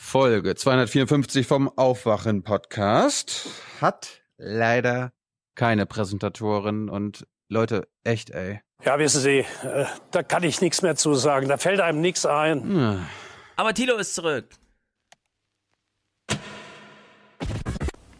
[0.00, 3.50] Folge 254 vom Aufwachen Podcast
[3.80, 5.12] hat leider
[5.56, 8.60] keine Präsentatorin und Leute, echt ey.
[8.84, 11.48] Ja, wissen Sie, äh, da kann ich nichts mehr zu sagen.
[11.48, 13.04] Da fällt einem nichts ein.
[13.56, 14.46] Aber Thilo ist zurück.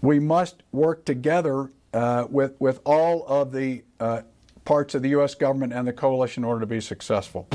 [0.00, 4.22] we must work together uh, with with all of the uh,
[4.64, 5.34] parts of the U.S.
[5.34, 7.46] government and the coalition in order to be successful.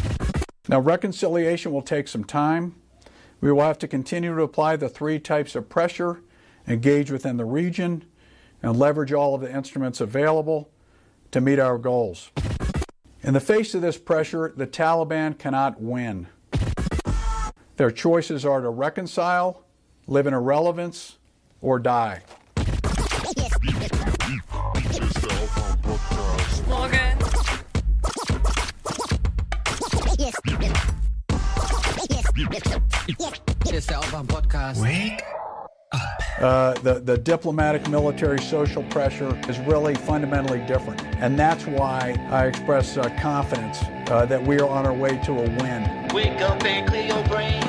[0.70, 2.76] Now, reconciliation will take some time.
[3.44, 6.22] We will have to continue to apply the three types of pressure,
[6.66, 8.06] engage within the region,
[8.62, 10.70] and leverage all of the instruments available
[11.32, 12.32] to meet our goals.
[13.22, 16.28] In the face of this pressure, the Taliban cannot win.
[17.76, 19.66] Their choices are to reconcile,
[20.08, 21.18] live in irrelevance,
[21.60, 22.22] or die.
[34.54, 35.20] Aufwand-Podcast.
[36.40, 41.02] Uh, the, the diplomatic, military, social pressure is really fundamentally different.
[41.18, 45.32] And that's why I express uh, confidence uh, that we are on our way to
[45.32, 46.10] a win.
[46.14, 47.62] Wake up and clear your brain.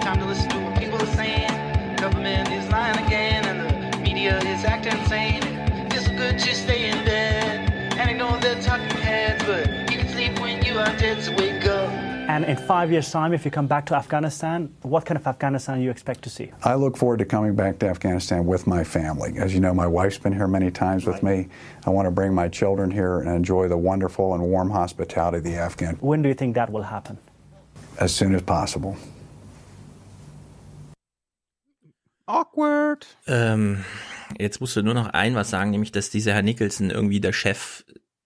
[0.00, 1.96] Time to listen to what people are saying.
[1.96, 5.42] Government is lying again, and the media is acting insane.
[5.92, 10.40] It's good to stay in bed and ignore the talking heads, but you can sleep
[10.40, 11.22] when you are dead.
[11.22, 11.61] So wake up.
[12.32, 15.76] And in five years' time, if you come back to Afghanistan, what kind of Afghanistan
[15.76, 16.50] do you expect to see?
[16.64, 19.36] I look forward to coming back to Afghanistan with my family.
[19.36, 21.48] As you know, my wife's been here many times with me.
[21.86, 25.44] I want to bring my children here and enjoy the wonderful and warm hospitality of
[25.44, 27.18] the Afghan When do you think that will happen?
[27.98, 28.96] as soon as possible.
[32.26, 33.06] Awkward.
[33.26, 33.84] Ähm,
[34.38, 37.34] jetzt musst du nur noch ein was sagen, nämlich, dass dieser Herr Nicholson irgendwie der
[37.34, 37.84] Chef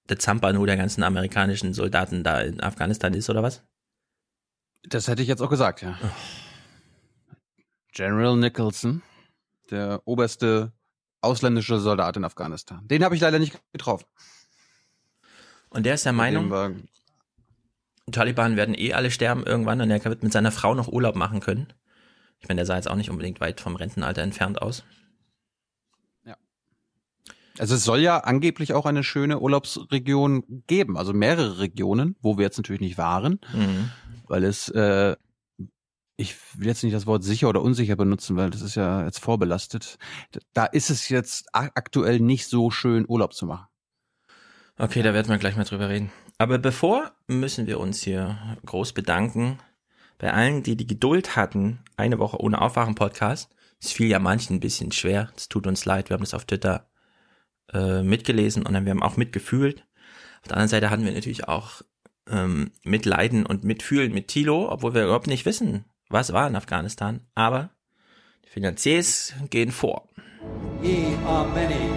[0.09, 3.63] der Zampano der ganzen amerikanischen Soldaten da in Afghanistan ist, oder was?
[4.89, 5.99] Das hätte ich jetzt auch gesagt, ja.
[7.93, 9.03] General Nicholson,
[9.71, 10.73] der oberste
[11.21, 12.87] ausländische Soldat in Afghanistan.
[12.87, 14.07] Den habe ich leider nicht getroffen.
[15.71, 16.87] Und der ist der Meinung,
[18.13, 21.41] Taliban werden eh alle sterben irgendwann und er wird mit seiner Frau noch Urlaub machen
[21.41, 21.73] können.
[22.39, 24.85] Ich meine, der sah jetzt auch nicht unbedingt weit vom Rentenalter entfernt aus.
[27.59, 32.45] Also es soll ja angeblich auch eine schöne Urlaubsregion geben, also mehrere Regionen, wo wir
[32.45, 33.91] jetzt natürlich nicht waren, Mhm.
[34.29, 35.17] weil es, äh,
[36.19, 39.21] ich will jetzt nicht das Wort sicher oder unsicher benutzen, weil das ist ja jetzt
[39.21, 39.99] vorbelastet.
[40.55, 43.67] Da ist es jetzt aktuell nicht so schön, Urlaub zu machen.
[44.79, 46.11] Okay, da werden wir gleich mal drüber reden.
[46.39, 49.59] Aber bevor müssen wir uns hier groß bedanken
[50.19, 53.51] bei allen, die die Geduld hatten, eine Woche ohne Aufwachen-Podcast.
[53.81, 55.31] Es fiel ja manchen ein bisschen schwer.
[55.37, 56.09] Es tut uns leid.
[56.11, 56.89] Wir haben das auf Twitter
[57.73, 59.85] äh, mitgelesen und dann wir haben auch mitgefühlt.
[60.43, 61.83] Auf der anderen Seite hatten wir natürlich auch
[62.29, 67.21] ähm, Mitleiden und Mitfühlen mit Tilo, obwohl wir überhaupt nicht wissen, was war in Afghanistan.
[67.35, 67.71] Aber
[68.45, 70.09] die Finanziers gehen vor.
[70.83, 71.91] Ye are many,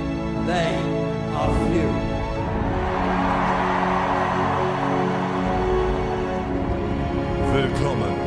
[0.47, 0.75] they
[1.35, 2.09] are few.
[7.53, 8.19] Willkommen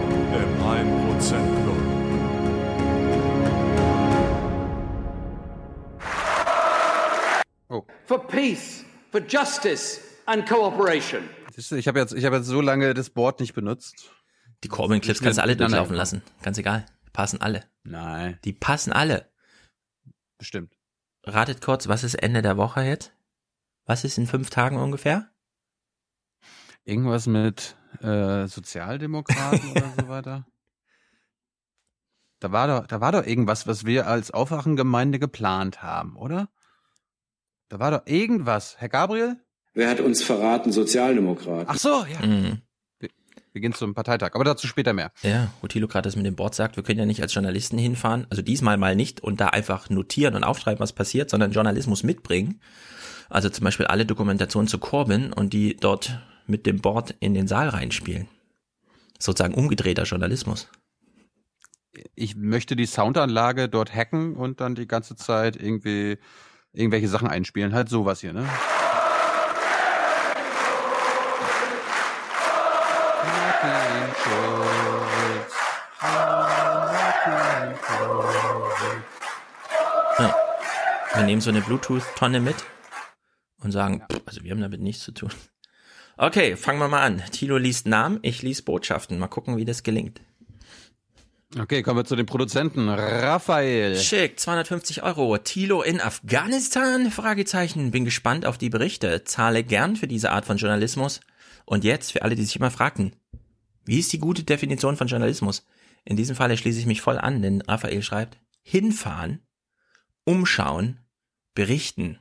[8.06, 11.22] For peace, for justice and cooperation.
[11.54, 14.10] Siehst du, Ich habe jetzt, ich habe jetzt so lange das Board nicht benutzt.
[14.64, 16.22] Die Corbin-Clips kannst du alle durchlaufen lassen.
[16.42, 16.86] Ganz egal.
[17.06, 17.64] Die passen alle.
[17.84, 19.30] Nein, Die passen alle.
[20.38, 20.76] bestimmt.
[21.24, 23.12] Ratet kurz, was ist Ende der Woche jetzt?
[23.86, 25.30] Was ist in fünf Tagen ungefähr?
[26.84, 30.46] Irgendwas mit äh, Sozialdemokraten oder so weiter.
[32.40, 36.48] Da war doch, da war doch irgendwas, was wir als Aufwachengemeinde geplant haben, oder?
[37.72, 38.76] Da war doch irgendwas.
[38.80, 39.38] Herr Gabriel?
[39.72, 40.72] Wer hat uns verraten?
[40.72, 41.64] Sozialdemokraten.
[41.66, 42.26] Ach so, ja.
[42.26, 42.60] Mhm.
[43.00, 45.10] Wir gehen zum Parteitag, aber dazu später mehr.
[45.22, 47.78] Ja, wo Thilo gerade das mit dem Board sagt, wir können ja nicht als Journalisten
[47.78, 52.02] hinfahren, also diesmal mal nicht und da einfach notieren und aufschreiben, was passiert, sondern Journalismus
[52.02, 52.60] mitbringen.
[53.30, 57.48] Also zum Beispiel alle Dokumentationen zu Corbyn und die dort mit dem Board in den
[57.48, 58.28] Saal reinspielen.
[59.18, 60.68] Sozusagen umgedrehter Journalismus.
[62.14, 66.18] Ich möchte die Soundanlage dort hacken und dann die ganze Zeit irgendwie
[66.72, 67.74] irgendwelche Sachen einspielen.
[67.74, 68.48] Halt sowas hier, ne?
[80.18, 80.34] Ja.
[81.14, 82.56] Wir nehmen so eine Bluetooth-Tonne mit
[83.62, 85.30] und sagen, pff, also wir haben damit nichts zu tun.
[86.16, 87.22] Okay, fangen wir mal an.
[87.30, 89.18] Thilo liest Namen, ich liest Botschaften.
[89.18, 90.20] Mal gucken, wie das gelingt.
[91.58, 92.88] Okay, kommen wir zu den Produzenten.
[92.88, 93.96] Raphael.
[93.96, 95.36] Schick, 250 Euro.
[95.36, 97.10] Thilo in Afghanistan?
[97.10, 97.90] Fragezeichen.
[97.90, 99.24] Bin gespannt auf die Berichte.
[99.24, 101.20] Zahle gern für diese Art von Journalismus.
[101.66, 103.14] Und jetzt, für alle, die sich immer fragten,
[103.84, 105.66] wie ist die gute Definition von Journalismus?
[106.04, 109.40] In diesem Falle schließe ich mich voll an, denn Raphael schreibt, hinfahren,
[110.24, 111.00] umschauen,
[111.54, 112.18] berichten.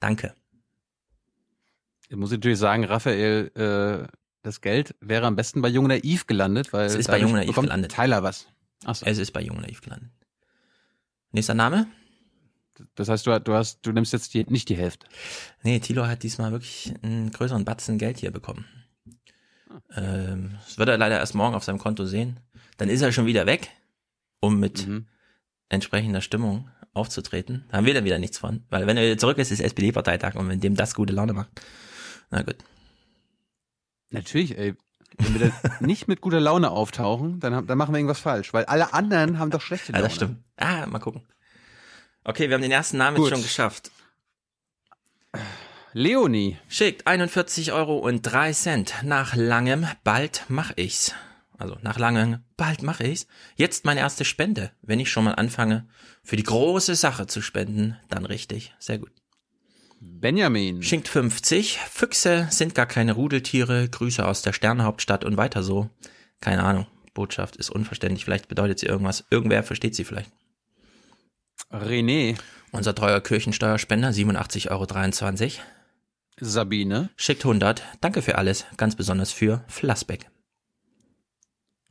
[0.00, 0.34] Danke.
[2.08, 6.72] Ich muss natürlich sagen, Raphael, äh, das Geld wäre am besten bei Jung Naiv gelandet,
[6.72, 7.92] weil Es ist bei Jung Naiv gelandet.
[7.92, 8.46] Tyler was.
[8.84, 9.04] Achso.
[9.06, 10.10] Es ist bei Jung Naiv gelandet.
[11.32, 11.86] Nächster Name?
[12.94, 15.06] Das heißt, du, du hast, du nimmst jetzt die, nicht die Hälfte.
[15.64, 18.66] Nee, Tilo hat diesmal wirklich einen größeren Batzen Geld hier bekommen.
[19.94, 22.40] Ähm, das wird er leider erst morgen auf seinem Konto sehen.
[22.76, 23.68] Dann ist er schon wieder weg,
[24.40, 25.06] um mit Mhm.
[25.68, 27.64] entsprechender Stimmung aufzutreten.
[27.70, 28.64] Da haben wir dann wieder nichts von.
[28.70, 31.50] Weil wenn er wieder zurück ist, ist SPD-Parteitag und wenn dem das gute Laune macht.
[32.30, 32.56] Na gut.
[34.10, 34.74] Natürlich, ey.
[35.18, 38.52] Wenn wir dann nicht mit guter Laune auftauchen, dann, haben- dann machen wir irgendwas falsch,
[38.54, 40.08] weil alle anderen haben doch schlechte Ja, Laune.
[40.08, 40.42] das stimmt.
[40.56, 41.26] Ah, mal gucken.
[42.24, 43.26] Okay, wir haben den ersten Namen Gut.
[43.26, 43.90] jetzt schon geschafft.
[45.92, 46.58] Leonie.
[46.68, 48.94] Schickt 41 Euro und 3 Cent.
[49.02, 51.14] Nach langem, bald mach ich's.
[51.56, 53.26] Also nach langem, bald mach ich's.
[53.56, 54.70] Jetzt meine erste Spende.
[54.82, 55.88] Wenn ich schon mal anfange,
[56.22, 58.74] für die große Sache zu spenden, dann richtig.
[58.78, 59.10] Sehr gut.
[60.00, 60.82] Benjamin.
[60.82, 61.78] Schinkt 50.
[61.78, 63.88] Füchse sind gar keine Rudeltiere.
[63.88, 65.90] Grüße aus der Sternenhauptstadt und weiter so.
[66.40, 66.86] Keine Ahnung.
[67.14, 68.24] Botschaft ist unverständlich.
[68.24, 69.24] Vielleicht bedeutet sie irgendwas.
[69.30, 70.30] Irgendwer versteht sie vielleicht.
[71.70, 72.38] René.
[72.70, 75.66] Unser treuer Kirchensteuerspender, 87,23 Euro.
[76.40, 77.10] Sabine.
[77.16, 77.82] Schickt 100.
[78.00, 78.66] Danke für alles.
[78.76, 80.30] Ganz besonders für Flassbeck.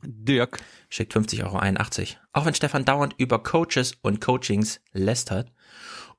[0.02, 0.60] Dirk.
[0.88, 2.18] Schickt 50,81 Euro.
[2.32, 5.52] Auch wenn Stefan dauernd über Coaches und Coachings lästert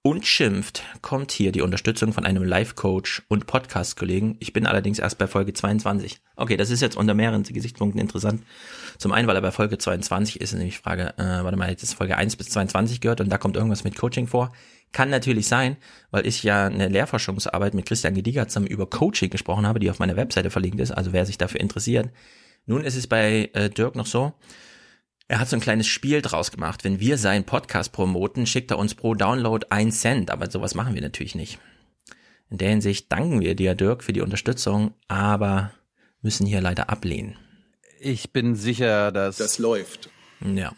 [0.09, 4.37] und schimpft, kommt hier die Unterstützung von einem Life-Coach und Podcast-Kollegen.
[4.39, 6.19] Ich bin allerdings erst bei Folge 22.
[6.35, 8.41] Okay, das ist jetzt unter mehreren Gesichtspunkten interessant.
[8.97, 11.93] Zum einen, weil er bei Folge 22 ist, nämlich Frage, äh, warte mal, jetzt ist
[11.93, 14.51] Folge 1 bis 22 gehört und da kommt irgendwas mit Coaching vor.
[14.93, 15.77] Kann natürlich sein,
[16.09, 19.99] weil ich ja eine Lehrforschungsarbeit mit Christian Gediger zusammen über Coaching gesprochen habe, die auf
[19.99, 22.09] meiner Webseite verlinkt ist, also wer sich dafür interessiert.
[22.65, 24.33] Nun ist es bei äh, Dirk noch so,
[25.29, 26.83] er hat so ein kleines Spiel draus gemacht.
[26.83, 30.95] Wenn wir seinen Podcast promoten, schickt er uns pro Download ein Cent, aber sowas machen
[30.95, 31.59] wir natürlich nicht.
[32.49, 35.71] In der Hinsicht danken wir dir, Dirk, für die Unterstützung, aber
[36.23, 37.37] müssen hier leider ablehnen.
[37.99, 39.37] Ich bin sicher, dass.
[39.37, 40.09] Das läuft.
[40.41, 40.73] Ja.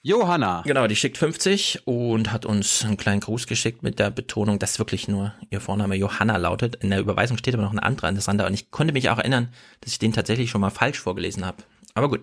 [0.00, 0.62] Johanna.
[0.66, 4.80] Genau, die schickt 50 und hat uns einen kleinen Gruß geschickt mit der Betonung, dass
[4.80, 6.74] wirklich nur ihr Vorname Johanna lautet.
[6.76, 9.52] In der Überweisung steht aber noch ein anderer interessanter und ich konnte mich auch erinnern,
[9.80, 11.62] dass ich den tatsächlich schon mal falsch vorgelesen habe.
[11.94, 12.20] Aber gut.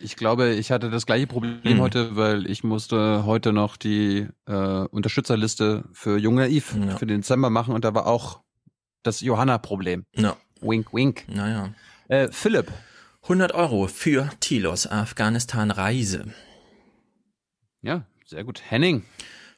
[0.00, 1.80] Ich glaube, ich hatte das gleiche Problem Mhm.
[1.80, 6.96] heute, weil ich musste heute noch die äh, Unterstützerliste für Jung Naiv Ja.
[6.96, 8.40] für den Dezember machen und da war auch
[9.04, 10.04] das Johanna-Problem.
[10.16, 10.36] Ja.
[10.60, 11.24] Wink, wink.
[11.28, 11.72] Naja.
[12.08, 12.72] Äh, Philipp.
[13.22, 16.32] 100 Euro für Tilos Afghanistan-Reise.
[17.82, 18.62] Ja, sehr gut.
[18.68, 19.04] Henning.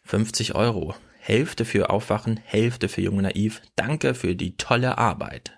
[0.02, 0.94] 50 Euro.
[1.19, 3.62] Hälfte für Aufwachen, Hälfte für Junge Naiv.
[3.76, 5.56] Danke für die tolle Arbeit.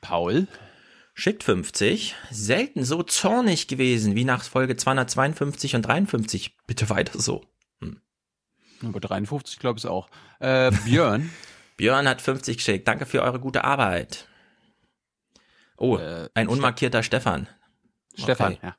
[0.00, 0.46] Paul.
[1.20, 2.14] Schickt 50.
[2.30, 6.56] Selten so zornig gewesen wie nach Folge 252 und 53.
[6.66, 7.44] Bitte weiter so.
[8.82, 10.08] Aber 53, glaube ich, auch.
[10.38, 11.28] Äh, Björn.
[11.76, 12.88] Björn hat 50 geschickt.
[12.88, 14.28] Danke für eure gute Arbeit.
[15.76, 17.48] Oh, Äh, ein unmarkierter Stefan.
[18.14, 18.54] Stefan.
[18.54, 18.66] Okay.
[18.68, 18.76] Ja.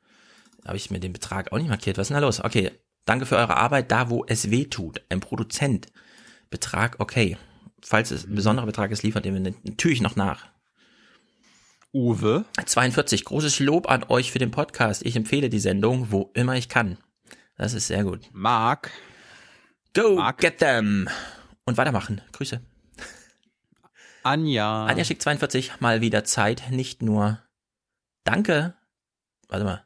[0.66, 1.96] Habe ich mir den Betrag auch nicht markiert.
[1.96, 2.42] Was ist denn da los?
[2.42, 2.72] Okay,
[3.04, 5.00] danke für eure Arbeit da, wo es weh tut.
[5.10, 5.86] Ein Produzent.
[6.50, 7.36] Betrag, okay.
[7.80, 10.50] Falls es ein besonderer Betrag ist, liefert ihr mir natürlich noch nach.
[11.92, 12.44] Uwe.
[12.64, 13.24] 42.
[13.24, 15.04] Großes Lob an euch für den Podcast.
[15.04, 16.96] Ich empfehle die Sendung, wo immer ich kann.
[17.56, 18.28] Das ist sehr gut.
[18.32, 18.90] Marc.
[19.94, 20.38] Go Marc.
[20.38, 21.08] get them.
[21.64, 22.22] Und weitermachen.
[22.32, 22.60] Grüße.
[24.22, 24.86] Anja.
[24.86, 25.80] Anja schickt 42.
[25.80, 26.70] Mal wieder Zeit.
[26.70, 27.40] Nicht nur
[28.24, 28.74] Danke.
[29.48, 29.84] Warte mal.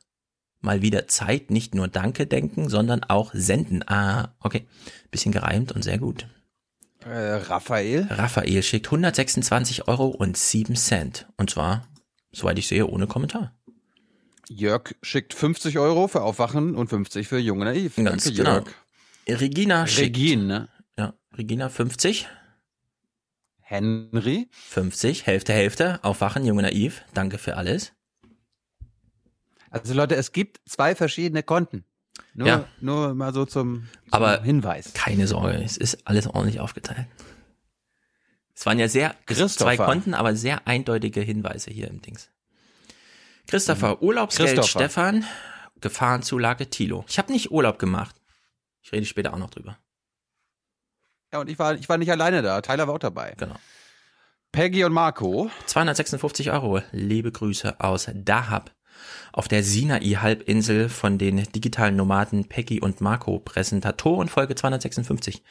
[0.60, 1.50] Mal wieder Zeit.
[1.50, 3.82] Nicht nur Danke denken, sondern auch senden.
[3.88, 4.66] Ah, okay.
[5.10, 6.26] Bisschen gereimt und sehr gut.
[7.04, 8.06] Äh, Raphael.
[8.10, 11.26] Raphael schickt 126 Euro und 7 Cent.
[11.36, 11.86] Und zwar,
[12.36, 13.52] soweit ich sehe, ohne Kommentar.
[14.48, 17.96] Jörg schickt 50 Euro für Aufwachen und 50 für Junge Naiv.
[17.96, 18.52] Ganz Danke, genau.
[18.54, 19.40] Jörg.
[19.40, 20.16] Regina schickt.
[20.16, 20.44] Regine.
[20.44, 20.68] ne?
[20.98, 22.28] Ja, Regina 50.
[23.60, 24.48] Henry.
[24.52, 25.98] 50, Hälfte, Hälfte.
[26.04, 27.02] Aufwachen, Junge Naiv.
[27.14, 27.92] Danke für alles.
[29.70, 31.84] Also Leute, es gibt zwei verschiedene Konten.
[32.34, 32.68] Nur, Ja.
[32.80, 34.92] nur mal so zum, zum Aber Hinweis.
[34.94, 37.08] Keine Sorge, es ist alles ordentlich aufgeteilt.
[38.56, 39.14] Es waren ja sehr,
[39.76, 39.76] zwei.
[39.76, 42.30] Konten, aber sehr eindeutige Hinweise hier im Dings.
[43.46, 44.60] Christopher, Urlaubsgeld Mhm.
[44.60, 44.78] Christopher.
[44.84, 45.24] Stefan,
[45.80, 47.04] Gefahrenzulage Tilo.
[47.06, 48.16] Ich habe nicht Urlaub gemacht.
[48.82, 49.78] Ich rede später auch noch drüber.
[51.32, 52.62] Ja, und ich war, ich war nicht alleine da.
[52.62, 53.34] Tyler war auch dabei.
[53.36, 53.56] Genau.
[54.52, 55.50] Peggy und Marco.
[55.66, 56.80] 256 Euro.
[56.92, 58.70] Liebe Grüße aus Dahab.
[59.32, 65.42] Auf der Sinai-Halbinsel von den digitalen Nomaden Peggy und Marco, Präsentatoren Folge 256.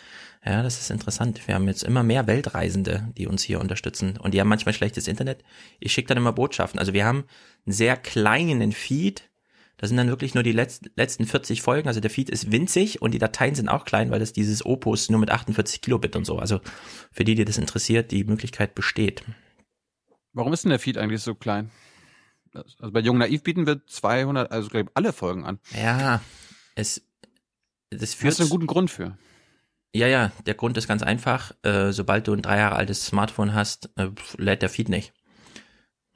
[0.46, 1.48] Ja, das ist interessant.
[1.48, 5.08] Wir haben jetzt immer mehr Weltreisende, die uns hier unterstützen und die haben manchmal schlechtes
[5.08, 5.44] Internet.
[5.80, 6.80] Ich schicke dann immer Botschaften.
[6.80, 7.26] Also wir haben
[7.66, 9.30] einen sehr kleinen Feed,
[9.78, 11.88] da sind dann wirklich nur die letzten, letzten 40 Folgen.
[11.88, 15.10] Also der Feed ist winzig und die Dateien sind auch klein, weil das dieses Opus
[15.10, 16.40] nur mit 48 Kilobit und so.
[16.40, 16.62] Also
[17.12, 19.24] für die, die das interessiert, die Möglichkeit besteht.
[20.34, 21.72] Warum ist denn der Feed eigentlich so klein?
[22.56, 25.60] Also bei Jung Naiv bieten wir 200, also glaube alle Folgen an.
[25.76, 26.22] Ja,
[26.76, 27.02] es,
[27.90, 28.32] das führt.
[28.32, 29.18] Hast du einen guten Grund für?
[29.94, 31.54] Ja, ja, der Grund ist ganz einfach.
[31.64, 35.14] Äh, sobald du ein drei Jahre altes Smartphone hast, äh, lädt der Feed nicht.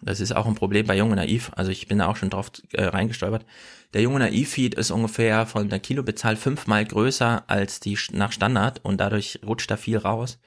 [0.02, 1.52] Das ist auch ein Problem bei Junge Naiv.
[1.56, 3.46] Also ich bin da auch schon drauf äh, reingestolpert.
[3.94, 8.98] Der Junge Naiv-Feed ist ungefähr von der Kilobezahl fünfmal größer als die nach Standard und
[8.98, 10.40] dadurch rutscht da viel raus.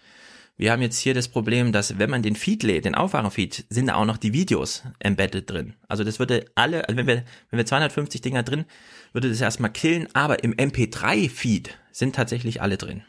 [0.62, 3.88] Wir haben jetzt hier das Problem, dass wenn man den Feed lädt, den Aufwachen-Feed, sind
[3.88, 5.74] da auch noch die Videos embedded drin.
[5.88, 8.64] Also das würde alle, also wenn wir, wenn wir 250 Dinger drin,
[9.12, 13.02] würde das erstmal killen, aber im MP3-Feed sind tatsächlich alle drin.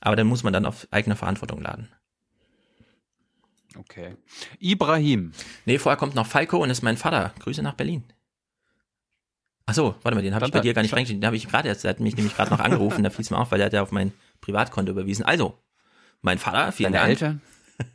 [0.00, 1.88] Aber dann muss man dann auf eigene Verantwortung laden.
[3.78, 4.14] Okay.
[4.58, 5.32] Ibrahim.
[5.64, 7.32] Nee, vorher kommt noch Falco und ist mein Vater.
[7.38, 8.04] Grüße nach Berlin.
[9.64, 11.22] Ach so, warte mal, den habe ich bei dir gar nicht reingeschrieben.
[11.22, 13.30] Den habe ich gerade jetzt, der hat mich nämlich gerade noch angerufen, da fiel es
[13.30, 14.12] mir auf, weil der hat ja auf mein
[14.42, 15.24] Privatkonto überwiesen.
[15.24, 15.58] Also,
[16.22, 17.10] mein Vater, vielen Deine Dank.
[17.10, 17.42] Eltern?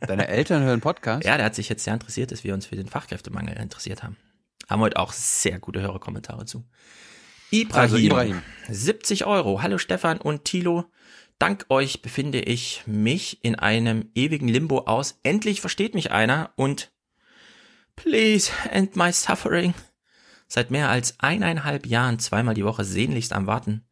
[0.00, 1.24] Deine Eltern hören Podcast?
[1.26, 4.16] Ja, der hat sich jetzt sehr interessiert, dass wir uns für den Fachkräftemangel interessiert haben.
[4.68, 6.64] Haben heute auch sehr gute Hörerkommentare zu.
[7.50, 8.42] Ibrahim, Also Ibrahim.
[8.70, 9.62] 70 Euro.
[9.62, 10.86] Hallo Stefan und Thilo.
[11.38, 15.18] Dank euch befinde ich mich in einem ewigen Limbo aus.
[15.22, 16.92] Endlich versteht mich einer und
[17.96, 19.74] please end my suffering.
[20.46, 23.84] Seit mehr als eineinhalb Jahren zweimal die Woche sehnlichst am Warten.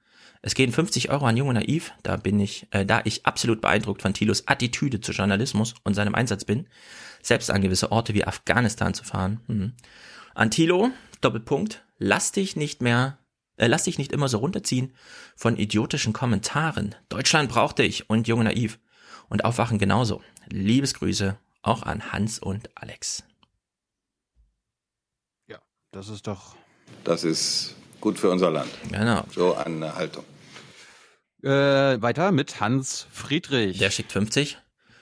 [0.45, 4.03] Es gehen 50 Euro an Junge Naiv, da bin ich, äh, da ich absolut beeindruckt
[4.03, 6.67] von Thilos Attitüde zu Journalismus und seinem Einsatz bin,
[7.23, 9.41] selbst an gewisse Orte wie Afghanistan zu fahren.
[9.47, 9.73] Hm.
[10.35, 13.19] An Thilo, Doppelpunkt, lass dich nicht mehr,
[13.57, 14.95] äh, lass dich nicht immer so runterziehen
[15.37, 16.97] von idiotischen Kommentaren.
[17.09, 18.81] Deutschland braucht dich und Junge Naiv.
[19.29, 20.21] Und Aufwachen genauso.
[20.51, 23.23] Liebesgrüße auch an Hans und Alex.
[25.47, 25.59] Ja,
[25.93, 26.57] das ist doch.
[27.05, 28.71] Das ist gut für unser Land.
[28.91, 29.25] Genau.
[29.33, 30.25] So eine Haltung.
[31.43, 33.79] Äh, weiter mit Hans Friedrich.
[33.79, 34.59] Der schickt 50.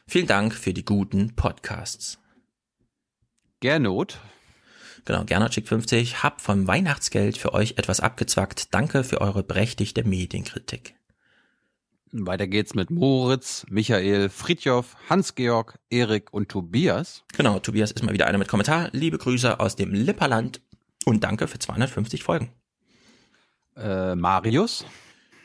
[0.06, 2.18] Vielen Dank für die guten Podcasts.
[3.60, 4.18] Gernot.
[5.04, 6.22] Genau, Gernot schickt 50.
[6.22, 8.72] Hab vom Weihnachtsgeld für euch etwas abgezwackt.
[8.72, 10.94] Danke für eure berechtigte Medienkritik.
[12.10, 17.22] Weiter geht's mit Moritz, Michael, Fritjof, Hans-Georg, Erik und Tobias.
[17.36, 18.88] Genau, Tobias ist mal wieder einer mit Kommentar.
[18.92, 20.62] Liebe Grüße aus dem Lipperland
[21.04, 22.50] und danke für 250 Folgen.
[23.76, 24.86] Äh, Marius.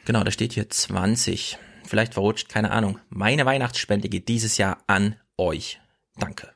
[0.06, 1.58] Genau, da steht hier 20.
[1.84, 3.00] Vielleicht verrutscht, keine Ahnung.
[3.10, 5.82] Meine Weihnachtsspende geht dieses Jahr an euch.
[6.18, 6.52] Danke.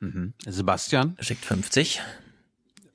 [0.00, 0.34] Mhm.
[0.46, 1.16] Sebastian.
[1.20, 2.00] Schickt 50.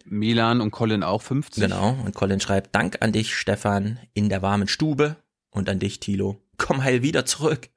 [0.05, 1.61] Milan und Colin auch 50.
[1.61, 5.17] Genau, und Colin schreibt Dank an dich, Stefan, in der warmen Stube
[5.49, 6.41] und an dich, Thilo.
[6.57, 7.69] Komm heil wieder zurück.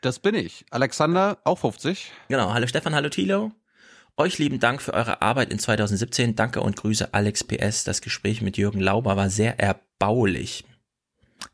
[0.00, 0.64] Das bin ich.
[0.70, 2.12] Alexander auch 50.
[2.28, 3.50] Genau, hallo Stefan, hallo Thilo.
[4.18, 6.36] Euch lieben Dank für eure Arbeit in 2017.
[6.36, 7.84] Danke und Grüße Alex PS.
[7.84, 10.64] Das Gespräch mit Jürgen Lauber war sehr erbaulich.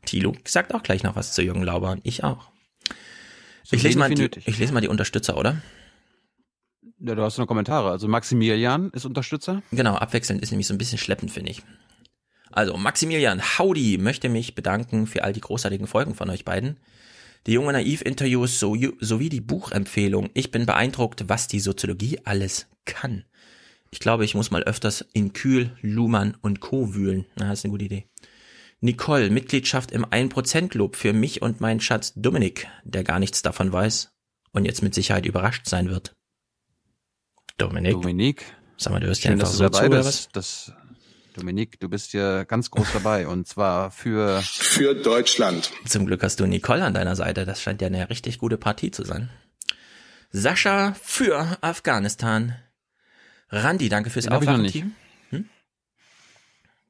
[0.05, 2.51] Thilo sagt auch gleich noch was zu Jürgen Lauber und ich auch.
[3.63, 5.61] So Ich lese, mal die, ich lese mal die Unterstützer, oder?
[6.99, 7.91] Ja, du hast noch Kommentare.
[7.91, 9.61] Also Maximilian ist Unterstützer.
[9.71, 11.63] Genau, abwechselnd ist nämlich so ein bisschen schleppend, finde ich.
[12.49, 16.77] Also, Maximilian Howdy möchte mich bedanken für all die großartigen Folgen von euch beiden.
[17.45, 20.29] Die junge Naiv-Interviews so, sowie die Buchempfehlung.
[20.33, 23.25] Ich bin beeindruckt, was die Soziologie alles kann.
[23.91, 26.95] Ich glaube, ich muss mal öfters in Kühl, Luhmann und Co.
[26.95, 27.25] wühlen.
[27.35, 28.07] Na, das ist eine gute Idee.
[28.81, 34.11] Nicole, Mitgliedschaft im 1%-Club für mich und meinen Schatz Dominik, der gar nichts davon weiß
[34.51, 36.15] und jetzt mit Sicherheit überrascht sein wird.
[37.57, 38.45] Dominik, Dominik.
[38.77, 40.29] sag mal, du hörst ja einfach so zu, oder bist.
[40.33, 40.73] Das,
[41.33, 43.27] Dominik, du bist ja ganz groß dabei.
[43.27, 45.71] Und zwar für Für Deutschland.
[45.85, 47.45] Zum Glück hast du Nicole an deiner Seite.
[47.45, 49.29] Das scheint ja eine richtig gute Partie zu sein.
[50.31, 52.55] Sascha für Afghanistan.
[53.49, 54.75] Randi, danke fürs Den hab ich noch nicht.
[54.77, 55.39] Aufwachen-Team.
[55.41, 55.49] Hm?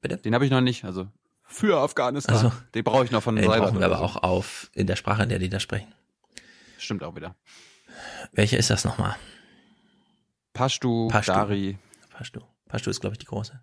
[0.01, 0.17] Bitte?
[0.17, 0.85] Den habe ich noch nicht.
[0.85, 1.07] Also
[1.45, 2.35] für Afghanistan.
[2.35, 4.03] Also, Den brauche ich noch von Den Seibert brauchen wir aber so.
[4.03, 5.93] auch auf in der Sprache, in der die da sprechen.
[6.77, 7.35] Stimmt auch wieder.
[8.31, 9.15] Welche ist das nochmal?
[10.53, 11.31] Pashtu, Pashtu.
[11.31, 11.77] Dari.
[12.09, 12.41] Pashtu.
[12.67, 13.59] Pashtu ist, glaube ich, die große.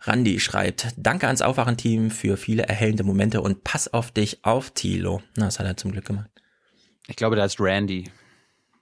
[0.00, 5.22] Randi schreibt, danke ans Aufwachen-Team für viele erhellende Momente und pass auf dich auf, Tilo.
[5.36, 6.30] Na, das hat er zum Glück gemacht.
[7.08, 8.10] Ich glaube, der heißt Randy.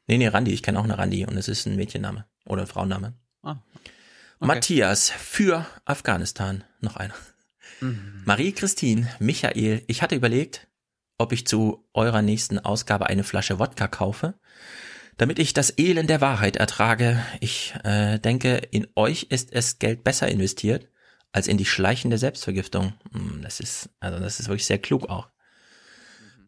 [0.06, 2.66] Nee, nee, Randi, ich kenne auch eine Randi und es ist ein Mädchenname oder ein
[2.66, 3.14] Frauenname.
[3.42, 3.56] Ah.
[4.38, 6.64] Matthias für Afghanistan.
[6.80, 7.14] Noch einer.
[7.80, 8.22] Mhm.
[8.24, 10.68] Marie-Christine, Michael, ich hatte überlegt,
[11.16, 14.34] ob ich zu eurer nächsten Ausgabe eine Flasche Wodka kaufe.
[15.16, 20.02] Damit ich das Elend der Wahrheit ertrage, ich äh, denke, in euch ist es Geld
[20.02, 20.88] besser investiert
[21.34, 22.94] als in die schleichende Selbstvergiftung.
[23.12, 25.28] Hm, Das ist, also das ist wirklich sehr klug auch.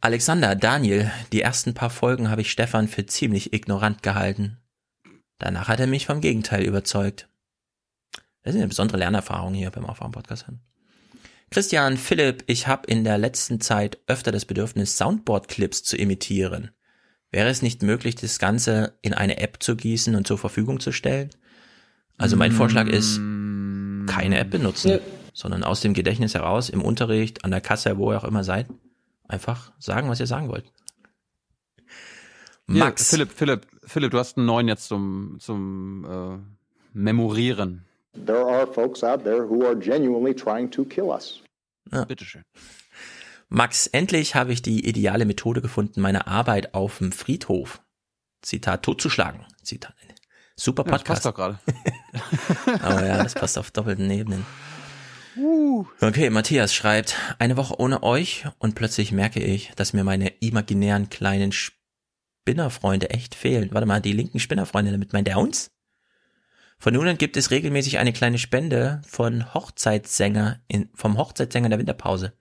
[0.00, 4.58] Alexander, Daniel, die ersten paar Folgen habe ich Stefan für ziemlich ignorant gehalten.
[5.38, 7.28] Danach hat er mich vom Gegenteil überzeugt.
[8.44, 10.46] Das ist eine besondere Lernerfahrung hier beim Aufwachen-Podcast.
[11.50, 16.70] Christian, Philipp, ich habe in der letzten Zeit öfter das Bedürfnis, Soundboard-Clips zu imitieren.
[17.32, 20.92] Wäre es nicht möglich, das Ganze in eine App zu gießen und zur Verfügung zu
[20.92, 21.30] stellen?
[22.18, 23.20] Also mein Vorschlag ist,
[24.06, 25.00] keine App benutzen,
[25.32, 28.66] sondern aus dem Gedächtnis heraus, im Unterricht, an der Kasse, wo ihr auch immer seid,
[29.28, 30.64] einfach sagen, was ihr sagen wollt.
[32.68, 36.38] Hier, Max, Philipp, Philipp, Philipp, du hast einen neuen jetzt zum, zum äh,
[36.92, 37.84] Memorieren.
[38.24, 41.42] There are folks out there who are genuinely trying to kill us.
[42.08, 42.42] Bitteschön.
[43.48, 47.80] Max, endlich habe ich die ideale Methode gefunden, meine Arbeit auf dem Friedhof,
[48.42, 49.44] Zitat, totzuschlagen.
[49.62, 49.94] Zitat.
[50.58, 51.26] Super Ja, das passt Podcast.
[51.26, 51.58] doch gerade.
[52.82, 54.46] Aber ja, das passt auf doppelten Ebenen.
[56.00, 61.10] Okay, Matthias schreibt, eine Woche ohne euch und plötzlich merke ich, dass mir meine imaginären
[61.10, 63.68] kleinen Spinnerfreunde echt fehlen.
[63.72, 65.72] Warte mal, die linken Spinnerfreunde, damit meint er uns?
[66.78, 71.70] Von nun an gibt es regelmäßig eine kleine Spende von Hochzeitssänger in, vom Hochzeitssänger in
[71.70, 72.32] der Winterpause.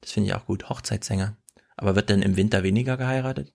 [0.00, 1.36] Das finde ich auch gut, Hochzeitssänger.
[1.76, 3.52] Aber wird denn im Winter weniger geheiratet?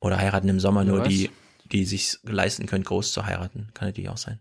[0.00, 1.30] Oder heiraten im Sommer nur die,
[1.72, 3.68] die sich leisten können, groß zu heiraten?
[3.74, 4.40] Kann natürlich auch sein.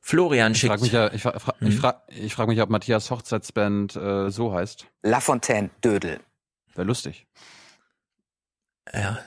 [0.00, 0.70] Florian Ich schickt.
[0.70, 1.66] frage mich, ja, ich, fra fra Mhm.
[1.68, 4.86] ich, frag, ich frag mich, ob Matthias Hochzeitsband äh, so heißt.
[5.02, 6.20] La Fontaine Dödel.
[6.74, 7.26] Wäre lustig.
[8.94, 9.18] Ja,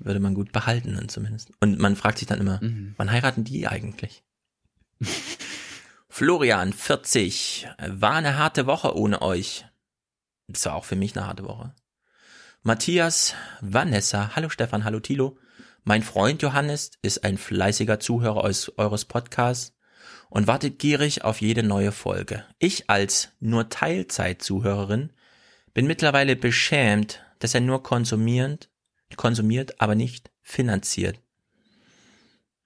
[0.00, 1.50] würde man gut behalten dann zumindest.
[1.60, 2.94] Und man fragt sich dann immer, Mhm.
[2.96, 4.24] wann heiraten die eigentlich?
[6.08, 7.68] Florian, 40.
[7.86, 9.66] War eine harte Woche ohne euch.
[10.48, 11.74] Das war auch für mich eine harte Woche.
[12.62, 15.38] Matthias, Vanessa, hallo Stefan, hallo Tilo.
[15.84, 19.74] Mein Freund Johannes ist ein fleißiger Zuhörer eures, eures Podcasts
[20.30, 22.44] und wartet gierig auf jede neue Folge.
[22.58, 25.12] Ich als nur Teilzeit-Zuhörerin
[25.74, 28.70] bin mittlerweile beschämt, dass er nur konsumierend,
[29.16, 31.20] konsumiert, aber nicht finanziert.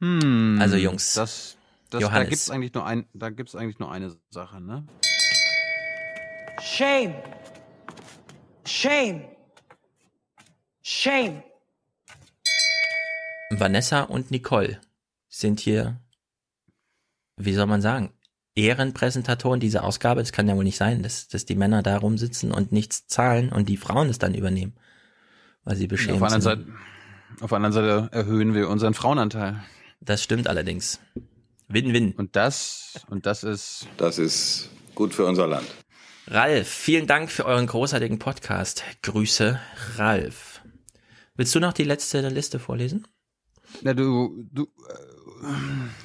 [0.01, 1.57] Hm, Also, Jungs, das,
[1.91, 2.29] das, da Johannes.
[2.29, 4.87] gibt's eigentlich nur ein, da gibt's eigentlich nur eine Sache, ne?
[6.63, 7.15] Shame.
[8.65, 9.25] Shame.
[10.83, 11.43] Shame.
[13.50, 14.80] Vanessa und Nicole
[15.28, 16.00] sind hier,
[17.37, 18.13] wie soll man sagen,
[18.54, 20.21] Ehrenpräsentatoren dieser Ausgabe.
[20.21, 23.50] Das kann ja wohl nicht sein, dass, dass die Männer da rumsitzen und nichts zahlen
[23.50, 24.75] und die Frauen es dann übernehmen,
[25.65, 26.67] weil sie Auf beschämt der, anderen sind.
[26.67, 29.63] Seite, auf der anderen Seite erhöhen wir unseren Frauenanteil.
[30.00, 31.00] Das stimmt allerdings.
[31.69, 32.13] Win-win.
[32.13, 33.87] Und das, und das ist.
[33.97, 35.67] Das ist gut für unser Land.
[36.26, 38.84] Ralf, vielen Dank für euren großartigen Podcast.
[39.02, 39.58] Grüße,
[39.97, 40.61] Ralf.
[41.37, 43.06] Willst du noch die letzte Liste vorlesen?
[43.83, 44.67] Na, du, du, äh,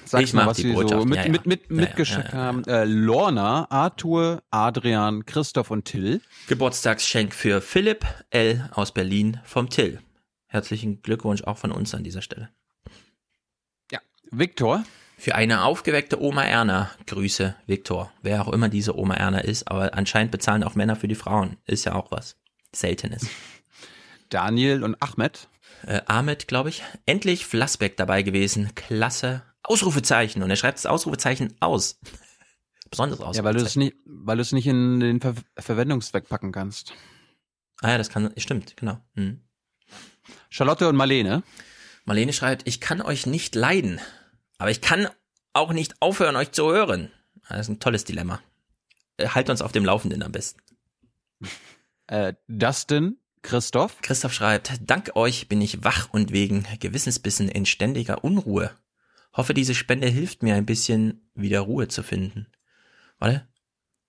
[0.06, 1.32] sagst Ich mal, was die sie so mit, ja, ja.
[1.32, 2.64] mit, mit, Ja, mitgeschickt haben.
[2.66, 6.22] Äh, Lorna, Arthur, Adrian, Christoph und Till.
[6.48, 8.70] Geburtstagsschenk für Philipp L.
[8.74, 10.00] aus Berlin vom Till.
[10.48, 12.50] Herzlichen Glückwunsch auch von uns an dieser Stelle.
[13.92, 14.00] Ja.
[14.30, 14.84] Viktor.
[15.18, 16.92] Für eine aufgeweckte Oma Erna.
[17.08, 18.12] Grüße, Viktor.
[18.22, 21.58] Wer auch immer diese Oma Erna ist, aber anscheinend bezahlen auch Männer für die Frauen.
[21.66, 22.36] Ist ja auch was.
[22.72, 23.28] Seltenes.
[24.30, 25.48] Daniel und Ahmed.
[25.86, 26.84] Äh, Ahmed, glaube ich.
[27.06, 28.74] Endlich Flassbeck dabei gewesen.
[28.76, 29.44] Klasse.
[29.64, 30.44] Ausrufezeichen.
[30.44, 32.00] Und er schreibt das Ausrufezeichen aus.
[32.90, 33.46] Besonderes Ausrufezeichen.
[33.46, 36.94] Ja, weil du es nicht, weil du es nicht in den Ver Verwendungszweck packen kannst.
[37.82, 39.00] Ah ja, das kann, stimmt, genau.
[39.16, 39.42] Hm.
[40.50, 41.44] Charlotte und Marlene.
[42.06, 44.00] Marlene schreibt, ich kann euch nicht leiden,
[44.58, 45.08] aber ich kann
[45.54, 47.12] auch nicht aufhören, euch zu hören.
[47.50, 48.42] Das ist ein tolles Dilemma.
[49.18, 50.62] Äh, Halt uns auf dem Laufenden am besten.
[52.08, 54.02] Äh, Dustin, Christoph.
[54.02, 58.72] Christoph schreibt, dank euch bin ich wach und wegen Gewissensbissen in ständiger Unruhe.
[59.34, 62.48] Hoffe, diese Spende hilft mir ein bisschen wieder Ruhe zu finden.
[63.20, 63.48] Warte.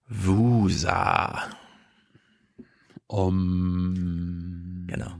[0.08, 1.50] Wusa.
[3.06, 5.12] Um, Genau.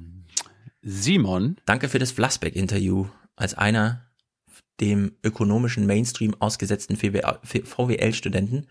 [0.82, 1.56] Simon.
[1.66, 3.06] Danke für das Flassbeck-Interview.
[3.36, 4.06] Als einer
[4.80, 8.66] dem ökonomischen Mainstream ausgesetzten VWL-Studenten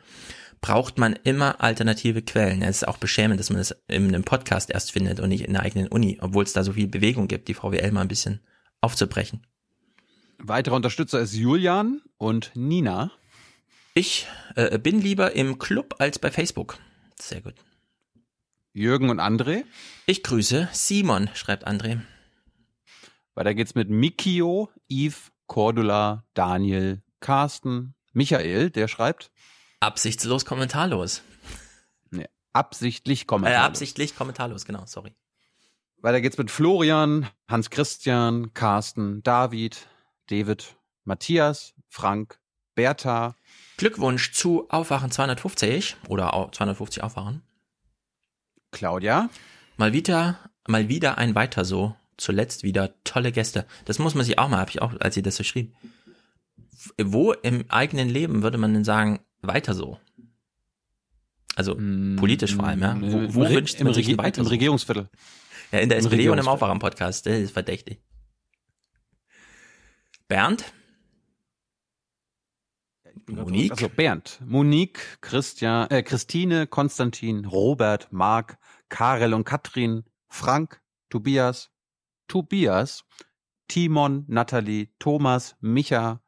[0.63, 2.61] braucht man immer alternative Quellen.
[2.61, 5.51] Es ist auch beschämend, dass man das in einem Podcast erst findet und nicht in
[5.53, 8.39] der eigenen Uni, obwohl es da so viel Bewegung gibt, die VWL mal ein bisschen
[8.79, 9.45] aufzubrechen.
[10.37, 13.11] Weiterer Unterstützer ist Julian und Nina.
[13.93, 16.77] Ich äh, bin lieber im Club als bei Facebook.
[17.19, 17.55] Sehr gut.
[18.71, 19.65] Jürgen und André.
[20.05, 21.99] Ich grüße Simon, schreibt André.
[23.35, 29.29] Weiter geht's mit Mikio, Yves, Cordula, Daniel, Carsten, Michael, der schreibt.
[29.83, 31.21] Absichtslos kommentarlos.
[32.11, 33.65] Nee, absichtlich Äh, kommentarlos.
[33.67, 35.13] absichtlich kommentarlos, genau, sorry.
[36.01, 39.87] Weiter geht's mit Florian, Hans Christian, Carsten, David,
[40.27, 42.39] David, Matthias, Frank,
[42.75, 43.35] Bertha.
[43.77, 47.41] Glückwunsch zu Aufwachen 250 oder au- 250 Aufwachen.
[48.71, 49.29] Claudia.
[49.77, 51.95] Mal wieder, mal wieder ein weiter so.
[52.17, 53.65] Zuletzt wieder tolle Gäste.
[53.85, 55.73] Das muss man sich auch mal, habe ich auch, als sie das so schrieb.
[57.01, 59.99] Wo im eigenen Leben würde man denn sagen, weiter so?
[61.55, 62.99] Also politisch vor allem, ja.
[62.99, 64.49] Wo, wo Im Re- wünscht im man sich weiter im so?
[64.49, 65.09] Regierungsviertel.
[65.71, 66.47] Ja, in der Im SPD und im.
[66.47, 68.01] Aufwachen-Podcast, das ist verdächtig.
[70.27, 70.73] Bernd?
[73.27, 73.71] Monique?
[73.71, 78.57] Also Bernd, Monique, Christian, äh, Christine, Konstantin, Robert, Marc,
[78.89, 81.69] Karel und Katrin, Frank, Tobias,
[82.27, 83.05] Tobias,
[83.67, 86.21] Timon, Nathalie, Thomas, Micha,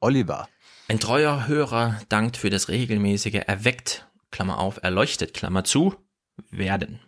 [0.00, 0.48] Oliver.
[0.92, 5.94] Ein treuer Hörer dankt für das regelmäßige Erweckt, Klammer auf, erleuchtet, Klammer zu,
[6.50, 7.00] werden.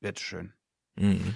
[0.00, 0.54] Wird schön.
[0.96, 1.34] Mhm.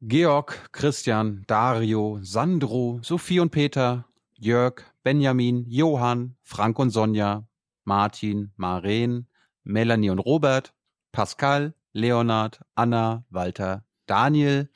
[0.00, 7.46] Georg, Christian, Dario, Sandro, Sophie und Peter, Jörg, Benjamin, Johann, Frank und Sonja,
[7.84, 9.28] Martin, Maren,
[9.62, 10.74] Melanie und Robert,
[11.12, 14.68] Pascal, Leonard, Anna, Walter, Daniel.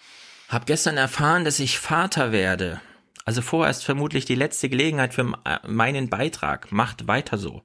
[0.48, 2.80] Hab gestern erfahren, dass ich Vater werde.
[3.24, 6.72] Also vorerst vermutlich die letzte Gelegenheit für äh, meinen Beitrag.
[6.72, 7.62] Macht weiter so.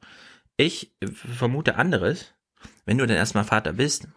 [0.57, 2.33] Ich äh, vermute anderes.
[2.85, 4.07] Wenn du denn erstmal Vater bist,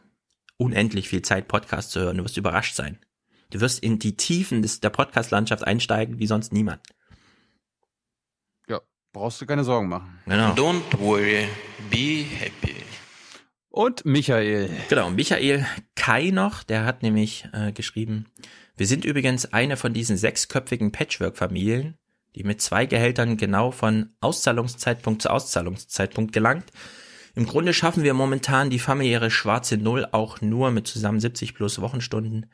[0.57, 2.19] unendlich viel Zeit Podcast zu hören.
[2.19, 2.99] Du wirst überrascht sein.
[3.51, 6.81] Du wirst in die Tiefen des, der Podcast-Landschaft einsteigen wie sonst niemand.
[8.69, 8.81] Ja,
[9.13, 10.21] brauchst du keine Sorgen machen.
[10.27, 10.55] Genau.
[10.55, 11.49] Don't worry,
[11.91, 12.77] be happy.
[13.69, 14.71] Und Michael.
[14.89, 18.27] Genau, Michael Kai noch, der hat nämlich äh, geschrieben,
[18.77, 21.99] wir sind übrigens eine von diesen sechsköpfigen Patchwork-Familien,
[22.35, 26.73] die mit zwei Gehältern genau von Auszahlungszeitpunkt zu Auszahlungszeitpunkt gelangt.
[27.35, 31.81] Im Grunde schaffen wir momentan die familiäre schwarze Null auch nur mit zusammen 70 plus
[31.81, 32.47] Wochenstunden.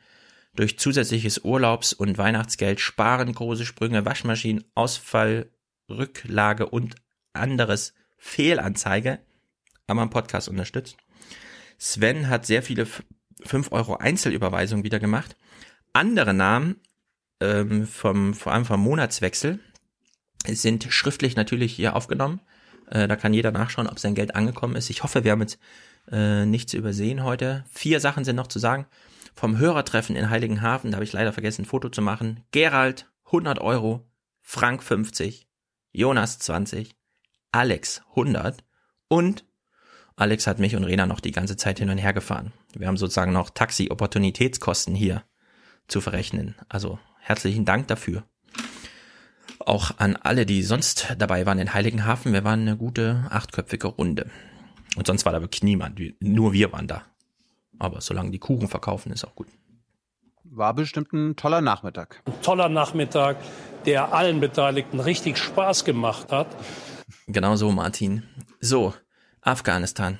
[0.55, 5.49] Durch zusätzliches Urlaubs- und Weihnachtsgeld sparen große Sprünge, Waschmaschinen, Ausfall,
[5.89, 6.95] Rücklage und
[7.33, 9.19] anderes Fehlanzeige,
[9.87, 10.97] aber am Podcast unterstützt.
[11.77, 12.87] Sven hat sehr viele
[13.41, 15.37] 5 Euro Einzelüberweisungen wieder gemacht.
[15.93, 16.81] Andere Namen,
[17.39, 19.59] ähm, vom, vor allem vom Monatswechsel,
[20.47, 22.41] sind schriftlich natürlich hier aufgenommen.
[22.87, 24.89] Äh, da kann jeder nachschauen, ob sein Geld angekommen ist.
[24.89, 25.59] Ich hoffe, wir haben jetzt
[26.11, 27.65] äh, nichts übersehen heute.
[27.71, 28.85] Vier Sachen sind noch zu sagen.
[29.35, 32.43] Vom Hörertreffen in Heiligenhafen, da habe ich leider vergessen, ein Foto zu machen.
[32.51, 34.05] Gerald, 100 Euro.
[34.41, 35.47] Frank, 50.
[35.91, 36.95] Jonas, 20.
[37.51, 38.63] Alex, 100.
[39.07, 39.45] Und
[40.15, 42.53] Alex hat mich und Rena noch die ganze Zeit hin und her gefahren.
[42.73, 45.23] Wir haben sozusagen noch Taxi-Opportunitätskosten hier
[45.89, 46.55] zu verrechnen.
[46.69, 48.23] Also herzlichen Dank dafür.
[49.59, 52.33] Auch an alle, die sonst dabei waren in Heiligenhafen.
[52.33, 54.29] Wir waren eine gute achtköpfige Runde.
[54.95, 55.99] Und sonst war da wirklich niemand.
[56.19, 57.03] Nur wir waren da.
[57.77, 59.47] Aber solange die Kuchen verkaufen, ist auch gut.
[60.43, 62.23] War bestimmt ein toller Nachmittag.
[62.25, 63.37] Ein toller Nachmittag,
[63.85, 66.47] der allen Beteiligten richtig Spaß gemacht hat.
[67.27, 68.23] Genau so, Martin.
[68.59, 68.93] So,
[69.41, 70.19] Afghanistan.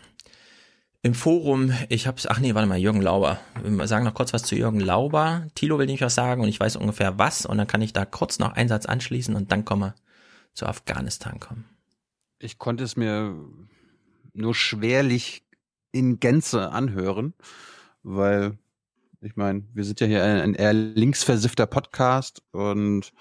[1.02, 3.40] Im Forum, ich hab's, ach nee, warte mal, Jürgen Lauber.
[3.64, 5.48] Wir sagen noch kurz was zu Jürgen Lauber.
[5.56, 8.04] Thilo will nämlich was sagen und ich weiß ungefähr was und dann kann ich da
[8.04, 9.96] kurz noch einen Satz anschließen und dann kommen wir
[10.54, 11.64] zu Afghanistan kommen.
[12.38, 13.34] Ich konnte es mir
[14.34, 15.46] nur schwerlich
[15.94, 17.34] in Gänze anhören,
[18.04, 18.58] weil
[19.22, 23.14] ich meine, wir sind ja hier ein, ein eher linksversiffter Podcast und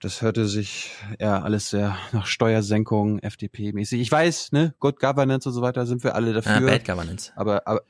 [0.00, 4.00] das hörte sich eher alles sehr nach Steuersenkung, FDP-mäßig.
[4.00, 6.56] Ich weiß, ne, Good Governance und so weiter sind wir alle dafür.
[6.56, 7.32] Ah, Bad Governance.
[7.36, 7.82] Aber, aber,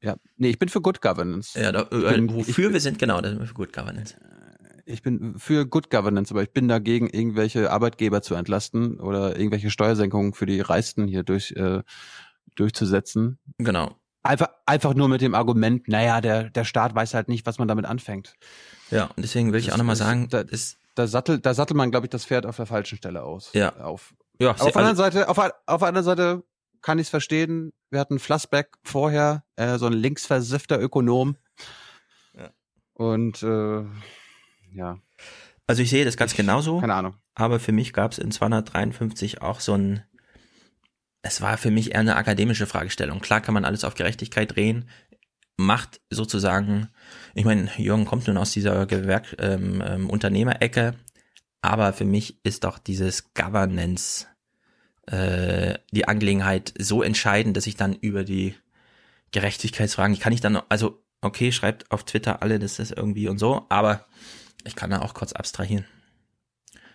[0.00, 1.58] ja, nee, ich bin für Good Governance.
[1.60, 4.14] Ja, da, äh, bin- wofür wir sind, genau, das sind wir für Good Governance.
[4.86, 9.70] Ich bin für Good Governance, aber ich bin dagegen, irgendwelche Arbeitgeber zu entlasten oder irgendwelche
[9.70, 11.82] Steuersenkungen für die Reichsten hier durch, äh,
[12.54, 13.38] durchzusetzen.
[13.58, 13.96] Genau.
[14.22, 17.68] Einfach, einfach nur mit dem Argument, naja, der, der Staat weiß halt nicht, was man
[17.68, 18.34] damit anfängt.
[18.90, 20.44] Ja, und deswegen will ich auch nochmal sagen, da,
[20.94, 23.50] da sattelt, da sattelt man, glaube ich, das Pferd auf der falschen Stelle aus.
[23.52, 23.76] Ja.
[23.76, 24.14] Auf.
[24.40, 26.42] Ja, auf der anderen Seite, auf, auf der anderen Seite
[26.82, 27.72] kann ich es verstehen.
[27.90, 31.36] Wir hatten Flassbeck vorher, äh, so ein linksversiffter Ökonom.
[32.36, 32.50] Ja.
[32.94, 33.84] Und äh,
[34.72, 34.98] ja.
[35.66, 36.80] Also ich sehe das ganz genauso.
[36.80, 37.16] Keine Ahnung.
[37.34, 40.04] Aber für mich gab es in 253 auch so ein,
[41.22, 43.20] es war für mich eher eine akademische Fragestellung.
[43.20, 44.88] Klar kann man alles auf Gerechtigkeit drehen,
[45.56, 46.88] macht sozusagen,
[47.34, 50.94] ich meine, Jürgen kommt nun aus dieser Gewerk, ähm, ähm, Unternehmerecke,
[51.62, 54.26] aber für mich ist doch dieses Governance
[55.06, 58.54] äh, die Angelegenheit so entscheidend, dass ich dann über die
[59.32, 63.38] Gerechtigkeitsfragen, die kann ich dann, also okay, schreibt auf Twitter alle, das ist irgendwie und
[63.38, 64.06] so, aber
[64.64, 65.84] ich kann da auch kurz abstrahieren.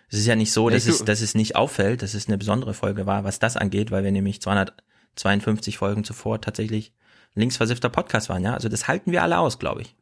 [0.08, 2.36] Es ist ja nicht so, dass ich- es, dass es nicht auffällt, dass es eine
[2.38, 6.92] besondere Folge war, was das angeht, weil wir nämlich 252 Folgen zuvor tatsächlich
[7.34, 8.54] linksversiffter Podcast waren, ja.
[8.54, 9.94] Also das halten wir alle aus, glaube ich.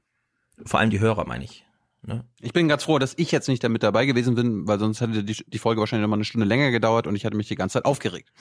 [0.65, 1.65] Vor allem die Hörer, meine ich.
[2.03, 2.25] Ne?
[2.41, 5.25] Ich bin ganz froh, dass ich jetzt nicht damit dabei gewesen bin, weil sonst hätte
[5.25, 7.55] die, die Folge wahrscheinlich noch mal eine Stunde länger gedauert und ich hatte mich die
[7.57, 8.33] ganze Zeit aufgeregt.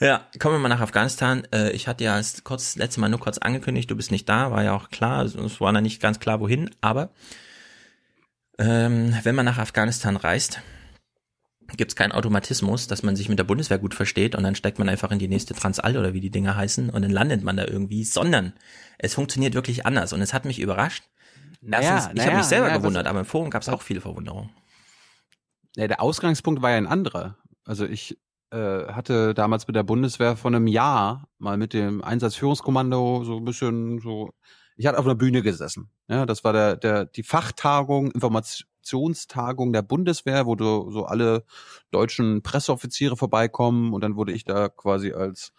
[0.00, 1.46] Ja, kommen wir mal nach Afghanistan.
[1.52, 4.50] Äh, Ich hatte ja das kurz, letzte Mal nur kurz angekündigt, du bist nicht da,
[4.50, 7.10] war ja auch klar, es war noch nicht ganz klar, wohin, aber
[8.58, 10.60] ähm, wenn man nach Afghanistan reist,
[11.76, 14.78] gibt es keinen Automatismus, dass man sich mit der Bundeswehr gut versteht und dann steigt
[14.78, 17.56] man einfach in die nächste Transall oder wie die Dinger heißen und dann landet man
[17.56, 18.52] da irgendwie, sondern
[18.98, 21.04] es funktioniert wirklich anders und es hat mich überrascht.
[21.60, 23.82] Naja, Erstens, ich naja, habe mich selber naja, gewundert, aber im Forum gab es auch
[23.82, 24.50] viele Verwunderungen.
[25.76, 27.38] Ja, der Ausgangspunkt war ja ein anderer.
[27.64, 28.18] Also ich
[28.50, 33.44] äh, hatte damals mit der Bundeswehr vor einem Jahr mal mit dem Einsatzführungskommando so ein
[33.44, 34.32] bisschen so,
[34.76, 35.90] ich hatte auf einer Bühne gesessen.
[36.08, 38.12] Ja, das war der, der, die Fachtagung,
[38.84, 41.44] Informationstagung der Bundeswehr, wo du, so alle
[41.90, 45.52] deutschen Presseoffiziere vorbeikommen und dann wurde ich da quasi als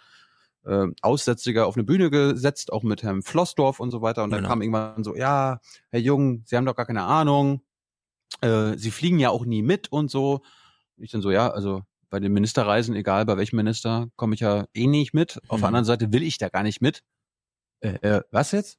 [0.65, 4.23] äh, Aussätziger auf eine Bühne gesetzt, auch mit Herrn Flossdorf und so weiter.
[4.23, 4.49] Und dann Genau.
[4.49, 5.59] kam irgendwann so, ja,
[5.89, 7.61] Herr Jung, Sie haben doch gar keine Ahnung.
[8.41, 10.41] Äh, Sie fliegen ja auch nie mit und so.
[10.97, 14.65] Ich dann so, ja, also bei den Ministerreisen, egal bei welchem Minister, komme ich ja
[14.73, 15.39] eh nicht mit.
[15.47, 15.61] Auf Mhm.
[15.61, 17.01] der anderen Seite will ich da gar nicht mit.
[17.81, 18.77] Äh, äh, was jetzt?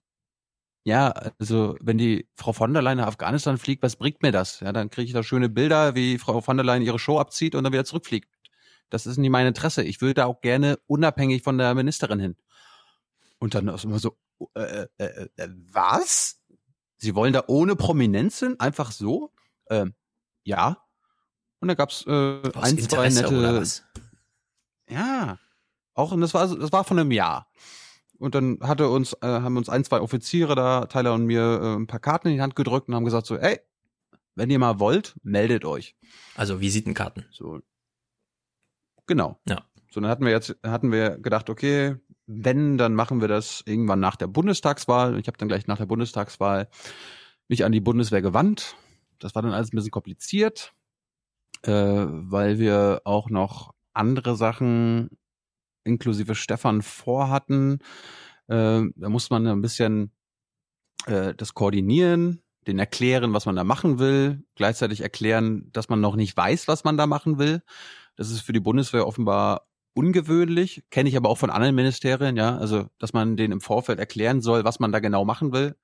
[0.86, 1.08] Ja,
[1.40, 4.60] also wenn die Frau von der Leyen nach Afghanistan fliegt, was bringt mir das?
[4.60, 7.56] Ja, dann kriege ich da schöne Bilder, wie Frau von der Leyen ihre Show abzieht
[7.56, 8.28] und dann wieder zurückfliegt.
[8.88, 9.82] Das ist nicht mein Interesse.
[9.82, 12.36] Ich will da auch gerne unabhängig von der Ministerin hin.
[13.40, 14.16] Und dann ist immer so,
[14.54, 16.40] äh, äh, äh, äh, was?
[16.98, 18.54] Sie wollen da ohne Prominenz hin?
[18.60, 19.32] Einfach so?
[19.68, 19.92] Ähm,
[20.44, 20.84] ja.
[21.58, 23.36] Und da gab's äh, Aus ein, zwei Interesse nette.
[23.36, 23.82] oder was?
[24.88, 25.40] Ja.
[25.94, 27.50] Auch, und das war, das war von einem Jahr.
[28.18, 31.74] Und dann hatte uns, äh, haben uns ein, zwei Offiziere da, Tyler und mir, äh,
[31.76, 33.60] ein paar Karten in die Hand gedrückt und haben gesagt so, ey,
[34.34, 35.96] wenn ihr mal wollt, meldet euch.
[36.34, 37.26] Also Visitenkarten.
[37.30, 37.60] So.
[39.06, 39.38] Genau.
[39.48, 39.64] Ja.
[39.90, 44.00] So, dann hatten wir jetzt, hatten wir gedacht, okay, wenn, dann machen wir das irgendwann
[44.00, 45.18] nach der Bundestagswahl.
[45.18, 46.68] Ich habe dann gleich nach der Bundestagswahl
[47.48, 48.76] mich an die Bundeswehr gewandt.
[49.18, 50.74] Das war dann alles ein bisschen kompliziert,
[51.62, 55.10] äh, weil wir auch noch andere Sachen
[55.86, 57.78] inklusive Stefan vorhatten.
[58.48, 60.12] Äh, da muss man ein bisschen
[61.06, 66.16] äh, das koordinieren, den erklären, was man da machen will, gleichzeitig erklären, dass man noch
[66.16, 67.62] nicht weiß, was man da machen will.
[68.16, 72.56] Das ist für die Bundeswehr offenbar ungewöhnlich, kenne ich aber auch von anderen Ministerien, ja,
[72.58, 75.74] also dass man denen im Vorfeld erklären soll, was man da genau machen will,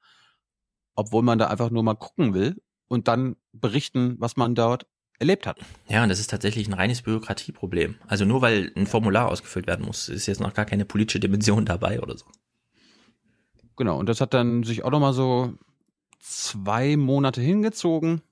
[0.94, 4.86] obwohl man da einfach nur mal gucken will und dann berichten, was man dort
[5.22, 5.58] erlebt hat.
[5.88, 7.96] Ja, und das ist tatsächlich ein reines Bürokratieproblem.
[8.06, 11.64] Also nur weil ein Formular ausgefüllt werden muss, ist jetzt noch gar keine politische Dimension
[11.64, 12.26] dabei oder so.
[13.76, 15.54] Genau, und das hat dann sich auch nochmal so
[16.18, 18.22] zwei Monate hingezogen.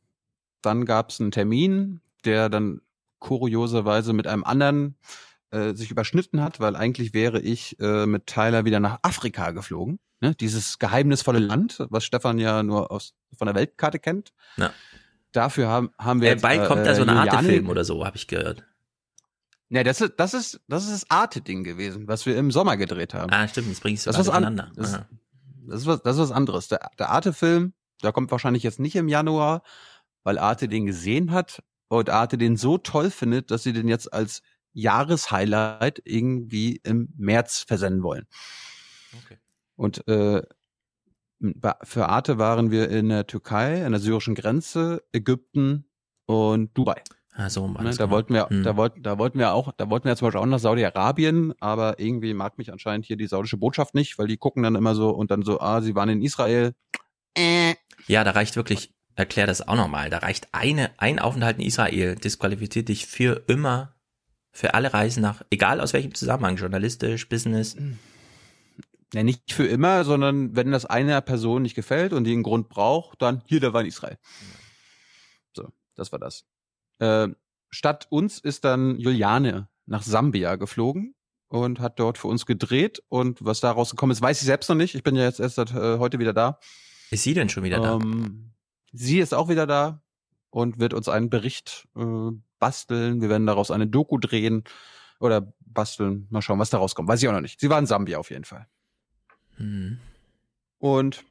[0.62, 2.82] Dann gab es einen Termin, der dann
[3.18, 4.96] kurioserweise mit einem anderen
[5.50, 9.98] äh, sich überschnitten hat, weil eigentlich wäre ich äh, mit Tyler wieder nach Afrika geflogen.
[10.20, 10.34] Ne?
[10.34, 14.32] Dieses geheimnisvolle Land, was Stefan ja nur aus, von der Weltkarte kennt.
[14.56, 14.72] Ja.
[15.32, 18.16] Dafür haben, haben wir Äh, jetzt, bald kommt da so eine Arte-Film oder so, habe
[18.16, 18.64] ich gehört.
[19.68, 23.14] Ja, das ist das ist das ist das Arte-Ding gewesen, was wir im Sommer gedreht
[23.14, 23.32] haben.
[23.32, 25.00] Ah, stimmt, jetzt bringst du Das das was an- das-.
[25.68, 26.66] Das ist was, das ist was anderes.
[26.66, 29.62] Der, der Arte-Film, der kommt wahrscheinlich jetzt nicht im Januar,
[30.24, 34.12] weil Arte den gesehen hat und Arte den so toll findet, dass sie den jetzt
[34.12, 38.26] als Jahreshighlight irgendwie im März versenden wollen.
[39.24, 39.38] Okay.
[39.76, 40.42] Und äh,
[41.84, 45.86] für Arte waren wir in der Türkei, an der syrischen Grenze, Ägypten
[46.26, 47.02] und Dubai.
[47.32, 48.10] Ah, so war Ne, da genau.
[48.10, 48.64] wollten wir, Hm.
[48.64, 51.98] da wollten, da wollten wir auch, da wollten wir zum Beispiel auch nach Saudi-Arabien, aber
[51.98, 55.10] irgendwie mag mich anscheinend hier die saudische Botschaft nicht, weil die gucken dann immer so
[55.10, 56.74] und dann so, ah, sie waren in Israel.
[57.34, 57.74] Äh.
[58.06, 62.16] Ja, da reicht wirklich, erklär das auch nochmal, da reicht eine, ein Aufenthalt in Israel,
[62.16, 63.94] disqualifiziert dich für immer,
[64.52, 67.76] für alle Reisen nach, egal aus welchem Zusammenhang, journalistisch, Business.
[69.12, 72.68] Ja, nicht für immer, sondern wenn das einer Person nicht gefällt und die einen Grund
[72.68, 74.18] braucht, dann hier, der war in Israel.
[75.52, 76.44] So, das war das.
[77.00, 77.28] Äh,
[77.70, 81.14] statt uns ist dann Juliane nach Sambia geflogen
[81.48, 84.76] und hat dort für uns gedreht und was da rausgekommen ist, weiß ich selbst noch
[84.76, 84.94] nicht.
[84.94, 86.60] Ich bin ja jetzt erst seit äh, heute wieder da.
[87.10, 87.94] Ist sie denn schon wieder da?
[87.94, 88.52] Ähm,
[88.92, 90.02] sie ist auch wieder da
[90.50, 93.20] und wird uns einen Bericht äh, basteln.
[93.20, 94.62] Wir werden daraus eine Doku drehen
[95.18, 96.28] oder basteln.
[96.30, 97.08] Mal schauen, was da rauskommt.
[97.08, 97.58] Weiß ich auch noch nicht.
[97.58, 98.68] Sie war in Sambia auf jeden Fall.
[99.60, 99.98] Hm.
[100.78, 101.24] Und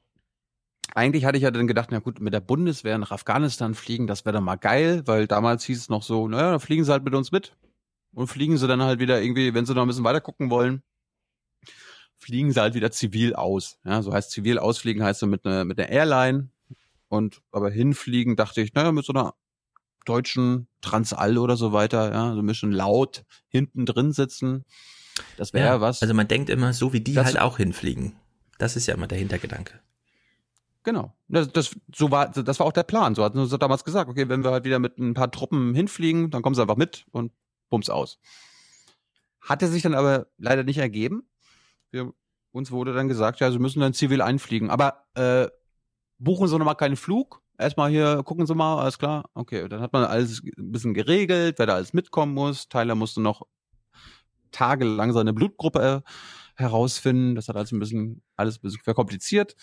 [0.95, 4.25] eigentlich hatte ich ja dann gedacht, na gut, mit der Bundeswehr nach Afghanistan fliegen, das
[4.25, 7.03] wäre doch mal geil, weil damals hieß es noch so, naja, dann fliegen sie halt
[7.03, 7.55] mit uns mit.
[8.11, 10.81] Und fliegen sie dann halt wieder irgendwie, wenn sie noch ein bisschen weiter gucken wollen,
[12.17, 13.77] fliegen sie halt wieder zivil aus.
[13.85, 16.49] Ja, so heißt zivil ausfliegen heißt so mit einer mit einer Airline.
[17.07, 19.33] Und aber hinfliegen dachte ich, naja, mit so einer
[20.05, 24.65] deutschen Transall oder so weiter, ja, so ein bisschen laut hinten drin sitzen.
[25.37, 26.01] Das wäre Ja, was.
[26.01, 28.13] Also man denkt immer, so wie die Das- halt auch hinfliegen.
[28.59, 29.79] Das ist ja immer der Hintergedanke.
[30.83, 31.13] Genau.
[31.27, 33.15] Das, das, so war, das war auch der Plan.
[33.15, 36.29] So hatten sie damals gesagt, okay, wenn wir halt wieder mit ein paar Truppen hinfliegen,
[36.29, 37.31] dann kommen sie einfach mit und
[37.69, 38.19] bums aus.
[39.41, 41.23] Hatte sich dann aber leider nicht ergeben.
[41.91, 42.13] Wir,
[42.51, 44.69] uns wurde dann gesagt, ja, sie müssen dann zivil einfliegen.
[44.69, 45.47] Aber äh,
[46.17, 47.41] buchen Sie nochmal keinen Flug.
[47.57, 49.29] Erstmal hier, gucken Sie mal, alles klar.
[49.33, 52.67] Okay, dann hat man alles ein bisschen geregelt, wer da alles mitkommen muss.
[52.67, 53.47] Tyler musste noch
[54.51, 56.09] tagelang seine Blutgruppe äh,
[56.59, 57.35] herausfinden.
[57.35, 59.55] Das hat alles ein bisschen, alles ein bisschen verkompliziert.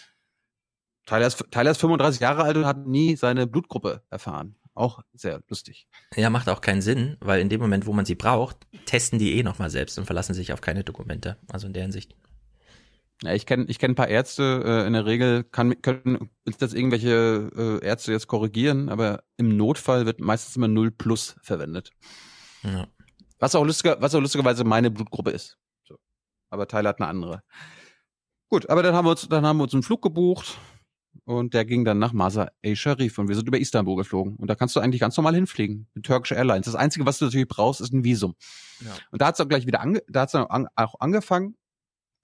[1.06, 4.56] Tyler ist, Tyler ist 35 Jahre alt und hat nie seine Blutgruppe erfahren.
[4.74, 5.88] Auch sehr lustig.
[6.14, 9.38] Ja, macht auch keinen Sinn, weil in dem Moment, wo man sie braucht, testen die
[9.38, 11.38] eh nochmal selbst und verlassen sich auf keine Dokumente.
[11.48, 12.14] Also in der Hinsicht.
[13.22, 16.58] Ja, ich kenne ich kenn ein paar Ärzte, äh, in der Regel kann, können uns
[16.58, 21.92] das irgendwelche äh, Ärzte jetzt korrigieren, aber im Notfall wird meistens immer 0 plus verwendet.
[22.62, 22.88] Ja.
[23.38, 25.56] Was auch, lustiger, was auch lustigerweise meine Blutgruppe ist.
[26.56, 27.42] Aber Tyler hat eine andere.
[28.48, 30.58] Gut, aber dann haben wir uns, dann haben wir uns einen Flug gebucht
[31.24, 34.36] und der ging dann nach Masa El Sharif und wir sind über Istanbul geflogen.
[34.36, 36.64] Und da kannst du eigentlich ganz normal hinfliegen mit Turkish Airlines.
[36.64, 38.34] Das Einzige, was du natürlich brauchst, ist ein Visum.
[38.80, 38.92] Ja.
[39.10, 41.56] Und da hat es auch gleich wieder ange da hat's dann an, auch angefangen.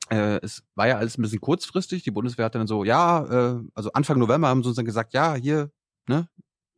[0.09, 2.03] Äh, es war ja alles ein bisschen kurzfristig.
[2.05, 3.25] Die Bundeswehr hat dann so, ja,
[3.57, 5.71] äh, also Anfang November haben sie uns dann gesagt, ja, hier,
[6.09, 6.29] ne,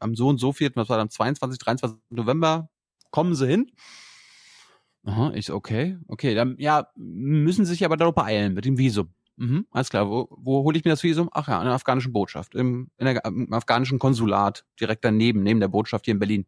[0.00, 2.68] am so und so vierten, was war dann 22, 23 November,
[3.10, 3.70] kommen sie hin.
[5.04, 8.78] Aha, ich so, okay, okay, dann, ja, müssen sie sich aber darauf beeilen mit dem
[8.78, 9.12] Visum.
[9.36, 10.08] Mhm, alles klar.
[10.08, 11.28] Wo, wo hole ich mir das Visum?
[11.32, 15.60] Ach ja, in der afghanischen Botschaft, im, in der, im afghanischen Konsulat, direkt daneben, neben
[15.60, 16.46] der Botschaft hier in Berlin.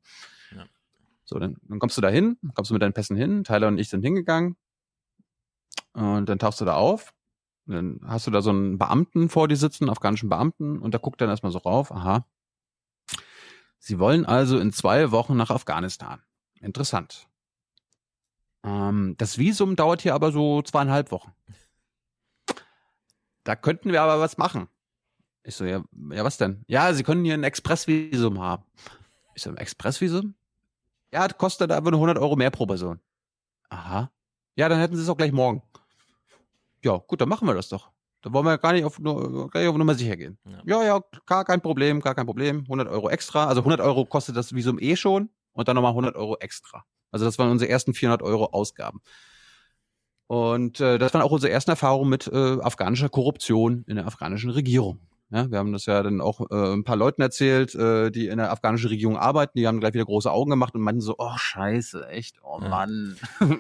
[0.54, 0.64] Ja.
[1.24, 3.78] So, dann, dann kommst du da hin, kommst du mit deinen Pässen hin, Tyler und
[3.78, 4.56] ich sind hingegangen.
[5.92, 7.12] Und dann tauchst du da auf.
[7.66, 10.98] Und dann hast du da so einen Beamten vor dir sitzen, afghanischen Beamten, und da
[10.98, 12.24] guckt dann erstmal so rauf, aha.
[13.78, 16.22] Sie wollen also in zwei Wochen nach Afghanistan.
[16.60, 17.28] Interessant.
[18.66, 21.32] Ähm, das Visum dauert hier aber so zweieinhalb Wochen.
[23.44, 24.68] Da könnten wir aber was machen.
[25.44, 26.64] Ich so, ja, ja, was denn?
[26.66, 28.64] Ja, Sie können hier ein Expressvisum haben.
[29.36, 30.34] Ich so, ein Expressvisum?
[31.12, 32.98] Ja, das kostet einfach nur 100 Euro mehr pro Person.
[33.68, 34.10] Aha.
[34.56, 35.62] Ja, dann hätten Sie es auch gleich morgen.
[36.82, 37.90] Ja, gut, dann machen wir das doch.
[38.22, 40.38] Da wollen wir gar nicht auf, nur, gar nicht auf Nummer sicher gehen.
[40.44, 40.62] Ja.
[40.64, 42.62] ja, ja, gar kein Problem, gar kein Problem.
[42.62, 43.46] 100 Euro extra.
[43.46, 46.84] Also 100 Euro kostet das Visum eh schon und dann nochmal 100 Euro extra.
[47.10, 49.00] Also das waren unsere ersten 400 Euro Ausgaben.
[50.26, 54.50] Und äh, das waren auch unsere ersten Erfahrungen mit äh, afghanischer Korruption in der afghanischen
[54.50, 55.00] Regierung.
[55.30, 58.38] Ja, wir haben das ja dann auch äh, ein paar Leuten erzählt, äh, die in
[58.38, 59.58] der afghanischen Regierung arbeiten.
[59.58, 62.68] Die haben gleich wieder große Augen gemacht und meinten so, oh scheiße, echt, oh Ja.
[62.68, 63.16] Mann.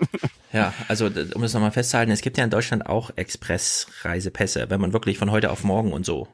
[0.52, 4.92] Ja, also um es nochmal festzuhalten, es gibt ja in Deutschland auch Expressreisepässe, wenn man
[4.92, 6.28] wirklich von heute auf morgen und so.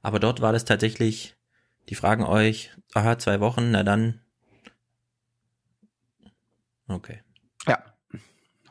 [0.00, 1.36] Aber dort war das tatsächlich,
[1.88, 4.20] die fragen euch, aha, zwei Wochen, na dann.
[6.88, 7.22] Okay.
[7.66, 7.78] Ja.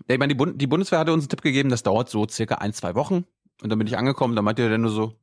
[0.07, 2.55] Ich meine, die, Bund die Bundeswehr hatte uns einen Tipp gegeben, das dauert so circa
[2.55, 3.25] ein, zwei Wochen.
[3.61, 5.19] Und dann bin ich angekommen, da meinte er dann nur so,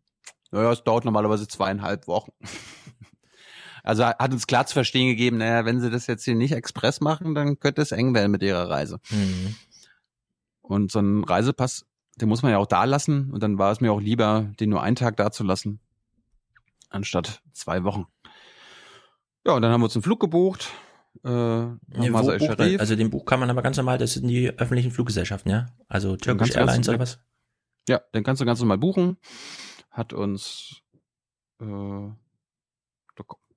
[0.51, 2.33] naja, es dauert normalerweise zweieinhalb Wochen.
[3.87, 7.03] Also hat uns klar zu verstehen gegeben, naja, wenn sie das jetzt hier nicht express
[7.03, 8.99] machen, dann könnte es eng werden mit ihrer Reise.
[9.11, 9.57] Mhm.
[10.63, 11.85] Und so einen Reisepass,
[12.17, 13.31] den muss man ja auch da lassen.
[13.31, 15.81] Und dann war es mir auch lieber, den nur einen Tag da zu lassen,
[16.89, 18.07] anstatt zwei Wochen.
[19.47, 20.73] Ja, und dann haben wir uns einen Flug gebucht.
[21.23, 21.77] Äh, Ja,
[22.11, 22.81] man, Sharif.
[22.81, 25.67] also den Buch kann man aber ganz normal, das sind die öffentlichen Fluggesellschaften, ja?
[25.89, 27.21] Also Turkish Airlines oder was?
[27.89, 29.19] Ja, den kannst du ganz normal buchen.
[29.91, 30.83] Hat uns
[31.61, 32.11] äh,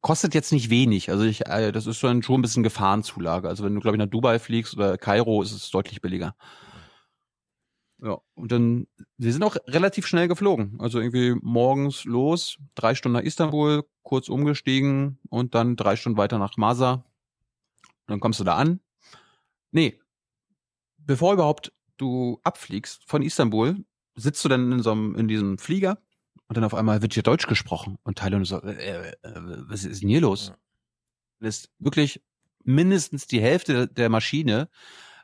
[0.02, 1.10] kostet jetzt nicht wenig.
[1.10, 3.50] Also ich, äh, das ist schon schon ein bisschen Gefahrenzulage.
[3.50, 6.36] Also wenn du, glaube ich, nach Dubai fliegst oder Kairo, ist es deutlich billiger.
[8.00, 10.76] Ja, und dann, wir sind auch relativ schnell geflogen.
[10.80, 16.38] Also irgendwie morgens los, drei Stunden nach Istanbul, kurz umgestiegen und dann drei Stunden weiter
[16.38, 17.04] nach Masa.
[18.08, 18.80] Und dann kommst du da an.
[19.72, 20.00] Nee,
[20.98, 23.84] bevor überhaupt du abfliegst von Istanbul,
[24.15, 26.00] sitzt du dann in so einem, in diesem Flieger
[26.48, 29.84] und dann auf einmal wird hier Deutsch gesprochen und Teile und so, äh, äh, was
[29.84, 30.54] ist denn hier los?
[31.39, 32.24] Das ist wirklich
[32.63, 34.70] mindestens die Hälfte der- Maschine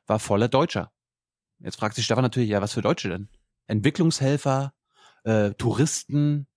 [0.05, 0.91] war voller Deutscher.
[1.59, 3.29] Jetzt fragt sich Stefan natürlich, ja, was für Deutsche denn?
[3.67, 4.73] Entwicklungshelfer,
[5.23, 6.47] äh, Touristen,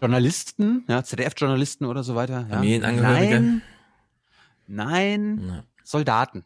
[0.00, 2.46] Journalisten, ja, ZDF-Journalisten oder so weiter.
[2.50, 2.62] Ja.
[2.62, 3.62] Nein,
[4.66, 5.64] nein, Ja.
[5.84, 6.44] Soldaten.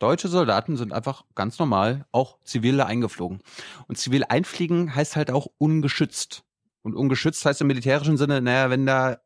[0.00, 3.40] Deutsche Soldaten sind einfach ganz normal auch zivil da eingeflogen.
[3.86, 6.44] Und zivil einfliegen heißt halt auch ungeschützt.
[6.82, 9.18] Und ungeschützt heißt im militärischen Sinne, naja, wenn da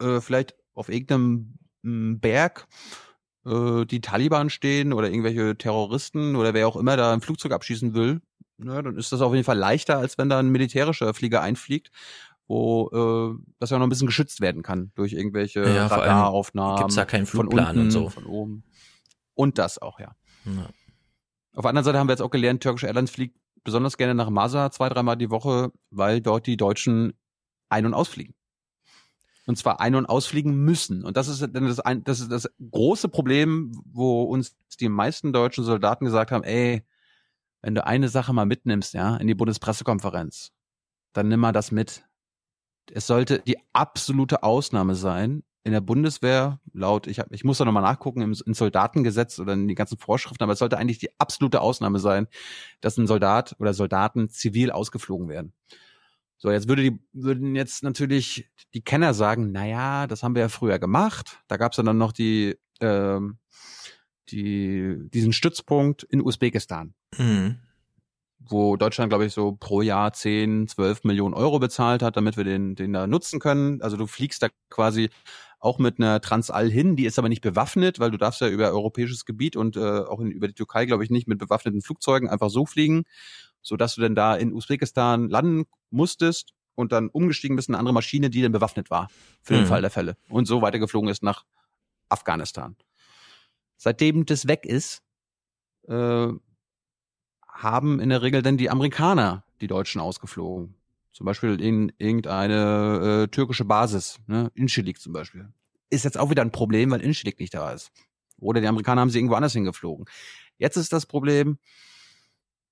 [0.00, 2.68] äh, vielleicht auf irgendeinem m, Berg
[3.46, 7.94] äh, die Taliban stehen oder irgendwelche Terroristen oder wer auch immer da ein Flugzeug abschießen
[7.94, 8.20] will,
[8.58, 11.90] na, dann ist das auf jeden Fall leichter, als wenn da ein militärischer Flieger einfliegt,
[12.48, 12.90] wo
[13.38, 16.78] äh, das ja noch ein bisschen geschützt werden kann durch irgendwelche Ja, Radaraufnahmen.
[16.78, 18.08] gibt's da keinen von Flugplan und unten, so.
[18.08, 18.64] Von oben.
[19.34, 20.14] Und das auch, ja.
[20.44, 20.68] Ja.
[21.54, 24.30] Auf der anderen Seite haben wir jetzt auch gelernt, Turkish Airlines fliegt besonders gerne nach
[24.30, 27.14] Masa zwei, dreimal die Woche, weil dort die Deutschen
[27.68, 28.34] ein- und ausfliegen.
[29.46, 31.04] Und zwar ein- und ausfliegen müssen.
[31.04, 35.32] Und das ist dann das, ein, das, ist das große Problem, wo uns die meisten
[35.32, 36.84] deutschen Soldaten gesagt haben, ey,
[37.60, 40.52] wenn du eine Sache mal mitnimmst, ja, in die Bundespressekonferenz,
[41.12, 42.04] dann nimm mal das mit.
[42.90, 47.64] Es sollte die absolute Ausnahme sein, in der Bundeswehr, laut, ich, hab, ich muss da
[47.64, 51.10] nochmal nachgucken, im, im Soldatengesetz oder in die ganzen Vorschriften, aber es sollte eigentlich die
[51.20, 52.26] absolute Ausnahme sein,
[52.80, 55.52] dass ein Soldat oder Soldaten zivil ausgeflogen werden.
[56.36, 60.42] So, jetzt würde die, würden jetzt natürlich die Kenner sagen, na ja, das haben wir
[60.42, 61.38] ja früher gemacht.
[61.46, 63.38] Da gab es dann noch die, ähm,
[64.30, 67.58] die, diesen Stützpunkt in Usbekistan, Mhm.
[68.48, 72.44] Wo Deutschland, glaube ich, so pro Jahr 10, 12 Millionen Euro bezahlt hat, damit wir
[72.44, 73.80] den, den da nutzen können.
[73.82, 75.10] Also du fliegst da quasi
[75.58, 78.70] auch mit einer Transall hin, die ist aber nicht bewaffnet, weil du darfst ja über
[78.70, 82.28] europäisches Gebiet und äh, auch in, über die Türkei, glaube ich, nicht mit bewaffneten Flugzeugen
[82.28, 83.04] einfach so fliegen,
[83.62, 87.80] so dass du dann da in Usbekistan landen musstest und dann umgestiegen bist in eine
[87.80, 89.08] andere Maschine, die dann bewaffnet war
[89.40, 89.68] für den Mhm.
[89.68, 91.44] Fall der Fälle und so weitergeflogen ist nach
[92.08, 92.76] Afghanistan.
[93.76, 95.02] Seitdem das weg ist,
[95.88, 96.28] äh,
[97.52, 100.74] haben in der Regel dann die Amerikaner die Deutschen ausgeflogen.
[101.12, 104.50] Zum Beispiel in irgendeine äh, türkische Basis, ne?
[104.54, 105.48] Inchilik zum Beispiel.
[105.90, 107.92] Ist jetzt auch wieder ein Problem, weil Inchilik nicht da ist.
[108.38, 110.06] Oder die Amerikaner haben sie irgendwo anders hingeflogen.
[110.56, 111.58] Jetzt ist das Problem,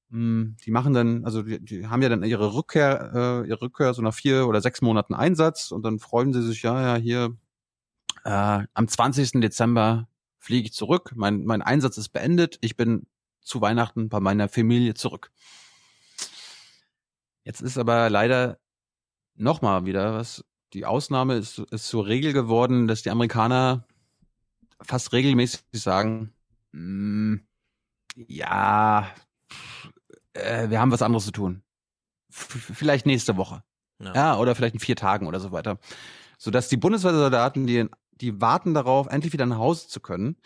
[0.08, 3.12] mh, die machen dann, also die, die haben ja dann ihre Rückkehr,
[3.44, 6.62] äh, ihre Rückkehr so nach vier oder sechs Monaten Einsatz und dann freuen sie sich,
[6.62, 7.36] ja, ja, hier
[8.24, 9.40] äh, am 20.
[9.40, 10.08] Dezember
[10.38, 13.06] fliege ich zurück, mein, mein Einsatz ist beendet, ich bin
[13.40, 15.30] zu Weihnachten bei meiner Familie zurück.
[17.44, 18.58] Jetzt ist aber leider
[19.34, 23.86] nochmal wieder was, die Ausnahme ist, ist zur Regel geworden, dass die Amerikaner
[24.82, 26.32] fast regelmäßig sagen,
[26.72, 27.36] "Mm,
[28.16, 29.10] ja,
[30.34, 31.62] äh, wir haben was anderes zu tun.
[32.30, 33.62] F vielleicht nächste Woche.
[33.98, 34.14] Ja.
[34.14, 34.38] Ja.
[34.38, 35.78] oder vielleicht in vier Tagen oder so weiter.
[36.38, 40.36] Sodass die Bundeswehrsoldaten, die, die warten darauf, endlich wieder nach Hause zu können,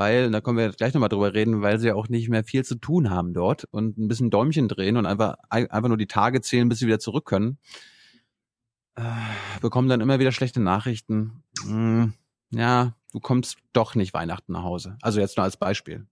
[0.00, 2.64] weil, da können wir gleich nochmal drüber reden, weil sie ja auch nicht mehr viel
[2.64, 6.40] zu tun haben dort und ein bisschen Däumchen drehen und einfach, einfach nur die Tage
[6.40, 7.58] zählen, bis sie wieder zurück können,
[8.94, 9.02] äh,
[9.60, 11.42] bekommen dann immer wieder schlechte Nachrichten.
[11.64, 12.14] Hm,
[12.50, 14.96] ja, du kommst doch nicht Weihnachten nach Hause.
[15.02, 16.06] Also jetzt nur als Beispiel.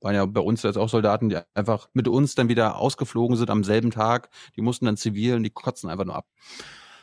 [0.00, 3.50] Waren ja bei uns jetzt auch Soldaten, die einfach mit uns dann wieder ausgeflogen sind
[3.50, 4.30] am selben Tag.
[4.56, 6.26] Die mussten dann zivil und die kotzen einfach nur ab.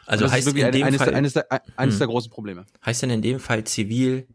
[0.07, 1.99] Also Und das heißt ist wirklich in dem eines, Fall, der, eines, der, eines Hm.
[1.99, 2.65] der großen Probleme.
[2.83, 4.27] heißt denn in dem Fall zivil,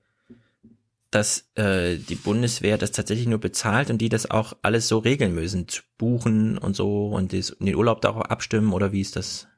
[1.11, 5.35] dass äh, die Bundeswehr das tatsächlich nur bezahlt und die das auch alles so regeln
[5.35, 9.49] müssen, zu buchen und so und das, den Urlaub darauf abstimmen oder wie ist das?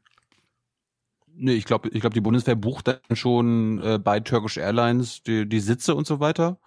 [1.35, 5.49] Nee, ich glaube, ich glaube, die Bundeswehr bucht dann schon äh, bei Turkish Airlines die,
[5.49, 6.59] die Sitze und so weiter.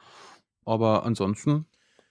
[0.65, 1.65] Aber ansonsten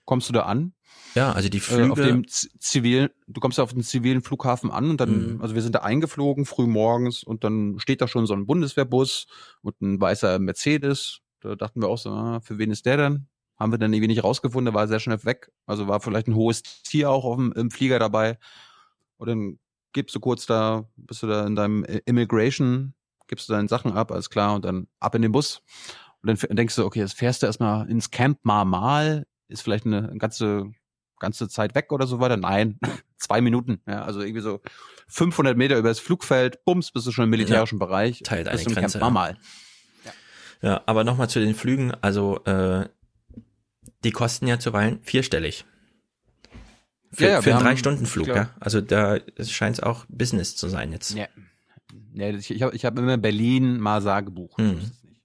[0.05, 0.73] kommst du da an.
[1.15, 1.91] Ja, also die Äh, Flüge.
[1.91, 5.41] auf dem zivilen, du kommst auf den zivilen Flughafen an und dann, Mhm.
[5.41, 9.27] also wir sind da eingeflogen früh morgens und dann steht da schon so ein Bundeswehrbus
[9.61, 11.19] und ein weißer Mercedes.
[11.45, 13.27] Da dachten wir auch so, ah, für wen ist der denn?
[13.57, 15.51] Haben wir dann irgendwie nicht rausgefunden, der war sehr schnell weg.
[15.65, 18.37] Also war vielleicht ein hohes Tier auch auf dem, im Flieger dabei.
[19.17, 19.59] Und dann
[19.93, 22.93] gibst du kurz da, bist du da in deinem Immigration,
[23.27, 25.61] gibst du deine Sachen ab, alles klar, und dann ab in den Bus.
[26.21, 30.13] Und dann denkst du, okay, jetzt fährst du erstmal ins Camp Marmal, ist vielleicht eine
[30.17, 30.71] ganze,
[31.19, 32.35] ganze Zeit weg oder so weiter.
[32.35, 32.79] Nein,
[33.17, 33.81] zwei Minuten.
[33.87, 34.59] Ja, also irgendwie so
[35.07, 38.21] 500 Meter über das Flugfeld, bums, bist du schon im militärischen Bereich.
[38.23, 39.11] Teilt bist eine im Grenze, Camp ja.
[39.11, 39.31] Marmal.
[39.31, 39.39] Ja,
[40.85, 41.93] aber nochmal zu den Flügen.
[42.01, 42.87] Also äh,
[44.03, 45.65] die kosten ja zuweilen vierstellig.
[47.11, 48.49] Für, Ja, ja, für einen Drei-Stunden-Flug, ja.
[48.59, 51.13] Also da scheint es auch Business zu sein jetzt.
[51.15, 51.27] Ja.
[52.13, 54.57] Ja, ich ich habe hab immer Berlin Masa gebucht.
[54.57, 54.75] Hm.
[54.75, 55.21] So ist es nicht.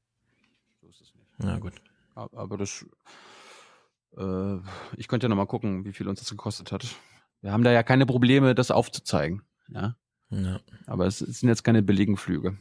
[0.80, 1.26] So ist es nicht.
[1.38, 1.74] Na gut.
[2.14, 2.84] Aber aber das,
[4.16, 4.56] äh,
[4.96, 6.86] ich könnte ja noch mal gucken, wie viel uns das gekostet hat.
[7.42, 9.42] Wir haben da ja keine Probleme, das aufzuzeigen.
[9.68, 9.96] Ja,
[10.30, 10.60] Ja.
[10.86, 12.58] aber es, es sind jetzt keine billigen Flüge.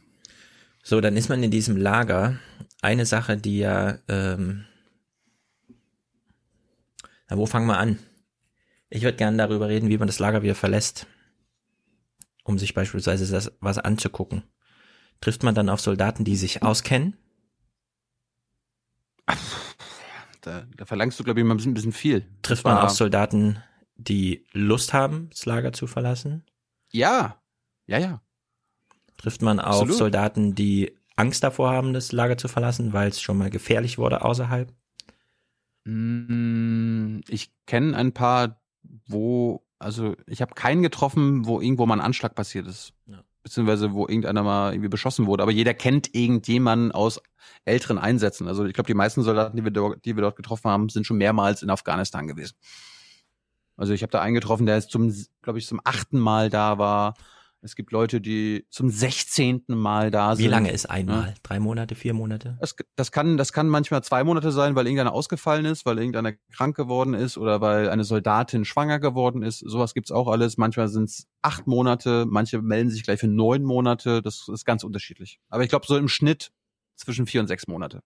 [0.82, 2.38] So, dann ist man in diesem Lager.
[2.82, 4.64] Eine Sache, die ja, ähm,
[7.28, 7.98] na, wo fangen wir an?
[8.88, 11.06] Ich würde gerne darüber reden, wie man das Lager wieder verlässt,
[12.42, 14.42] um sich beispielsweise das, was anzugucken.
[15.20, 17.16] Trifft man dann auf Soldaten, die sich auskennen?
[20.42, 22.26] Da, da verlangst du, glaube ich, mal ein bisschen, ein bisschen viel.
[22.40, 23.62] Trifft man auf Soldaten,
[23.96, 26.46] die Lust haben, das Lager zu verlassen?
[26.90, 27.42] Ja,
[27.86, 28.22] ja, ja.
[29.20, 29.96] Trifft man auf Absolut.
[29.96, 34.24] Soldaten, die Angst davor haben, das Lager zu verlassen, weil es schon mal gefährlich wurde
[34.24, 34.72] außerhalb?
[35.84, 38.62] Mm, Ich kenne ein paar,
[39.06, 42.94] wo, also ich habe keinen getroffen, wo irgendwo mal ein Anschlag passiert ist.
[43.06, 43.22] Ja.
[43.42, 45.42] Beziehungsweise wo irgendeiner mal irgendwie beschossen wurde.
[45.42, 47.20] Aber jeder kennt irgendjemanden aus
[47.66, 48.48] älteren Einsätzen.
[48.48, 51.06] Also ich glaube, die meisten Soldaten, die wir, dort, die wir dort getroffen haben, sind
[51.06, 52.54] schon mehrmals in Afghanistan gewesen.
[53.76, 56.78] Also ich habe da einen getroffen, der jetzt zum, glaube ich, zum achten Mal da
[56.78, 57.14] war.
[57.62, 60.46] Es gibt Leute, die zum sechzehnten Mal da sind.
[60.46, 61.28] Wie lange ist einmal?
[61.28, 61.34] Ja.
[61.42, 62.56] Drei Monate, vier Monate?
[62.58, 66.32] Das, das, kann, das kann manchmal zwei Monate sein, weil irgendeiner ausgefallen ist, weil irgendeiner
[66.52, 69.58] krank geworden ist oder weil eine Soldatin schwanger geworden ist.
[69.58, 70.56] Sowas gibt's auch alles.
[70.56, 74.22] Manchmal sind es acht Monate, manche melden sich gleich für neun Monate.
[74.22, 75.38] Das ist ganz unterschiedlich.
[75.50, 76.52] Aber ich glaube, so im Schnitt
[76.96, 78.02] zwischen vier und sechs Monate.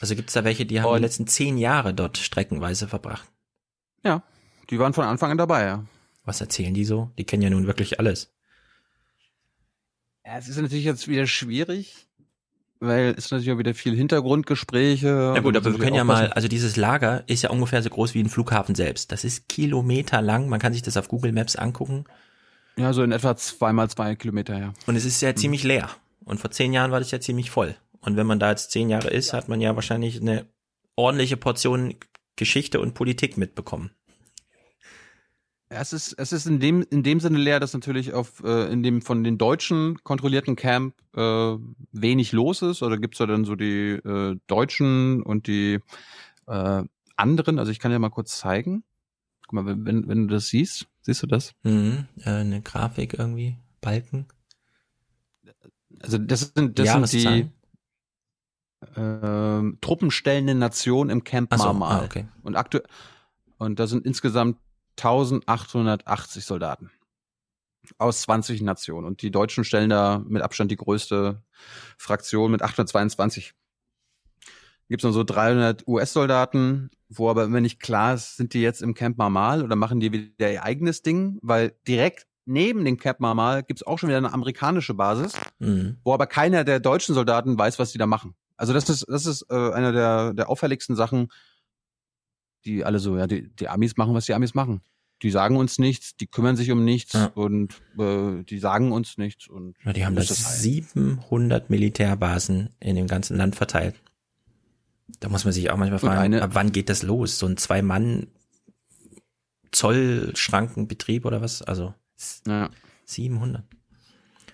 [0.00, 3.28] Also gibt's da welche, die haben und, die letzten zehn Jahre dort streckenweise verbracht?
[4.02, 4.24] Ja,
[4.70, 5.84] die waren von Anfang an dabei, ja.
[6.24, 7.10] Was erzählen die so?
[7.16, 8.32] Die kennen ja nun wirklich alles.
[10.28, 12.06] Ja, es ist natürlich jetzt wieder schwierig,
[12.80, 15.32] weil es natürlich auch wieder viel Hintergrundgespräche.
[15.34, 18.12] Ja gut, aber wir können ja mal, also dieses Lager ist ja ungefähr so groß
[18.12, 19.10] wie ein Flughafen selbst.
[19.10, 20.50] Das ist Kilometer lang.
[20.50, 22.04] Man kann sich das auf Google Maps angucken.
[22.76, 24.74] Ja, so in etwa zweimal zwei Kilometer, ja.
[24.86, 25.36] Und es ist ja mhm.
[25.36, 25.88] ziemlich leer.
[26.26, 27.74] Und vor zehn Jahren war das ja ziemlich voll.
[28.00, 30.44] Und wenn man da jetzt zehn Jahre ist, hat man ja wahrscheinlich eine
[30.94, 31.94] ordentliche Portion
[32.36, 33.92] Geschichte und Politik mitbekommen.
[35.70, 38.82] Es ist, es ist in dem, in dem Sinne leer, dass natürlich auf, äh, in
[38.82, 41.56] dem von den Deutschen kontrollierten Camp äh,
[41.92, 42.82] wenig los ist.
[42.82, 45.80] Oder gibt's da dann so die äh, Deutschen und die
[46.46, 46.82] äh,
[47.16, 47.58] anderen?
[47.58, 48.82] Also ich kann ja mal kurz zeigen.
[49.42, 51.52] Guck mal, wenn, wenn du das siehst, siehst du das?
[51.64, 54.26] Mhm, äh, eine Grafik irgendwie, Balken.
[56.00, 57.50] Also das sind, das sind die
[58.98, 62.00] äh, truppenstellenden Nationen im Camp so, Marmal.
[62.00, 62.26] Ah, okay.
[62.42, 62.84] Und aktuell
[63.58, 64.56] und da sind insgesamt
[64.98, 66.90] 1880 Soldaten
[67.96, 69.06] aus 20 Nationen.
[69.06, 71.42] Und die Deutschen stellen da mit Abstand die größte
[71.96, 73.54] Fraktion mit 822.
[74.88, 78.82] Gibt es noch so 300 US-Soldaten, wo aber immer nicht klar ist, sind die jetzt
[78.82, 83.20] im Camp Marmal oder machen die wieder ihr eigenes Ding, weil direkt neben dem Camp
[83.20, 85.98] Marmal gibt es auch schon wieder eine amerikanische Basis, mhm.
[86.04, 88.34] wo aber keiner der deutschen Soldaten weiß, was die da machen.
[88.56, 91.28] Also das ist, das ist äh, einer der, der auffälligsten Sachen,
[92.68, 94.80] die alle so, ja, die, die Amis machen, was die Amis machen.
[95.22, 97.26] Die sagen uns nichts, die kümmern sich um nichts ja.
[97.34, 99.48] und äh, die sagen uns nichts.
[99.48, 103.96] Und ja, die haben das 700 Militärbasen in dem ganzen Land verteilt.
[105.20, 107.38] Da muss man sich auch manchmal fragen, eine, ab wann geht das los?
[107.38, 108.28] So ein Zwei-Mann
[109.72, 111.62] Zollschrankenbetrieb oder was?
[111.62, 111.94] Also
[112.46, 112.70] ja.
[113.06, 113.64] 700.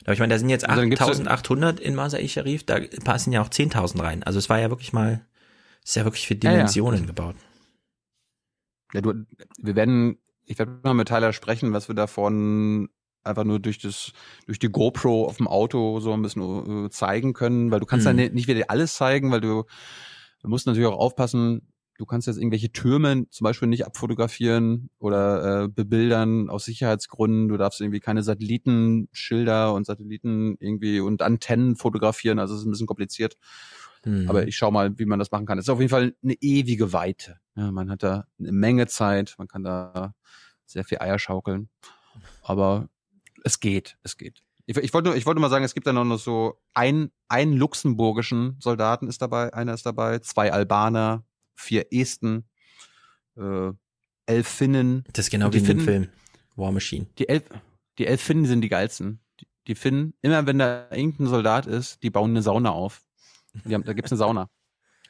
[0.05, 4.03] Aber ich meine, da sind jetzt 8800 in Masai Sharif, da passen ja auch 10.000
[4.03, 4.23] rein.
[4.23, 5.25] Also es war ja wirklich mal,
[5.83, 7.07] ist ja wirklich für Dimensionen ja, ja.
[7.07, 7.37] gebaut.
[8.95, 9.13] Ja, du,
[9.59, 12.89] wir werden, ich werde mal mit Tyler sprechen, was wir davon
[13.25, 14.13] einfach nur durch das,
[14.47, 18.07] durch die GoPro auf dem Auto so ein bisschen äh, zeigen können, weil du kannst
[18.07, 18.19] mhm.
[18.19, 19.65] ja nicht wieder alles zeigen, weil du,
[20.43, 25.65] du musst natürlich auch aufpassen, du kannst jetzt irgendwelche Türme zum Beispiel nicht abfotografieren oder
[25.65, 27.49] äh, bebildern aus Sicherheitsgründen.
[27.49, 32.39] Du darfst irgendwie keine Satellitenschilder und Satelliten irgendwie und Antennen fotografieren.
[32.39, 33.37] Also es ist ein bisschen kompliziert.
[34.05, 34.29] Mhm.
[34.29, 35.59] Aber ich schau mal, wie man das machen kann.
[35.59, 37.39] Es ist auf jeden Fall eine ewige Weite.
[37.57, 40.15] Ja, man hat da eine Menge Zeit, man kann da
[40.67, 41.69] sehr viel Eier schaukeln.
[42.43, 42.89] Aber
[43.45, 44.43] es geht, es geht.
[44.67, 47.53] Ich, ich wollte nur, ich wollte mal sagen, es gibt da noch so ein, einen
[47.53, 51.25] luxemburgischen Soldaten ist dabei, einer ist dabei, zwei Albaner,
[51.55, 52.49] vier Esten,
[53.37, 53.73] äh,
[54.27, 55.05] elf Finnen.
[55.13, 56.09] Das ist genau wie in dem Film
[56.57, 57.07] War Machine.
[57.19, 57.45] Die elf,
[57.99, 59.21] die elf Finnen sind die geilsten.
[59.41, 63.03] Die, die Finnen, immer wenn da irgendein Soldat ist, die bauen eine Sauna auf.
[63.65, 64.51] Haben, da gibt's eine Sauna.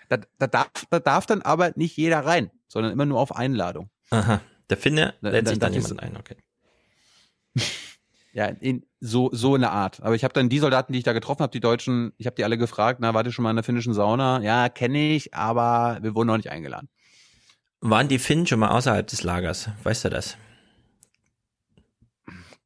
[0.09, 3.90] Da, da, darf, da darf dann aber nicht jeder rein, sondern immer nur auf Einladung.
[4.11, 4.40] Aha.
[4.70, 6.36] Der Finne lädt sich dann jemand ein, okay.
[8.34, 10.02] Ja, in, so so eine Art.
[10.02, 12.34] Aber ich habe dann die Soldaten, die ich da getroffen habe, die Deutschen, ich habe
[12.34, 14.40] die alle gefragt, na, wart ihr schon mal in der finnischen Sauna?
[14.42, 16.88] Ja, kenne ich, aber wir wurden noch nicht eingeladen.
[17.80, 19.68] Waren die Finnen schon mal außerhalb des Lagers?
[19.84, 20.36] Weißt du das?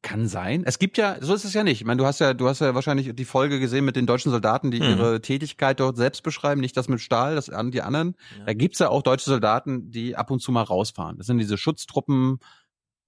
[0.01, 0.63] Kann sein.
[0.65, 1.81] Es gibt ja, so ist es ja nicht.
[1.81, 4.31] Ich meine, du hast ja, du hast ja wahrscheinlich die Folge gesehen mit den deutschen
[4.31, 4.87] Soldaten, die mhm.
[4.87, 8.15] ihre Tätigkeit dort selbst beschreiben, nicht das mit Stahl, das an die anderen.
[8.37, 8.45] Ja.
[8.45, 11.17] Da gibt's ja auch deutsche Soldaten, die ab und zu mal rausfahren.
[11.17, 12.39] Das sind diese Schutztruppen,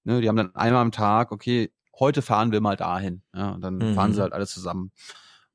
[0.03, 3.21] ne, die haben dann einmal am Tag, okay, heute fahren wir mal dahin.
[3.33, 3.93] Ja, und dann mhm.
[3.93, 4.91] fahren sie halt alle zusammen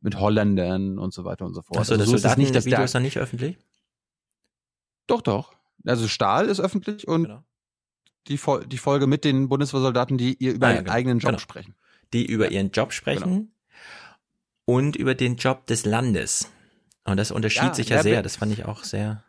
[0.01, 1.81] mit Holländern und so weiter und so fort.
[1.81, 3.59] Achso, also, das so ist nicht, das Video ist dann nicht öffentlich?
[5.07, 5.53] Doch, doch.
[5.85, 7.43] Also Stahl ist öffentlich und genau
[8.29, 10.97] die, Fol die Folge mit den Bundeswehrsoldaten, die ihr über ah, ja, ihren genau.
[10.97, 11.39] eigenen Job genau.
[11.39, 11.75] sprechen.
[12.13, 13.47] Die über ihren Job sprechen genau.
[14.65, 16.51] und über den Job des Landes.
[17.05, 18.23] Und das unterschied ja, sich ja sehr.
[18.23, 19.23] Das fand ich auch sehr.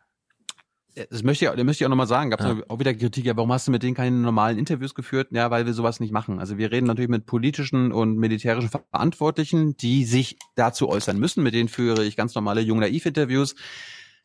[1.12, 2.32] Das möchte ich, das möchte ich auch nochmal sagen.
[2.32, 2.64] Gab es ja.
[2.70, 5.28] auch wieder Kritik, ja, warum hast du mit denen keine normalen Interviews geführt?
[5.32, 6.40] Ja, weil wir sowas nicht machen.
[6.40, 11.44] Also wir reden natürlich mit politischen und militärischen Verantwortlichen, die sich dazu äußern müssen.
[11.44, 13.54] Mit denen führe ich ganz normale Jung-Naiv-Interviews.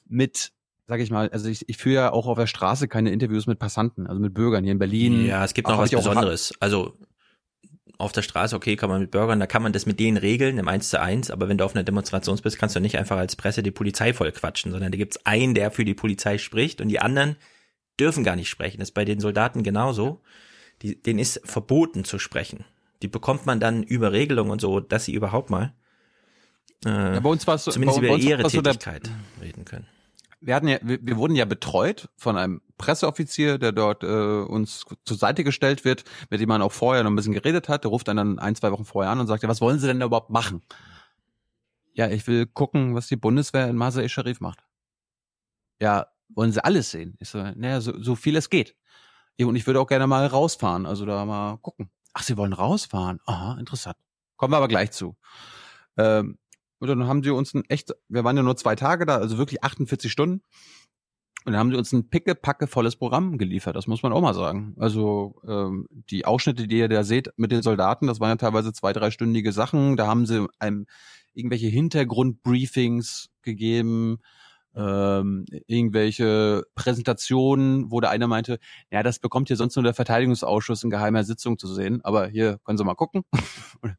[0.09, 0.53] Mit
[0.87, 3.59] sage ich mal, also ich, ich führe ja auch auf der Straße keine Interviews mit
[3.59, 5.27] Passanten, also mit Bürgern hier in Berlin.
[5.27, 6.53] Ja, es gibt noch was Besonderes.
[6.61, 6.95] Also
[7.99, 10.59] auf der Straße, okay, kann man mit Bürgern, da kann man das mit denen regeln
[10.59, 13.17] im 1 zu 1, aber wenn du auf einer Demonstration bist, kannst du nicht einfach
[13.17, 16.81] als Presse die Polizei voll quatschen, sondern da gibt's einen, der für die Polizei spricht
[16.81, 17.37] und die anderen
[18.01, 18.79] dürfen gar nicht sprechen.
[18.81, 20.21] Das ist bei den Soldaten genauso.
[20.83, 22.65] die, denen ist verboten zu sprechen.
[23.03, 25.73] Die bekommt man dann über Regelungen und so, dass sie überhaupt mal
[26.85, 28.73] äh, Ja, bei uns war es so- zumindest bei über uns war ihre so der-
[28.73, 29.11] Tätigkeit
[29.41, 29.87] reden können.
[30.43, 34.85] Wir hatten ja, wir, wir wurden ja betreut von einem Presseoffizier, der dort äh, uns
[35.05, 37.85] zur Seite gestellt wird, mit dem man auch vorher noch ein bisschen geredet hat.
[37.85, 39.87] Der ruft einen dann ein, zwei Wochen vorher an und sagt, ja, was wollen Sie
[39.87, 40.63] denn da überhaupt machen?
[41.95, 44.65] Ja, ich will gucken, was die Bundeswehr in Masai Sharif macht.
[45.81, 47.17] Ja, wollen Sie alles sehen?
[47.21, 48.75] Ich so, naja, so, so viel es geht.
[49.41, 51.91] Und ich würde auch gerne mal rausfahren, also da mal gucken.
[52.15, 53.21] Ach, Sie wollen rausfahren?
[53.27, 53.97] Aha, interessant.
[54.37, 55.17] Kommen wir aber gleich zu.
[55.97, 56.39] Ähm,
[56.83, 59.39] und dann haben sie uns ein echt, wir waren ja nur zwei Tage da, also
[59.39, 60.43] wirklich 48 Stunden.
[61.45, 64.35] Und dann haben sie uns ein picke-packe volles Programm geliefert, das muss man auch mal
[64.35, 64.75] sagen.
[64.79, 68.73] Also ähm, die Ausschnitte, die ihr da seht mit den Soldaten, das waren ja teilweise
[68.73, 69.97] zwei, dreistündige Sachen.
[69.97, 70.87] Da haben sie einem
[71.35, 74.19] irgendwelche Hintergrundbriefings gegeben,
[74.75, 78.59] ähm, irgendwelche Präsentationen, wo der eine meinte,
[78.91, 82.59] ja, das bekommt hier sonst nur der Verteidigungsausschuss in geheimer Sitzung zu sehen, aber hier
[82.65, 83.23] können Sie mal gucken.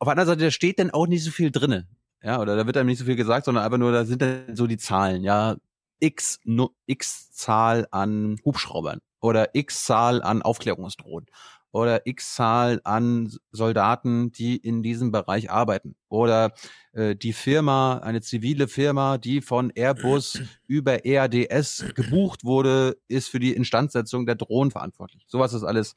[0.00, 1.86] Auf der anderen Seite, da steht dann auch nicht so viel drinne.
[2.22, 4.56] Ja, oder da wird einem nicht so viel gesagt, sondern einfach nur, da sind dann
[4.56, 5.56] so die Zahlen, ja,
[6.00, 11.26] x, nu- x Zahl an Hubschraubern oder x Zahl an Aufklärungsdrohnen
[11.72, 16.52] oder x Zahl an Soldaten, die in diesem Bereich arbeiten oder
[16.92, 23.38] äh, die Firma, eine zivile Firma, die von Airbus über EADS gebucht wurde, ist für
[23.38, 25.24] die Instandsetzung der Drohnen verantwortlich.
[25.26, 25.96] Sowas ist alles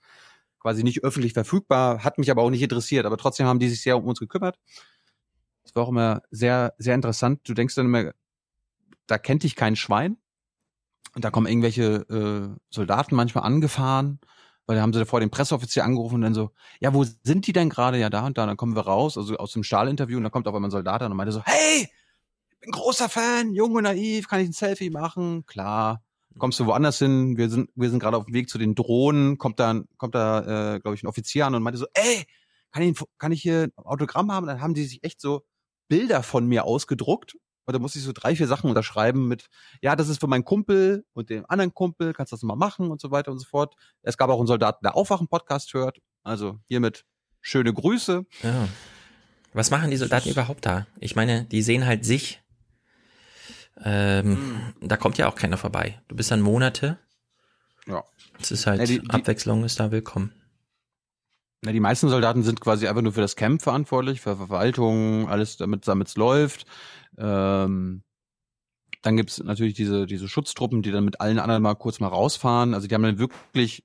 [0.63, 3.81] quasi nicht öffentlich verfügbar, hat mich aber auch nicht interessiert, aber trotzdem haben die sich
[3.81, 4.57] sehr um uns gekümmert.
[5.63, 7.41] Das war auch immer sehr, sehr interessant.
[7.43, 8.11] Du denkst dann immer,
[9.07, 10.17] da kennt dich kein Schwein.
[11.15, 14.19] Und da kommen irgendwelche äh, Soldaten manchmal angefahren,
[14.65, 17.53] weil da haben sie davor den Presseoffizier angerufen und dann so, ja, wo sind die
[17.53, 17.99] denn gerade?
[17.99, 18.43] Ja, da und da.
[18.43, 20.71] Und dann kommen wir raus, also aus dem Stahlinterview und dann kommt auf einmal ein
[20.71, 21.87] Soldat an und meinte so, hey,
[22.49, 25.45] ich bin großer Fan, jung und naiv, kann ich ein Selfie machen?
[25.45, 26.01] Klar.
[26.37, 27.37] Kommst du woanders hin?
[27.37, 29.37] Wir sind, wir sind gerade auf dem Weg zu den Drohnen.
[29.37, 32.25] Kommt da, kommt da, äh, glaube ich, ein Offizier an und meinte so, ey,
[32.71, 34.47] kann ich, kann ich hier ein Autogramm haben?
[34.47, 35.45] Dann haben die sich echt so
[35.87, 37.37] Bilder von mir ausgedruckt.
[37.65, 39.47] Und da musste ich so drei, vier Sachen unterschreiben mit,
[39.81, 42.91] ja, das ist für meinen Kumpel und den anderen Kumpel, kannst du das mal machen
[42.91, 43.75] und so weiter und so fort.
[44.01, 45.99] Es gab auch einen Soldaten, der Aufwachen-Podcast hört.
[46.23, 47.05] Also hiermit
[47.41, 48.25] schöne Grüße.
[48.41, 48.67] Ja.
[49.53, 50.87] Was machen die Soldaten überhaupt da?
[50.99, 52.42] Ich meine, die sehen halt sich.
[53.81, 56.01] Ähm, Da kommt ja auch keiner vorbei.
[56.07, 56.97] Du bist dann Monate.
[57.87, 58.03] Ja.
[58.39, 60.31] Es ist halt, Ja, die- die- Abwechslung ist da willkommen.
[61.61, 65.57] Na, die meisten Soldaten sind quasi einfach nur für das Camp verantwortlich, für Verwaltung, alles
[65.57, 66.65] damit es läuft.
[67.17, 68.03] Ähm,
[69.01, 72.73] dann gibt's natürlich diese, diese Schutztruppen, die dann mit allen anderen mal kurz mal rausfahren.
[72.73, 73.83] Also die haben dann wirklich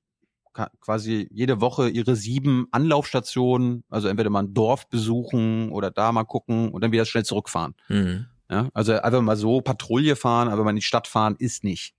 [0.81, 6.25] quasi jede Woche ihre sieben Anlaufstationen, also entweder mal ein Dorf besuchen oder da mal
[6.25, 7.75] gucken und dann wieder schnell zurückfahren.
[7.89, 8.27] Mhm.
[8.51, 11.95] Ja, also einfach mal so Patrouille fahren, aber mal in die Stadt fahren ist nicht.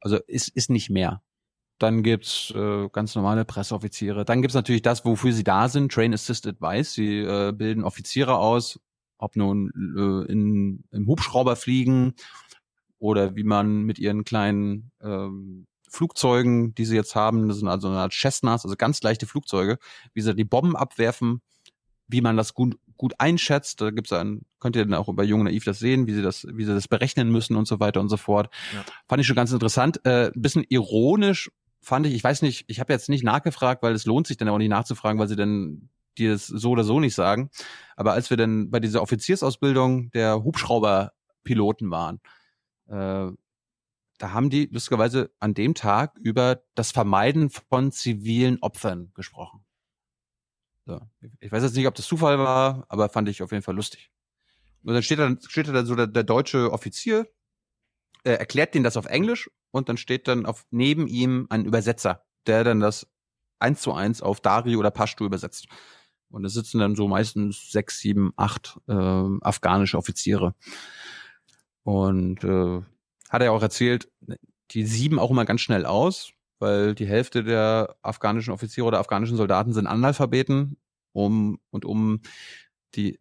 [0.00, 1.22] Also ist, ist nicht mehr.
[1.78, 4.24] Dann gibt's äh, ganz normale Presseoffiziere.
[4.24, 6.92] Dann gibt's natürlich das, wofür sie da sind, Train Assist Advice.
[6.92, 8.78] Sie äh, bilden Offiziere aus,
[9.18, 12.14] ob nun äh, in, im Hubschrauber fliegen
[12.98, 17.88] oder wie man mit ihren kleinen ähm, Flugzeugen, die sie jetzt haben, das sind also
[17.88, 19.78] eine Art Cessnas, also ganz leichte Flugzeuge,
[20.12, 21.40] wie sie die Bomben abwerfen,
[22.08, 23.80] wie man das gut, gut einschätzt.
[23.80, 26.22] Da gibt's einen, könnt ihr dann auch bei Jung und Naiv das sehen, wie sie
[26.22, 28.50] das, wie sie das berechnen müssen und so weiter und so fort.
[28.72, 28.84] Ja.
[29.08, 30.00] Fand ich schon ganz interessant.
[30.04, 33.94] Äh, ein bisschen ironisch fand ich, ich weiß nicht, ich habe jetzt nicht nachgefragt, weil
[33.94, 37.00] es lohnt sich dann auch nicht nachzufragen, weil sie dann dir das so oder so
[37.00, 37.50] nicht sagen.
[37.96, 42.20] Aber als wir dann bei dieser Offiziersausbildung der Hubschrauberpiloten waren,
[42.86, 43.32] äh,
[44.18, 49.63] da haben die lustigerweise an dem Tag über das Vermeiden von zivilen Opfern gesprochen.
[50.86, 51.00] So.
[51.40, 54.10] Ich weiß jetzt nicht, ob das Zufall war, aber fand ich auf jeden Fall lustig.
[54.82, 57.26] Und dann steht da, steht da dann so der, der deutsche Offizier,
[58.24, 62.24] äh, erklärt denen das auf Englisch und dann steht dann auf neben ihm ein Übersetzer,
[62.46, 63.06] der dann das
[63.58, 65.68] eins zu eins auf Dari oder Pashto übersetzt.
[66.28, 70.54] Und da sitzen dann so meistens sechs, sieben, acht äh, afghanische Offiziere.
[71.82, 72.82] Und äh,
[73.30, 74.10] hat er auch erzählt,
[74.72, 76.33] die sieben auch immer ganz schnell aus,
[76.64, 80.78] weil die Hälfte der afghanischen Offiziere oder afghanischen Soldaten sind Analphabeten,
[81.12, 82.22] um und um
[82.94, 83.20] die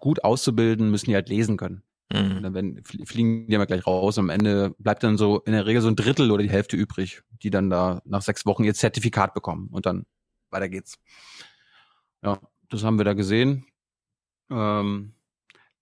[0.00, 1.82] gut auszubilden, müssen die halt lesen können.
[2.12, 4.18] Und dann werden, flie- fliegen die immer gleich raus.
[4.18, 7.22] Am Ende bleibt dann so in der Regel so ein Drittel oder die Hälfte übrig,
[7.42, 9.68] die dann da nach sechs Wochen ihr Zertifikat bekommen.
[9.70, 10.04] Und dann
[10.50, 10.98] weiter geht's.
[12.22, 13.64] Ja, das haben wir da gesehen.
[14.50, 15.14] Ähm,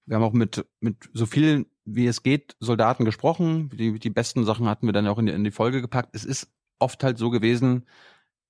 [0.07, 3.70] wir haben auch mit, mit so vielen wie es geht Soldaten gesprochen.
[3.70, 6.14] Die, die besten Sachen hatten wir dann auch in die, in die Folge gepackt.
[6.14, 7.87] Es ist oft halt so gewesen,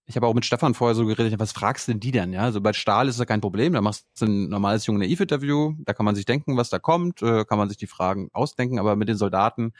[0.06, 2.32] ich habe auch mit Stefan vorher so geredet, was fragst denn die denn?
[2.32, 5.74] Ja, also bei Stahl ist das kein Problem, da machst du ein normales junge Naiv-Interview,
[5.78, 8.78] da kann man sich denken, was da kommt, äh, kann man sich die Fragen ausdenken,
[8.78, 9.72] aber mit den Soldaten,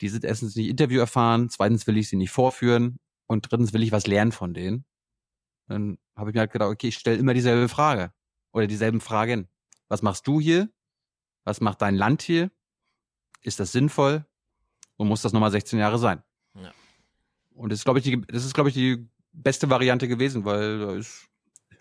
[0.00, 3.82] die sind erstens nicht Interview erfahren, zweitens will ich sie nicht vorführen und drittens will
[3.82, 4.84] ich was lernen von denen.
[5.68, 8.12] Dann habe ich mir halt gedacht, okay, ich stelle immer dieselbe Frage
[8.52, 9.48] oder dieselben Fragen.
[9.88, 10.68] Was machst du hier?
[11.44, 12.50] Was macht dein Land hier?
[13.42, 14.24] Ist das sinnvoll?
[14.96, 16.22] Und muss das nochmal 16 Jahre sein?
[16.54, 16.72] Ja.
[17.54, 20.78] Und das ist, glaube ich, die, das ist, glaube ich, die beste Variante gewesen, weil
[20.78, 21.30] da ist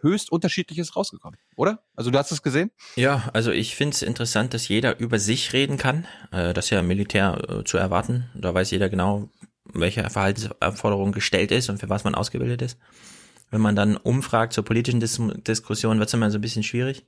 [0.01, 1.83] höchst unterschiedliches rausgekommen, oder?
[1.95, 2.71] Also du hast es gesehen?
[2.95, 6.07] Ja, also ich finde es interessant, dass jeder über sich reden kann.
[6.31, 8.29] Äh, das ist ja Militär äh, zu erwarten.
[8.33, 9.29] Da weiß jeder genau,
[9.65, 12.77] welche Verhaltensanforderung gestellt ist und für was man ausgebildet ist.
[13.51, 17.05] Wenn man dann umfragt zur politischen Dis Diskussion, wird es immer so ein bisschen schwierig.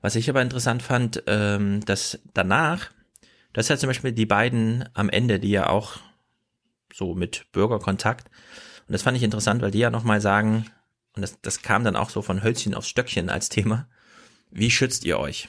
[0.00, 2.90] Was ich aber interessant fand, ähm, dass danach,
[3.52, 5.96] das ist ja zum Beispiel die beiden am Ende, die ja auch
[6.92, 8.28] so mit Bürgerkontakt,
[8.86, 10.66] und das fand ich interessant, weil die ja nochmal sagen,
[11.14, 13.86] und das, das kam dann auch so von Hölzchen aufs Stöckchen als Thema,
[14.50, 15.48] wie schützt ihr euch?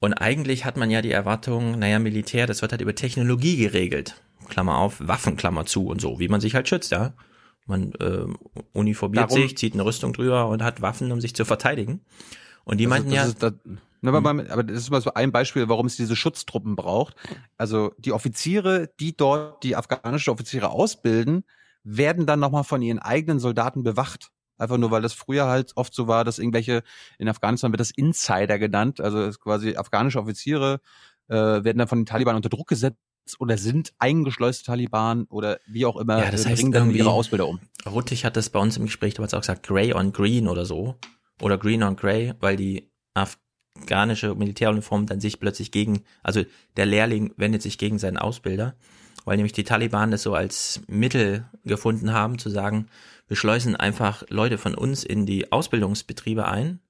[0.00, 4.20] Und eigentlich hat man ja die Erwartung, naja, Militär, das wird halt über Technologie geregelt.
[4.48, 7.14] Klammer auf, Waffen, Klammer zu und so, wie man sich halt schützt, ja.
[7.66, 8.26] Man äh,
[8.72, 12.00] uniformiert Darum- sich, zieht eine Rüstung drüber und hat Waffen, um sich zu verteidigen.
[12.64, 13.52] Und die Das meinten ist, ja, Ist, das,
[14.08, 17.14] aber, beim- aber das ist mal so ein Beispiel, warum es diese Schutztruppen braucht.
[17.56, 21.44] Also die Offiziere, die dort die afghanische Offiziere ausbilden,
[21.84, 24.30] werden dann nochmal von ihren eigenen Soldaten bewacht.
[24.58, 26.82] Einfach nur, weil das früher halt oft so war, dass irgendwelche,
[27.18, 30.80] in Afghanistan wird das Insider genannt, also quasi afghanische Offiziere
[31.28, 32.96] äh, werden dann von den Taliban unter Druck gesetzt
[33.38, 36.98] oder sind eingeschleuste Taliban oder wie auch immer, Ja, das äh, heißt bringen dann irgendwie-
[36.98, 37.60] ihre Ausbilder um.
[37.86, 40.96] Ruttig hat das bei uns im Gespräch damals auch gesagt, Grey on Green oder so.
[41.40, 42.90] Oder Green on Grey, weil die
[43.78, 46.44] afghanische Militäruniform dann sich plötzlich gegen, also
[46.76, 48.74] der Lehrling wendet sich gegen seinen Ausbilder,
[49.24, 52.88] weil nämlich die Taliban das so als Mittel gefunden haben, zu sagen,
[53.28, 56.80] wir schleusen einfach Leute von uns in die Ausbildungsbetriebe ein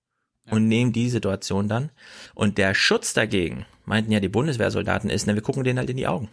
[0.51, 1.91] und nehmen die Situation dann.
[2.35, 5.97] Und der Schutz dagegen, meinten ja die Bundeswehrsoldaten, ist, ne, wir gucken denen halt in
[5.97, 6.29] die Augen.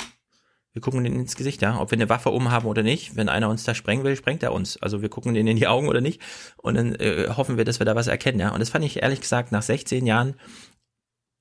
[0.74, 1.80] Wir gucken denen ins Gesicht, ja.
[1.80, 3.16] Ob wir eine Waffe umhaben oder nicht.
[3.16, 4.78] Wenn einer uns da sprengen will, sprengt er uns.
[4.78, 6.22] Also wir gucken denen in die Augen oder nicht.
[6.58, 8.52] Und dann äh, hoffen wir, dass wir da was erkennen, ja.
[8.52, 10.36] Und das fand ich ehrlich gesagt, nach 16 Jahren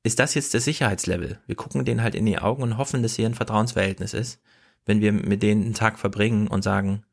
[0.03, 1.41] ist das jetzt das Sicherheitslevel.
[1.47, 4.41] Wir gucken denen halt in die Augen und hoffen, dass hier ein Vertrauensverhältnis ist.
[4.87, 7.05] Wenn wir mit denen einen Tag verbringen und sagen,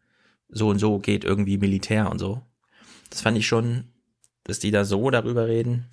[0.47, 2.41] so und so geht irgendwie Militär und so.
[3.09, 3.89] Das fand ich schon,
[4.45, 5.89] dass die da so darüber reden.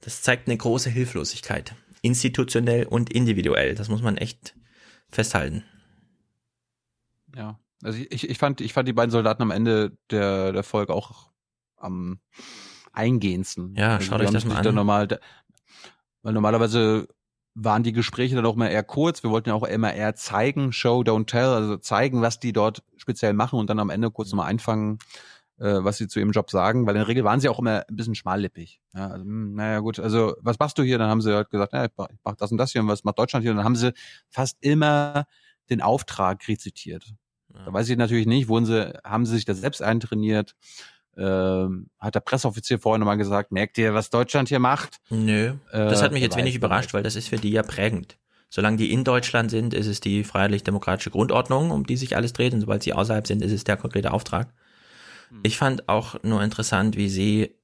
[0.00, 1.74] Das zeigt eine große Hilflosigkeit.
[2.02, 3.74] Institutionell und individuell.
[3.74, 4.54] Das muss man echt
[5.10, 5.64] festhalten.
[7.34, 10.94] Ja, also ich, ich fand, ich fand die beiden Soldaten am Ende der, der Folge
[10.94, 11.30] auch
[11.76, 12.20] am
[12.92, 13.74] eingehendsten.
[13.76, 14.74] Ja, also schaut euch das mal an.
[14.74, 15.20] Normal,
[16.22, 17.08] weil normalerweise
[17.54, 19.22] waren die Gespräche dann auch mal eher kurz.
[19.22, 22.82] Wir wollten ja auch immer eher zeigen, Show, don't tell, also zeigen, was die dort
[22.96, 24.98] speziell machen und dann am Ende kurz nochmal einfangen, äh,
[25.56, 27.96] was sie zu ihrem Job sagen, weil in der Regel waren sie auch immer ein
[27.96, 28.80] bisschen schmallippig.
[28.94, 30.98] Ja, also, hm, naja, gut, also was machst du hier?
[30.98, 33.18] Dann haben sie halt gesagt, ja, ich mach, das und das hier und was macht
[33.18, 33.52] Deutschland hier?
[33.52, 33.92] Und dann haben sie
[34.30, 35.26] fast immer
[35.70, 37.14] den Auftrag rezitiert.
[37.52, 40.56] Da weiß ich natürlich nicht, wurden sie, haben sie sich das selbst eintrainiert?
[41.16, 44.98] Ähm, hat der Presseoffizier vorhin nochmal gesagt, merkt ihr, was Deutschland hier macht?
[45.10, 48.18] Nö, das hat mich Äh, jetzt wenig überrascht, weil das ist für die ja prägend.
[48.50, 52.54] Solange die in Deutschland sind, ist es die freiheitlich-demokratische Grundordnung, um die sich alles dreht.
[52.54, 54.52] Und sobald sie außerhalb sind, ist es der konkrete Auftrag.
[55.42, 57.54] Ich fand auch nur interessant, wie sie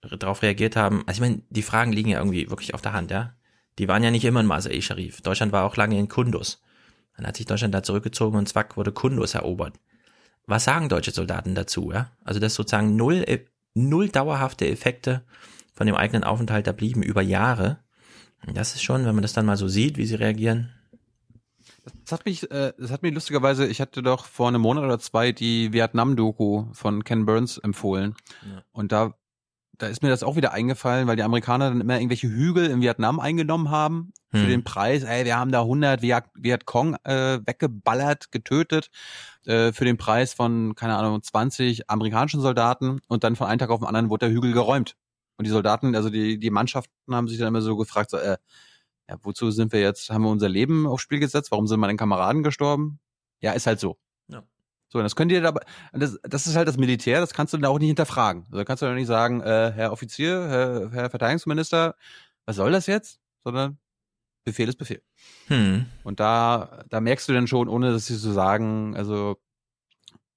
[0.00, 1.02] darauf reagiert haben.
[1.06, 3.34] Also ich meine, die Fragen liegen ja irgendwie wirklich auf der Hand, ja.
[3.78, 5.20] Die waren ja nicht immer in Masai Sharif.
[5.20, 6.62] Deutschland war auch lange in Kundus.
[7.16, 9.74] Dann hat sich Deutschland da zurückgezogen und zwack wurde Kundus erobert.
[10.46, 12.10] Was sagen deutsche Soldaten dazu, ja?
[12.24, 15.22] Also dass sozusagen null, äh, null dauerhafte Effekte
[15.74, 17.78] von dem eigenen Aufenthalt da blieben über Jahre.
[18.54, 20.70] Das ist schon, wenn man das dann mal so sieht, wie sie reagieren.
[22.04, 24.98] Das hat mich, äh, das hat mich lustigerweise, ich hatte doch vor einem Monat oder
[24.98, 28.14] zwei die Vietnam-Doku von Ken Burns empfohlen.
[28.42, 28.62] Ja.
[28.72, 29.14] Und da,
[29.78, 32.80] da ist mir das auch wieder eingefallen, weil die Amerikaner dann immer irgendwelche Hügel in
[32.80, 34.48] Vietnam eingenommen haben für Hm.
[34.48, 35.04] den Preis.
[35.04, 38.90] Ey, wir haben da 100 Viet, Vietcong äh, weggeballert, getötet
[39.44, 43.70] äh, für den Preis von, keine Ahnung, 20 amerikanischen Soldaten und dann von einem Tag
[43.70, 44.96] auf den anderen wurde der Hügel geräumt.
[45.38, 48.38] Und die Soldaten, also die, die Mannschaften haben sich dann immer so gefragt, so, äh,
[49.08, 51.50] ja, wozu sind wir jetzt, haben wir unser Leben aufs Spiel gesetzt?
[51.50, 52.98] Warum sind meine Kameraden gestorben?
[53.40, 53.98] Ja, ist halt so.
[54.28, 54.42] Ja.
[54.88, 57.58] So, und das könnt ihr dabei, das, das ist halt das Militär, das kannst du
[57.58, 58.44] dann auch nicht hinterfragen.
[58.46, 61.94] Also da kannst du dann nicht sagen, äh, Herr Offizier, Herr, Herr Verteidigungsminister,
[62.46, 63.20] was soll das jetzt?
[63.44, 63.78] Sondern
[64.44, 65.02] Befehl ist Befehl.
[65.48, 65.86] Hm.
[66.04, 69.36] Und da, da merkst du dann schon, ohne dass sie so sagen, also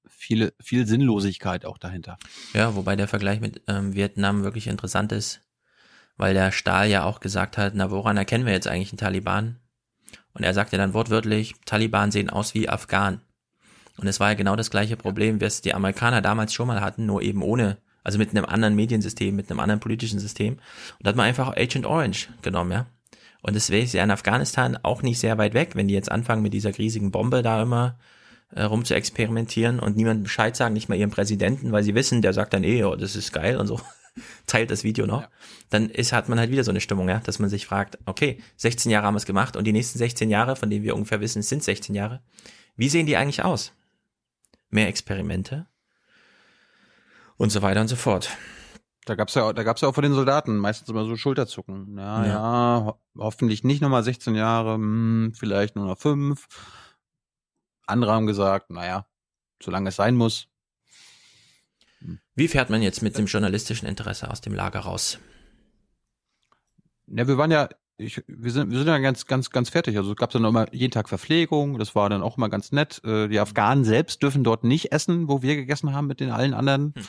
[0.07, 2.17] viele, viel Sinnlosigkeit auch dahinter.
[2.53, 5.41] Ja, wobei der Vergleich mit ähm, Vietnam wirklich interessant ist,
[6.19, 9.55] weil der Stahl ja auch gesagt hat, na woran erkennen wir jetzt eigentlich einen Taliban?
[10.33, 13.21] Und er sagte dann wortwörtlich, Taliban sehen aus wie Afghanen.
[13.97, 16.81] Und es war ja genau das gleiche Problem, wie es die Amerikaner damals schon mal
[16.81, 20.55] hatten, nur eben ohne, also mit einem anderen Mediensystem, mit einem anderen politischen System.
[20.55, 20.61] Und
[20.99, 22.85] da hat man einfach Agent Orange genommen, ja.
[23.41, 26.41] Und es wäre ja in Afghanistan auch nicht sehr weit weg, wenn die jetzt anfangen
[26.41, 27.97] mit dieser riesigen Bombe da immer
[28.53, 32.21] äh, rum zu experimentieren und niemandem Bescheid sagen, nicht mal ihrem Präsidenten, weil sie wissen,
[32.21, 33.79] der sagt dann eh, oh, das ist geil und so,
[34.45, 35.29] teilt das Video noch, ja.
[35.69, 38.41] dann ist, hat man halt wieder so eine Stimmung, ja, dass man sich fragt, okay,
[38.57, 41.21] 16 Jahre haben wir es gemacht und die nächsten 16 Jahre, von denen wir ungefähr
[41.21, 42.21] wissen, es sind 16 Jahre,
[42.75, 43.73] wie sehen die eigentlich aus?
[44.69, 45.67] Mehr Experimente
[47.37, 48.29] und so weiter und so fort.
[49.05, 51.97] Da gab's ja, da gab's ja auch von den Soldaten meistens immer so Schulterzucken.
[51.97, 56.47] Ja, ja, ja ho hoffentlich nicht nochmal 16 Jahre, hm, vielleicht nur noch fünf.
[57.87, 59.07] Andere haben gesagt, naja,
[59.63, 60.48] solange es sein muss.
[62.39, 65.19] Wie fährt man jetzt mit dem journalistischen Interesse aus dem Lager raus?
[67.07, 67.67] Ja, wir waren ja,
[67.97, 69.97] ich, wir sind, wir sind ja ganz, ganz, ganz fertig.
[69.97, 71.77] Also es gab dann immer jeden Tag Verpflegung.
[71.77, 73.01] Das war dann auch immer ganz nett.
[73.03, 76.53] Äh, die Afghanen selbst dürfen dort nicht essen, wo wir gegessen haben mit den allen
[76.53, 76.93] anderen.
[76.95, 77.03] Hm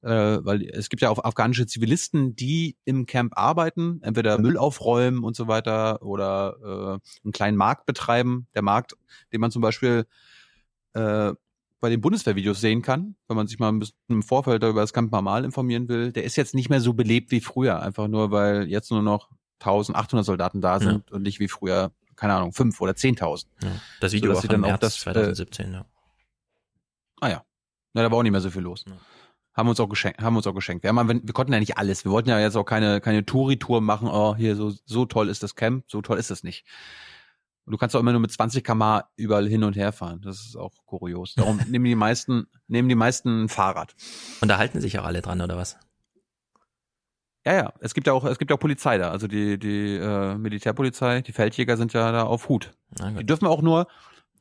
[0.00, 5.24] äh, weil es gibt ja auch afghanische Zivilisten, die im Camp arbeiten, entweder Müll aufräumen
[5.24, 8.46] und so weiter oder äh, einen kleinen Markt betreiben.
[8.54, 8.94] Der Markt,
[9.32, 10.06] den man zum Beispiel
[10.92, 11.32] äh,
[11.80, 14.92] bei den Bundeswehrvideos sehen kann, wenn man sich mal ein bisschen im Vorfeld über das
[14.92, 18.30] Camp normal informieren will, der ist jetzt nicht mehr so belebt wie früher, einfach nur
[18.30, 21.16] weil jetzt nur noch 1800 Soldaten da sind ja.
[21.16, 23.46] und nicht wie früher, keine Ahnung, fünf oder 10.000.
[23.62, 23.68] Ja.
[24.00, 25.86] Das Video war dann auch das 2017, äh, ja.
[27.20, 27.44] Ah ja.
[27.94, 28.84] Na, da war auch nicht mehr so viel los.
[28.86, 28.94] Ja
[29.58, 30.84] haben uns auch geschenkt, haben uns auch geschenkt.
[30.84, 32.04] Wir, haben, wir konnten ja nicht alles.
[32.04, 34.08] Wir wollten ja jetzt auch keine, keine Touri-Tour machen.
[34.08, 36.64] Oh, hier so, so toll ist das Camp, so toll ist das nicht.
[37.68, 40.22] Und du kannst auch immer nur mit 20 km überall hin und her fahren.
[40.22, 41.34] Das ist auch kurios.
[41.34, 43.94] Darum nehmen die meisten, nehmen die meisten ein Fahrrad.
[44.40, 45.76] Und da halten sich auch alle dran, oder was?
[47.44, 47.74] Ja, ja.
[47.80, 49.10] Es gibt ja auch, es gibt ja auch Polizei da.
[49.10, 52.70] Also die, die äh, Militärpolizei, die Feldjäger sind ja da auf Hut.
[53.18, 53.86] Die dürfen auch nur,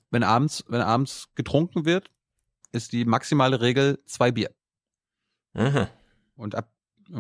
[0.10, 2.10] wenn abends, wenn abends getrunken wird,
[2.72, 4.52] ist die maximale Regel zwei Bier.
[5.54, 5.88] Mhm.
[6.38, 6.72] Und ab,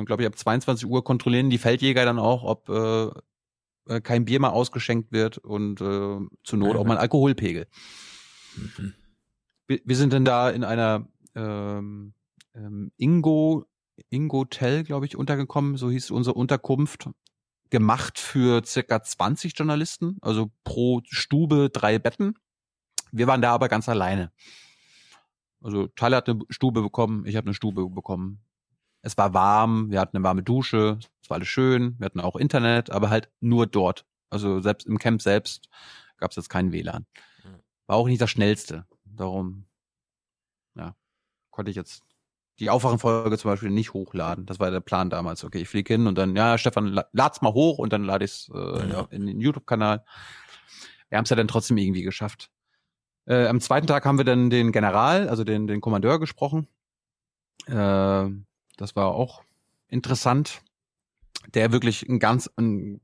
[0.05, 3.12] glaube ich, ab 22 Uhr kontrollieren die Feldjäger dann auch, ob äh,
[3.88, 7.67] äh, kein Bier mal ausgeschenkt wird und äh, zur Not auch mal ein Alkoholpegel.
[8.55, 8.93] Mhm.
[9.67, 12.13] Wir, wir, sind dann da in einer ähm,
[12.55, 13.65] ähm, Ingo
[14.09, 17.09] Ingo Tell, glaube ich, untergekommen, so hieß unsere Unterkunft,
[17.69, 22.35] gemacht für circa 20 Journalisten, also pro Stube drei Betten.
[23.11, 24.31] Wir waren da aber ganz alleine.
[25.61, 28.39] Also Tyler hat eine Stube bekommen, ich habe eine Stube bekommen.
[29.08, 32.36] Es war warm, wir hatten eine warme Dusche, es war alles schön, wir hatten auch
[32.36, 34.05] Internet, aber halt nur dort.
[34.30, 35.70] Also selbst im Camp selbst
[36.18, 37.05] gab es jetzt keinen WLAN.
[37.41, 37.55] Hm.
[37.86, 38.86] War auch nicht das Schnellste.
[39.05, 39.66] Darum,
[40.76, 40.93] ja,
[41.51, 42.03] konnte ich jetzt
[42.60, 44.45] die Aufwachenfolge zum Beispiel nicht hochladen.
[44.45, 45.45] Das war der Plan damals.
[45.45, 48.32] Okay, ich fliege hin und dann, ja, Stefan, lad's mal hoch und dann lade ich
[48.32, 49.08] es äh, ja.
[49.10, 50.03] in den YouTube-Kanal.
[51.08, 52.51] Wir haben es ja dann trotzdem irgendwie geschafft.
[53.26, 56.68] Äh, am zweiten Tag haben wir dann den General, also den, den Kommandeur gesprochen.
[57.68, 58.32] Äh,
[58.78, 59.43] das war auch
[59.89, 60.61] interessant.
[61.53, 63.01] Der wirklich ein ganz, ein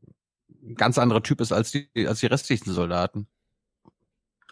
[0.76, 3.28] ganz anderer Typ ist als die, als die restlichen Soldaten.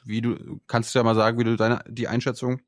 [0.03, 2.61] Wie du, kannst du ja mal sagen, wie du deine, die Einschätzung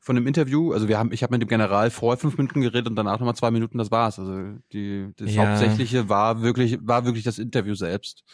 [0.00, 2.88] von dem Interview, also wir haben, ich habe mit dem General vorher fünf Minuten geredet
[2.88, 4.18] und danach nochmal zwei Minuten, das war's.
[4.18, 5.46] Also die, das ja.
[5.46, 8.24] Hauptsächliche war wirklich, war wirklich das Interview selbst.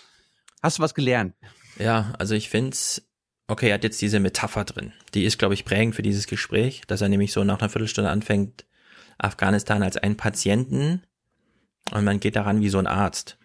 [0.62, 1.34] Hast du was gelernt?
[1.78, 3.02] Ja, also ich find's
[3.52, 4.92] okay, er hat jetzt diese Metapher drin.
[5.14, 8.10] Die ist, glaube ich, prägend für dieses Gespräch, dass er nämlich so nach einer Viertelstunde
[8.10, 8.64] anfängt,
[9.22, 11.02] Afghanistan als einen Patienten
[11.92, 13.38] und man geht daran wie so ein Arzt.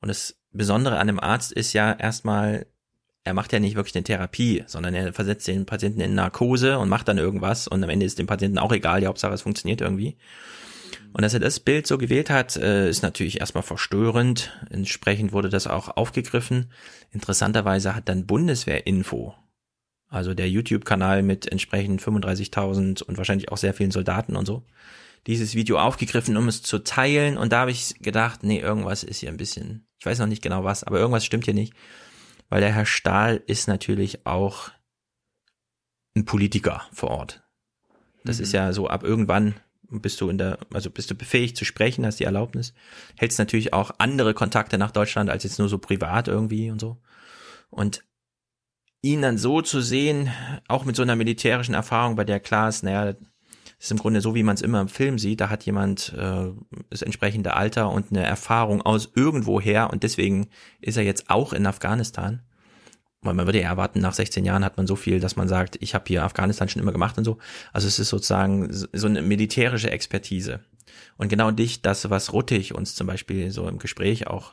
[0.00, 2.66] Und das Besondere an dem Arzt ist ja erstmal,
[3.24, 6.88] er macht ja nicht wirklich eine Therapie, sondern er versetzt den Patienten in Narkose und
[6.88, 9.80] macht dann irgendwas und am Ende ist dem Patienten auch egal, die Hauptsache es funktioniert
[9.80, 10.16] irgendwie.
[11.12, 14.58] Und dass er das Bild so gewählt hat, äh, ist natürlich erstmal verstörend.
[14.70, 16.70] Entsprechend wurde das auch aufgegriffen.
[17.10, 19.34] Interessanterweise hat dann Bundeswehrinfo
[20.12, 24.62] also der YouTube-Kanal mit entsprechend 35.000 und wahrscheinlich auch sehr vielen Soldaten und so,
[25.26, 27.38] dieses Video aufgegriffen, um es zu teilen.
[27.38, 30.42] Und da habe ich gedacht, nee, irgendwas ist hier ein bisschen, ich weiß noch nicht
[30.42, 31.74] genau was, aber irgendwas stimmt hier nicht.
[32.48, 34.70] Weil der Herr Stahl ist natürlich auch
[36.14, 37.42] ein Politiker vor Ort.
[38.24, 38.42] Das mhm.
[38.44, 39.54] ist ja so, ab irgendwann
[39.88, 42.72] bist du in der, also bist du befähigt zu sprechen, hast die Erlaubnis,
[43.16, 46.98] hältst natürlich auch andere Kontakte nach Deutschland als jetzt nur so privat irgendwie und so.
[47.70, 48.04] Und
[49.02, 50.30] ihn dann so zu sehen,
[50.68, 53.14] auch mit so einer militärischen Erfahrung, bei der klar ist, naja,
[53.82, 55.40] ist im Grunde so, wie man es immer im Film sieht.
[55.40, 56.50] Da hat jemand äh,
[56.88, 60.46] das entsprechende Alter und eine Erfahrung aus irgendwoher und deswegen
[60.80, 62.42] ist er jetzt auch in Afghanistan.
[63.22, 65.78] Weil man würde ja erwarten, nach 16 Jahren hat man so viel, dass man sagt,
[65.80, 67.38] ich habe hier Afghanistan schon immer gemacht und so.
[67.72, 70.60] Also es ist sozusagen so eine militärische Expertise.
[71.16, 74.52] Und genau dich, das, was Ruttig uns zum Beispiel so im Gespräch auch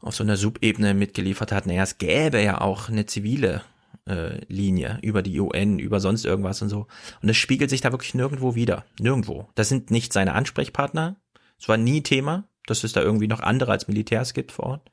[0.00, 3.62] auf so einer Subebene mitgeliefert hat, naja, es gäbe ja auch eine zivile
[4.06, 6.86] äh, Linie über die UN, über sonst irgendwas und so.
[7.20, 8.84] Und das spiegelt sich da wirklich nirgendwo wieder.
[8.98, 9.48] Nirgendwo.
[9.54, 11.16] Das sind nicht seine Ansprechpartner.
[11.58, 14.90] Es war nie Thema, dass es da irgendwie noch andere als Militärs gibt vor Ort.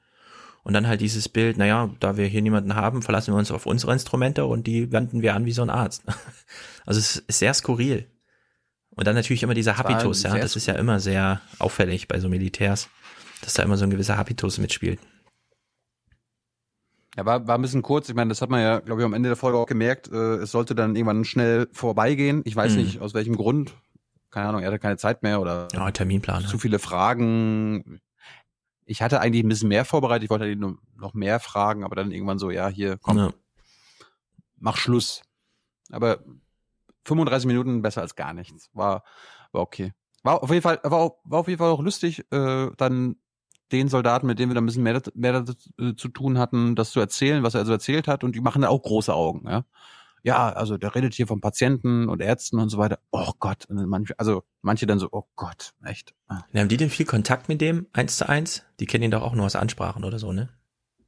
[0.63, 3.65] Und dann halt dieses Bild, naja, da wir hier niemanden haben, verlassen wir uns auf
[3.65, 6.03] unsere Instrumente und die wenden wir an wie so ein Arzt.
[6.85, 8.07] Also es ist sehr skurril.
[8.89, 12.29] Und dann natürlich immer dieser Habitus, ja, das ist ja immer sehr auffällig bei so
[12.29, 12.89] Militärs,
[13.41, 14.99] dass da immer so ein gewisser Habitus mitspielt.
[17.17, 18.07] Ja, war, war ein bisschen kurz.
[18.09, 20.09] Ich meine, das hat man ja, glaube ich, am Ende der Folge auch gemerkt.
[20.11, 22.41] Äh, es sollte dann irgendwann schnell vorbeigehen.
[22.45, 22.77] Ich weiß Mhm.
[22.83, 23.73] nicht, aus welchem Grund.
[24.29, 26.45] Keine Ahnung, er hatte keine Zeit mehr oder Ja, Terminplan.
[26.45, 27.99] zu viele Fragen.
[28.85, 30.25] Ich hatte eigentlich ein bisschen mehr vorbereitet.
[30.25, 33.33] Ich wollte nur noch mehr fragen, aber dann irgendwann so, ja, hier, komm, Ja.
[34.57, 35.21] mach Schluss.
[35.91, 36.19] Aber
[37.05, 38.69] 35 Minuten besser als gar nichts.
[38.73, 39.03] War,
[39.51, 39.93] war okay.
[40.23, 43.15] War auf jeden Fall, war, war auf jeden Fall auch lustig, äh, dann
[43.71, 45.45] den Soldaten, mit denen wir da ein bisschen mehr, mehr
[45.95, 48.23] zu tun hatten, das zu erzählen, was er so erzählt hat.
[48.23, 49.65] Und die machen da auch große Augen, ja.
[50.21, 52.99] Ja, also der redet hier von Patienten und Ärzten und so weiter.
[53.11, 53.65] Oh Gott.
[53.69, 56.13] Manche, also manche dann so, oh Gott, echt.
[56.27, 56.43] Ah.
[56.51, 58.63] Ja, haben die denn viel Kontakt mit dem eins zu eins?
[58.81, 60.49] Die kennen ihn doch auch nur aus Ansprachen oder so, ne?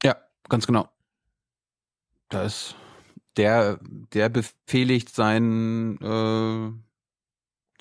[0.01, 0.15] Ja,
[0.47, 0.87] ganz genau.
[2.29, 2.75] Da ist
[3.35, 3.79] der,
[4.13, 6.71] der befehligt seinen äh,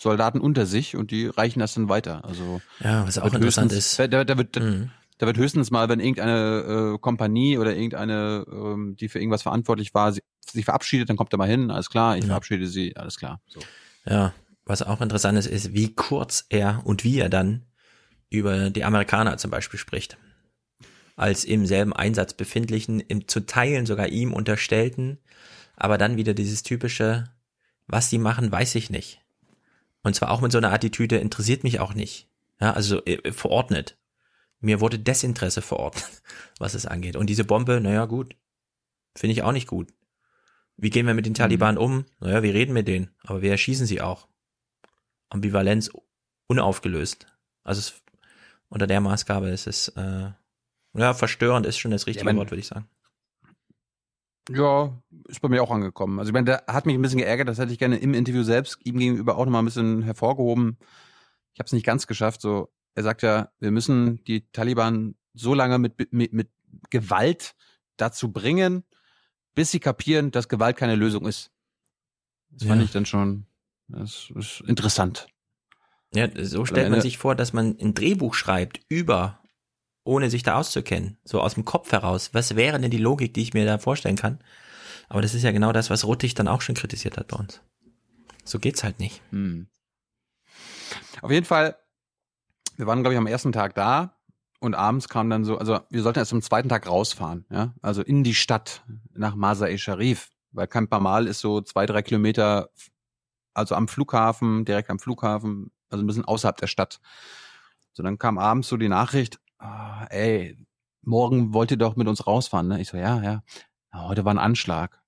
[0.01, 2.25] Soldaten unter sich und die reichen das dann weiter.
[2.25, 3.99] Also Ja, was auch interessant ist.
[3.99, 4.91] Da, da, wird, Mhm.
[5.19, 9.93] da wird höchstens mal, wenn irgendeine äh, Kompanie oder irgendeine, ähm, die für irgendwas verantwortlich
[9.93, 12.29] war, sie, sich verabschiedet, dann kommt er mal hin, alles klar, ich Ja.
[12.29, 13.41] verabschiede sie, alles klar.
[13.47, 13.61] So.
[14.07, 14.33] Ja,
[14.65, 17.67] was auch interessant ist, ist, wie kurz er und wie er dann
[18.31, 20.17] über die Amerikaner zum Beispiel spricht.
[21.17, 25.19] Als im selben Einsatz befindlichen, im, zu Teilen sogar ihm unterstellten,
[25.77, 27.25] aber dann wieder dieses typische,
[27.87, 29.21] was die machen, weiß ich nicht.
[30.03, 32.29] Und zwar auch mit so einer Attitüde, interessiert mich auch nicht.
[32.61, 33.97] Ja, also äh, verordnet.
[34.61, 36.23] Mir wurde Desinteresse verordnet,
[36.59, 37.17] was es angeht.
[37.17, 38.37] Und diese Bombe, naja, gut.
[39.17, 39.93] Finde ich auch nicht gut.
[40.77, 42.07] Wie gehen wir mit den Taliban um?
[42.21, 44.29] Naja, wir reden mit denen, aber wir erschießen sie auch.
[45.29, 45.91] Ambivalenz
[46.47, 47.27] unaufgelöst.
[47.63, 48.03] Also es,
[48.69, 50.31] unter der Maßgabe ist es, äh,
[50.95, 52.89] ja, verstörend ist schon das richtige mein- Wort, würde ich sagen.
[54.53, 56.19] Ja, ist bei mir auch angekommen.
[56.19, 58.43] Also ich meine, der hat mich ein bisschen geärgert, das hätte ich gerne im Interview
[58.43, 60.77] selbst ihm gegenüber auch nochmal ein bisschen hervorgehoben.
[61.55, 62.41] Ich habe es nicht ganz geschafft.
[62.41, 66.49] So, er sagt ja, wir müssen die Taliban so lange mit, mit, mit
[66.91, 67.55] Gewalt
[67.97, 68.85] dazu bringen,
[69.55, 71.51] bis sie kapieren, dass Gewalt keine Lösung ist.
[72.51, 72.85] Das fand Ja.
[72.87, 73.47] ich dann schon,
[73.89, 75.29] das ist interessant.
[76.13, 79.40] Ja, so stellt man sich vor, dass man ein Drehbuch schreibt über,
[80.11, 82.35] ohne sich da auszukennen, so aus dem Kopf heraus.
[82.35, 84.41] Was wäre denn die Logik, die ich mir da vorstellen kann?
[85.09, 87.61] Aber das ist ja genau das, was Ruttig dann auch schon kritisiert hat bei uns.
[88.45, 89.23] So geht's halt nicht.
[89.31, 89.69] Hm.
[91.23, 91.77] Auf jeden Fall,
[92.77, 94.17] wir waren, glaube ich, am ersten Tag da
[94.59, 98.03] und abends kam dann so, also wir sollten erst am zweiten Tag rausfahren, ja, also
[98.03, 98.83] in die Stadt
[99.15, 102.71] nach Masa-e Sharif, weil Camp Bamal ist so zwei, drei Kilometer,
[103.55, 107.01] also am Flughafen, direkt am Flughafen, also ein bisschen außerhalb der Stadt.
[107.93, 110.57] So, dann kam abends so die Nachricht, ah, ey,
[111.03, 112.81] morgen wollt ihr doch mit uns rausfahren, ne?
[112.81, 113.43] Ich so, ja, ja,
[113.93, 115.01] ja heute war ein Anschlag.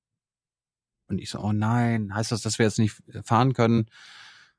[1.08, 3.86] Und ich so, oh nein, heißt das, dass wir jetzt nicht fahren können?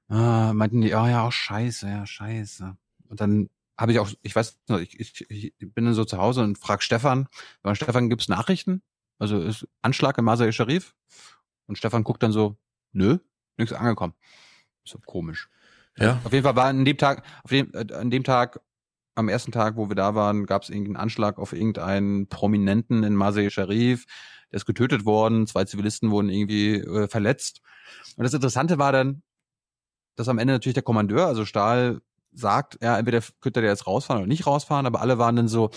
[0.10, 2.78] Ah, meinten die, oh ja, auch scheiße, ja, scheiße.
[3.08, 6.18] Und dann habe ich auch, ich weiß noch, ich, ich, ich bin dann so zu
[6.18, 7.28] Hause und frag Stefan,
[7.64, 8.84] weil Stefan gibt's Nachrichten?
[9.18, 10.96] Also ist Anschlag in Masai Sharif?
[11.66, 12.58] Und Stefan guckt dann so,
[12.92, 13.18] nö,
[13.58, 14.14] nichts angekommen.
[14.86, 15.50] So komisch.
[15.98, 16.20] Ja.
[16.24, 18.60] Auf jeden Fall war an dem Tag, auf dem, äh, an dem Tag,
[19.16, 23.16] am ersten Tag, wo wir da waren, gab es irgendeinen Anschlag auf irgendeinen Prominenten in
[23.16, 24.06] Masai Sharif.
[24.52, 27.62] Der ist getötet worden, zwei Zivilisten wurden irgendwie äh, verletzt.
[28.18, 29.24] Und das Interessante war dann,
[30.16, 32.02] dass am Ende natürlich der Kommandeur, also Stahl,
[32.32, 35.70] sagt, ja, entweder könnte der jetzt rausfahren oder nicht rausfahren, aber alle waren dann so,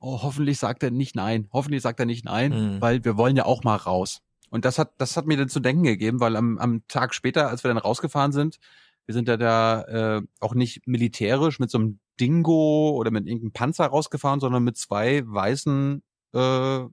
[0.00, 2.80] oh, hoffentlich sagt er nicht nein, hoffentlich sagt er nicht nein, Mhm.
[2.80, 4.20] weil wir wollen ja auch mal raus.
[4.50, 7.48] Und das hat, das hat mir dann zu denken gegeben, weil am, am Tag später,
[7.48, 8.58] als wir dann rausgefahren sind,
[9.06, 9.82] wir sind ja da
[10.18, 14.76] äh, auch nicht militärisch mit so einem Dingo oder mit irgendeinem Panzer rausgefahren, sondern mit
[14.76, 16.02] zwei weißen
[16.32, 16.84] äh,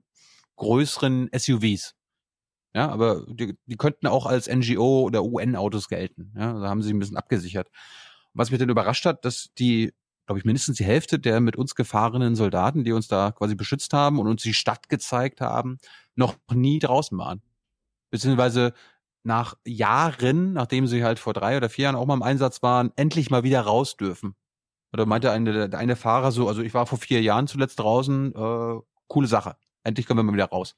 [0.56, 1.94] größeren SUVs.
[2.74, 6.32] Ja, aber die, die könnten auch als NGO oder UN-Autos gelten.
[6.36, 7.68] Ja, da haben sie sich ein bisschen abgesichert.
[8.32, 9.92] Was mich dann überrascht hat, dass die,
[10.26, 13.92] glaube ich, mindestens die Hälfte der mit uns gefahrenen Soldaten, die uns da quasi beschützt
[13.92, 15.78] haben und uns die Stadt gezeigt haben,
[16.14, 17.42] noch nie draußen waren.
[18.10, 18.72] Beziehungsweise
[19.24, 22.90] nach Jahren, nachdem sie halt vor drei oder vier Jahren auch mal im Einsatz waren,
[22.96, 24.34] endlich mal wieder raus dürfen.
[24.92, 28.34] Oder meinte eine, der eine Fahrer so, also ich war vor vier Jahren zuletzt draußen,
[28.34, 29.56] äh, coole Sache.
[29.84, 30.76] Endlich können wir mal wieder raus.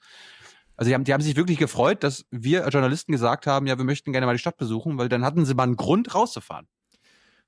[0.76, 3.78] Also die haben, die haben sich wirklich gefreut, dass wir als Journalisten gesagt haben, ja,
[3.78, 6.66] wir möchten gerne mal die Stadt besuchen, weil dann hatten sie mal einen Grund rauszufahren.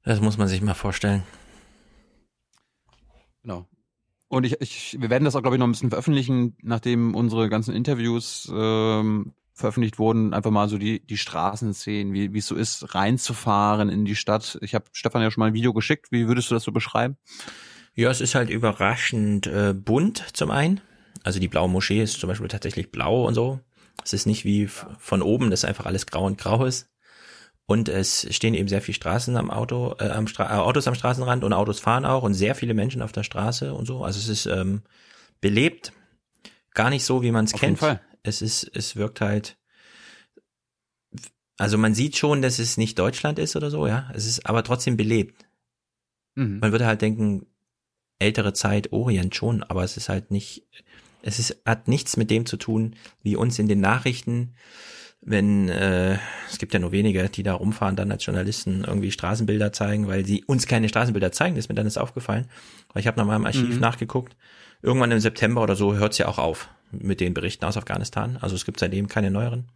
[0.02, 1.24] Das muss man sich mal vorstellen.
[3.42, 3.66] Genau.
[4.28, 7.48] Und ich, ich, wir werden das auch, glaube ich, noch ein bisschen veröffentlichen, nachdem unsere
[7.48, 12.54] ganzen Interviews ähm, veröffentlicht wurden, einfach mal so die, die Straßenszenen, wie wie es so
[12.54, 14.58] ist, reinzufahren in die Stadt.
[14.60, 16.12] Ich habe Stefan ja schon mal ein Video geschickt.
[16.12, 17.16] Wie würdest du das so beschreiben?
[17.94, 20.82] Ja, es ist halt überraschend äh, bunt zum einen.
[21.24, 23.58] Also die blaue Moschee ist zum Beispiel tatsächlich blau und so.
[24.04, 26.90] Es ist nicht wie von oben, dass einfach alles grau und grau ist.
[27.64, 30.94] Und es stehen eben sehr viele Straßen am Auto, äh, am Stra äh, Autos am
[30.94, 34.04] Straßenrand und Autos fahren auch und sehr viele Menschen auf der Straße und so.
[34.04, 34.82] Also es ist ähm,
[35.40, 35.92] belebt,
[36.74, 37.62] gar nicht so, wie man es kennt.
[37.62, 38.00] jeden Fall.
[38.26, 39.56] Es ist, es wirkt halt.
[41.58, 44.10] Also man sieht schon, dass es nicht Deutschland ist oder so, ja.
[44.14, 45.46] Es ist aber trotzdem belebt.
[46.34, 46.58] Mhm.
[46.60, 47.46] Man würde halt denken,
[48.18, 50.66] ältere Zeit, Orient schon, aber es ist halt nicht,
[51.22, 54.54] es ist, hat nichts mit dem zu tun, wie uns in den Nachrichten,
[55.20, 56.18] wenn, äh,
[56.50, 60.24] es gibt ja nur wenige, die da rumfahren, dann als Journalisten irgendwie Straßenbilder zeigen, weil
[60.26, 62.48] sie uns keine Straßenbilder zeigen, das ist mir dann ist aufgefallen.
[62.92, 63.80] Weil ich habe nach meinem Archiv Mhm.
[63.80, 64.36] nachgeguckt,
[64.82, 68.36] irgendwann im September oder so hört es ja auch auf mit den Berichten aus Afghanistan.
[68.38, 69.70] Also es gibt seitdem keine neueren.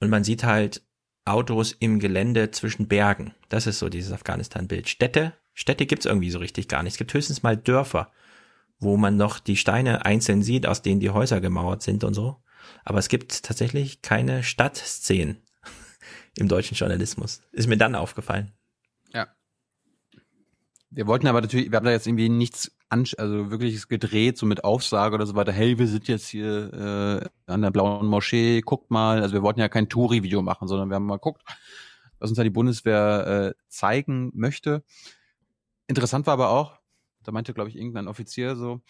[0.00, 0.82] Und man sieht halt
[1.24, 3.34] Autos im Gelände zwischen Bergen.
[3.48, 4.88] Das ist so dieses Afghanistan-Bild.
[4.88, 6.94] Städte, Städte gibt's irgendwie so richtig gar nicht.
[6.94, 8.10] Es gibt höchstens mal Dörfer,
[8.78, 12.42] wo man noch die Steine einzeln sieht, aus denen die Häuser gemauert sind und so.
[12.84, 15.42] Aber es gibt tatsächlich keine Stadtszenen
[16.38, 17.42] im deutschen Journalismus.
[17.52, 18.52] Ist mir dann aufgefallen.
[19.12, 19.28] Ja.
[20.88, 24.64] Wir wollten aber natürlich, wir haben da jetzt irgendwie nichts also wirklich gedreht, so mit
[24.64, 25.52] Aufsage oder so weiter.
[25.52, 29.22] Hey, wir sind jetzt hier äh, an der blauen Moschee, guckt mal.
[29.22, 31.42] Also wir wollten ja kein Touri-Video machen, sondern wir haben mal geguckt,
[32.18, 34.82] was uns da die Bundeswehr äh, zeigen möchte.
[35.86, 36.78] Interessant war aber auch,
[37.22, 38.80] da meinte, glaube ich, irgendein Offizier so,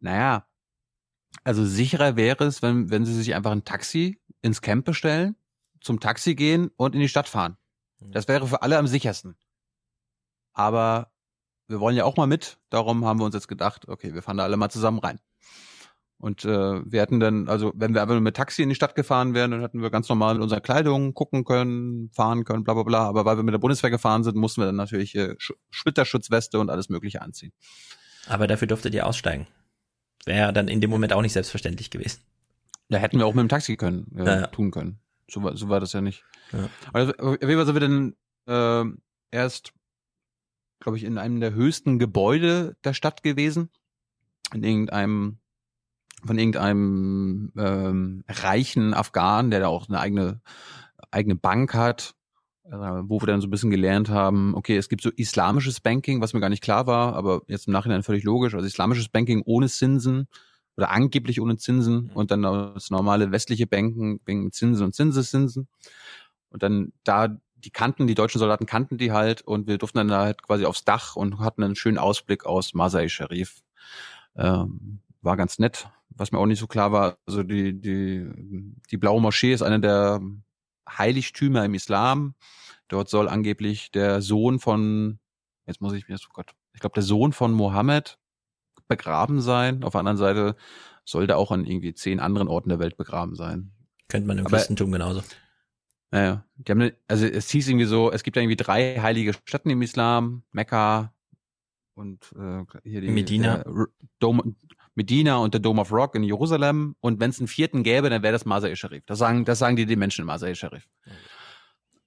[0.00, 0.46] naja,
[1.44, 5.36] also sicherer wäre es, wenn, wenn sie sich einfach ein Taxi ins Camp bestellen,
[5.80, 7.56] zum Taxi gehen und in die Stadt fahren.
[8.00, 9.36] Das wäre für alle am sichersten.
[10.52, 11.10] Aber
[11.68, 14.38] wir wollen ja auch mal mit, darum haben wir uns jetzt gedacht, okay, wir fahren
[14.38, 15.20] da alle mal zusammen rein.
[16.20, 16.48] Und äh,
[16.84, 19.52] wir hätten dann, also wenn wir einfach nur mit Taxi in die Stadt gefahren wären,
[19.52, 23.06] dann hätten wir ganz normal mit unserer Kleidung gucken können, fahren können, bla bla bla.
[23.08, 26.58] Aber weil wir mit der Bundeswehr gefahren sind, mussten wir dann natürlich äh, Sch Splitterschutzweste
[26.58, 27.52] und alles mögliche anziehen.
[28.26, 29.46] Aber dafür durftet ihr aussteigen.
[30.24, 32.20] Wäre dann in dem Moment auch nicht selbstverständlich gewesen.
[32.88, 34.46] Ja, hätten wir auch mit dem Taxi können, äh, Ja, ja.
[34.48, 34.98] tun können.
[35.30, 36.24] So war, so war das ja nicht.
[36.52, 36.68] Ja.
[36.92, 38.16] Also, auf jeden Fall sind wir dann
[38.46, 38.96] äh,
[39.30, 39.72] erst,
[40.80, 43.70] glaube ich, in einem der höchsten Gebäude der Stadt gewesen.
[44.52, 45.38] In irgendeinem,
[46.24, 50.40] von irgendeinem ähm, reichen Afghan, der da auch eine eigene,
[51.10, 52.14] eigene Bank hat,
[52.64, 56.20] äh, wo wir dann so ein bisschen gelernt haben, okay, es gibt so islamisches Banking,
[56.20, 58.54] was mir gar nicht klar war, aber jetzt im Nachhinein völlig logisch.
[58.54, 60.28] Also islamisches Banking ohne Zinsen
[60.76, 65.68] oder angeblich ohne Zinsen und dann das normale westliche Banken wegen Zinsen und Zinseszinsen.
[66.50, 70.08] Und dann da, die kannten, die deutschen Soldaten kannten die halt und wir durften dann
[70.08, 73.62] da halt quasi aufs Dach und hatten einen schönen Ausblick aus Masai Sharif.
[74.36, 75.88] Ähm, war ganz nett.
[76.10, 78.28] Was mir auch nicht so klar war, also die, die,
[78.90, 80.20] die Blaue Moschee ist eine der
[80.88, 82.34] Heiligtümer im Islam.
[82.88, 85.18] Dort soll angeblich der Sohn von,
[85.66, 88.18] jetzt muss ich mir, oh Gott, ich glaube, der Sohn von Mohammed
[88.88, 89.84] begraben sein.
[89.84, 90.56] Auf der anderen Seite
[91.04, 93.72] soll der auch an irgendwie zehn anderen Orten der Welt begraben sein.
[94.08, 95.22] Könnte man im Aber- Christentum genauso.
[96.10, 99.70] Naja, die haben, also es hieß irgendwie so, es gibt ja irgendwie drei heilige Städten
[99.70, 101.12] im Islam, Mekka
[101.94, 103.64] und äh, hier die Medina.
[104.18, 104.54] Dome,
[104.94, 106.96] Medina und der Dome of Rock in Jerusalem.
[107.00, 109.04] Und wenn es einen vierten gäbe, dann wäre das Masai Sharif.
[109.06, 110.88] Das sagen, das sagen die den Menschen im Masai Sharif.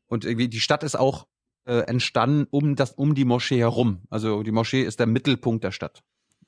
[0.08, 1.28] Und irgendwie die Stadt ist auch
[1.66, 4.02] äh, entstanden um das um die Moschee herum.
[4.10, 6.04] Also die Moschee ist der Mittelpunkt der Stadt.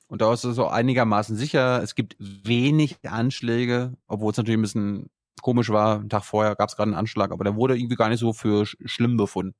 [0.06, 1.82] Und da ist es so einigermaßen sicher.
[1.82, 5.10] Es gibt wenig Anschläge, obwohl es natürlich ein bisschen
[5.42, 5.96] komisch war.
[6.00, 8.32] Einen Tag vorher gab es gerade einen Anschlag, aber der wurde irgendwie gar nicht so
[8.32, 9.54] für sch schlimm befunden.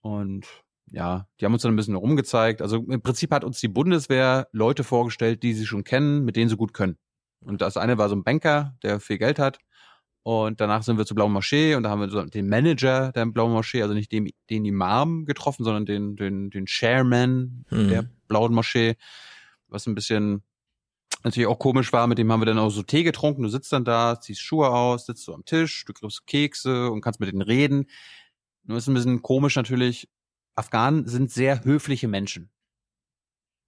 [0.00, 0.46] Und
[0.90, 2.62] ja, die haben uns dann ein bisschen rumgezeigt.
[2.62, 6.48] Also im Prinzip hat uns die Bundeswehr Leute vorgestellt, die sie schon kennen, mit denen
[6.50, 6.98] sie gut können.
[7.40, 9.58] Und das eine war so ein Banker, der viel Geld hat.
[10.22, 13.26] Und danach sind wir zur Blauen Moschee und da haben wir so den Manager der
[13.26, 17.88] Blauen Moschee, also nicht den, den Imam getroffen, sondern den, den, den Chairman Mhm.
[17.88, 18.96] der Blauen Moschee,
[19.68, 20.42] was ein bisschen
[21.22, 22.06] natürlich auch komisch war.
[22.06, 23.42] Mit dem haben wir dann auch so Tee getrunken.
[23.42, 27.00] Du sitzt dann da, ziehst Schuhe aus, sitzt so am Tisch, du kriegst Kekse und
[27.00, 27.86] kannst mit denen reden.
[28.64, 30.08] Nur ist ein bisschen komisch natürlich.
[30.56, 32.50] Afghanen sind sehr höfliche Menschen.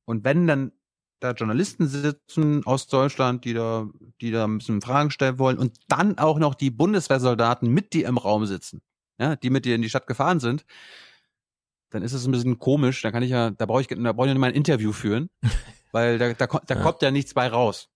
[0.04, 0.72] Und wenn dann
[1.20, 3.88] da Journalisten sitzen aus Deutschland, die da,
[4.20, 8.06] die da ein bisschen Fragen stellen wollen und dann auch noch die Bundeswehrsoldaten mit dir
[8.06, 8.82] im Raum sitzen,
[9.18, 10.64] ja, die mit dir in die Stadt gefahren sind,
[11.90, 13.02] dann ist es ein bisschen komisch.
[13.02, 15.30] Da kann ich ja, da brauche ich, da brauche ich nicht mal ein Interview führen,
[15.92, 16.80] weil da, da, da Ja.
[16.82, 17.88] kommt ja nichts bei raus.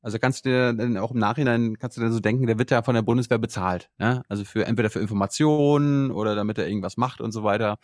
[0.00, 2.70] Also kannst du dir dann auch im Nachhinein kannst du dann so denken, der wird
[2.70, 4.22] ja von der Bundeswehr bezahlt, ja?
[4.28, 7.78] Also für entweder für Informationen oder damit er irgendwas macht und so weiter.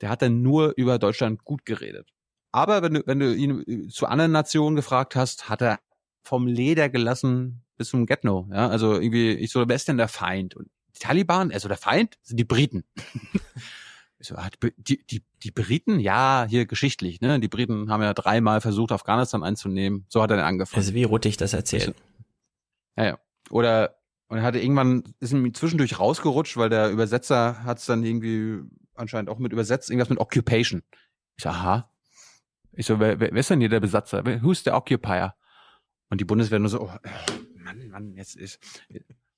[0.00, 2.08] Der hat dann nur über Deutschland gut geredet.
[2.50, 5.78] Aber wenn du, wenn du ihn zu anderen Nationen gefragt hast, hat er
[6.24, 8.48] vom Leder gelassen bis zum Get-No.
[8.50, 10.56] Ja, also irgendwie, ich so, wer ist denn der Feind?
[10.56, 12.84] Und die Taliban, also der Feind, sind die Briten.
[14.24, 17.40] So, ah, die, die, die Briten, ja, hier geschichtlich, ne?
[17.40, 20.06] Die Briten haben ja dreimal versucht, Afghanistan einzunehmen.
[20.08, 20.78] So hat er dann angefangen.
[20.80, 21.94] Also wie Ruttig das erzählt.
[22.96, 23.18] Ja, ja.
[23.50, 23.96] Oder
[24.28, 28.60] und er hatte irgendwann, ist ihm zwischendurch rausgerutscht, weil der Übersetzer hat es dann irgendwie
[28.94, 30.82] anscheinend auch mit übersetzt, irgendwas mit Occupation.
[31.36, 31.90] Ich so, aha.
[32.72, 34.24] Ich so, wer, wer ist denn hier der Besatzer?
[34.24, 35.34] Wer- Who's the occupier?
[36.08, 36.92] Und die Bundeswehr nur so, oh,
[37.56, 38.58] Mann, Mann, jetzt ist.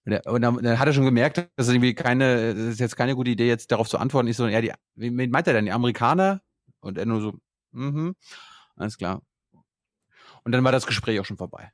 [0.06, 2.80] Und, er, und dann, dann hat er schon gemerkt, dass es irgendwie keine, das ist
[2.80, 4.28] jetzt keine gute Idee, jetzt darauf zu antworten.
[4.28, 5.64] Ich so, ja, die, wen meint er denn?
[5.64, 6.42] Die Amerikaner?
[6.80, 7.32] Und er nur so,
[7.72, 8.14] mhm,
[8.76, 9.22] alles klar.
[10.44, 11.72] Und dann war das Gespräch auch schon vorbei.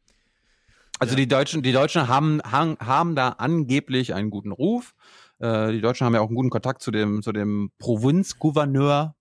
[1.00, 4.94] Also die Deutschen, die Deutschen haben, haben, haben da angeblich einen guten Ruf.
[5.38, 9.16] Äh, die Deutschen haben ja auch einen guten Kontakt zu dem, zu dem Provinzgouverneur,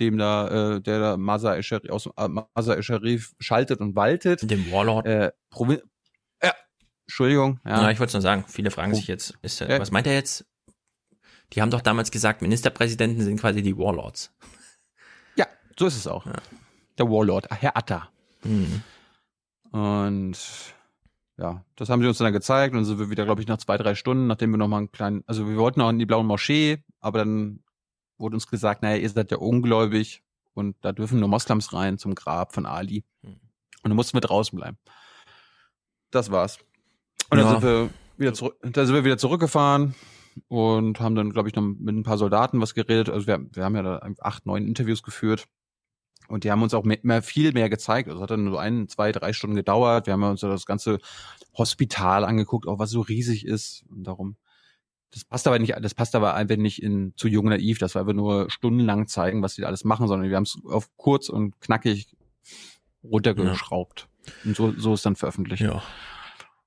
[0.00, 4.50] dem da, äh, der da Masa Esharif, aus äh, Masa Esharif schaltet und waltet.
[4.50, 5.06] Dem Warlord.
[5.06, 5.82] Äh, Provin ja,
[7.12, 7.60] Entschuldigung.
[7.66, 7.82] Ja.
[7.82, 8.46] Ja, ich wollte es nur sagen.
[8.48, 9.78] Viele fragen sich jetzt, ist, Ja.
[9.78, 10.46] was meint er jetzt?
[11.52, 14.32] Die haben doch damals gesagt, Ministerpräsidenten sind quasi die Warlords.
[15.36, 15.46] ja,
[15.78, 16.26] so ist es auch.
[16.96, 18.08] Der Warlord, Herr Atta.
[18.44, 18.82] Mhm.
[19.72, 20.38] Und
[21.36, 23.76] ja, das haben sie uns dann gezeigt und sind wir wieder, glaube ich, nach zwei,
[23.76, 26.82] drei Stunden, nachdem wir nochmal einen kleinen, also wir wollten auch in die blauen Moschee,
[27.00, 27.62] aber dann
[28.16, 30.22] wurde uns gesagt, naja, ihr seid ja ungläubig
[30.54, 33.04] und da dürfen nur Moslems rein zum Grab von Ali.
[33.22, 33.32] Hm.
[33.32, 34.78] Und dann mussten wir draußen bleiben.
[36.10, 36.58] Das war's.
[37.32, 37.52] Und dann Ja.
[37.60, 39.94] sind wir wieder zurück, da sind wir wieder zurückgefahren
[40.48, 43.08] und haben dann, glaube ich, noch mit ein paar Soldaten was geredet.
[43.08, 45.46] Also wir, wir haben ja da acht, neun Interviews geführt.
[46.28, 48.08] Und die haben uns auch mehr, mehr, viel mehr gezeigt.
[48.08, 50.06] Also es hat dann so ein, zwei, drei Stunden gedauert.
[50.06, 50.98] Wir haben uns ja das ganze
[51.56, 53.84] Hospital angeguckt, auch was so riesig ist.
[53.90, 54.36] Und darum,
[55.10, 57.78] das passt aber nicht, das passt aber einfach nicht in zu jung und naiv.
[57.78, 60.58] Das war einfach nur stundenlang zeigen, was die da alles machen, sondern wir haben es
[60.66, 62.14] auf kurz und knackig
[63.02, 64.08] runtergeschraubt.
[64.44, 65.62] Und so, so ist dann veröffentlicht.
[65.62, 65.82] Ja.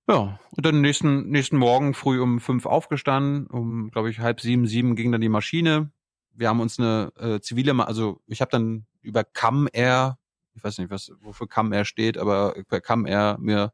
[0.07, 4.67] Ja, und dann nächsten, nächsten Morgen früh um fünf aufgestanden, um, glaube ich, halb sieben,
[4.67, 5.91] sieben ging dann die Maschine.
[6.31, 10.19] Wir haben uns eine äh, zivile, also ich habe dann über Cam Air,
[10.53, 13.73] ich weiß nicht, was wofür Cam Air steht, aber über Cam Air mir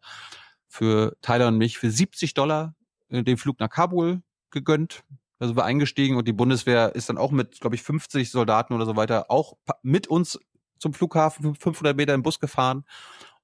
[0.68, 2.76] für Tyler und mich für 70 Dollar
[3.10, 4.22] äh, den Flug nach Kabul
[4.52, 5.04] gegönnt.
[5.40, 8.86] Sind wir eingestiegen und die Bundeswehr ist dann auch mit, glaube ich, 50 Soldaten oder
[8.86, 10.40] so weiter auch mit uns
[10.78, 12.86] zum Flughafen 500 Meter im Bus gefahren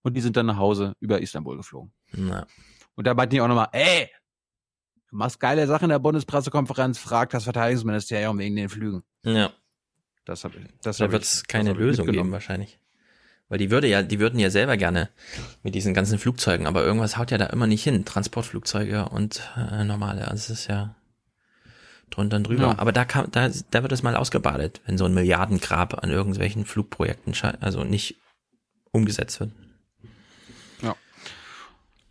[0.03, 1.91] und die sind dann nach Hause über Istanbul geflogen.
[2.13, 2.45] Na.
[2.97, 4.09] Und da meinten die auch nochmal, ey,
[5.09, 9.03] du machst geile Sachen in der Bundespressekonferenz, frag das Verteidigungsministerium wegen den Flügen.
[9.23, 9.51] Ja.
[10.25, 10.65] Das hab ich.
[10.81, 12.79] Das Da hab wird es keine Lösung geben wahrscheinlich.
[13.49, 15.09] Weil die würde ja, die würden ja selber gerne
[15.63, 18.03] mit diesen ganzen Flugzeugen, aber irgendwas haut ja da immer nicht hin.
[18.03, 20.27] Transportflugzeuge und äh, normale.
[20.27, 20.95] Also es ist ja
[22.09, 22.63] drunter und drüber.
[22.63, 22.79] Ja.
[22.79, 26.65] Aber da kam, da, da wird es mal ausgebadet, wenn so ein Milliardengrab an irgendwelchen
[26.65, 28.15] Flugprojekten also nicht
[28.91, 29.51] umgesetzt wird.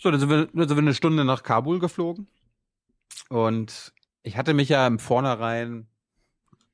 [0.06, 2.28] So, dann sind, wir, dann sind wir eine Stunde nach Kabul geflogen.
[3.28, 3.92] Und
[4.22, 5.88] ich hatte mich ja im Vornherein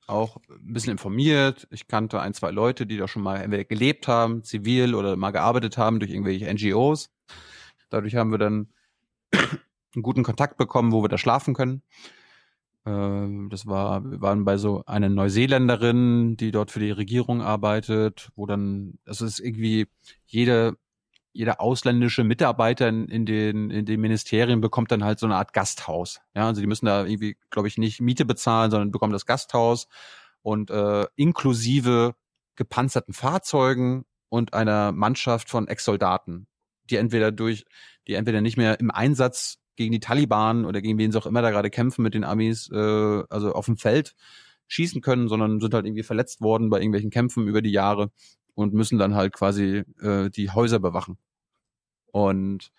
[0.06, 1.66] auch ein bisschen informiert.
[1.70, 5.30] Ich kannte ein, zwei Leute, die da schon mal entweder gelebt haben, zivil oder mal
[5.30, 7.09] gearbeitet haben durch irgendwelche NGOs.
[7.88, 8.68] Dadurch haben wir dann
[9.32, 11.80] einen guten Kontakt bekommen, wo wir da schlafen können.
[12.84, 18.30] Ähm, Das war, wir waren bei so einer Neuseeländerin, die dort für die Regierung arbeitet,
[18.36, 19.86] wo dann, das ist irgendwie
[20.26, 20.76] jede,
[21.32, 25.52] jeder ausländische Mitarbeiter in, in den in den Ministerien bekommt dann halt so eine Art
[25.52, 26.20] Gasthaus.
[26.34, 29.88] Ja, also die müssen da irgendwie, glaube ich, nicht Miete bezahlen, sondern bekommen das Gasthaus
[30.42, 32.14] und äh, inklusive
[32.56, 36.46] gepanzerten Fahrzeugen und einer Mannschaft von Ex-Soldaten,
[36.90, 37.64] die entweder durch,
[38.06, 41.42] die entweder nicht mehr im Einsatz gegen die Taliban oder gegen wen sie auch immer
[41.42, 44.14] da gerade kämpfen mit den Amis, äh, also auf dem Feld
[44.68, 48.10] schießen können, sondern sind halt irgendwie verletzt worden bei irgendwelchen Kämpfen über die Jahre
[48.54, 51.18] und müssen dann halt quasi äh, die Häuser bewachen.
[52.12, 52.70] Und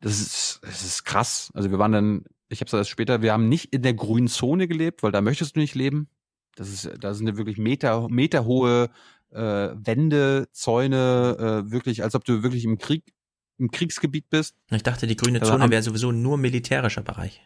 [0.00, 1.50] das ist, das ist krass.
[1.54, 4.68] Also wir waren dann, ich habe das später, wir haben nicht in der grünen Zone
[4.68, 6.08] gelebt, weil da möchtest du nicht leben.
[6.54, 8.90] Das ist, da sind ja wirklich Meter, meterhohe
[9.30, 13.04] äh, Wände, Zäune, äh, wirklich, als ob du wirklich im Krieg,
[13.58, 14.56] im Kriegsgebiet bist.
[14.70, 17.42] Ich dachte, die grüne Zone wäre sowieso nur militärischer Bereich.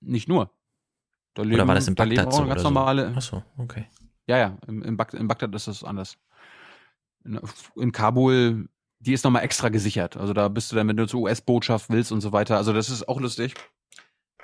[0.00, 0.50] Nicht nur.
[1.34, 2.48] Da Oder war das in da leben Bagdad auch so?
[2.48, 2.70] ganz so?
[2.70, 3.12] normale.
[3.14, 3.86] Ach so, okay.
[4.28, 6.18] Ja, ja, in, in, Bag in Bagdad ist das anders.
[7.24, 7.40] In,
[7.76, 8.68] in Kabul,
[9.00, 10.16] die ist nochmal extra gesichert.
[10.16, 12.56] Also da bist du dann, wenn du zur US-Botschaft willst und so weiter.
[12.58, 13.54] Also das ist auch lustig.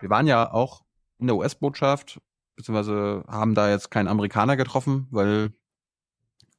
[0.01, 0.85] Wir waren ja auch
[1.19, 2.21] in der US-Botschaft,
[2.57, 5.53] beziehungsweise haben da jetzt keinen Amerikaner getroffen, weil,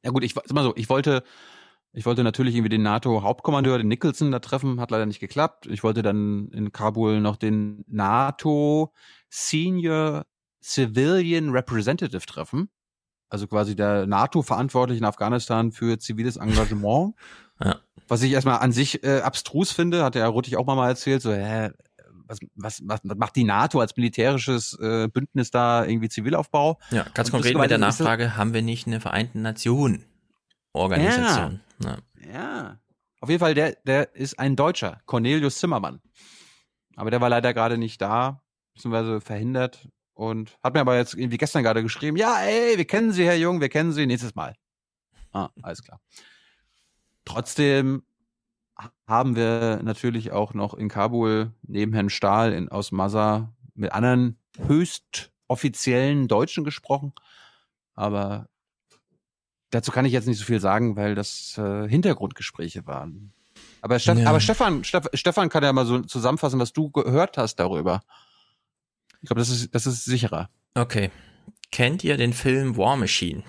[0.04, 1.24] ja gut, ich mal so, ich wollte,
[1.92, 5.66] ich wollte natürlich irgendwie den NATO-Hauptkommandeur, den Nicholson, da treffen, hat leider nicht geklappt.
[5.66, 8.92] Ich wollte dann in Kabul noch den NATO
[9.30, 10.26] Senior
[10.62, 12.68] Civilian Representative treffen.
[13.28, 17.14] Also quasi der NATO-Verantwortliche in Afghanistan für ziviles Engagement.
[17.58, 17.76] Ja.
[18.06, 21.32] Was ich erstmal an sich äh, abstrus finde, hat der Ruttig auch mal erzählt, so,
[21.32, 21.70] hä,
[22.26, 26.78] was, was, was macht die NATO als militärisches äh, Bündnis da irgendwie Zivilaufbau?
[26.90, 30.04] Ja, ganz konkret mit der Nachfrage, haben wir nicht eine Vereinten Nationen
[30.72, 31.60] Organisation?
[31.82, 31.96] Ja.
[32.30, 32.78] Ja.
[33.20, 36.00] Auf jeden Fall, der, der ist ein Deutscher, Cornelius Zimmermann.
[36.96, 38.42] Aber der war leider gerade nicht da,
[38.74, 43.12] beziehungsweise verhindert und hat mir aber jetzt irgendwie gestern gerade geschrieben, ja, ey, wir kennen
[43.12, 44.56] Sie, Herr Jung, wir kennen Sie nächstes Mal.
[45.32, 46.00] Ah, alles klar.
[47.26, 48.02] Trotzdem
[49.06, 54.38] haben wir natürlich auch noch in Kabul neben Herrn Stahl in, aus Masa mit anderen
[54.66, 57.12] höchst offiziellen Deutschen gesprochen.
[57.94, 58.48] Aber
[59.70, 63.34] dazu kann ich jetzt nicht so viel sagen, weil das äh, Hintergrundgespräche waren.
[63.82, 64.30] Aber, Steff Ja.
[64.30, 68.00] aber Stefan, Steff Stefan kann ja mal so zusammenfassen, was du gehört hast darüber.
[69.26, 70.50] Ich glaube, das ist, das ist sicherer.
[70.74, 71.10] Okay.
[71.72, 73.42] Kennt ihr den Film War Machine?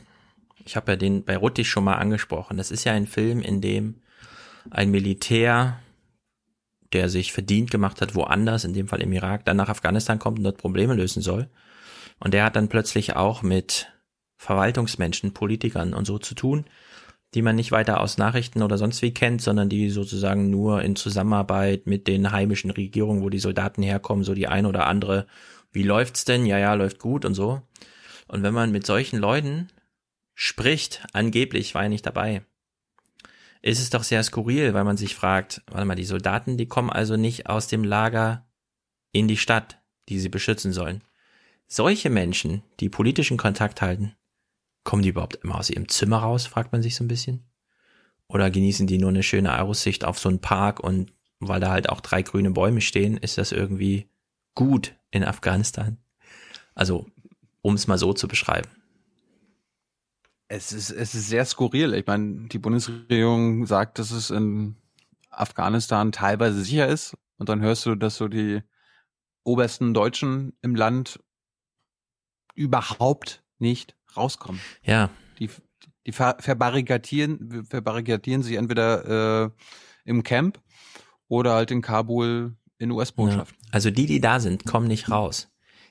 [0.65, 2.57] Ich habe ja den bei Ruttig schon mal angesprochen.
[2.57, 4.01] Das ist ja ein Film, in dem
[4.71, 5.77] ein Militär,
[6.93, 10.39] der sich verdient gemacht hat, woanders, in dem Fall im Irak, dann nach Afghanistan kommt
[10.39, 11.47] und dort Probleme lösen soll.
[12.17, 13.87] Und der hat dann plötzlich auch mit
[14.37, 16.65] Verwaltungsmenschen, Politikern und so zu tun,
[17.35, 20.95] die man nicht weiter aus Nachrichten oder sonst wie kennt, sondern die sozusagen nur in
[20.95, 25.27] Zusammenarbeit mit den heimischen Regierungen, wo die Soldaten herkommen, so die ein oder andere,
[25.71, 26.45] wie läuft's denn?
[26.45, 27.61] Ja, ja, läuft gut und so.
[28.27, 29.69] Und wenn man mit solchen Leuten
[30.33, 32.43] spricht, angeblich war er nicht dabei,
[33.61, 36.89] ist es doch sehr skurril, weil man sich fragt, warte mal, die Soldaten, die kommen
[36.89, 38.47] also nicht aus dem Lager
[39.11, 39.79] in die Stadt,
[40.09, 41.03] die sie beschützen sollen.
[41.67, 44.15] Solche Menschen, die politischen Kontakt halten,
[44.83, 47.45] kommen die überhaupt immer aus ihrem Zimmer raus, fragt man sich so ein bisschen?
[48.29, 51.89] Oder genießen die nur eine schöne Aussicht auf so einen Park und weil da halt
[51.89, 54.09] auch drei grüne Bäume stehen, ist das irgendwie
[54.57, 55.97] gut in Afghanistan?
[56.73, 57.05] Also,
[57.61, 58.67] um es mal so zu beschreiben.
[60.47, 61.93] Es ist, es ist sehr skurril.
[61.93, 64.75] Ich meine, die Bundesregierung sagt, dass es in
[65.29, 67.15] Afghanistan teilweise sicher ist.
[67.37, 68.63] Und dann hörst du, dass so die
[69.43, 71.19] obersten Deutschen im Land
[72.55, 74.59] überhaupt nicht rauskommen.
[74.81, 75.11] Ja.
[75.37, 75.51] Die,
[76.07, 79.49] die ver verbarrikadieren, verbarrikadieren sich entweder äh,
[80.05, 80.59] im Camp
[81.27, 83.57] oder halt in Kabul in US-Botschaften.
[83.63, 83.69] Ja.
[83.71, 85.49] Also die, die da sind, kommen nicht raus.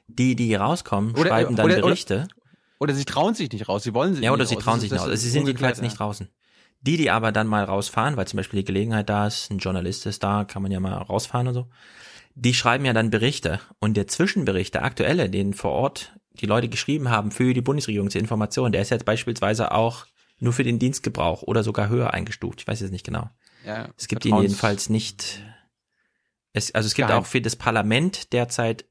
[0.09, 2.29] Die, die rauskommen, Oder- schreiben dann oder- oder- Berichte.
[2.79, 4.65] Oder sie trauen sich nicht raus, sie wollen sich ja, oder nicht sie raus.
[4.65, 5.11] trauen sich nicht raus.
[5.21, 6.29] Sie sind jedenfalls nicht draußen.
[6.83, 10.05] Die, die aber dann mal rausfahren, weil zum Beispiel die Gelegenheit da ist, ein Journalist
[10.07, 11.69] ist da, kann man ja mal rausfahren und so,
[12.35, 13.61] die schreiben ja dann Berichte.
[13.81, 18.11] Und der Zwischenbericht, der aktuelle, den vor Ort die Leute geschrieben haben für die Bundesregierung
[18.11, 20.05] zur Information, der ist jetzt beispielsweise auch
[20.39, 22.61] nur für den Dienstgebrauch oder sogar höher eingestuft.
[22.61, 23.31] Ich weiß jetzt nicht genau.
[23.65, 25.43] Ja, Es gibt ihn jedenfalls nicht.
[26.57, 27.23] Es, also es gibt Geheim.
[27.23, 28.87] auch für das Parlament derzeit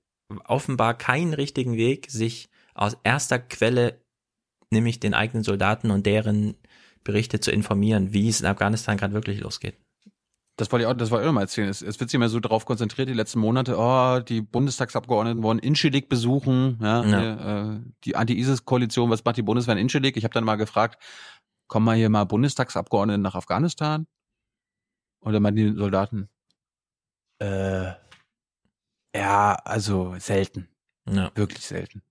[0.46, 4.00] offenbar keinen richtigen Weg, sich aus erster Quelle,
[4.72, 6.56] nämlich den eigenen Soldaten und deren
[7.04, 9.80] Berichte zu informieren, wie es in Afghanistan gerade wirklich losgeht.
[10.58, 11.68] Das wollte ich auch, das wollte ich auch noch mal erzählen.
[11.68, 15.58] Es, es wird sich immer so darauf konzentriert, die letzten Monate, oh, die Bundestagsabgeordneten wollen
[15.58, 17.74] Inschalik besuchen, ja, Ja.
[17.74, 20.18] Äh, die Anti-ISIS-Koalition, was macht die Bundeswehr in Inschalik?
[20.18, 21.02] Ich habe dann mal gefragt,
[21.68, 24.06] kommen mal hier mal Bundestagsabgeordnete nach Afghanistan?
[25.24, 26.30] Dann meinten die Soldaten,
[27.40, 27.92] äh,
[29.16, 30.68] ja, also selten,
[31.10, 31.32] Ja.
[31.36, 32.02] wirklich selten.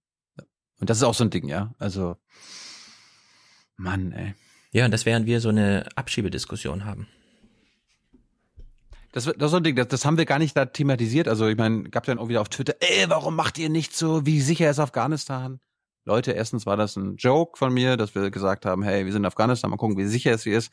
[0.81, 2.17] Und das ist auch so ein Ding, ja, also,
[3.77, 4.35] Mann, ey.
[4.73, 7.07] Ja, und das während wir so eine Abschiebediskussion haben.
[9.13, 11.29] Das, das ist so ein Ding, das, das haben wir gar nicht da thematisiert.
[11.29, 14.27] Also ich meine, gab dann auch wieder auf Twitter, ey, warum macht ihr nicht so,
[14.27, 15.61] wie sicher ist Afghanistan?
[16.05, 19.23] Leute, erstens war das ein Joke von mir, dass wir gesagt haben, hey, wir sind
[19.23, 20.73] in Afghanistan, mal gucken, wie sicher es hier ist.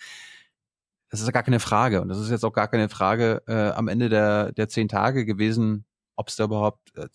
[1.11, 2.01] Das ist gar keine Frage.
[2.01, 5.25] Und das ist jetzt auch gar keine Frage äh, am Ende der, der zehn Tage
[5.25, 5.85] gewesen,
[6.15, 7.07] ob es da überhaupt, äh,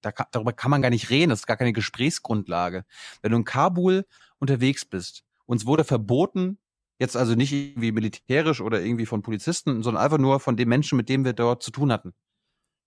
[0.00, 2.84] da kann, darüber kann man gar nicht reden, das ist gar keine Gesprächsgrundlage.
[3.20, 4.06] Wenn du in Kabul
[4.38, 6.58] unterwegs bist, uns wurde verboten,
[7.00, 10.96] jetzt also nicht irgendwie militärisch oder irgendwie von Polizisten, sondern einfach nur von den Menschen,
[10.96, 12.14] mit denen wir dort zu tun hatten.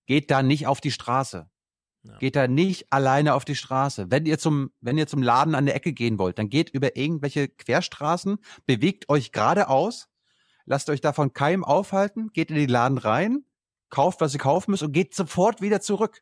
[0.08, 1.50] Geht da nicht auf die Straße.
[2.20, 4.12] Geht da nicht alleine auf die Straße.
[4.12, 6.96] Wenn ihr zum, wenn ihr zum Laden an der Ecke gehen wollt, dann geht über
[6.96, 8.38] irgendwelche Querstraßen,
[8.68, 10.08] bewegt euch geradeaus,
[10.66, 13.46] lasst euch davon keinem aufhalten, geht in den Laden rein,
[13.90, 16.22] kauft, was ihr kaufen müsst und geht sofort wieder zurück.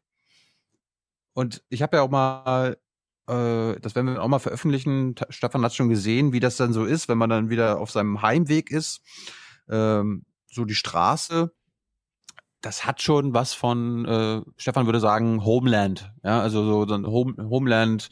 [1.33, 2.77] Und ich habe ja auch mal,
[3.27, 6.85] äh, das werden wir auch mal veröffentlichen, Stefan hat schon gesehen, wie das dann so
[6.85, 9.01] ist, wenn man dann wieder auf seinem Heimweg ist,
[9.69, 11.51] ähm, so die Straße,
[12.61, 17.05] das hat schon was von, äh, Stefan würde sagen, Homeland, ja, also so, so ein
[17.07, 18.09] Home, Homeland,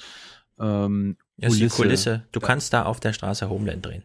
[0.60, 2.28] ähm, Ja, die Kulisse.
[2.32, 4.04] Du kannst da auf der Straße Homeland drehen.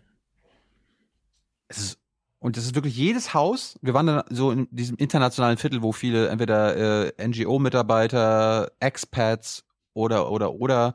[1.68, 1.98] es ist,
[2.38, 3.78] und das ist wirklich jedes Haus.
[3.82, 9.64] Wir waren dann so in diesem internationalen Viertel, wo viele entweder äh, NGO-Mitarbeiter, Expats
[9.94, 10.94] oder oder oder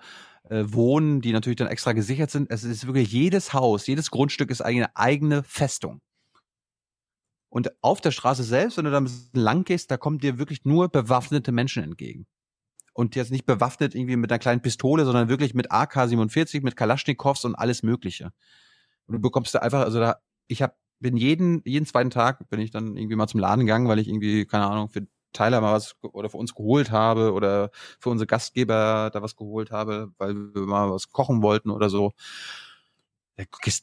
[0.49, 2.51] äh, wohnen, die natürlich dann extra gesichert sind.
[2.51, 6.01] Es ist wirklich jedes Haus, jedes Grundstück ist eine eigene Festung.
[7.49, 10.38] Und auf der Straße selbst, wenn du da ein bisschen lang gehst, da kommen dir
[10.38, 12.26] wirklich nur bewaffnete Menschen entgegen.
[12.93, 17.45] Und jetzt nicht bewaffnet irgendwie mit einer kleinen Pistole, sondern wirklich mit AK-47, mit Kalaschnikows
[17.45, 18.31] und alles Mögliche.
[19.05, 22.60] Und du bekommst da einfach, also da, ich hab, bin jeden, jeden zweiten Tag bin
[22.60, 25.73] ich dann irgendwie mal zum Laden gegangen, weil ich irgendwie, keine Ahnung, für Tyler mal
[25.73, 30.36] was oder für uns geholt habe oder für unsere Gastgeber da was geholt habe, weil
[30.36, 32.11] wir mal was kochen wollten oder so.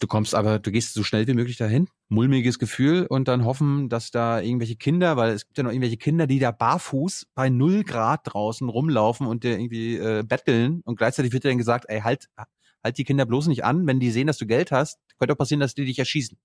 [0.00, 3.88] Du kommst aber, du gehst so schnell wie möglich dahin, mulmiges Gefühl und dann hoffen,
[3.88, 7.48] dass da irgendwelche Kinder, weil es gibt ja noch irgendwelche Kinder, die da barfuß bei
[7.48, 11.86] null Grad draußen rumlaufen und dir irgendwie äh, betteln und gleichzeitig wird dir dann gesagt,
[11.88, 12.28] ey, halt,
[12.84, 15.38] halt die Kinder bloß nicht an, wenn die sehen, dass du Geld hast, könnte auch
[15.38, 16.38] passieren, dass die dich erschießen.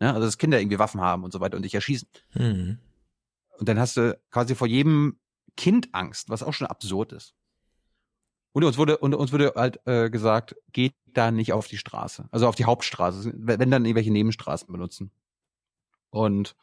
[0.00, 2.08] Ja, also dass Kinder irgendwie Waffen haben und so weiter und dich erschießen.
[2.34, 2.78] Mhm.
[3.58, 5.18] Und dann hast du quasi vor jedem
[5.56, 7.34] Kind Angst, was auch schon absurd ist.
[8.52, 12.26] Und uns wurde, und uns wurde halt äh, gesagt, geht da nicht auf die Straße,
[12.30, 15.10] also auf die Hauptstraße, wenn dann irgendwelche Nebenstraßen benutzen.
[16.10, 16.56] Und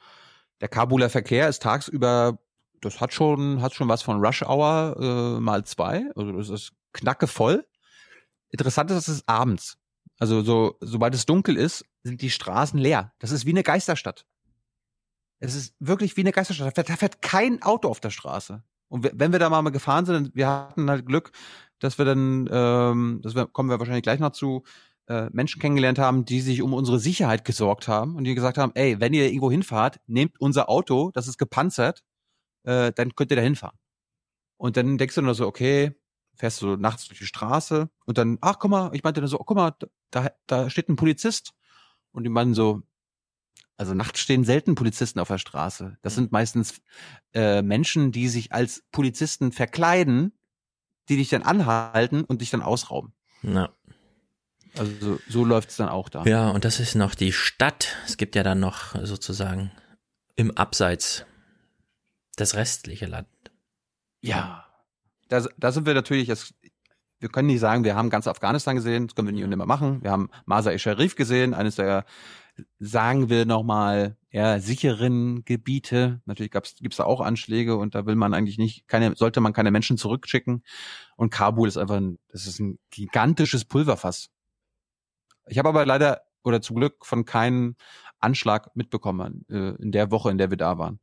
[0.62, 2.40] der Kabuler Verkehr ist tagsüber,
[2.82, 6.74] das hat schon, hat schon was von Rush Hour äh, mal zwei, also das ist
[6.94, 7.66] knacke voll.
[8.50, 9.78] Interessant ist, es ist abends.
[10.20, 13.14] Also so, sobald es dunkel ist, sind die Straßen leer.
[13.20, 14.26] Das ist wie eine Geisterstadt.
[15.40, 16.78] Es ist wirklich wie eine Geisterstadt.
[16.78, 18.64] Da fährt, kein Auto auf der Straße.
[18.90, 21.32] Und wenn wir da mal gefahren sind, wir hatten halt Glück,
[21.80, 24.64] dass wir dann, ähm, das kommen wir wahrscheinlich gleich noch zu,
[25.08, 28.72] äh, Menschen kennengelernt haben, die sich um unsere Sicherheit gesorgt haben und die gesagt haben,
[28.76, 32.04] ey, wenn ihr irgendwo hinfahrt, nehmt unser Auto, das ist gepanzert,
[32.64, 33.78] äh, dann könnt ihr da hinfahren.
[34.58, 35.94] Und dann denkst du nur so, okay,
[36.36, 39.40] fährst du nachts durch die Straße und dann, ach guck mal, ich meinte dann so,
[39.40, 39.76] oh, guck mal,
[40.12, 41.54] da, da steht ein Polizist.
[42.14, 42.84] Und die meinen so,
[43.76, 45.98] also nachts stehen selten Polizisten auf der Straße.
[46.02, 46.82] Das sind meistens
[47.34, 50.32] äh, Menschen, die sich als Polizisten verkleiden,
[51.10, 53.14] die dich dann anhalten und dich dann ausrauben.
[53.42, 53.74] Ja.
[54.78, 56.24] Also so, so läuft es dann auch da.
[56.24, 57.96] Ja, und das ist noch die Stadt.
[58.06, 59.72] Es gibt ja dann noch sozusagen
[60.36, 61.26] im Abseits
[62.36, 63.28] das restliche Land.
[64.22, 64.66] Ja.
[65.28, 66.54] Da, da sind wir natürlich jetzt,
[67.24, 69.66] wir können nicht sagen, wir haben ganz Afghanistan gesehen, das können wir nie und nimmer
[69.66, 70.04] machen.
[70.04, 72.06] Wir haben Masa-e Sharif gesehen, eines der,
[72.80, 76.22] sagen wir nochmal, ja, sicheren Gebiete.
[76.26, 79.54] Natürlich gab's, gibt's da auch Anschläge und da will man eigentlich nicht, keine, sollte man
[79.54, 80.64] keine Menschen zurückschicken.
[81.16, 84.30] Und Kabul ist einfach ein, das ist ein gigantisches Pulverfass.
[85.48, 87.78] Ich habe aber leider oder zum Glück von keinem
[88.20, 91.00] Anschlag mitbekommen äh, in der Woche, in der wir da waren.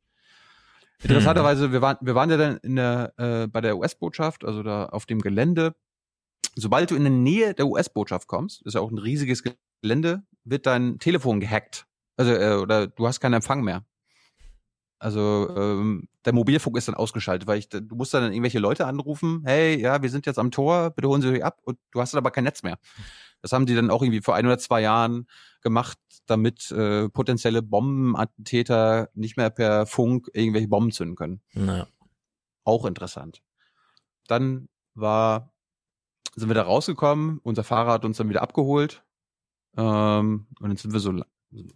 [1.01, 4.85] Interessanterweise, wir waren, wir waren ja dann in der, äh, bei der US-Botschaft, also da
[4.85, 5.73] auf dem Gelände.
[6.55, 9.43] Sobald du in der Nähe der US-Botschaft kommst, ist ja auch ein riesiges
[9.81, 11.85] Gelände, wird dein Telefon gehackt.
[12.17, 13.85] Also, äh, oder du hast keinen Empfang mehr.
[14.99, 19.41] Also ähm, der Mobilfunk ist dann ausgeschaltet, weil ich, du musst dann irgendwelche Leute anrufen,
[19.45, 22.13] hey, ja, wir sind jetzt am Tor, bitte holen Sie euch ab und du hast
[22.13, 22.77] dann aber kein Netz mehr.
[23.41, 25.27] Das haben die dann auch irgendwie vor ein oder zwei Jahren
[25.61, 25.97] gemacht,
[26.27, 31.41] damit äh, potenzielle Bombenattentäter nicht mehr per Funk irgendwelche Bomben zünden können.
[31.53, 31.87] Ja.
[32.63, 33.41] Auch interessant.
[34.27, 35.50] Dann war,
[36.35, 39.03] sind wir da rausgekommen, unser Fahrer hat uns dann wieder abgeholt.
[39.77, 41.21] Ähm, und dann sind wir so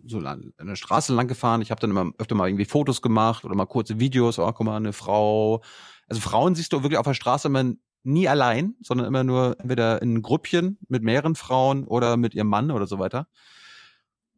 [0.06, 1.62] so an der Straße lang gefahren.
[1.62, 4.40] Ich habe dann immer öfter mal irgendwie Fotos gemacht oder mal kurze Videos.
[4.40, 5.62] Oh, guck mal, eine Frau.
[6.08, 7.74] Also Frauen siehst du wirklich auf der Straße immer
[8.04, 12.72] nie allein, sondern immer nur entweder in Gruppchen mit mehreren Frauen oder mit ihrem Mann
[12.72, 13.28] oder so weiter.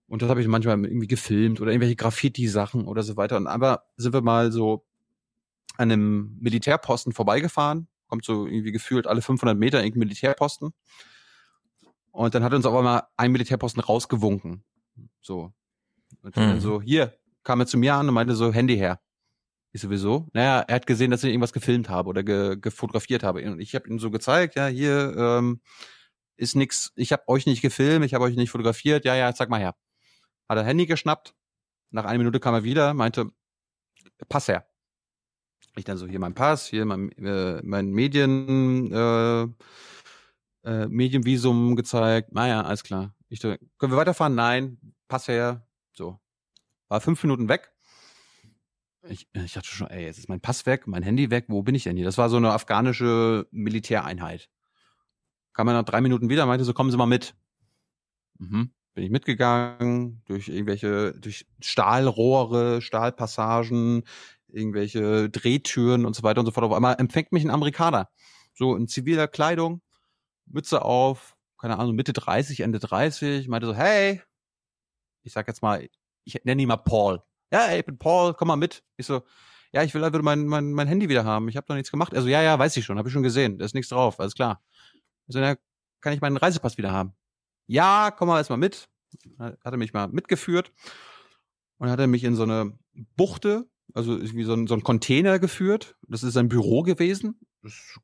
[0.07, 3.35] Und das habe ich manchmal irgendwie gefilmt oder irgendwelche Graffiti-Sachen oder so weiter.
[3.37, 4.85] Und aber sind wir mal so
[5.75, 7.87] an einem Militärposten vorbeigefahren.
[8.07, 10.73] Kommt so irgendwie gefühlt alle 500 Meter irgendein Militärposten.
[12.11, 14.63] Und dann hat uns auf einmal ein Militärposten rausgewunken.
[15.21, 15.53] So.
[16.21, 16.59] Und dann Mhm.
[16.61, 18.99] so, hier, kam er zu mir an und meinte so, Handy her.
[19.73, 20.27] Ich sowieso.
[20.33, 23.43] Naja, er hat gesehen, dass ich irgendwas gefilmt habe oder ge gefotografiert habe.
[23.49, 25.61] Und ich habe ihm so gezeigt, ja, hier ähm,
[26.37, 29.49] ist nix, ich habe euch nicht gefilmt, ich habe euch nicht fotografiert, ja, ja, zeig
[29.49, 29.75] mal her.
[30.49, 31.35] Hat er Handy geschnappt,
[31.91, 33.31] nach einer Minute kam er wieder, meinte,
[34.29, 34.65] Pass her.
[35.77, 39.43] Ich dann so, hier mein Pass, hier mein, äh, mein Medien, äh,
[40.63, 42.33] äh, Medienvisum gezeigt.
[42.33, 43.13] Naja, alles klar.
[43.29, 44.33] Ich so, können wir weiterfahren?
[44.33, 45.67] Nein, Pass her.
[45.93, 46.19] So.
[46.89, 47.71] War fünf Minuten weg.
[49.09, 51.75] Ich, ich dachte schon, ey, jetzt ist mein Pass weg, mein Handy weg, wo bin
[51.75, 52.05] ich denn hier?
[52.05, 54.49] Das war so eine afghanische Militäreinheit.
[55.53, 57.35] Kam er nach drei Minuten wieder, meinte so, kommen Sie mal mit.
[58.39, 58.71] Mhm.
[58.95, 64.03] Bin ich mitgegangen, durch irgendwelche, durch Stahlrohre, Stahlpassagen,
[64.49, 66.65] irgendwelche Drehtüren und so weiter und so fort.
[66.65, 68.09] Auf einmal empfängt mich ein Amerikaner.
[68.53, 69.81] So in ziviler Kleidung,
[70.45, 74.21] Mütze auf, keine Ahnung, Mitte 30, Ende 30, meinte so, hey,
[75.23, 75.87] ich sag jetzt mal,
[76.23, 77.21] ich nenne ihn mal Paul.
[77.51, 78.83] Ja, ey, ich bin Paul, komm mal mit.
[78.97, 79.23] Ich so,
[79.71, 81.49] ja, ich will einfach mein, mein, mein Handy wieder haben.
[81.49, 82.13] Ich habe noch nichts gemacht.
[82.15, 83.57] Also, ja, ja, weiß ich schon, habe ich schon gesehen.
[83.57, 84.63] Da ist nichts drauf, alles klar.
[85.27, 85.55] Also, ja,
[86.01, 87.13] kann ich meinen Reisepass wieder haben?
[87.67, 88.89] Ja, komm mal erstmal mit.
[89.39, 90.71] Hat er mich mal mitgeführt.
[91.77, 92.77] und hat er mich in so eine
[93.15, 95.95] Buchte, also wie so ein, so ein Container geführt.
[96.07, 97.39] Das ist sein Büro gewesen.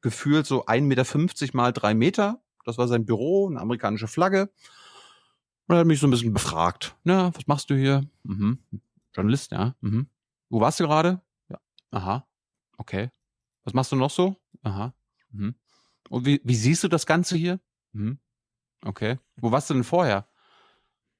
[0.01, 2.41] Gefühlt so 1,50 Meter mal drei Meter.
[2.65, 4.49] Das war sein Büro, eine amerikanische Flagge.
[5.68, 6.95] Und er hat mich so ein bisschen befragt.
[7.03, 8.07] Na, was machst du hier?
[8.23, 8.60] Mhm.
[9.14, 9.76] Journalist, ja.
[9.81, 10.07] Mhm.
[10.49, 11.22] Wo warst du gerade?
[11.49, 11.60] Ja.
[11.91, 12.27] Aha.
[12.77, 13.11] Okay.
[13.64, 14.35] Was machst du noch so?
[14.64, 14.93] Aha.
[15.31, 15.55] Mhm.
[16.10, 17.60] Und wie, wie siehst du das Ganze hier?
[17.93, 18.19] Mhm.
[18.84, 19.19] Okay.
[19.38, 20.27] Wo warst du denn vorher?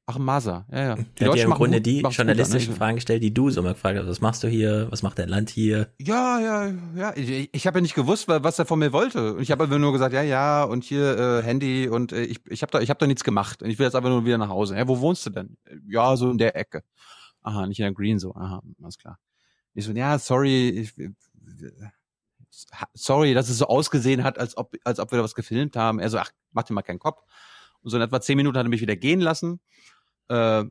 [0.06, 0.66] Ach, Masa.
[0.70, 0.96] Ja, ja.
[0.96, 2.78] Die ja Deutschen im Grunde gut- die gut, journalistischen ne?
[2.78, 4.06] Fragen gestellt, die du so mal gefragt hast.
[4.08, 4.88] Was machst du hier?
[4.92, 5.94] Was macht dein Land hier?
[5.98, 7.14] Ja, ja, ja.
[7.16, 9.36] Ich, ich habe ja nicht gewusst, wa- was er von mir wollte.
[9.36, 12.42] Und ich habe einfach nur gesagt, ja, ja, und hier äh, Handy und äh, ich,
[12.50, 13.64] ich habe da, ich hab da nichts gemacht.
[13.64, 14.76] Und ich will jetzt einfach nur wieder nach Hause.
[14.76, 15.56] Ja, wo wohnst du denn?
[15.88, 16.84] Ja, so in der Ecke.
[17.42, 18.36] Aha, nicht in der Green so.
[18.36, 19.20] Aha, alles klar.
[19.74, 20.94] Ich so, ja, sorry, ich,
[22.94, 26.00] sorry, dass es so ausgesehen hat, als ob, als ob wir da was gefilmt haben.
[26.00, 27.22] Er so, ach, mach dir mal keinen Kopf.
[27.82, 29.60] Und so in etwa zehn Minuten hat er mich wieder gehen lassen.
[30.30, 30.66] Äh,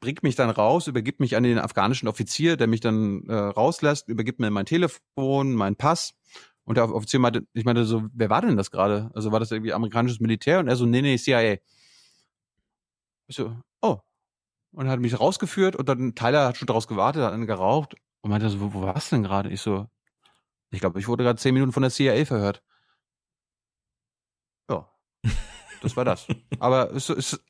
[0.00, 4.08] bringt mich dann raus, übergibt mich an den afghanischen Offizier, der mich dann äh, rauslässt,
[4.08, 6.14] übergibt mir mein Telefon, meinen Pass.
[6.64, 9.10] Und der Offizier meinte, ich meinte so, wer war denn das gerade?
[9.14, 10.60] Also war das irgendwie amerikanisches Militär?
[10.60, 11.58] Und er so, nee, nee, CIA.
[13.26, 13.98] Ich so, oh.
[14.72, 17.94] Und er hat mich rausgeführt und dann Tyler hat schon draus gewartet, hat dann geraucht
[18.20, 19.50] und meinte so, wo, wo warst du denn gerade?
[19.50, 19.86] Ich so,
[20.70, 22.62] ich glaube, ich wurde gerade zehn Minuten von der CIA verhört.
[24.70, 24.88] Ja,
[25.82, 26.26] das war das.
[26.58, 27.40] Aber es ist,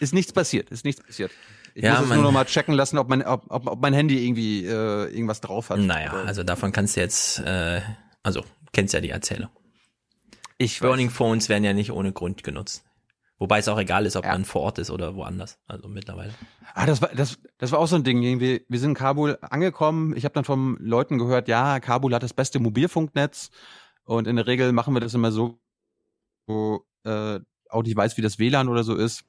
[0.00, 1.30] ist nichts passiert, ist nichts passiert.
[1.74, 4.26] Ich Ja, muss es nur noch mal checken lassen, ob mein, ob, ob, mein Handy
[4.26, 5.78] irgendwie äh, irgendwas drauf hat.
[5.78, 7.80] Naja, Oder- also davon kannst du jetzt, äh,
[8.22, 9.50] also kennst ja die Erzählung.
[10.58, 12.84] ich Burning Phones werden ja nicht ohne Grund genutzt.
[13.40, 15.60] Wobei es auch egal ist, ob man vor Ort ist oder woanders.
[15.68, 16.34] Also mittlerweile.
[16.74, 18.20] Ah, das war, das, das war auch so ein Ding.
[18.20, 20.16] Irgendwie, wir sind in Kabul angekommen.
[20.16, 23.50] Ich habe dann von Leuten gehört, ja, Kabul hat das beste Mobilfunknetz.
[24.02, 25.60] Und in der Regel machen wir das immer so,
[26.48, 27.38] wo äh,
[27.70, 29.24] auch nicht weiß, wie das WLAN oder so ist.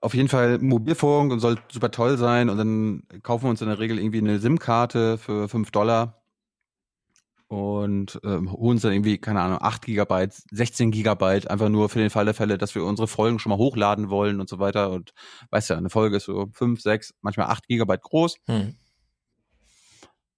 [0.00, 2.50] Auf jeden Fall Mobilfunk und soll super toll sein.
[2.50, 6.22] Und dann kaufen wir uns in der Regel irgendwie eine SIM-Karte für 5 Dollar.
[7.48, 12.00] Und ähm, holen uns dann irgendwie, keine Ahnung, 8 Gigabyte, 16 Gigabyte, einfach nur für
[12.00, 14.90] den Fall der Fälle, dass wir unsere Folgen schon mal hochladen wollen und so weiter.
[14.90, 15.12] Und
[15.50, 18.38] weißt ja, eine Folge ist so 5, 6, manchmal 8 Gigabyte groß.
[18.46, 18.74] Hm.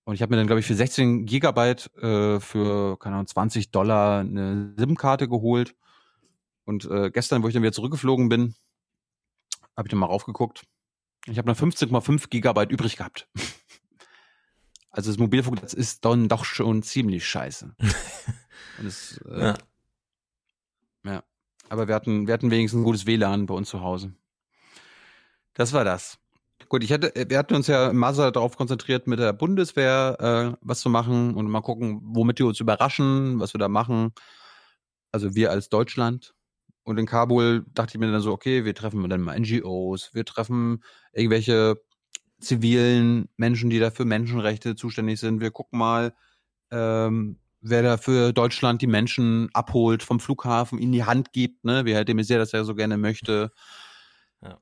[0.08, 3.70] Und ich habe mir dann, glaube ich, für 16 Gigabyte äh, für, keine Ahnung, 20
[3.70, 5.74] Dollar eine SIM-Karte geholt.
[6.68, 8.54] Und äh, gestern, wo ich dann wieder zurückgeflogen bin,
[9.74, 10.66] habe ich dann mal raufgeguckt.
[11.24, 13.26] Ich habe noch 15,5 Gigabyte übrig gehabt.
[14.90, 17.76] Also das Mobilfunk, das ist dann doch schon ziemlich scheiße.
[18.84, 19.58] Es, äh, Ja.
[21.04, 21.22] ja.
[21.68, 24.14] Aber wir hatten, wir hatten wenigstens ein gutes WLAN bei uns zu Hause.
[25.52, 26.18] Das war das.
[26.68, 30.58] Gut, ich hatte, wir hatten uns ja im Masa darauf konzentriert, mit der Bundeswehr äh,
[30.62, 34.12] was zu machen und mal gucken, womit die uns überraschen, was wir da machen.
[35.12, 36.34] Also wir als Deutschland.
[36.88, 40.24] Und in Kabul dachte ich mir dann so, okay, wir treffen dann mal NGOs, wir
[40.24, 40.82] treffen
[41.12, 41.82] irgendwelche
[42.40, 45.42] zivilen Menschen, die da für Menschenrechte zuständig sind.
[45.42, 46.14] Wir gucken mal,
[46.70, 51.84] ähm, wer da für Deutschland die Menschen abholt vom Flughafen, ihnen die Hand gibt, ne,
[51.84, 53.52] wie Herr de Maizière das ja so gerne möchte.
[54.40, 54.58] Ja.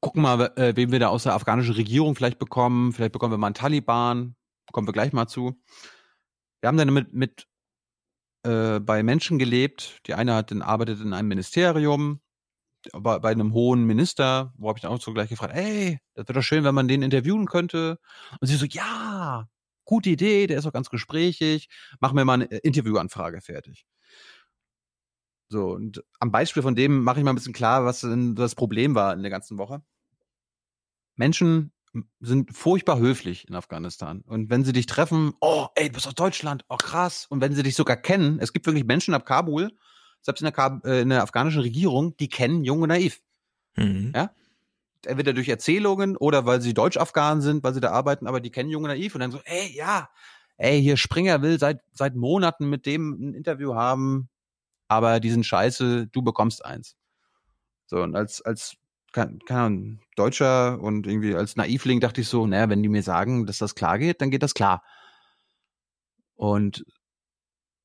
[0.00, 2.94] Gucken mal, äh, wen wir da aus der afghanischen Regierung vielleicht bekommen.
[2.94, 4.34] Vielleicht bekommen wir mal einen Taliban.
[4.72, 5.60] Kommen wir gleich mal zu.
[6.62, 7.46] Wir haben dann mit, mit
[8.44, 10.00] äh, bei Menschen gelebt.
[10.06, 12.20] Die eine hat dann arbeitet in einem Ministerium,
[12.92, 16.28] bei, bei einem hohen Minister, wo habe ich dann auch so gleich gefragt, ey, das
[16.28, 17.98] wäre doch schön, wenn man den interviewen könnte.
[18.40, 19.48] Und sie so, ja,
[19.84, 21.68] gute Idee, der ist auch ganz gesprächig,
[22.00, 23.86] machen wir mal eine äh, Interviewanfrage fertig.
[25.48, 28.54] So, und am Beispiel von dem mache ich mal ein bisschen klar, was denn das
[28.54, 29.82] Problem war in der ganzen Woche.
[31.16, 31.72] Menschen
[32.20, 34.22] sind furchtbar höflich in Afghanistan.
[34.26, 37.26] Und wenn sie dich treffen, oh, ey, du bist aus Deutschland, oh krass.
[37.28, 39.70] Und wenn sie dich sogar kennen, es gibt wirklich Menschen ab Kabul,
[40.20, 43.20] selbst in der, Kab äh, in der afghanischen Regierung, die kennen Junge Naiv.
[43.76, 44.12] Mhm.
[44.14, 44.30] Ja?
[45.04, 48.70] Entweder durch Erzählungen oder weil sie Deutsch-Afghanen sind, weil sie da arbeiten, aber die kennen
[48.70, 50.08] Junge Naiv und dann so, ey, ja,
[50.56, 54.30] ey, hier Springer will seit, seit Monaten mit dem ein Interview haben,
[54.88, 56.96] aber die sind scheiße, du bekommst eins.
[57.86, 58.76] So, und als, als,
[59.14, 63.46] keine Ahnung, Deutscher und irgendwie als Naivling dachte ich so, naja, wenn die mir sagen,
[63.46, 64.82] dass das klar geht, dann geht das klar.
[66.34, 66.84] Und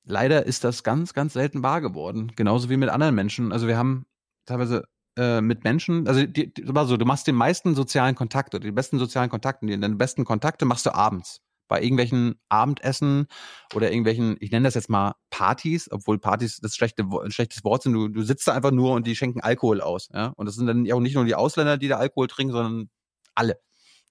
[0.04, 2.32] leider ist das ganz, ganz selten wahr geworden.
[2.36, 3.52] Genauso wie mit anderen Menschen.
[3.52, 4.06] Also wir haben
[4.46, 4.84] teilweise
[5.18, 8.64] äh, mit Menschen, also die, die, war so, du machst den meisten sozialen Kontakt oder
[8.64, 11.42] die besten sozialen Kontakte, die deine besten Kontakte machst du abends.
[11.70, 13.28] Bei irgendwelchen Abendessen
[13.74, 17.84] oder irgendwelchen, ich nenne das jetzt mal Partys, obwohl Partys das schlechte, ein schlechtes Wort
[17.84, 17.94] sind.
[17.94, 20.10] Du, du sitzt da einfach nur und die schenken Alkohol aus.
[20.14, 20.34] Ja?
[20.36, 22.90] Und das sind dann auch nicht nur die Ausländer, die da Alkohol trinken, sondern
[23.36, 23.62] alle.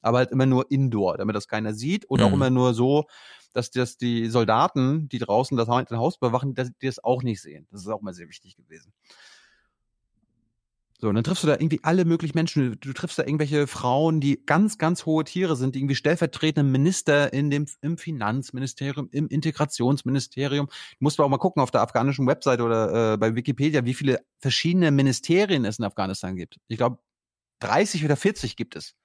[0.00, 2.34] Aber halt immer nur indoor, damit das keiner sieht und auch Mhm.
[2.34, 3.06] immer nur so,
[3.52, 7.22] dass das die Soldaten, die draußen das Ha- das Haus bewachen, dass die das auch
[7.24, 7.66] nicht sehen.
[7.72, 8.92] Das ist auch mal sehr wichtig gewesen.
[11.00, 12.72] So, und dann triffst du da irgendwie alle möglichen Menschen.
[12.72, 16.68] Du, du triffst da irgendwelche Frauen, die ganz, ganz hohe Tiere sind, die irgendwie stellvertretende
[16.68, 20.66] Minister in dem, im Finanzministerium, im Integrationsministerium.
[20.66, 24.18] Du musst auch mal gucken auf der afghanischen Website oder äh, bei Wikipedia, wie viele
[24.40, 26.56] verschiedene Ministerien es in Afghanistan gibt.
[26.66, 26.98] Ich glaube,
[27.60, 28.96] 30 oder 40 gibt es.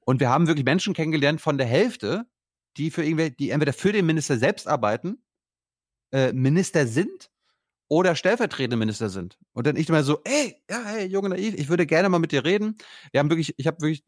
[0.00, 2.24] Und wir haben wirklich Menschen kennengelernt von der Hälfte,
[2.78, 5.22] die für irgendwelche, die entweder für den Minister selbst arbeiten,
[6.12, 7.30] äh, Minister sind
[7.88, 9.38] oder stellvertretende Minister sind.
[9.52, 12.32] Und dann ich immer so, ey, ja, hey, Junge Naiv, ich würde gerne mal mit
[12.32, 12.76] dir reden.
[13.12, 14.04] Wir haben wirklich, ich habe wirklich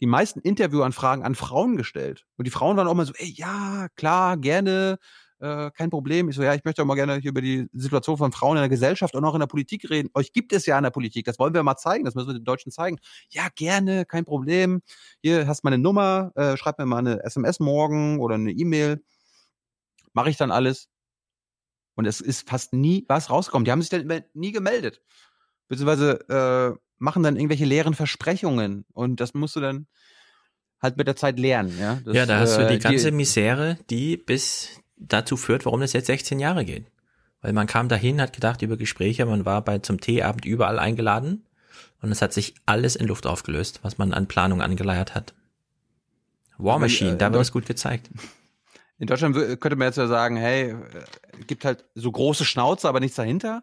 [0.00, 2.26] die meisten Interviewanfragen an Frauen gestellt.
[2.36, 4.98] Und die Frauen waren auch immer so, ey, ja, klar, gerne,
[5.40, 6.28] äh, kein Problem.
[6.28, 8.62] Ich so, ja, ich möchte auch mal gerne hier über die Situation von Frauen in
[8.62, 10.10] der Gesellschaft und auch in der Politik reden.
[10.14, 12.34] Euch gibt es ja in der Politik, das wollen wir mal zeigen, das müssen wir
[12.34, 12.98] den Deutschen zeigen.
[13.30, 14.82] Ja, gerne, kein Problem.
[15.22, 19.02] Hier hast meine Nummer, äh, schreib mir mal eine SMS morgen oder eine E-Mail.
[20.12, 20.88] Mache ich dann alles.
[21.94, 23.64] Und es ist fast nie was rausgekommen.
[23.64, 25.00] Die haben sich dann nie gemeldet.
[25.68, 28.84] Beziehungsweise äh, machen dann irgendwelche leeren Versprechungen.
[28.92, 29.86] Und das musst du dann
[30.80, 31.76] halt mit der Zeit lernen.
[31.78, 35.80] Ja, das, ja da hast du die äh, ganze Misere, die bis dazu führt, warum
[35.80, 36.86] das jetzt 16 Jahre geht.
[37.42, 41.46] Weil man kam dahin, hat gedacht über Gespräche, man war bei zum Teeabend überall eingeladen
[42.02, 45.34] und es hat sich alles in Luft aufgelöst, was man an Planung angeleiert hat.
[46.58, 48.10] War Machine, äh, da wird es gut gezeigt.
[49.00, 53.00] In Deutschland könnte man jetzt ja sagen, hey, äh, gibt halt so große Schnauze, aber
[53.00, 53.62] nichts dahinter.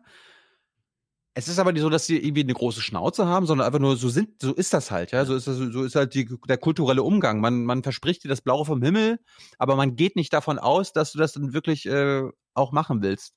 [1.35, 3.95] Es ist aber nicht so, dass sie irgendwie eine große Schnauze haben, sondern einfach nur
[3.97, 5.25] so sind, so ist das halt, ja.
[5.25, 7.39] So ist das, so ist halt die, der kulturelle Umgang.
[7.39, 9.19] Man, man verspricht dir das Blaue vom Himmel,
[9.59, 12.23] aber man geht nicht davon aus, dass du das dann wirklich äh,
[12.55, 13.33] auch machen willst.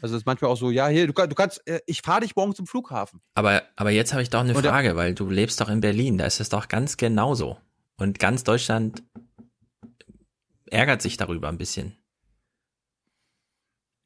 [0.00, 2.34] Also es ist manchmal auch so, ja, hier, du, du kannst, äh, ich fahre dich
[2.36, 3.20] morgen zum Flughafen.
[3.34, 6.24] Aber, aber jetzt habe ich doch eine Frage, weil du lebst doch in Berlin, da
[6.24, 7.58] ist es doch ganz genauso.
[7.98, 9.02] Und ganz Deutschland
[10.72, 11.96] ärgert sich darüber ein bisschen.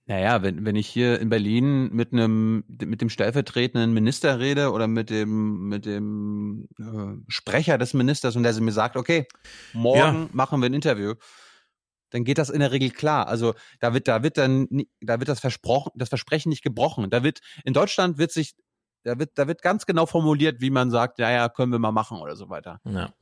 [0.09, 4.87] Naja, wenn, wenn ich hier in Berlin mit einem, mit dem stellvertretenden Minister rede oder
[4.87, 9.27] mit dem, mit dem äh, Sprecher des Ministers und der mir sagt, okay,
[9.73, 10.29] morgen Ja.
[10.33, 11.15] machen wir ein Interview,
[12.11, 13.27] dann geht das in der Regel klar.
[13.27, 14.69] Also da wird, da wird dann,
[15.01, 17.11] da wird das versprochen, das Versprechen nicht gebrochen.
[17.11, 18.55] Da wird, in Deutschland wird sich,
[19.03, 21.91] da wird, da wird ganz genau formuliert, wie man sagt, ja, ja, können wir mal
[21.91, 22.81] machen oder so weiter.
[22.85, 23.13] Ja.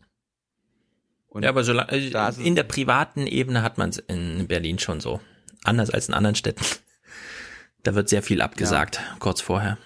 [1.35, 5.01] Und ja, aber solange, äh, in der privaten Ebene hat man es in Berlin schon
[5.01, 5.21] so.
[5.65, 6.65] Anders als in anderen Städten.
[7.83, 9.77] Da wird sehr viel abgesagt, kurz vorher.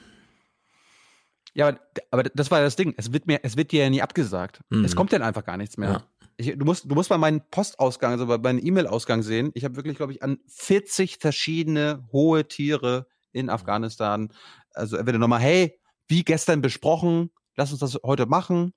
[1.55, 1.81] Ja, aber,
[2.11, 2.93] aber das war das Ding.
[2.99, 4.61] Es wird mir, es wird dir ja nie abgesagt.
[4.69, 4.85] Mhm.
[4.85, 5.91] Es kommt dann einfach gar nichts mehr.
[5.91, 6.05] Ja.
[6.37, 9.51] Ich, du musst, du musst mal meinen Postausgang, also meinen E-Mail-Ausgang sehen.
[9.55, 14.33] Ich habe wirklich, glaube ich, an 40 verschiedene hohe Tiere in Afghanistan.
[14.75, 18.75] Also entweder nochmal, hey, wie gestern besprochen, lass uns das heute machen.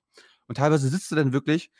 [0.48, 1.70] Und teilweise sitzt du dann wirklich,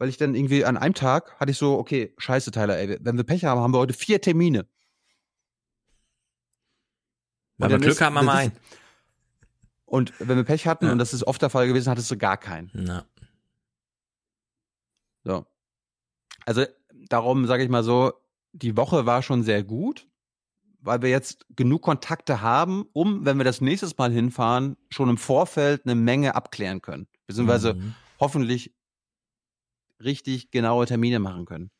[0.00, 3.18] weil ich dann irgendwie an einem Tag hatte ich so, okay, scheiße, Tyler, ey, wenn
[3.18, 4.66] wir Pech haben, haben wir heute vier Termine.
[7.58, 8.52] Wenn Und wir Glück ist- haben, haben wir einen.
[9.84, 10.92] Und wenn wir Pech hatten, Ja.
[10.92, 12.70] und das ist oft der Fall gewesen, hattest du gar keinen.
[12.72, 13.04] Na.
[15.24, 15.44] So.
[16.46, 16.64] Also
[17.08, 18.12] darum sage ich mal so,
[18.52, 20.08] die Woche war schon sehr gut,
[20.80, 25.18] weil wir jetzt genug Kontakte haben, um, wenn wir das nächstes Mal hinfahren, schon im
[25.18, 27.06] Vorfeld eine Menge abklären können.
[27.26, 27.94] Beziehungsweise Mhm.
[28.18, 28.74] hoffentlich
[30.04, 31.70] richtig genaue Termine machen können.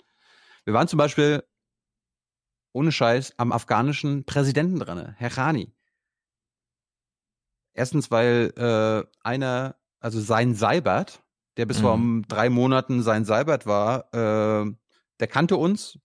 [0.64, 1.42] Wir waren zum Beispiel
[2.72, 5.74] ohne Scheiß am afghanischen Präsidenten dran, Herr Rani.
[7.72, 11.22] Erstens, weil äh, einer, also sein Seibert,
[11.56, 11.82] der bis Mhm.
[11.82, 14.70] vor drei Monaten sein Seibert war, äh,
[15.20, 15.98] der kannte uns,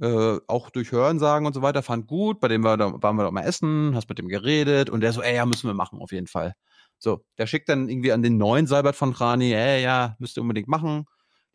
[0.00, 3.24] äh, auch durch Hörensagen und so weiter, fand gut, bei dem war, da waren wir
[3.24, 6.00] doch mal essen, hast mit dem geredet und der so, ey, ja, müssen wir machen,
[6.00, 6.54] auf jeden Fall.
[6.98, 10.42] So, der schickt dann irgendwie an den neuen Seibert von Rani, ey, ja, müsst ihr
[10.42, 11.06] unbedingt machen.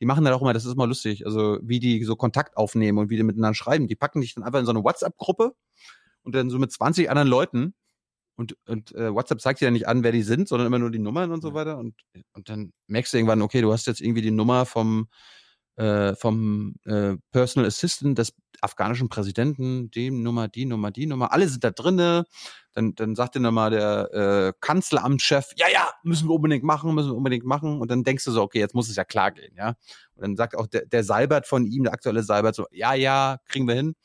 [0.05, 2.99] Die machen dann auch immer, das ist immer lustig, also wie die so Kontakt aufnehmen
[2.99, 3.87] und wie die miteinander schreiben.
[3.87, 5.55] Die packen dich dann einfach in so eine WhatsApp-Gruppe
[6.21, 7.73] und dann so mit 20 anderen Leuten
[8.35, 10.91] und, und äh, WhatsApp zeigt dir ja nicht an, wer die sind, sondern immer nur
[10.91, 11.79] die Nummern und so weiter.
[11.79, 11.95] Und,
[12.33, 15.07] und dann merkst du irgendwann, okay, du hast jetzt irgendwie die Nummer vom,
[15.77, 21.47] äh, vom äh, Personal Assistant des afghanischen Präsidenten, die Nummer, die Nummer, die Nummer, alle
[21.47, 22.25] sind da drinne.
[22.73, 27.11] Dann, dann sagt dir nochmal der äh, Kanzleramtschef, ja, ja, müssen wir unbedingt machen, müssen
[27.11, 27.79] wir unbedingt machen.
[27.79, 29.75] Und dann denkst du so, okay, jetzt muss es ja klar gehen, ja.
[30.15, 33.37] Und dann sagt auch der, der Seibert von ihm, der aktuelle Seibert, so, ja, ja,
[33.45, 33.95] kriegen wir hin.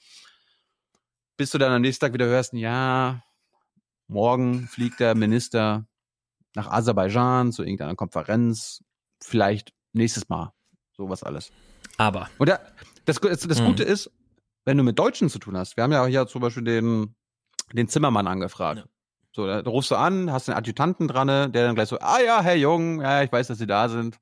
[1.37, 3.23] Bis du dann am nächsten Tag wieder hörst, ja,
[4.07, 5.87] morgen fliegt der Minister
[6.55, 8.83] nach Aserbaidschan zu irgendeiner Konferenz,
[9.23, 10.53] vielleicht nächstes Mal,
[10.93, 11.51] sowas alles.
[11.97, 12.29] Aber.
[12.39, 12.61] Und da,
[13.05, 13.67] das, das, das Mhm.
[13.67, 14.11] Gute ist,
[14.71, 17.17] wenn du mit Deutschen zu tun hast, wir haben ja hier zum Beispiel den,
[17.73, 18.79] den Zimmermann angefragt.
[18.79, 18.85] Ja.
[19.33, 22.21] So, da, da rufst du an, hast den Adjutanten dran, der dann gleich so, ah
[22.25, 24.19] ja, Herr Jung, ja, ich weiß, dass Sie da sind.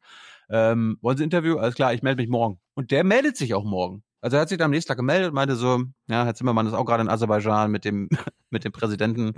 [0.49, 1.59] Ähm, wollen Sie Interview?
[1.59, 2.59] Alles klar, ich melde mich morgen.
[2.73, 4.03] Und der meldet sich auch morgen.
[4.23, 6.67] Also er hat sich dann am nächsten Tag gemeldet und meinte so, ja, Herr Zimmermann
[6.67, 8.09] ist auch gerade in Aserbaidschan mit dem,
[8.51, 9.35] mit dem Präsidenten.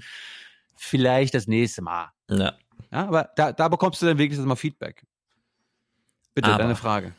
[0.76, 2.10] vielleicht das nächste Mal.
[2.30, 2.52] Ja.
[2.92, 5.02] Ja, aber da, da bekommst du dann wirklich mal Feedback.
[6.34, 7.14] Bitte, Aber- deine Frage.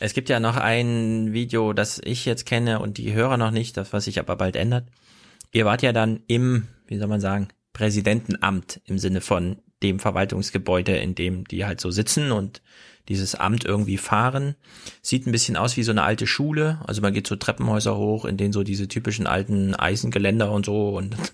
[0.00, 3.76] Es gibt ja noch ein Video, das ich jetzt kenne und die Hörer noch nicht,
[3.76, 4.88] das was sich aber bald ändert.
[5.52, 10.96] Ihr wart ja dann im, wie soll man sagen, Präsidentenamt im Sinne von dem Verwaltungsgebäude,
[10.96, 12.62] in dem die halt so sitzen und
[13.10, 14.54] dieses Amt irgendwie fahren.
[15.02, 16.80] Sieht ein bisschen aus wie so eine alte Schule.
[16.86, 20.96] Also man geht so Treppenhäuser hoch, in denen so diese typischen alten Eisengeländer und so
[20.96, 21.14] und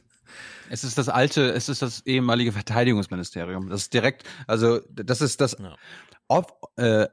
[0.68, 3.68] Es ist das alte, es ist das ehemalige Verteidigungsministerium.
[3.68, 5.56] Das ist direkt, also das ist das
[6.26, 7.06] Off, äh,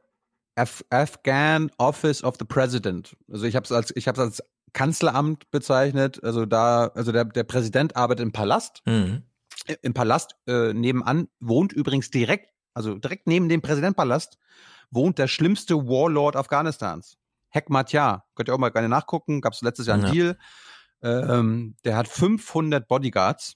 [0.56, 3.16] Af Afghan Office of the President.
[3.32, 4.44] Also ich habe es als ich habe als
[4.74, 6.24] Kanzleramt bezeichnet.
[6.24, 8.82] Also da, also der der Präsident arbeitet im Palast.
[8.86, 9.24] Mhm.
[9.82, 14.38] Im Palast äh, nebenan wohnt übrigens direkt, also direkt neben dem Präsidentpalast
[14.92, 17.18] wohnt der schlimmste Warlord Afghanistans.
[17.50, 18.26] Hekmatyar.
[18.36, 19.42] Könnt ihr auch mal gerne nachgucken.
[19.42, 20.12] Gab es letztes Jahr einen Ja.
[20.12, 20.38] Deal.
[21.04, 23.56] Ähm, der hat 500 Bodyguards,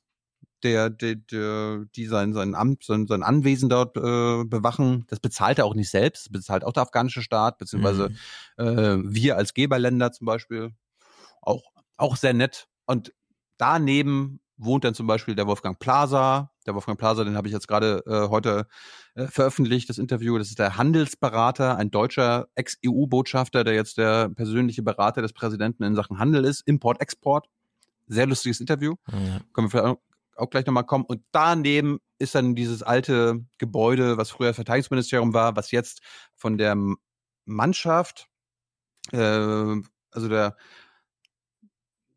[0.64, 5.06] der, der, der die sein, sein Amt, sein, sein Anwesen dort äh, bewachen.
[5.08, 8.12] Das bezahlt er auch nicht selbst, das bezahlt auch der afghanische Staat, beziehungsweise
[8.58, 10.72] äh, wir als Geberländer zum Beispiel.
[11.42, 11.64] Auch,
[11.98, 12.68] auch sehr nett.
[12.86, 13.14] Und
[13.58, 16.52] daneben wohnt dann zum Beispiel der Wolfgang Plaza.
[16.66, 18.68] Der Wolfgang Plaza, den habe ich jetzt gerade äh, heute
[19.16, 20.38] äh, veröffentlicht, das Interview.
[20.38, 25.96] Das ist der Handelsberater, ein deutscher Ex-EU-Botschafter, der jetzt der persönliche Berater des Präsidenten in
[25.96, 27.48] Sachen Handel ist, Import, Export.
[28.08, 28.96] Sehr lustiges Interview.
[29.12, 29.40] Ja.
[29.54, 29.98] Können wir vielleicht
[30.38, 31.06] auch- gleich nochmal kommen.
[31.06, 36.02] Und daneben ist dann dieses alte Gebäude, was früher Verteidigungsministerium war, was jetzt
[36.36, 36.76] von der
[37.46, 38.28] Mannschaft,
[39.12, 40.56] äh, also der,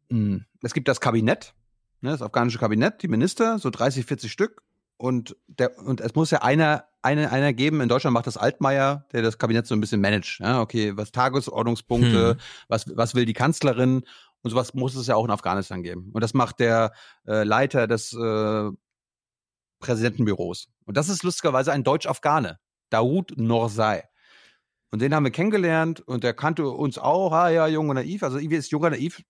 [0.09, 1.55] mh, es gibt das Kabinett,
[2.01, 4.63] ne, das afghanische Kabinett, die Minister, so 30, 40 Stück.
[4.97, 9.07] Und der, und es muss ja einer, eine, einer geben, in Deutschland macht das Altmaier,
[9.13, 10.41] der das Kabinett so ein bisschen managt.
[10.41, 12.37] Ja, okay, was Tagesordnungspunkte, Hm.
[12.69, 14.03] was, was will die Kanzlerin
[14.43, 16.11] und sowas muss es ja auch in Afghanistan geben.
[16.13, 16.93] Und das macht der
[17.27, 18.71] äh, Leiter des äh,
[19.81, 20.69] Präsidentenbüros.
[20.85, 22.59] Und das ist lustigerweise ein Deutsch-Afghane,
[22.91, 24.05] Daoud Norzai.
[24.91, 28.23] Und den haben wir kennengelernt und der kannte uns auch, ah ja, Jung und Naiv.
[28.23, 29.23] Also irgendwie ist Jung und Naiv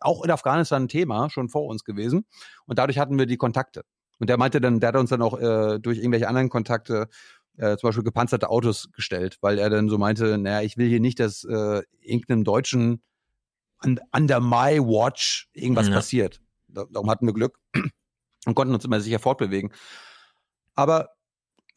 [0.00, 2.26] auch in Afghanistan ein Thema, schon vor uns gewesen.
[2.66, 3.82] Und dadurch hatten wir die Kontakte.
[4.18, 7.08] Und der meinte dann, der hat uns dann auch äh, durch irgendwelche anderen Kontakte
[7.56, 11.00] äh, zum Beispiel gepanzerte Autos gestellt, weil er dann so meinte, naja, ich will hier
[11.00, 13.02] nicht, dass äh, irgendeinem Deutschen
[14.12, 15.94] under my watch irgendwas Ja.
[15.94, 16.40] passiert.
[16.68, 17.58] Da, darum hatten wir Glück
[18.46, 19.72] und konnten uns immer sicher fortbewegen.
[20.74, 21.10] Aber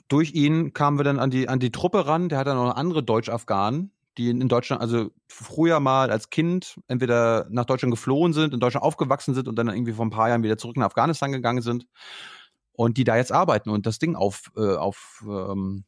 [0.07, 2.29] durch ihn kamen wir dann an die, an die Truppe ran.
[2.29, 6.79] Der hat dann noch andere Deutsch-Afghanen, die in in Deutschland, also früher mal als Kind
[6.87, 10.27] entweder nach Deutschland geflohen sind, in Deutschland aufgewachsen sind und dann irgendwie vor ein paar
[10.29, 11.85] Jahren wieder zurück nach Afghanistan gegangen sind
[12.73, 15.85] und die da jetzt arbeiten und das Ding auf, äh, auf, ähm,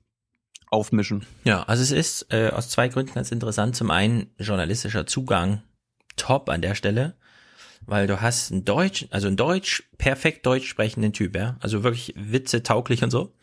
[0.70, 1.26] aufmischen.
[1.44, 3.76] Ja, also es ist äh, aus zwei Gründen ganz interessant.
[3.76, 5.64] Zum einen journalistischer Zugang
[6.16, 7.16] top an der Stelle,
[7.86, 12.14] weil du hast einen Deutsch, also einen Deutsch, perfekt Deutsch sprechenden Typ, ja, also wirklich
[12.16, 13.34] Witze tauglich und so.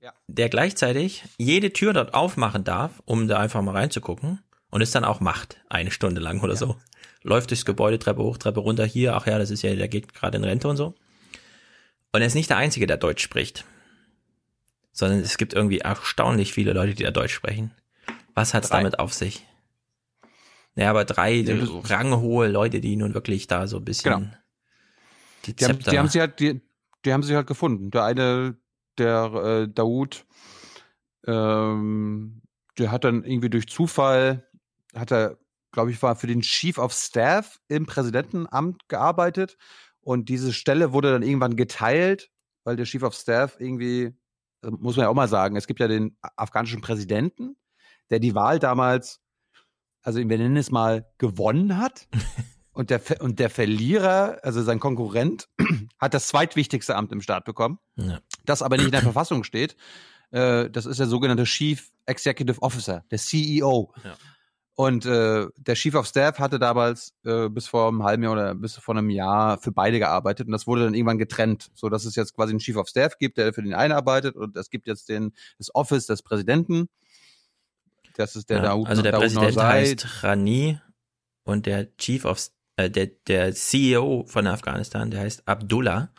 [0.00, 0.12] Ja.
[0.26, 4.40] Der gleichzeitig jede Tür dort aufmachen darf, um da einfach mal reinzugucken
[4.70, 6.76] und es dann auch macht, eine Stunde lang oder so.
[7.22, 10.12] Läuft durchs Gebäude, Treppe hoch, Treppe runter, hier, ach ja, das ist ja, der geht
[10.12, 10.94] gerade in Rente und so.
[12.10, 13.64] Und er ist nicht der Einzige, der Deutsch spricht
[14.92, 17.72] sondern es gibt irgendwie erstaunlich viele Leute, die da Deutsch sprechen.
[18.34, 18.78] Was hat's Drei.
[18.78, 19.46] damit auf sich?
[20.74, 24.36] Ja, aber drei Ja, ranghohe Leute, die nun wirklich da so ein bisschen Genau.
[25.44, 26.62] die Die haben, die haben sie halt, die,
[27.04, 27.90] die haben sie halt gefunden.
[27.90, 28.56] Der eine,
[28.98, 30.24] der äh, Daoud,
[31.26, 32.42] ähm,
[32.78, 34.48] der hat dann irgendwie durch Zufall,
[34.94, 35.38] hat er,
[35.72, 39.56] glaube ich, war für den Chief of Staff im Präsidentenamt gearbeitet
[40.00, 42.30] und diese Stelle wurde dann irgendwann geteilt,
[42.64, 44.14] weil der Chief of Staff irgendwie,
[44.62, 47.56] äh, muss man ja auch mal sagen, es gibt ja den afghanischen Präsidenten,
[48.10, 49.21] der die Wahl damals,
[50.02, 52.08] also wir nennen es mal, gewonnen hat.
[52.74, 55.46] Und der, und der Verlierer, also sein Konkurrent,
[55.98, 58.20] hat das zweitwichtigste Amt im Staat bekommen, ja.
[58.46, 59.76] das aber nicht in der Verfassung steht.
[60.30, 63.92] Äh, das ist der sogenannte Chief Executive Officer, der CEO.
[64.02, 64.16] Ja.
[64.74, 68.54] Und äh, der Chief of Staff hatte damals äh, bis vor einem halben Jahr oder
[68.54, 72.06] bis vor einem Jahr für beide gearbeitet und das wurde dann irgendwann getrennt, so dass
[72.06, 74.70] es jetzt quasi einen Chief of Staff gibt, der für den einen arbeitet und es
[74.70, 76.88] gibt jetzt den das Office des Präsidenten.
[78.16, 78.62] Das ist der ja.
[78.64, 79.80] Daoud Also der Daoud Präsident Norzai.
[79.80, 80.78] heißt Rani
[81.44, 82.38] und der Chief of
[82.76, 86.10] äh, der der CEO von Afghanistan, der heißt Abdullah.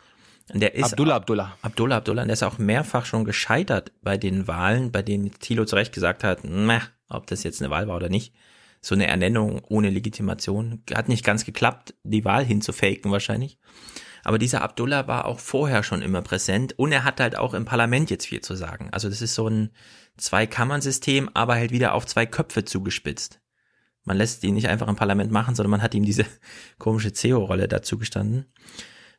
[0.52, 1.56] Der ist Abdullah Abdullah.
[1.62, 5.64] Abdullah Abdullah, und der ist auch mehrfach schon gescheitert bei den Wahlen, bei denen Thilo
[5.64, 8.34] zu Recht gesagt hat, na, ob das jetzt eine Wahl war oder nicht.
[8.82, 10.82] So eine Ernennung ohne Legitimation.
[10.92, 13.58] Hat nicht ganz geklappt, die Wahl hinzufaken wahrscheinlich.
[14.24, 17.64] Aber dieser Abdullah war auch vorher schon immer präsent und er hat halt auch im
[17.66, 18.88] Parlament jetzt viel zu sagen.
[18.90, 19.70] Also das ist so ein
[20.16, 23.40] Zwei-Kammern-System, aber halt wieder auf zwei Köpfe zugespitzt.
[24.04, 26.24] Man lässt ihn nicht einfach im Parlament machen, sondern man hat ihm diese
[26.78, 28.46] komische CEO-Rolle dazu gestanden.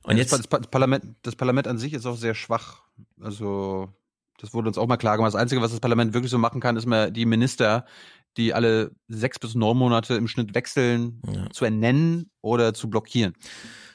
[0.03, 2.83] Und das, jetzt, das, Parlament, das Parlament an sich ist auch sehr schwach.
[3.19, 3.89] Also,
[4.39, 5.33] das wurde uns auch mal klar gemacht.
[5.33, 7.85] Das Einzige, was das Parlament wirklich so machen kann, ist mal die Minister,
[8.37, 11.49] die alle sechs bis neun Monate im Schnitt wechseln, Ja.
[11.49, 13.33] zu ernennen oder zu blockieren.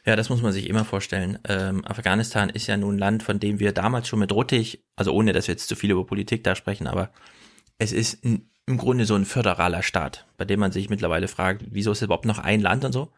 [0.07, 1.39] Ja, das muss man sich immer vorstellen.
[1.49, 5.13] Ähm, Afghanistan ist ja nun ein Land, von dem wir damals schon mit Ruttig, also
[5.13, 7.11] ohne dass wir jetzt zu viel über Politik da sprechen, aber
[7.79, 11.65] es ist ein, im Grunde so ein föderaler Staat, bei dem man sich mittlerweile fragt,
[11.71, 13.13] wieso ist überhaupt noch ein Land und so.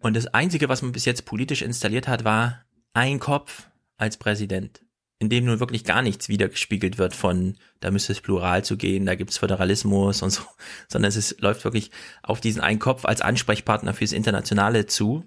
[0.00, 4.82] Und das Einzige, was man bis jetzt politisch installiert hat, war ein Kopf als Präsident,
[5.18, 9.06] in dem nun wirklich gar nichts wiedergespiegelt wird von, da müsste es plural zu gehen,
[9.06, 10.42] da gibt's Föderalismus und so,
[10.88, 11.90] sondern es ist, läuft wirklich
[12.22, 15.24] auf diesen einen Kopf als Ansprechpartner fürs Internationale zu.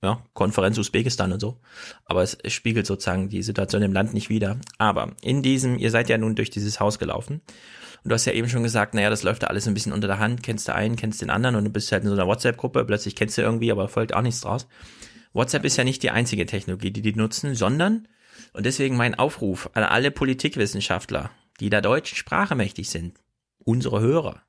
[0.00, 1.58] Ja, Konferenz Usbekistan und so.
[2.04, 4.58] Aber es, spiegelt sozusagen die Situation im Land nicht wider.
[4.78, 7.40] Aber in diesem, ihr seid ja nun durch dieses Haus gelaufen.
[8.04, 10.06] Und du hast ja eben schon gesagt, naja, das läuft da alles ein bisschen unter
[10.06, 12.28] der Hand, kennst du einen, kennst den anderen und du bist halt in so einer
[12.28, 14.68] WhatsApp-Gruppe, plötzlich kennst du irgendwie, aber folgt auch nichts draus.
[15.32, 18.06] WhatsApp ist ja nicht die einzige Technologie, die die nutzen, sondern,
[18.52, 23.18] und deswegen mein Aufruf an alle Politikwissenschaftler, die der deutschen Sprache mächtig sind,
[23.64, 24.42] unsere Hörer,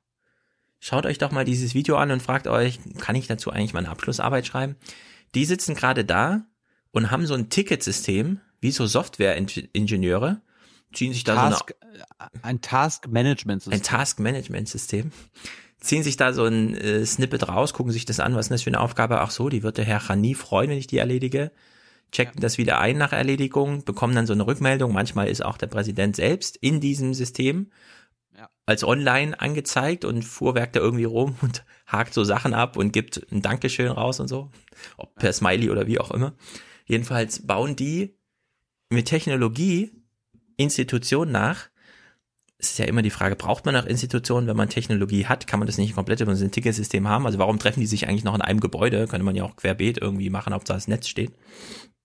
[0.78, 3.88] schaut euch doch mal dieses Video an und fragt euch, kann ich dazu eigentlich meine
[3.88, 4.76] Abschlussarbeit schreiben?
[5.34, 6.46] Die sitzen gerade da
[6.90, 10.42] und haben so ein Ticketsystem, wie so Software-Ingenieure,
[10.92, 13.78] ziehen sich da Task, so eine, ein Task-Management-System.
[13.78, 15.12] ein Task-Management-System,
[15.80, 18.62] ziehen sich da so ein äh, Snippet raus, gucken sich das an, was ist das
[18.62, 19.20] für eine Aufgabe?
[19.20, 21.52] Ach so, die wird der Herr Chani freuen, wenn ich die erledige.
[22.12, 22.40] Checken ja.
[22.40, 24.92] das wieder ein nach Erledigung, bekommen dann so eine Rückmeldung.
[24.92, 27.70] Manchmal ist auch der Präsident selbst in diesem System
[28.36, 28.50] ja.
[28.66, 33.26] als online angezeigt und fuhrwerkt da irgendwie rum und hakt so Sachen ab und gibt
[33.32, 34.50] ein Dankeschön raus und so.
[34.96, 36.32] Ob per Smiley oder wie auch immer.
[36.86, 38.16] Jedenfalls bauen die
[38.88, 39.92] mit Technologie
[40.56, 41.68] Institutionen nach.
[42.58, 45.46] Es ist ja immer die Frage, braucht man noch Institutionen, wenn man Technologie hat?
[45.46, 47.24] Kann man das nicht komplett über so ein Ticketsystem haben?
[47.24, 49.06] Also warum treffen die sich eigentlich noch in einem Gebäude?
[49.06, 51.32] Könnte man ja auch querbeet irgendwie machen, ob da das Netz steht.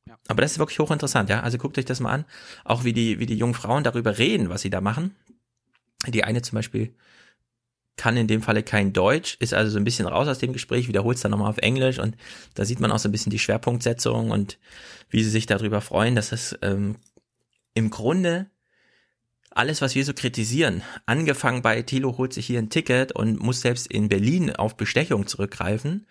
[0.08, 0.18] Ja.
[0.28, 1.42] Aber das ist wirklich hochinteressant, ja.
[1.42, 2.26] Also guckt euch das mal an.
[2.64, 5.16] Auch wie die, wie die jungen Frauen darüber reden, was sie da machen.
[6.08, 6.96] Die eine zum Beispiel
[7.98, 10.88] kann in dem Falle kein Deutsch, ist also so ein bisschen raus aus dem Gespräch,
[10.88, 12.16] wiederholt es dann nochmal auf Englisch und
[12.54, 14.58] da sieht man auch so ein bisschen die Schwerpunktsetzung und
[15.10, 16.98] wie sie sich darüber freuen, dass es ähm,
[17.74, 18.48] im Grunde
[19.50, 23.62] alles, was wir so kritisieren, angefangen bei Thilo holt sich hier ein Ticket und muss
[23.62, 26.06] selbst in Berlin auf Bestechung zurückgreifen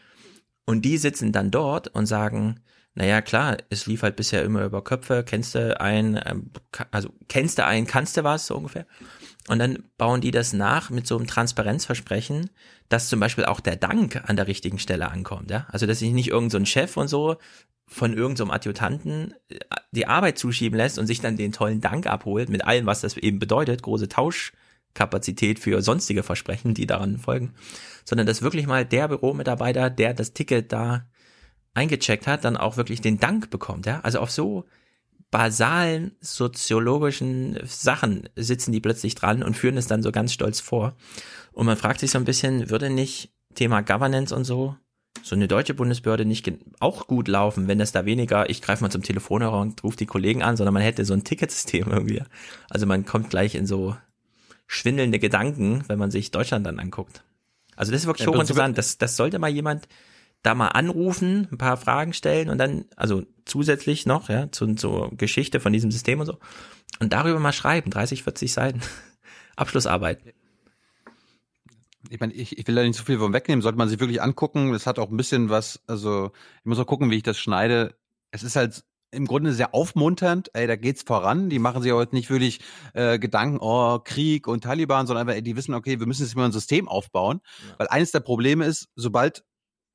[0.64, 2.60] und die sitzen dann dort und sagen,
[2.94, 6.18] naja, klar, es lief halt bisher immer über Köpfe, kennst du einen,
[6.90, 8.86] also kennst du einen, kannst du was, so ungefähr.
[9.48, 12.50] Und dann bauen die das nach mit so einem Transparenzversprechen,
[12.88, 15.66] dass zum Beispiel auch der Dank an der richtigen Stelle ankommt, ja.
[15.68, 17.36] Also, dass sich nicht irgendein so Chef und so
[17.86, 19.34] von irgendeinem so Adjutanten
[19.92, 23.16] die Arbeit zuschieben lässt und sich dann den tollen Dank abholt, mit allem, was das
[23.18, 27.52] eben bedeutet, große Tauschkapazität für sonstige Versprechen, die daran folgen,
[28.06, 31.06] sondern dass wirklich mal der Büromitarbeiter, der das Ticket da
[31.74, 34.00] eingecheckt hat, dann auch wirklich den Dank bekommt, ja.
[34.00, 34.64] Also auf so
[35.30, 40.94] basalen soziologischen Sachen sitzen die plötzlich dran und führen es dann so ganz stolz vor.
[41.52, 44.76] Und man fragt sich so ein bisschen, würde nicht Thema Governance und so
[45.22, 48.90] so eine deutsche Bundesbehörde nicht auch gut laufen, wenn es da weniger, ich greife mal
[48.90, 52.22] zum Telefonhörer und rufe die Kollegen an, sondern man hätte so ein Ticketsystem irgendwie.
[52.68, 53.96] Also man kommt gleich in so
[54.66, 57.22] schwindelnde Gedanken, wenn man sich Deutschland dann anguckt.
[57.76, 58.76] Also das ist wirklich ja, hochinteressant.
[58.76, 59.88] Das, das sollte mal jemand
[60.44, 65.10] da mal anrufen, ein paar Fragen stellen und dann, also zusätzlich noch, ja, zu, zur
[65.16, 66.38] Geschichte von diesem System und so.
[67.00, 68.80] Und darüber mal schreiben, 30, 40 Seiten.
[69.56, 70.20] Abschlussarbeit
[72.10, 74.22] ich meine, ich, ich will da nicht so viel von wegnehmen, sollte man sich wirklich
[74.22, 74.72] angucken.
[74.72, 77.94] Das hat auch ein bisschen was, also ich muss auch gucken, wie ich das schneide.
[78.30, 81.48] Es ist halt im Grunde sehr aufmunternd, ey, da geht's voran.
[81.48, 82.60] Die machen sich heute nicht wirklich
[82.94, 86.34] äh, Gedanken, oh, Krieg und Taliban, sondern einfach, ey, die wissen, okay, wir müssen jetzt
[86.34, 87.40] mal ein System aufbauen.
[87.68, 87.74] Ja.
[87.78, 89.44] Weil eines der Probleme ist, sobald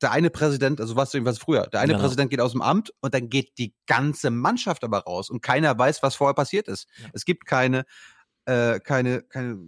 [0.01, 2.03] der eine Präsident, also was irgendwas früher, der eine genau.
[2.03, 5.77] Präsident geht aus dem Amt und dann geht die ganze Mannschaft aber raus und keiner
[5.77, 6.87] weiß, was vorher passiert ist.
[7.01, 7.09] Ja.
[7.13, 7.85] Es gibt keine,
[8.45, 9.59] äh, keine, keine,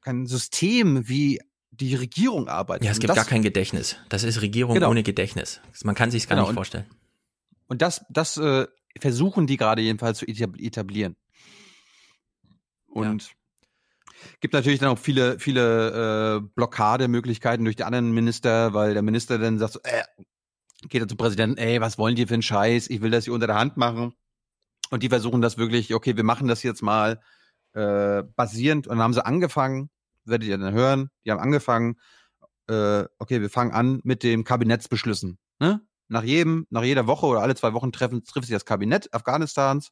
[0.00, 1.40] kein System, wie
[1.70, 2.84] die Regierung arbeitet.
[2.84, 3.96] Ja, es gibt das, gar kein Gedächtnis.
[4.08, 4.90] Das ist Regierung genau.
[4.90, 5.60] ohne Gedächtnis.
[5.84, 6.48] Man kann sich gar genau.
[6.48, 6.86] nicht vorstellen.
[7.68, 8.66] Und das, das äh,
[8.98, 11.16] versuchen die gerade jedenfalls zu etablieren.
[12.86, 13.30] Und ja.
[14.40, 19.38] Gibt natürlich dann auch viele, viele äh, Blockademöglichkeiten durch die anderen Minister, weil der Minister
[19.38, 20.02] dann sagt, so, äh,
[20.88, 22.88] geht er zum Präsidenten, ey, was wollen die für einen Scheiß?
[22.90, 24.12] Ich will das hier unter der Hand machen.
[24.90, 27.20] Und die versuchen das wirklich, okay, wir machen das jetzt mal
[27.74, 28.86] äh, basierend.
[28.86, 29.90] Und dann haben sie angefangen,
[30.24, 31.96] werdet ihr dann hören, die haben angefangen,
[32.68, 35.38] äh, okay, wir fangen an mit den Kabinettsbeschlüssen.
[35.58, 35.80] Ne?
[36.08, 39.90] Nach jedem, nach jeder Woche oder alle zwei Wochen treffen, trifft sich das Kabinett Afghanistans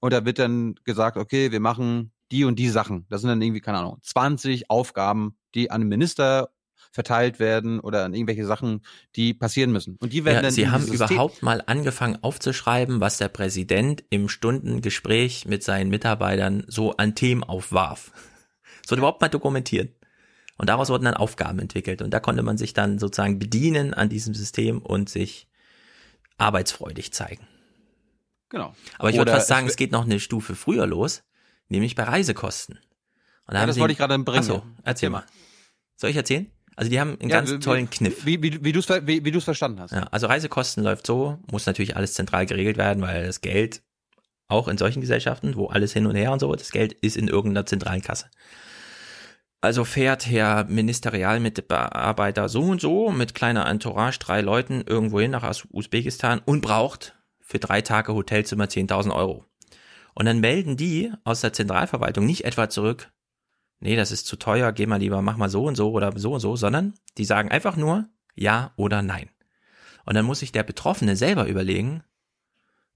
[0.00, 3.06] und da wird dann gesagt, okay, wir machen die und die Sachen.
[3.08, 6.50] Das sind dann irgendwie, keine Ahnung, 20 Aufgaben, die an den Minister
[6.94, 8.82] verteilt werden oder an irgendwelche Sachen,
[9.16, 9.96] die passieren müssen.
[10.00, 14.28] Und die werden Ja, dann sie haben überhaupt mal angefangen aufzuschreiben, was der Präsident im
[14.28, 18.12] Stundengespräch mit seinen Mitarbeitern so an Themen aufwarf.
[18.84, 19.92] Es wurde überhaupt mal dokumentiert.
[20.56, 22.00] Und daraus wurden dann Aufgaben entwickelt.
[22.00, 25.48] Und da konnte man sich dann sozusagen bedienen an diesem System und sich
[26.38, 27.46] arbeitsfreudig zeigen.
[28.50, 28.72] Genau.
[28.98, 31.24] Aber ich würde fast sagen, es es geht noch eine Stufe früher los,
[31.68, 32.78] nämlich bei Reisekosten.
[33.46, 34.38] Und da Ja, das sie- wollte ich gerade bringen.
[34.40, 35.24] Ach so, erzähl mal.
[35.96, 36.50] Soll ich erzählen?
[36.76, 38.26] Also die haben einen Ja, ganz wie- tollen Kniff.
[38.26, 39.92] Wie, wie, wie du es wie, wie verstanden hast.
[39.92, 43.82] Ja, also Reisekosten läuft so, muss natürlich alles zentral geregelt werden, weil das Geld
[44.48, 47.28] auch in solchen Gesellschaften, wo alles hin und her und so, das Geld ist in
[47.28, 48.26] irgendeiner zentralen Kasse.
[49.60, 55.44] Also fährt Herr Ministerialmitarbeiter so und so mit kleiner Entourage, drei Leuten irgendwo hin nach
[55.44, 59.44] Us- Usbekistan und braucht für drei Tage Hotelzimmer 10.000 Euro.
[60.14, 63.12] Und dann melden die aus der Zentralverwaltung nicht etwa zurück,
[63.80, 66.34] nee, das ist zu teuer, geh mal lieber, mach mal so und so oder so
[66.34, 69.30] und so, sondern die sagen einfach nur ja oder nein.
[70.04, 72.02] Und dann muss sich der Betroffene selber überlegen,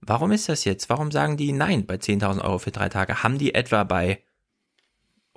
[0.01, 0.89] warum ist das jetzt?
[0.91, 3.23] Warum sagen die nein bei 10.000 Euro für drei Tage?
[3.23, 4.23] Haben die etwa bei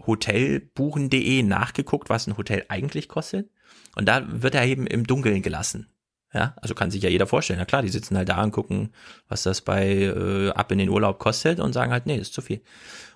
[0.06, 3.50] hotelbuchen.de nachgeguckt, was ein Hotel eigentlich kostet?
[3.96, 5.91] Und da wird er eben im Dunkeln gelassen.
[6.34, 7.60] Ja, also kann sich ja jeder vorstellen.
[7.60, 8.94] Na klar, die sitzen halt da und gucken,
[9.28, 12.42] was das bei äh, ab in den Urlaub kostet und sagen halt, nee, ist zu
[12.42, 12.62] viel.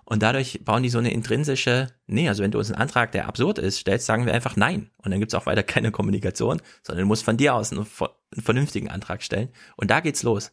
[0.04, 3.28] Und dadurch bauen die so eine intrinsische, nee, also wenn du uns einen Antrag, der
[3.28, 4.92] absurd ist, stellst, sagen wir einfach nein.
[4.98, 8.44] Und dann gibt's auch weiter keine Kommunikation, sondern du musst von dir aus einen, einen
[8.44, 9.50] vernünftigen Antrag stellen.
[9.78, 10.52] Und da geht's los.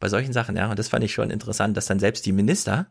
[0.00, 0.70] Bei solchen Sachen, ja.
[0.70, 2.90] Und das fand ich schon interessant, dass dann selbst die Minister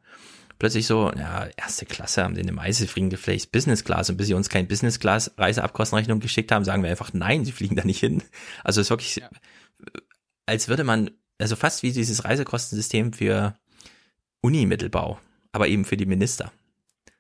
[0.59, 4.09] plötzlich so, ja, erste Klasse haben den im Eise fliegen geflecht, Business Class.
[4.09, 7.51] Und bis sie uns kein Business Class Reiseabkostenrechnung geschickt haben, sagen wir einfach nein, sie
[7.51, 8.23] fliegen da nicht hin.
[8.63, 9.21] Also es ist wirklich,
[10.45, 13.55] als würde man, also fast wie dieses Reisekostensystem für
[14.41, 15.19] Unimittelbau,
[15.51, 16.51] aber eben für die Minister.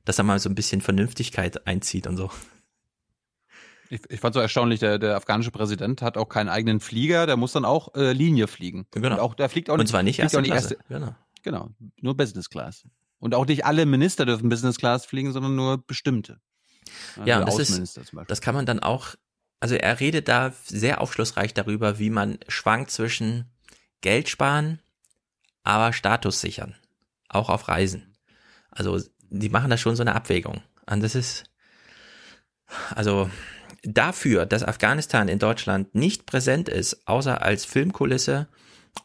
[0.05, 2.31] Dass da mal so ein bisschen Vernünftigkeit einzieht und so.
[3.89, 7.37] Ich, ich fand so erstaunlich, der, der afghanische Präsident hat auch keinen eigenen Flieger, der
[7.37, 8.85] muss dann auch äh, Linie fliegen.
[8.91, 9.15] Genau.
[9.15, 10.75] Und auch, der fliegt auch Und nicht, zwar nicht erste Klasse.
[10.75, 11.15] erste, Genau.
[11.43, 11.69] Genau,
[12.01, 12.83] nur Business Class.
[13.19, 16.39] Und auch nicht alle Minister dürfen Business Class fliegen, sondern nur bestimmte.
[17.17, 19.15] Ja, der und das ist, das kann man dann auch,
[19.59, 23.51] also er redet da sehr aufschlussreich darüber, wie man schwankt zwischen
[24.01, 24.79] Geld sparen,
[25.63, 26.75] aber Status sichern.
[27.27, 28.15] Auch auf Reisen.
[28.71, 30.61] Also, die machen da schon so eine Abwägung.
[30.89, 31.45] Und das ist,
[32.95, 33.29] also,
[33.83, 38.47] dafür, dass Afghanistan in Deutschland nicht präsent ist, außer als Filmkulisse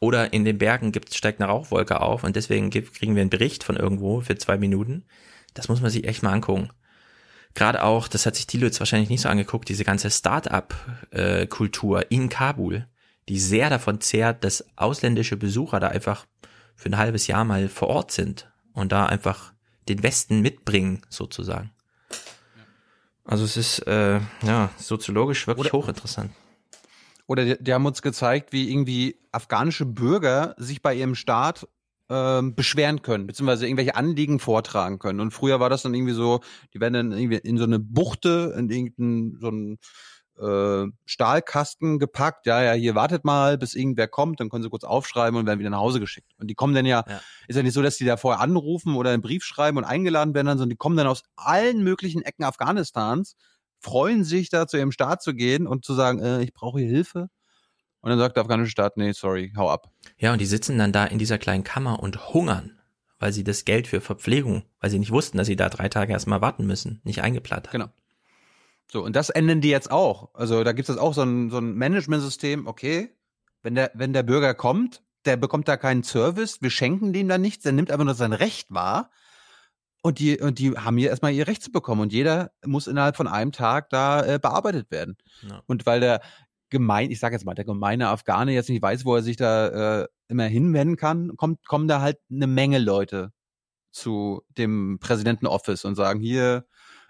[0.01, 3.31] oder in den Bergen gibt, steigt eine Rauchwolke auf und deswegen gibt, kriegen wir einen
[3.31, 5.05] Bericht von irgendwo für zwei Minuten.
[5.55, 6.71] Das muss man sich echt mal angucken.
[7.55, 12.29] Gerade auch, das hat sich Thilo jetzt wahrscheinlich nicht so angeguckt, diese ganze Start-up-Kultur in
[12.29, 12.87] Kabul,
[13.29, 16.27] die sehr davon zehrt, dass ausländische Besucher da einfach
[16.75, 19.53] für ein halbes Jahr mal vor Ort sind und da einfach
[19.89, 21.71] den Westen mitbringen, sozusagen.
[23.25, 26.33] Also es ist äh, ja soziologisch wirklich hochinteressant.
[27.33, 31.67] Oder die, die haben uns gezeigt, wie irgendwie afghanische Bürger sich bei ihrem Staat
[32.11, 35.19] ähm, beschweren können, beziehungsweise irgendwelche Anliegen vortragen können.
[35.19, 36.41] Und früher war das dann irgendwie so,
[36.75, 39.79] die werden dann irgendwie in so eine Buchte, in irgendeinen so einen
[40.39, 42.45] äh, Stahlkasten gepackt.
[42.45, 45.59] Ja, ja, hier wartet mal, bis irgendwer kommt, dann können sie kurz aufschreiben und werden
[45.59, 46.33] wieder nach Hause geschickt.
[46.37, 47.23] Und die kommen dann ja, Ja.
[47.49, 50.35] ist ja nicht so, dass die da vorher anrufen oder einen Brief schreiben und eingeladen
[50.35, 53.37] werden, sondern die kommen dann aus allen möglichen Ecken Afghanistans,
[53.83, 56.89] freuen sich da zu ihrem Staat zu gehen und zu sagen, äh, ich brauche hier
[56.89, 57.29] Hilfe.
[58.01, 59.91] Und dann sagt der afghanische Staat, nee, sorry, hau ab.
[60.19, 62.81] Ja, und die sitzen dann da in dieser kleinen Kammer und hungern,
[63.19, 66.13] weil sie das Geld für Verpflegung, weil sie nicht wussten, dass sie da drei Tage
[66.13, 67.73] erstmal warten müssen, nicht eingeplant haben.
[67.73, 67.93] Genau.
[68.91, 70.35] So, und das ändern die jetzt auch.
[70.35, 73.11] Also da gibt es auch so ein, so ein Managementsystem, okay,
[73.63, 77.39] wenn der, wenn der Bürger kommt, der bekommt da keinen Service, wir schenken dem da
[77.39, 79.11] nichts, der nimmt einfach nur sein Recht wahr.
[80.03, 82.01] Und die, und die haben hier erstmal ihr Recht zu bekommen.
[82.01, 85.17] Und jeder muss innerhalb von einem Tag da äh, bearbeitet werden.
[85.49, 85.63] Ja.
[85.67, 86.21] Und weil der
[86.71, 90.01] gemein, ich sage jetzt mal, der gemeine Afghane jetzt nicht weiß, wo er sich da
[90.03, 93.33] äh, immer hinwenden kann, kommt, kommen da halt eine Menge Leute
[93.93, 96.67] zu dem Präsidentenoffice und sagen, hier,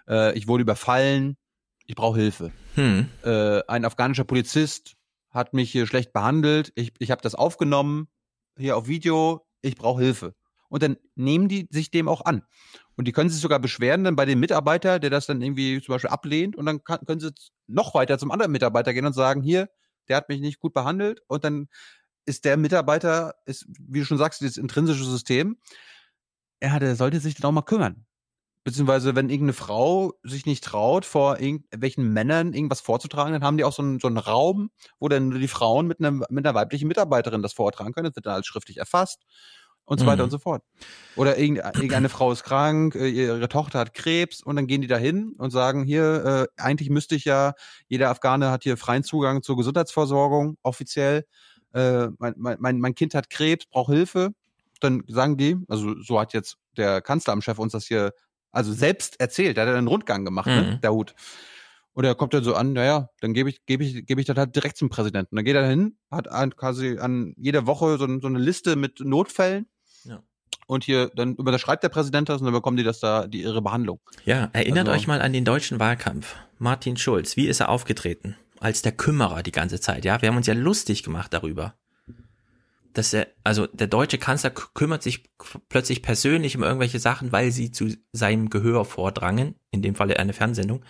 [0.07, 1.37] äh, ich wurde überfallen,
[1.85, 2.51] ich brauche Hilfe.
[2.75, 3.09] Hm.
[3.23, 4.95] Äh, ein afghanischer Polizist
[5.29, 8.07] hat mich hier schlecht behandelt, ich, ich habe das aufgenommen,
[8.57, 10.35] hier auf Video, ich brauche Hilfe.
[10.69, 12.43] Und dann nehmen die sich dem auch an.
[12.95, 15.93] Und die können sich sogar beschweren dann bei dem Mitarbeiter, der das dann irgendwie zum
[15.93, 16.55] Beispiel ablehnt.
[16.55, 17.31] Und dann kann, können sie
[17.67, 19.69] noch weiter zum anderen Mitarbeiter gehen und sagen, hier,
[20.07, 21.21] der hat mich nicht gut behandelt.
[21.27, 21.67] Und dann
[22.25, 25.57] ist der Mitarbeiter, ist, wie du schon sagst, dieses intrinsische System,
[26.61, 28.05] ja, der sollte sich dann auch mal kümmern.
[28.65, 33.65] Beziehungsweise, wenn irgendeine Frau sich nicht traut, vor irgendwelchen Männern irgendwas vorzutragen, dann haben die
[33.65, 36.87] auch so einen, so einen Raum, wo dann die Frauen mit einer, mit einer weiblichen
[36.87, 38.05] Mitarbeiterin das vortragen können.
[38.05, 39.23] Das wird dann alles schriftlich erfasst.
[39.85, 40.25] Und so weiter Mhm.
[40.25, 40.63] und so fort.
[41.15, 44.87] Oder irgende- irgendeine Frau ist krank, äh, ihre Tochter hat Krebs und dann gehen die
[44.87, 47.53] da hin und sagen, hier, äh, eigentlich müsste ich ja,
[47.87, 51.25] jeder Afghane hat hier freien Zugang zur Gesundheitsversorgung, offiziell.
[51.73, 54.29] Äh, mein, mein, mein Kind hat Krebs, braucht Hilfe.
[54.79, 58.11] Dann sagen die, also so hat jetzt der Kanzleramtschef uns das hier
[58.51, 60.81] also selbst erzählt, der hat einen Rundgang gemacht, ne, Mhm.
[60.81, 61.15] der Hut.
[61.93, 64.35] Und er kommt dann so an, naja, dann gebe ich, gebe ich, gebe ich das
[64.35, 65.35] halt direkt zum Präsidenten.
[65.35, 68.99] Dann geht er hin, hat an, quasi an jeder Woche so, so eine Liste mit
[68.99, 69.67] Notfällen.
[70.67, 73.61] Und hier, dann überschreibt der Präsident das und dann bekommen die das da, die ihre
[73.61, 73.99] Behandlung.
[74.25, 76.35] Ja, erinnert Also- euch mal an den deutschen Wahlkampf.
[76.57, 78.35] Martin Schulz, wie ist er aufgetreten?
[78.59, 80.21] Als der Kümmerer die ganze Zeit, ja?
[80.21, 81.75] Wir haben uns ja lustig gemacht darüber.
[82.93, 85.23] Dass er, also der deutsche Kanzler kümmert sich
[85.67, 90.31] plötzlich persönlich um irgendwelche Sachen, weil sie zu seinem Gehör vordrangen, in dem Falle eine
[90.33, 90.85] Fernsehsendung.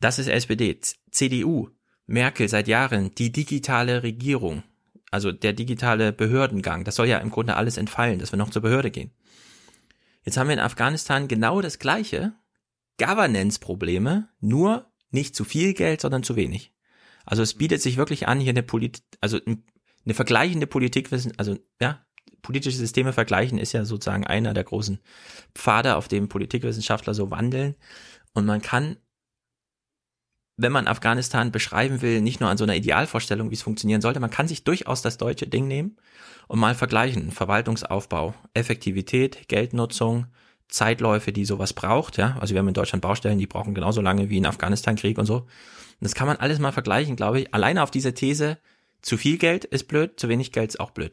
[0.00, 0.78] Das ist SPD.
[1.10, 1.70] CDU,
[2.06, 4.62] Merkel seit Jahren, die digitale Regierung,
[5.10, 8.62] also der digitale Behördengang, das soll ja im Grunde alles entfallen, dass wir noch zur
[8.62, 9.12] Behörde gehen.
[10.24, 12.34] Jetzt haben wir in Afghanistan genau das gleiche,
[12.98, 16.74] Governance-Probleme, nur nicht zu viel Geld, sondern zu wenig.
[17.24, 19.64] Also es bietet sich wirklich an, hier eine Polit also ein-
[20.04, 22.04] eine vergleichende Politikwissen, also ja,
[22.42, 25.00] politische Systeme vergleichen ist ja sozusagen einer der großen
[25.54, 27.74] Pfade, auf dem Politikwissenschaftler so wandeln.
[28.32, 28.96] Und man kann,
[30.58, 34.18] wenn man Afghanistan beschreiben will, nicht nur an so einer Idealvorstellung, wie es funktionieren sollte,
[34.18, 35.96] man kann sich durchaus das deutsche Ding nehmen
[36.48, 37.30] und mal vergleichen.
[37.30, 40.26] Verwaltungsaufbau, Effektivität, Geldnutzung,
[40.66, 42.36] Zeitläufe, die sowas braucht, ja.
[42.40, 45.36] Also wir haben in Deutschland Baustellen, die brauchen genauso lange wie in Afghanistan-Krieg und so.
[45.36, 45.46] Und
[46.00, 47.54] das kann man alles mal vergleichen, glaube ich.
[47.54, 48.58] Alleine auf diese These,
[49.00, 51.12] zu viel Geld ist blöd, zu wenig Geld ist auch blöd.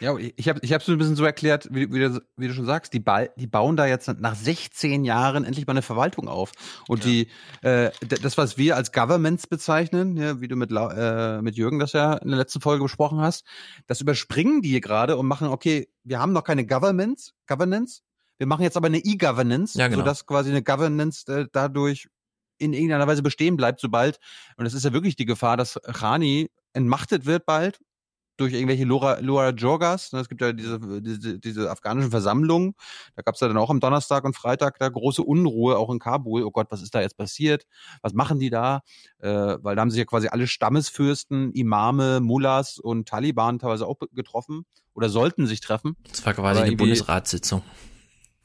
[0.00, 2.64] Ja, ich habe ich hab's ein bisschen so erklärt, wie, wie, du, wie du schon
[2.64, 6.52] sagst, die, ba die bauen da jetzt nach 16 Jahren endlich mal eine Verwaltung auf.
[6.88, 7.28] Und die,
[7.60, 11.92] äh, das, was wir als Governments bezeichnen, ja, wie du mit, äh, mit Jürgen das
[11.92, 13.44] ja in der letzten Folge besprochen hast,
[13.86, 18.00] das überspringen die hier gerade und machen, okay, wir haben noch keine Governments, Governance,
[18.38, 19.98] wir machen jetzt aber eine E-Governance, Ja, genau.
[20.00, 22.08] sodass quasi eine Governance äh, dadurch
[22.56, 24.18] in irgendeiner Weise bestehen bleibt, sobald,
[24.56, 27.80] und das ist ja wirklich die Gefahr, dass Rani entmachtet wird bald
[28.40, 30.12] durch irgendwelche Lora, Lora Jorgas.
[30.12, 32.74] ne, Es gibt ja diese, diese, diese afghanischen Versammlungen.
[33.14, 35.98] Da gab es ja dann auch am Donnerstag und Freitag da große Unruhe, auch in
[35.98, 36.42] Kabul.
[36.44, 37.66] Oh Gott, was ist da jetzt passiert?
[38.02, 38.80] Was machen die da?
[39.18, 39.28] Äh,
[39.60, 44.64] weil da haben sich ja quasi alle Stammesfürsten, Imame, Mullahs und Taliban teilweise auch getroffen
[44.94, 45.96] oder sollten sich treffen.
[46.08, 47.62] Das war quasi eine Bundesratssitzung.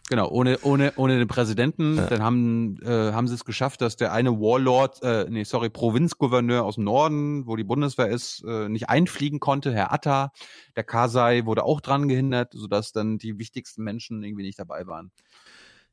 [0.07, 1.97] Genau, ohne, ohne, ohne den Präsidenten.
[1.97, 2.05] Ja.
[2.05, 6.63] Dann haben, äh, haben sie es geschafft, dass der eine Warlord, äh, nee, sorry, Provinzgouverneur
[6.63, 10.31] aus dem Norden, wo die Bundeswehr ist, äh, nicht einfliegen konnte, Herr Atta.
[10.75, 15.11] Der Kasai wurde auch dran gehindert, sodass dann die wichtigsten Menschen irgendwie nicht dabei waren.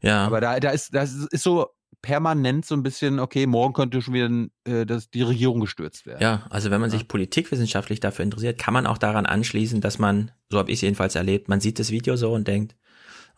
[0.02, 0.26] Ja.
[0.26, 1.68] Aber da, da ist, das ist so
[2.02, 4.28] permanent so ein bisschen, okay, morgen könnte schon wieder
[4.64, 6.20] äh, das, die Regierung gestürzt werden.
[6.20, 10.32] Ja, also wenn man sich politikwissenschaftlich dafür interessiert, kann man auch daran anschließen, dass man,
[10.50, 12.76] so habe ich es jedenfalls erlebt, man sieht das Video so und denkt,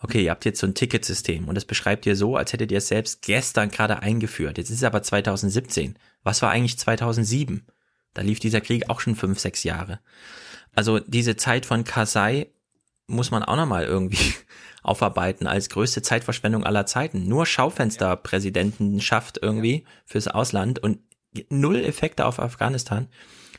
[0.00, 2.78] okay, ihr habt jetzt so ein Ticketsystem und das beschreibt ihr so, als hättet ihr
[2.78, 4.58] es selbst gestern gerade eingeführt.
[4.58, 5.98] Jetzt ist es aber 2017.
[6.22, 7.66] Was war eigentlich 2007?
[8.12, 10.00] Da lief dieser Krieg auch schon fünf, sechs Jahre.
[10.74, 12.48] Also diese Zeit von Kasai
[13.06, 14.34] muss man auch nochmal irgendwie
[14.82, 17.26] aufarbeiten als größte Zeitverschwendung aller Zeiten.
[17.28, 20.98] Nur Schaufensterpräsidenten schafft irgendwie fürs Ausland und
[21.48, 23.08] null Effekte auf Afghanistan.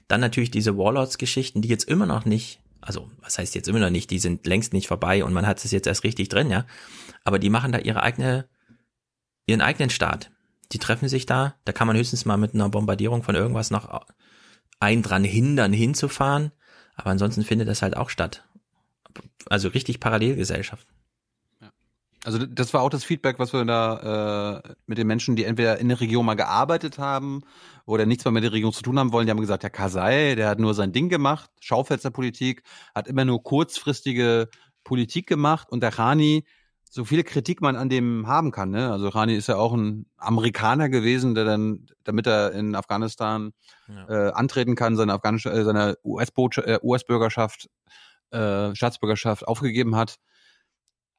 [0.08, 3.90] Dann natürlich diese Warlords-Geschichten, die jetzt immer noch nicht, also was heißt jetzt immer noch
[3.90, 6.66] nicht, die sind längst nicht vorbei und man hat es jetzt erst richtig drin, ja.
[7.24, 8.48] Aber die machen da ihre eigene,
[9.48, 10.32] ihren eigenen Staat.
[10.72, 14.06] Die treffen sich da, da kann man höchstens mal mit einer Bombardierung von irgendwas noch
[14.80, 16.52] einen dran hindern, hinzufahren.
[16.96, 18.48] Aber ansonsten findet das halt auch statt.
[19.50, 20.88] Also richtig Parallelgesellschaft.
[22.26, 25.78] Also das war auch das Feedback, was wir da äh, mit den Menschen, die entweder
[25.78, 27.42] in der Region mal gearbeitet haben
[27.86, 30.34] oder nichts mehr mit der Region zu tun haben wollen, die haben gesagt, der Kasai,
[30.34, 32.64] der hat nur sein Ding gemacht, Schaufensterpolitik,
[32.96, 34.50] hat immer nur kurzfristige
[34.84, 36.46] Politik gemacht und der Rani,
[36.90, 38.92] so viel Kritik man an dem haben kann, ne?
[38.92, 43.52] Also Rani ist ja auch ein Amerikaner gewesen, der dann, damit er in Afghanistan
[43.88, 44.08] Ja.
[44.30, 47.70] äh, antreten kann, seine afghanische, äh, seine US-Bürgerschaft, äh, US-Bürgerschaft,
[48.32, 50.16] äh, Staatsbürgerschaft aufgegeben hat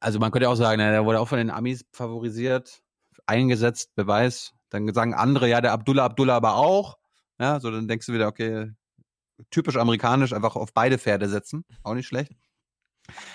[0.01, 2.83] also man könnte auch sagen, der wurde auch von den Amis favorisiert,
[3.27, 4.53] eingesetzt, Beweis.
[4.71, 6.99] Dann sagen andere, ja, der Abdullah Abdullah aber auch.
[7.39, 8.73] Ja, so dann denkst du wieder, okay,
[9.51, 11.65] typisch amerikanisch, einfach auf beide Pferde setzen.
[11.83, 12.33] Auch nicht schlecht.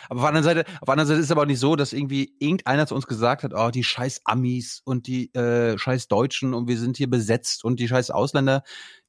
[0.09, 1.75] Aber auf der anderen Seite, auf der anderen Seite ist es aber auch nicht so,
[1.75, 6.07] dass irgendwie irgendeiner zu uns gesagt hat, oh, die scheiß Amis und die äh, scheiß
[6.07, 8.63] Deutschen und wir sind hier besetzt und die scheiß Ausländer,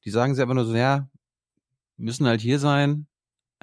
[0.05, 1.09] die sagen sie einfach nur so, ja,
[1.97, 3.07] müssen halt hier sein.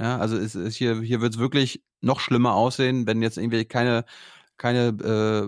[0.01, 3.67] Ja, also es ist hier, hier wird es wirklich noch schlimmer aussehen, wenn jetzt irgendwie
[3.67, 4.07] keine,
[4.57, 4.89] keine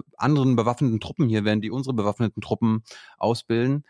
[0.05, 2.85] äh, anderen bewaffneten Truppen hier wären, die unsere bewaffneten Truppen
[3.17, 3.85] ausbilden.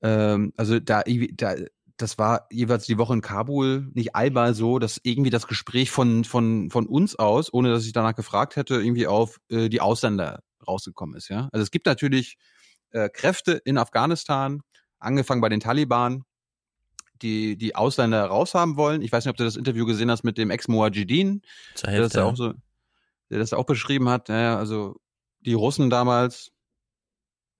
[0.00, 1.02] Ähm, also da,
[1.32, 1.56] da,
[1.96, 6.22] das war jeweils die Woche in Kabul nicht einmal so, dass irgendwie das Gespräch von,
[6.24, 10.40] von, von uns aus, ohne dass ich danach gefragt hätte, irgendwie auf äh, die Ausländer
[10.66, 11.30] rausgekommen ist.
[11.30, 11.48] Ja?
[11.52, 12.36] Also es gibt natürlich
[12.90, 14.60] äh, Kräfte in Afghanistan,
[15.00, 16.22] angefangen bei den Taliban,
[17.22, 19.02] die die Ausländer raushaben wollen.
[19.02, 21.42] Ich weiß nicht, ob du das Interview gesehen hast mit dem Ex-Muajidin,
[21.82, 22.52] der das ja auch so,
[23.30, 24.28] der das auch beschrieben hat.
[24.28, 24.96] Ja, also
[25.40, 26.52] die Russen damals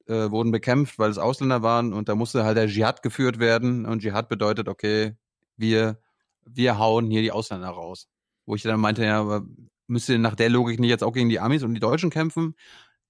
[0.06, 3.86] äh, wurden bekämpft, weil es Ausländer waren und da musste halt der Dschihad geführt werden
[3.86, 5.16] und Dschihad bedeutet, okay,
[5.56, 5.98] wir,
[6.44, 8.08] wir hauen hier die Ausländer raus.
[8.46, 9.42] Wo ich dann meinte, ja, aber
[9.86, 12.54] müsst ihr nach der Logik nicht jetzt auch gegen die Amis und die Deutschen kämpfen?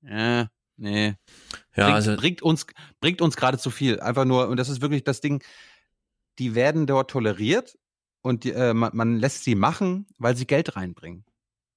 [0.04, 0.44] Äh,
[0.76, 1.14] nee.
[1.76, 2.66] Ja, bringt, also bringt uns,
[3.00, 3.98] bringt uns gerade zu viel.
[4.00, 5.42] Einfach nur, und das ist wirklich das Ding,
[6.38, 7.78] die werden dort toleriert
[8.22, 11.24] und die, äh, man, man lässt sie machen, weil sie Geld reinbringen.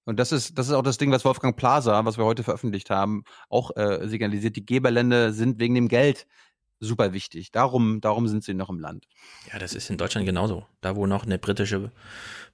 [0.06, 2.90] Und das ist, das ist auch das Ding, was Wolfgang Plaza, was wir heute veröffentlicht
[2.90, 4.56] haben, auch äh, signalisiert.
[4.56, 6.26] Die Geberländer sind wegen dem Geld
[6.80, 7.52] super wichtig.
[7.52, 9.08] Darum, darum sind sie noch im Land.
[9.52, 10.66] Ja, das ist in Deutschland genauso.
[10.80, 11.92] Da, wo noch eine britische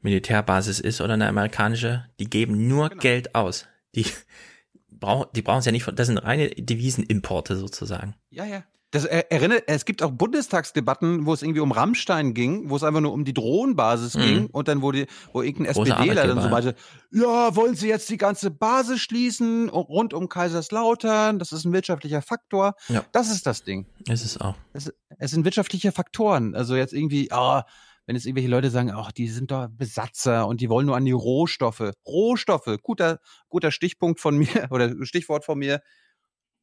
[0.02, 3.02] Militärbasis ist oder eine amerikanische, die geben nur Genau.
[3.02, 3.68] Geld aus.
[3.94, 4.06] Die
[4.90, 8.16] brauchen, die brauchen es ja nicht von, das sind reine Devisenimporte sozusagen.
[8.32, 8.64] Ja, ja.
[8.94, 12.84] Das er, erinnert, es gibt auch Bundestagsdebatten, wo es irgendwie um Rammstein ging, wo es
[12.84, 14.22] einfach nur um die Drohnenbasis Mhm.
[14.22, 16.76] ging und dann wo die, wo irgendein SPDler dann so meinte,
[17.12, 21.40] ja, wollen Sie jetzt die ganze Basis schließen rund um Kaiserslautern?
[21.40, 22.76] Das ist ein wirtschaftlicher Faktor.
[22.88, 23.04] Ja.
[23.12, 23.88] Das ist das Ding.
[24.08, 24.56] Ist es auch.
[24.74, 26.54] Es, es sind wirtschaftliche Faktoren.
[26.54, 27.66] Also jetzt irgendwie, ah,
[28.06, 31.06] wenn jetzt irgendwelche Leute sagen, ach, die sind doch Besatzer und die wollen nur an
[31.06, 31.94] die Rohstoffe.
[32.06, 35.82] Rohstoffe, guter, guter Stichpunkt von mir oder Stichwort von mir.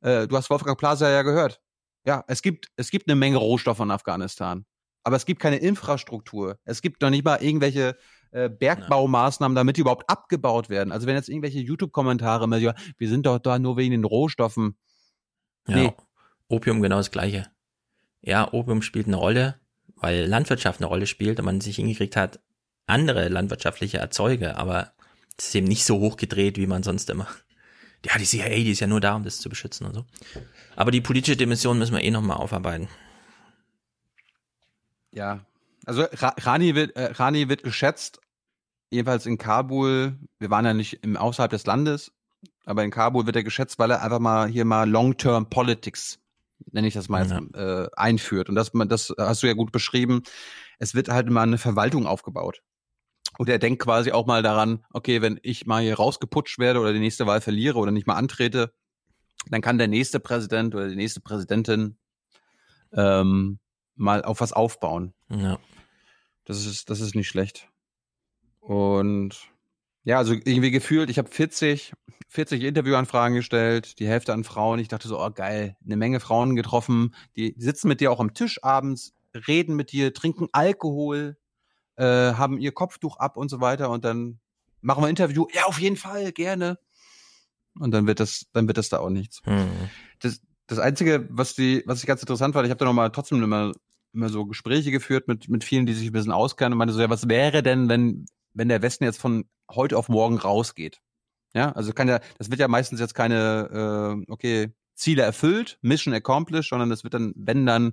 [0.01, 1.61] Äh, du hast Wolfgang Plaza ja gehört.
[2.05, 4.65] Ja, es gibt, es gibt eine Menge Rohstoffe in Afghanistan.
[5.03, 6.59] Aber es gibt keine Infrastruktur.
[6.65, 7.97] Es gibt noch nicht mal irgendwelche
[8.33, 10.93] äh, Bergbaumaßnahmen, damit die überhaupt abgebaut werden.
[10.93, 14.77] Also wenn jetzt irgendwelche YouTube-Kommentare immer, ja, wir sind doch da nur wegen den Rohstoffen.
[15.67, 15.93] Ja, Nee.
[16.49, 17.47] Opium genau das gleiche.
[18.21, 19.61] Ja, Opium spielt eine Rolle,
[19.95, 22.41] weil Landwirtschaft eine Rolle spielt und man sich hingekriegt hat,
[22.87, 24.93] andere landwirtschaftliche Erzeuge, aber
[25.39, 27.29] es ist eben nicht so hochgedreht, wie man sonst immer.
[28.05, 30.05] Ja, die CIA, die ist ja nur da, um das zu beschützen und so.
[30.75, 32.89] Aber die politische Dimension müssen wir eh nochmal aufarbeiten.
[35.13, 35.45] Ja,
[35.85, 38.21] also Ra Rani wird, äh, Rani wird geschätzt,
[38.91, 40.17] jedenfalls in Kabul.
[40.39, 42.13] Wir waren ja nicht im außerhalb des Landes,
[42.65, 46.21] aber in Kabul wird er geschätzt, weil er einfach mal hier mal Long-Term Politics,
[46.71, 48.49] nenne ich das mal, jetzt, äh, einführt.
[48.49, 50.23] Und das, das hast du ja gut beschrieben.
[50.79, 52.63] Es wird halt mal eine Verwaltung aufgebaut.
[53.41, 56.93] Und er denkt quasi auch mal daran, okay, wenn ich mal hier rausgeputscht werde oder
[56.93, 58.75] die nächste Wahl verliere oder nicht mal antrete,
[59.49, 61.97] dann kann der nächste Präsident oder die nächste Präsidentin
[62.93, 63.59] ähm,
[63.95, 65.15] mal auf was aufbauen.
[65.31, 65.59] Ja.
[66.45, 67.71] Das ist, das ist nicht schlecht.
[68.59, 69.49] Und
[70.05, 71.95] ja, also irgendwie gefühlt, ich habe 40,
[72.29, 74.81] 40 Interviewanfragen gestellt, die Hälfte an Frauen.
[74.81, 78.35] Ich dachte so, oh geil, eine Menge Frauen getroffen, die sitzen mit dir auch am
[78.35, 81.39] Tisch abends, reden mit dir, trinken Alkohol,
[82.01, 84.41] äh, haben ihr Kopftuch ab und so weiter und dann
[84.81, 85.47] machen wir ein Interview.
[85.53, 86.79] Ja, auf jeden Fall, gerne.
[87.79, 89.43] Und dann wird das, dann wird das da auch nichts.
[89.45, 89.69] Hm.
[90.21, 93.43] Das, das Einzige, was die, was ich ganz interessant fand, ich habe da nochmal trotzdem
[93.43, 93.73] immer,
[94.13, 97.01] immer so Gespräche geführt mit, mit vielen, die sich ein bisschen auskennen und meinte so,
[97.01, 98.25] ja, was wäre denn, wenn,
[98.55, 101.01] wenn der Westen jetzt von heute auf morgen rausgeht?
[101.55, 106.15] Ja, also kann ja, das wird ja meistens jetzt keine, äh, okay, Ziele erfüllt, Mission
[106.15, 107.93] accomplished, sondern das wird dann, wenn dann,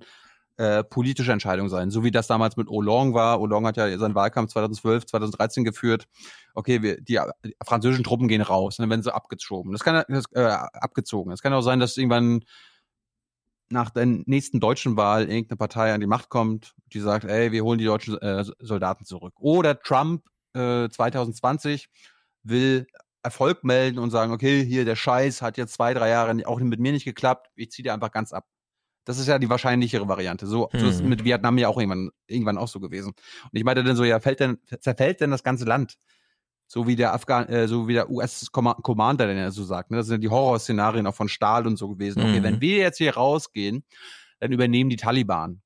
[0.57, 1.91] äh, politische Entscheidung sein.
[1.91, 3.39] So wie das damals mit Olong war.
[3.39, 6.07] Olong hat ja seinen Wahlkampf 2012, 2013 geführt.
[6.53, 9.71] Okay, wir, die, die französischen Truppen gehen raus dann werden sie abgeschoben.
[9.71, 11.31] Das kann das, äh, abgezogen.
[11.31, 12.43] Es kann auch sein, dass irgendwann
[13.69, 17.63] nach der nächsten deutschen Wahl irgendeine Partei an die Macht kommt, die sagt, ey, wir
[17.63, 19.33] holen die deutschen äh, Soldaten zurück.
[19.37, 20.23] Oder Trump
[20.53, 21.89] äh, 2020
[22.43, 22.87] will
[23.23, 26.79] Erfolg melden und sagen, okay, hier der Scheiß hat jetzt zwei, drei Jahre auch mit
[26.79, 28.47] mir nicht geklappt, ich ziehe dir einfach ganz ab.
[29.07, 30.45] Das ist ja die wahrscheinlichere Variante.
[30.47, 31.07] So, so ist Hm.
[31.09, 33.09] mit Vietnam ja auch irgendwann, irgendwann auch so gewesen.
[33.09, 35.97] Und ich meinte dann so, ja, fällt denn, zerfällt denn das ganze Land?
[36.67, 39.89] So wie der Afghan, äh, so wie der US-Commander denn ja so sagt.
[39.91, 39.97] Ne?
[39.97, 42.21] Das sind ja die Horrorszenarien auch von Stahl und so gewesen.
[42.21, 42.43] Okay, Mhm.
[42.43, 43.85] wenn wir jetzt hier rausgehen,
[44.39, 45.61] dann übernehmen die Taliban.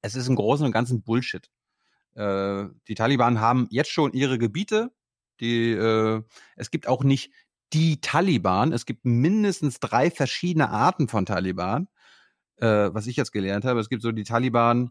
[0.00, 1.50] Es ist im Großen und Ganzen Bullshit.
[2.14, 4.92] Äh, die Taliban haben jetzt schon ihre Gebiete.
[5.40, 6.22] Die, äh,
[6.54, 7.32] es gibt auch nicht
[7.72, 8.72] die Taliban.
[8.72, 11.88] Es gibt mindestens drei verschiedene Arten von Taliban,
[12.60, 13.80] äh, was ich jetzt gelernt habe.
[13.80, 14.90] Es gibt so die Taliban,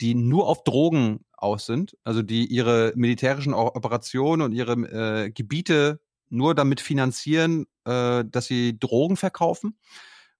[0.00, 6.00] die nur auf Drogen aus sind, also die ihre militärischen Operationen und ihre äh, Gebiete
[6.28, 9.76] nur damit finanzieren, äh, dass sie Drogen verkaufen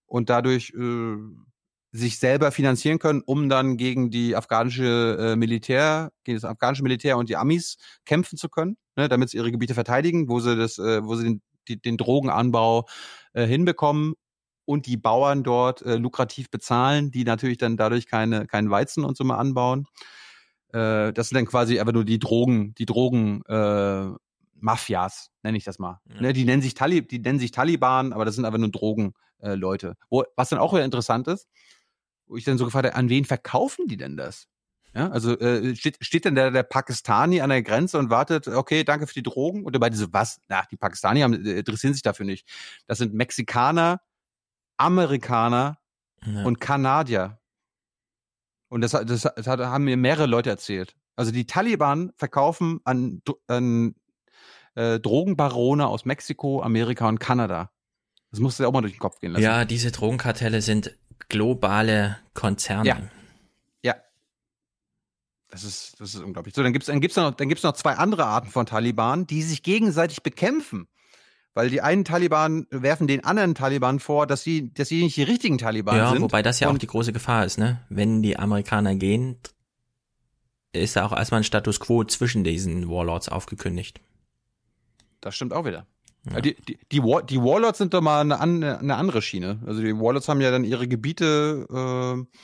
[0.07, 1.17] und dadurch äh,
[1.93, 7.19] sich selber finanzieren können, um dann gegen die afghanische äh, Militär, gegen das afghanische Militär
[7.19, 7.77] und die Amis
[8.07, 11.25] kämpfen zu können, ne, damit sie ihre Gebiete verteidigen, wo sie das, äh, wo sie
[11.25, 12.87] den, die, den Drogenanbau
[13.35, 14.15] äh, hinbekommen
[14.73, 19.17] und die Bauern dort äh, lukrativ bezahlen, die natürlich dann dadurch keine, keinen Weizen und
[19.17, 19.87] so mal anbauen.
[20.73, 24.09] Äh, das sind dann quasi aber nur die Drogen, die Drogen, äh,
[24.55, 26.01] Mafias, nenne ich das mal.
[26.09, 26.21] Ja.
[26.21, 29.13] Ne, die nennen sich Tali die nennen sich Taliban, aber das sind aber nur Drogen,
[29.41, 29.57] äh.
[30.09, 31.49] Wo, was dann auch wieder interessant ist,
[32.27, 34.47] wo ich dann so gefragt habe, an wen verkaufen die denn das?
[34.95, 38.85] Ja, also äh, steht, steht denn der, der Pakistani an der Grenze und wartet, okay,
[38.85, 39.65] danke für die Drogen?
[39.65, 40.41] Und dabei diese, was?
[40.49, 42.47] Na, die Pakistani haben, äh, interessieren sich dafür nicht.
[42.87, 44.01] Das sind Mexikaner,
[44.83, 45.79] Amerikaner
[46.25, 46.45] Ja.
[46.45, 47.39] und Kanadier.
[48.69, 50.95] Und das, das, das haben mir mehrere Leute erzählt.
[51.17, 53.95] Also die Taliban verkaufen an, an
[54.75, 57.71] äh, Drogenbarone aus Mexiko, Amerika und Kanada.
[58.31, 59.43] Das musst du dir auch mal durch den Kopf gehen lassen.
[59.45, 60.97] ja, diese Drogenkartelle sind
[61.29, 62.89] globale Konzerne.
[62.89, 62.99] Ja.
[63.83, 63.95] Ja.
[65.49, 66.55] Das ist, das ist unglaublich.
[66.55, 69.43] So, dann gibt's dann gibt's noch, dann gibt's noch zwei andere Arten von Taliban, die
[69.43, 70.89] sich gegenseitig bekämpfen.
[71.55, 75.23] Weil die einen Taliban werfen den anderen Taliban vor, dass sie, dass sie nicht die
[75.23, 76.23] richtigen Taliban Ja, sind.
[76.23, 77.81] wobei das ja auch Und- die große Gefahr ist, ne?
[77.91, 79.37] Wenn die Amerikaner gehen,
[80.73, 84.01] ist da auch erstmal ein Status quo zwischen diesen Warlords aufgekündigt.
[85.21, 85.87] Das stimmt auch wieder.
[86.31, 86.41] Ja.
[86.41, 89.61] Die, die, die, War, die Warlords sind doch mal eine, eine andere Schiene.
[89.67, 92.39] Also die Warlords haben ja dann ihre Gebiete, äh,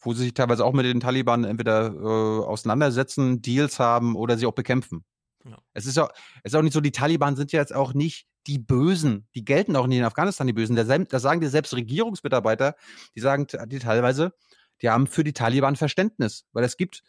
[0.00, 4.46] wo sie sich teilweise auch mit den Taliban entweder äh, auseinandersetzen, Deals haben oder sie
[4.46, 5.04] auch bekämpfen.
[5.48, 5.58] Ja.
[5.72, 6.10] Es ist auch,
[6.42, 9.28] es ist auch nicht so, die Taliban sind ja jetzt auch nicht die Bösen.
[9.34, 10.76] Die gelten auch nicht in Afghanistan die Bösen.
[10.76, 12.74] Da, da sagen dir selbst Regierungsmitarbeiter,
[13.14, 14.32] die sagen die teilweise,
[14.82, 16.46] die haben für die Taliban Verständnis.
[16.52, 17.02] Weil es gibt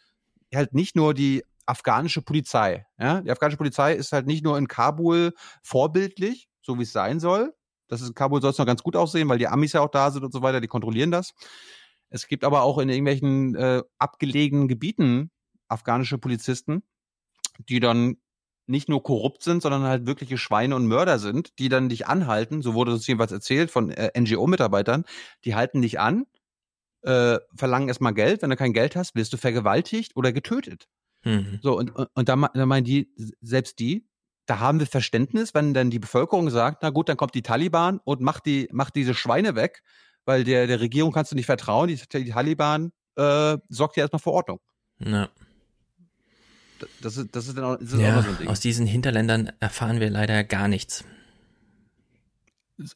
[0.54, 2.86] halt nicht nur die afghanische Polizei.
[2.98, 3.20] Ja?
[3.20, 7.54] Die afghanische Polizei ist halt nicht nur in Kabul vorbildlich, so wie es sein soll.
[7.88, 9.90] Das ist in Kabul soll es noch ganz gut aussehen, weil die Amis ja auch
[9.90, 11.32] da sind und so weiter, die kontrollieren das.
[12.08, 15.30] Es gibt aber auch in irgendwelchen äh, abgelegenen Gebieten
[15.68, 16.82] afghanische Polizisten,
[17.68, 18.16] die dann
[18.70, 22.62] nicht nur korrupt sind, sondern halt wirkliche Schweine und Mörder sind, die dann dich anhalten,
[22.62, 25.04] so wurde es jedenfalls erzählt von äh, NGO-Mitarbeitern,
[25.44, 26.26] die halten dich an,
[27.02, 30.86] äh, verlangen erstmal Geld, wenn du kein Geld hast, wirst du vergewaltigt oder getötet.
[31.24, 31.58] Mhm.
[31.62, 34.06] So, und, und, und da, da meinen die, selbst die,
[34.46, 38.00] da haben wir Verständnis, wenn dann die Bevölkerung sagt, na gut, dann kommt die Taliban
[38.04, 39.82] und macht die, macht diese Schweine weg,
[40.24, 44.20] weil der, der Regierung kannst du nicht vertrauen, die, die Taliban äh, sorgt ja erstmal
[44.20, 44.60] für Ordnung.
[44.98, 45.28] Ja.
[47.02, 48.48] Das ist, das ist dann auch, das ist auch ja, noch so ein Ding.
[48.48, 51.04] aus diesen Hinterländern erfahren wir leider gar nichts.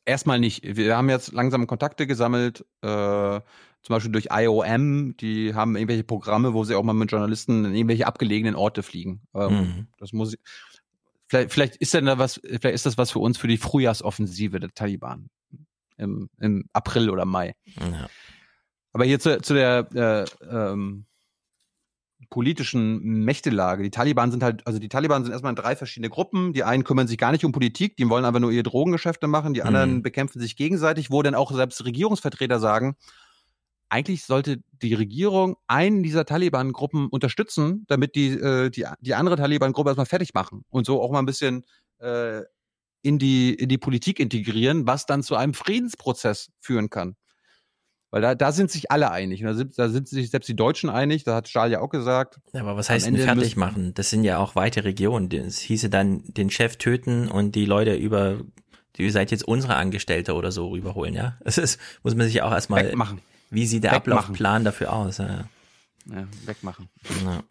[0.07, 0.63] Erstmal nicht.
[0.65, 3.41] Wir haben jetzt langsam Kontakte gesammelt, äh,
[3.83, 7.75] zum Beispiel durch IOM, die haben irgendwelche Programme, wo sie auch mal mit Journalisten in
[7.75, 9.21] irgendwelche abgelegenen Orte fliegen.
[9.35, 9.87] Ähm, Mhm.
[9.99, 10.41] Das muss ich,
[11.27, 14.59] vielleicht, vielleicht ist denn da was, vielleicht ist das was für uns für die Frühjahrsoffensive
[14.59, 15.29] der Taliban
[15.99, 17.55] im, im April oder Mai.
[17.79, 18.09] Ja.
[18.95, 21.05] Aber hier zu, zu der äh, ähm,
[22.31, 23.83] politischen Mächtelage.
[23.83, 26.53] Die Taliban sind halt, also die Taliban sind erstmal in drei verschiedene Gruppen.
[26.53, 29.55] Die einen kümmern sich gar nicht um Politik, die wollen einfach nur ihre Drogengeschäfte machen.
[29.55, 30.03] Die anderen Mhm.
[30.03, 32.97] bekämpfen sich gegenseitig, wo dann auch selbst Regierungsvertreter sagen,
[33.89, 39.91] eigentlich sollte die Regierung einen dieser Taliban-Gruppen unterstützen, damit die, äh, die, die andere Taliban-Gruppe
[39.91, 41.65] erstmal fertig machen und so auch mal ein bisschen
[42.01, 42.41] äh,
[43.03, 47.17] in, die, in die Politik integrieren, was dann zu einem Friedensprozess führen kann.
[48.15, 49.41] Weil da, da sind sich alle einig.
[49.41, 52.39] Da sind, da sind sich selbst die Deutschen einig, da hat Stahl ja auch gesagt.
[52.53, 53.93] Ja, Aber was heißt denn fertig machen?
[53.95, 55.33] Das sind ja auch weite Regionen.
[55.33, 58.39] Es hieße dann den Chef töten und die Leute über,
[58.97, 61.39] ihr seid jetzt unsere Angestellte oder so rüberholen, ja?
[61.43, 63.21] Das ist, muss man sich auch erstmal, Wegmachen.
[63.51, 64.13] wie sieht der Wegmachen.
[64.13, 65.19] Ablaufplan dafür aus?
[65.19, 65.47] Ja.
[66.07, 66.89] Ja, wegmachen.
[67.25, 67.43] Ja.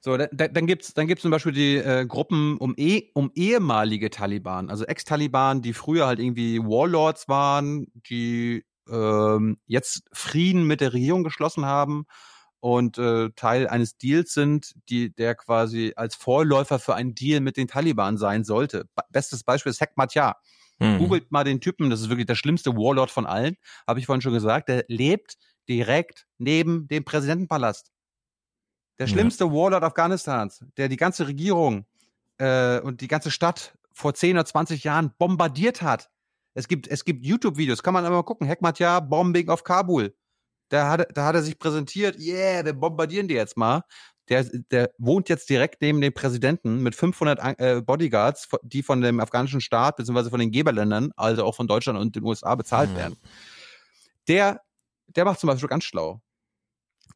[0.00, 3.30] So, da, da, dann gibt's dann gibt's zum Beispiel die äh, Gruppen um, eh, um
[3.36, 10.80] ehemalige Taliban, also Ex-Taliban, die früher halt irgendwie Warlords waren, die ähm, jetzt Frieden mit
[10.80, 12.06] der Regierung geschlossen haben
[12.60, 17.56] und äh, Teil eines Deals sind, die der quasi als Vorläufer für einen Deal mit
[17.56, 18.86] den Taliban sein sollte.
[19.10, 20.40] Bestes Beispiel ist Hekmat Yar.
[20.78, 20.98] Mhm.
[20.98, 23.56] Googelt mal den Typen, das ist wirklich der schlimmste Warlord von allen,
[23.86, 24.68] habe ich vorhin schon gesagt.
[24.68, 25.36] Der lebt
[25.68, 27.90] direkt neben dem Präsidentenpalast.
[28.98, 29.12] Der Ja.
[29.12, 31.86] schlimmste Warlord Afghanistans, der die ganze Regierung
[32.38, 36.10] äh, und die ganze Stadt vor 10 oder 20 Jahren bombardiert hat.
[36.56, 38.46] Es gibt, es gibt YouTube-Videos, kann man einmal gucken.
[38.46, 40.14] Hekmatyar, Bombing auf Kabul.
[40.70, 43.82] Da hat, er- da hat er sich präsentiert, yeah, wir bombardieren die jetzt mal.
[44.28, 44.42] Der,
[44.72, 49.20] der wohnt jetzt direkt neben dem Präsidenten mit 500 An- äh, Bodyguards, die von dem
[49.20, 50.30] afghanischen Staat bzw.
[50.30, 52.96] von den Geberländern, also auch von Deutschland und den USA bezahlt Mhm.
[52.96, 53.16] werden.
[54.28, 54.62] Der,
[55.08, 56.20] der macht zum Beispiel ganz schlau.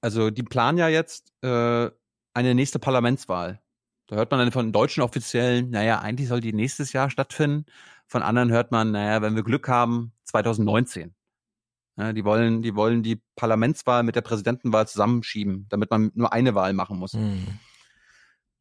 [0.00, 1.90] Also die planen ja jetzt äh,
[2.34, 3.60] eine nächste Parlamentswahl.
[4.06, 7.64] Da hört man dann von deutschen Offiziellen, naja, eigentlich soll die nächstes Jahr stattfinden.
[8.10, 11.14] Von anderen hört man, naja, wenn wir Glück haben, 2019.
[11.96, 16.56] Ja, die wollen, die wollen die Parlamentswahl mit der Präsidentenwahl zusammenschieben, damit man nur eine
[16.56, 17.12] Wahl machen muss.
[17.12, 17.46] Mhm.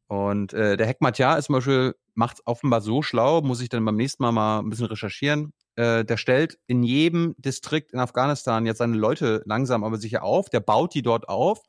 [0.06, 4.22] Und äh, der ist zum Beispiel, macht offenbar so schlau, muss ich dann beim nächsten
[4.22, 5.52] Mal mal ein bisschen recherchieren.
[5.74, 10.48] Äh, der stellt in jedem Distrikt in Afghanistan jetzt seine Leute langsam aber sicher auf.
[10.48, 11.60] Der baut die dort auf,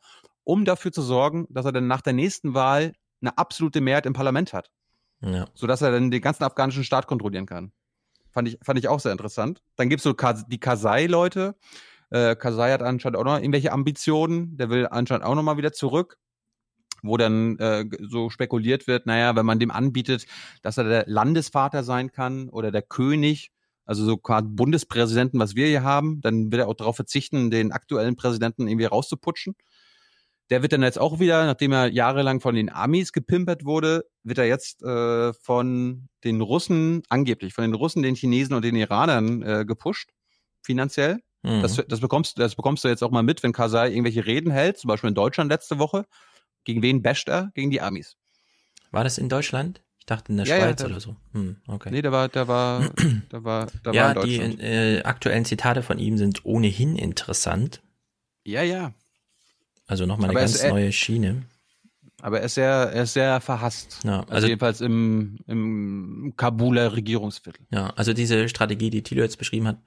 [0.43, 4.13] um dafür zu sorgen, dass er dann nach der nächsten Wahl eine absolute Mehrheit im
[4.13, 4.69] Parlament hat.
[5.21, 5.47] Ja.
[5.53, 7.71] Sodass er dann den ganzen afghanischen Staat kontrollieren kann.
[8.31, 9.61] Fand ich, fand ich auch sehr interessant.
[9.75, 11.55] Dann gibt's so Kas die Kasai-Leute.
[12.09, 14.57] Äh, Kasai hat anscheinend auch noch irgendwelche Ambitionen.
[14.57, 16.17] Der will anscheinend auch noch mal wieder zurück
[17.03, 20.25] wo dann äh, so spekuliert wird, naja, wenn man dem anbietet,
[20.61, 23.51] dass er der Landesvater sein kann oder der König,
[23.85, 27.71] also so quasi Bundespräsidenten, was wir hier haben, dann wird er auch darauf verzichten, den
[27.71, 29.55] aktuellen Präsidenten irgendwie rauszuputschen.
[30.51, 34.37] Der wird dann jetzt auch wieder, nachdem er jahrelang von den Amis gepimpert wurde, wird
[34.37, 39.41] er jetzt äh, von den Russen, angeblich von den Russen, den Chinesen und den Iranern
[39.41, 40.11] äh, gepusht,
[40.61, 41.19] finanziell.
[41.43, 41.61] Mhm.
[41.61, 44.77] Das, das, bekommst, das bekommst du jetzt auch mal mit, wenn Kasai irgendwelche Reden hält,
[44.77, 46.05] zum Beispiel in Deutschland letzte Woche.
[46.65, 47.51] Gegen wen basht er?
[47.55, 48.17] Gegen die Amis.
[48.91, 49.81] War das in Deutschland?
[49.99, 51.15] Ich dachte in der Ja, ja, Schweiz der- oder so.
[51.31, 51.89] Hm, okay.
[51.91, 52.89] Nee, der war, der war,
[53.31, 54.61] der war, der ja, war in die Deutschland.
[54.61, 57.81] äh, aktuellen Zitate von ihm sind ohnehin interessant.
[58.43, 58.93] ja, ja.
[59.91, 61.43] Also nochmal eine Aber ganz äh, neue Schiene.
[62.21, 63.99] Aber er ist sehr, er ist sehr verhasst.
[64.05, 67.65] Ja, Also, also- jedenfalls im, im Kabuler Regierungsviertel.
[67.71, 69.79] Ja, also diese Strategie, die Thilo jetzt beschrieben hat,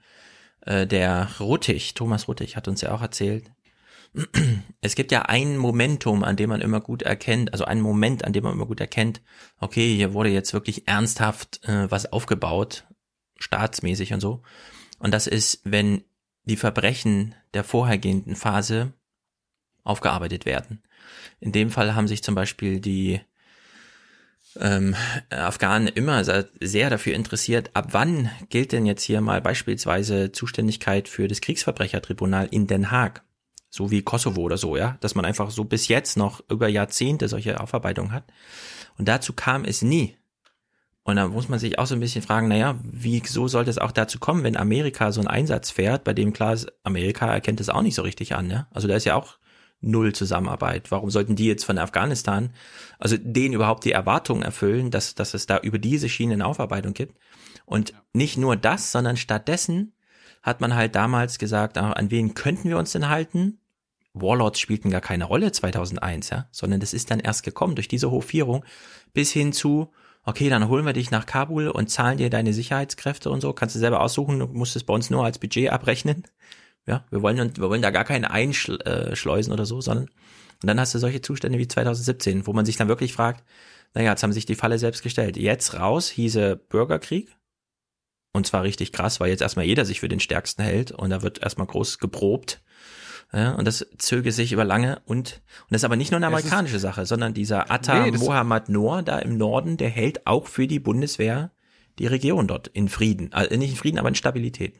[0.61, 3.51] äh, der Ruttig, Thomas Ruttig hat uns ja auch erzählt,
[4.81, 8.31] es gibt ja ein Momentum, an dem man immer gut erkennt, also einen Moment, an
[8.31, 9.23] dem man immer gut erkennt,
[9.57, 12.85] okay, hier wurde jetzt wirklich ernsthaft äh, was aufgebaut,
[13.39, 14.43] staatsmäßig und so.
[14.99, 16.03] Und das ist, wenn
[16.43, 18.93] die Verbrechen der vorhergehenden Phase
[19.85, 20.83] aufgearbeitet werden.
[21.39, 23.21] In dem Fall haben sich zum Beispiel die
[24.59, 24.95] ähm,
[25.29, 31.07] Afghanen immer se- sehr dafür interessiert, ab wann gilt denn jetzt hier mal beispielsweise Zuständigkeit
[31.07, 33.23] für das Kriegsverbrechertribunal in Den Haag,
[33.69, 37.27] so wie Kosovo oder so, ja, dass man einfach so bis jetzt noch über Jahrzehnte
[37.27, 38.23] solche Aufarbeitungen hat.
[38.97, 40.15] Und dazu kam es nie.
[41.03, 43.91] Und da muss man sich auch so ein bisschen fragen, naja, wieso sollte es auch
[43.91, 47.69] dazu kommen, wenn Amerika so einen Einsatz fährt, bei dem klar ist, Amerika erkennt es
[47.69, 48.67] auch nicht so richtig an, ja?
[48.71, 49.37] Also da ist ja auch
[49.85, 50.91] null Zusammenarbeit.
[50.91, 52.51] Warum sollten die jetzt von Afghanistan,
[52.99, 56.93] also denen überhaupt die Erwartungen erfüllen, dass, dass es da über diese Schiene eine Aufarbeitung
[56.93, 57.17] gibt?
[57.65, 59.93] Und nicht nur das, sondern stattdessen
[60.43, 63.59] hat man halt damals gesagt, ah, an wen könnten wir uns denn halten?
[64.13, 68.11] Warlords spielten gar keine Rolle 2001, ja, sondern das ist dann erst gekommen durch diese
[68.11, 68.63] Hofierung
[69.13, 69.91] bis hin zu,
[70.23, 73.75] okay, dann holen wir dich nach Kabul und zahlen dir deine Sicherheitskräfte und so, kannst
[73.75, 76.23] du selber aussuchen, du musst es bei uns nur als Budget abrechnen.
[76.87, 80.05] Ja, wir wollen, wir wollen da gar keinen einschleusen oder so, sondern
[80.61, 83.43] und dann hast du solche Zustände wie 2017, wo man sich dann wirklich fragt,
[83.93, 85.35] naja, jetzt haben sich die Falle selbst gestellt.
[85.37, 87.35] Jetzt raus hieße Bürgerkrieg.
[88.33, 91.21] Und zwar richtig krass, weil jetzt erstmal jeder sich für den Stärksten hält und da
[91.21, 92.61] wird erstmal groß geprobt.
[93.33, 96.27] Ja, und das zöge sich über lange und, und das ist aber nicht nur eine
[96.27, 100.25] Es ist- amerikanische Sache, sondern dieser Atta Nee, Mohammad Noor da im Norden, der hält
[100.27, 101.51] auch für die Bundeswehr
[101.99, 103.31] die Region dort in Frieden.
[103.33, 104.75] Also nicht in Frieden, aber in Stabilität.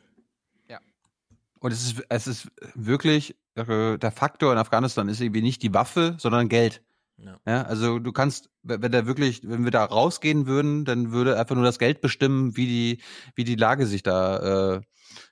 [1.65, 5.73] Und es ist, es ist wirklich, äh, der Faktor in Afghanistan ist irgendwie nicht die
[5.73, 6.83] Waffe, sondern Geld.
[7.17, 7.39] Ja.
[7.47, 11.55] Ja, also du kannst, wenn da wirklich, wenn wir da rausgehen würden, dann würde einfach
[11.55, 13.01] nur das Geld bestimmen, wie die,
[13.33, 14.81] wie die Lage sich da äh,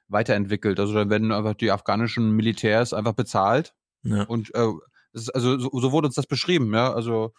[0.07, 0.79] weiterentwickelt.
[0.79, 3.75] Also dann werden einfach die afghanischen Militärs einfach bezahlt.
[4.01, 4.23] Ja.
[4.23, 4.71] Und äh,
[5.11, 6.91] das ist, also so, so wurde uns das beschrieben, ja.
[6.91, 7.35] Also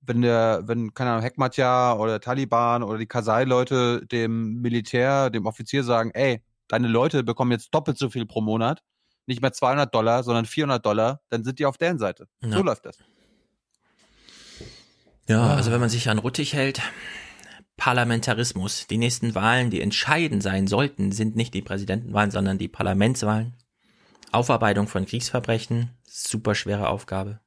[0.00, 5.84] wenn der, wenn, keine Ahnung, Hekmatyar oder Taliban oder die Kasai-Leute dem Militär, dem Offizier
[5.84, 6.42] sagen, ey,
[6.72, 8.82] deine Leute bekommen jetzt doppelt so viel pro Monat,
[9.26, 12.28] nicht mehr 200 Dollar, sondern 400 Dollar, dann sind die auf deren Seite.
[12.42, 12.56] Ja.
[12.56, 12.96] So läuft das.
[15.28, 15.54] Ja, Ah.
[15.56, 16.80] also wenn man sich an Ruttig hält,
[17.76, 23.54] Parlamentarismus, die nächsten Wahlen, die entscheidend sein sollten, sind nicht die Präsidentenwahlen, sondern die Parlamentswahlen.
[24.30, 27.40] Aufarbeitung von Kriegsverbrechen, super schwere Aufgabe.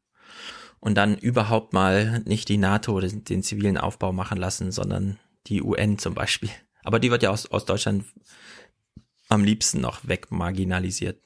[0.80, 5.64] Und dann überhaupt mal nicht die NATO den, den zivilen Aufbau machen lassen, sondern die
[5.64, 6.52] UN zum Beispiel.
[6.84, 8.06] Aber die wird ja aus, aus Deutschland
[9.30, 11.22] am liebsten noch wegmarginalisiert.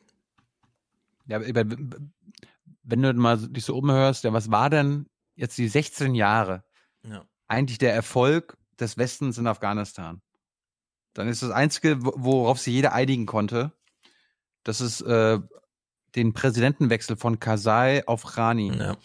[1.26, 5.06] Ja, wenn du mal dich so umhörst, ja, was war denn
[5.36, 6.64] jetzt die 16 Jahre
[7.04, 7.24] Ja.
[7.48, 10.22] eigentlich der Erfolg des Westens in Afghanistan?
[11.14, 13.72] Dann ist das Einzige, wo- worauf sich jeder einigen konnte,
[14.64, 15.40] dass es äh,
[16.16, 18.76] den Präsidentenwechsel von Karzai auf Ghani.
[18.76, 18.98] Ja.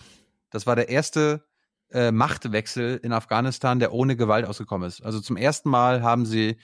[0.51, 1.45] Das war der erste
[1.91, 5.03] äh, Machtwechsel in Afghanistan, der ohne Gewalt ausgekommen ist.
[5.03, 6.57] Also zum ersten Mal haben sie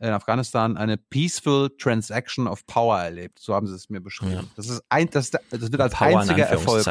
[0.00, 3.38] in Afghanistan eine peaceful transaction of power erlebt.
[3.40, 4.32] So haben sie es mir beschrieben.
[4.32, 4.44] Ja.
[4.56, 6.86] Das ist ein, das, das wird als Power in einziger Erfolg.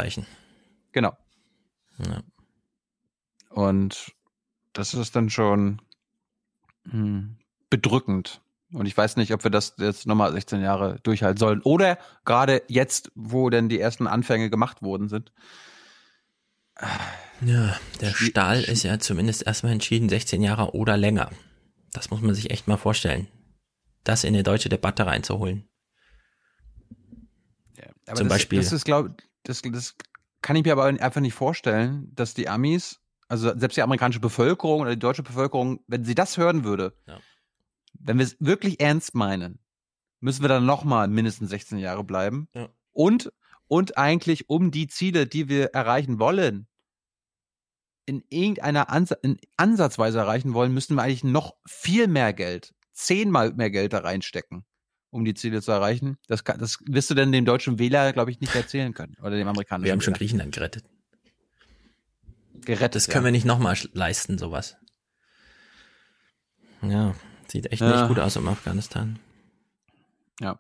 [0.92, 1.18] Genau.
[2.00, 2.22] Ja.
[3.50, 4.14] Und
[4.74, 5.82] das ist dann schon
[6.90, 7.38] hm,
[7.70, 8.42] bedrückend.
[8.74, 11.62] Und ich weiß nicht, ob wir das jetzt nochmal 16 Jahre durchhalten sollen.
[11.62, 15.32] Oder gerade jetzt, wo denn die ersten Anfänge gemacht worden sind.
[17.42, 21.32] Ja, der Stahl ist ja zumindest erstmal entschieden 16 Jahre oder länger.
[21.94, 23.28] Das muss man sich echt mal vorstellen.
[24.04, 25.68] Das in eine deutsche Debatte reinzuholen.
[28.06, 28.60] Aber Zum das, Beispiel.
[28.60, 29.96] Das ist, glaube das, das
[30.42, 34.82] kann ich mir aber einfach nicht vorstellen, dass die Amis, also selbst die amerikanische Bevölkerung
[34.82, 37.20] oder die deutsche Bevölkerung, wenn sie das hören würde, Ja.
[37.94, 39.60] wenn wir es wirklich ernst meinen,
[40.20, 42.48] müssen wir dann nochmal mindestens 16 Jahre bleiben.
[42.54, 42.70] Ja.
[42.94, 43.32] Und,
[43.68, 46.68] und eigentlich um die Ziele, die wir erreichen wollen,
[48.08, 53.54] in irgendeiner Ansa in Ansatzweise erreichen wollen, müssen wir eigentlich noch viel mehr Geld, zehnmal
[53.54, 54.66] mehr Geld da reinstecken,
[55.12, 56.18] um die Ziele zu erreichen.
[56.28, 59.16] Das, kann, das wirst du denn dem deutschen Wähler, glaube ich, nicht erzählen können.
[59.22, 60.18] Oder dem amerikanischen Wir haben schon Wähler.
[60.20, 60.86] Griechenland gerettet.
[62.66, 62.96] gerettet.
[62.96, 64.78] Das können wir nicht nochmal leisten, sowas.
[66.82, 67.14] Ja,
[67.48, 68.00] sieht echt Ja.
[68.02, 69.20] nicht gut aus im Afghanistan.
[70.40, 70.60] Ja.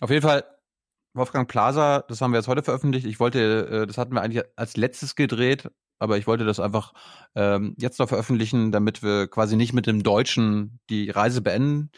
[0.00, 0.44] Auf jeden Fall,
[1.14, 3.06] Wolfgang Plaza, das haben wir jetzt heute veröffentlicht.
[3.06, 5.70] Ich wollte, äh, das hatten wir eigentlich als letztes gedreht,
[6.02, 6.92] aber ich wollte das einfach
[7.36, 11.90] ähm, jetzt noch veröffentlichen, damit wir quasi nicht mit dem Deutschen die Reise beenden.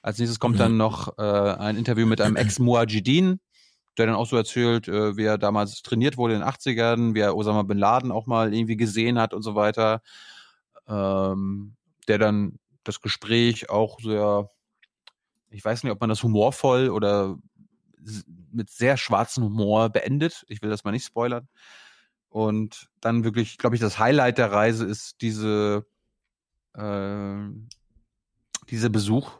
[0.00, 0.58] Als nächstes kommt Mhm.
[0.60, 3.40] dann noch äh, ein Interview mit einem Ex-Muajidin,
[3.98, 7.18] der dann auch so erzählt, äh, wie er damals trainiert wurde in den 80ern, wie
[7.20, 10.02] er Osama Bin Laden auch mal irgendwie gesehen hat und so weiter.
[10.86, 11.74] Ähm,
[12.06, 14.50] der dann das Gespräch auch sehr,
[15.50, 17.36] ich weiß nicht, ob man das humorvoll oder
[18.52, 20.44] mit sehr schwarzem Humor beendet.
[20.46, 21.48] Ich will das mal nicht spoilern.
[22.28, 25.86] Und dann wirklich, glaube ich, das Highlight der Reise ist diese,
[26.74, 27.48] äh,
[28.68, 29.38] dieser Besuch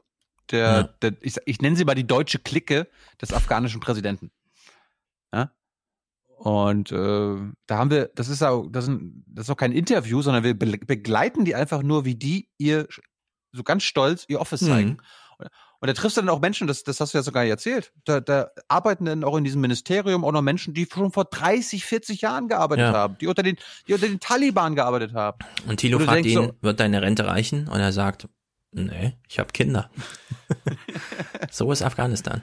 [0.50, 0.82] der, Ja.
[1.02, 2.88] der ich, ich nenne sie mal die deutsche Clique
[3.20, 4.30] des afghanischen Präsidenten.
[5.32, 5.52] Ja?
[6.38, 7.36] Und äh,
[7.66, 10.58] da haben wir, das ist auch, das, sind, das ist auch kein Interview, sondern wir
[10.58, 12.88] be begleiten die einfach nur, wie die ihr
[13.52, 14.98] so ganz stolz ihr Office zeigen.
[15.40, 15.46] Mhm.
[15.80, 17.92] Und, da triffst du dann auch Menschen, das, das hast du ja sogar erzählt.
[18.04, 21.84] Da, da arbeiten dann auch in diesem Ministerium auch noch Menschen, die schon vor 30,
[21.84, 22.92] 40 Jahren gearbeitet Ja.
[22.92, 23.56] haben, die unter den,
[23.86, 25.38] die unter den Taliban gearbeitet haben.
[25.68, 27.68] Und Thilo fragt ihn, so- wird deine Rente reichen?
[27.68, 28.28] Und er sagt,
[28.72, 29.90] nee, ich habe Kinder.
[31.50, 32.42] so ist Afghanistan.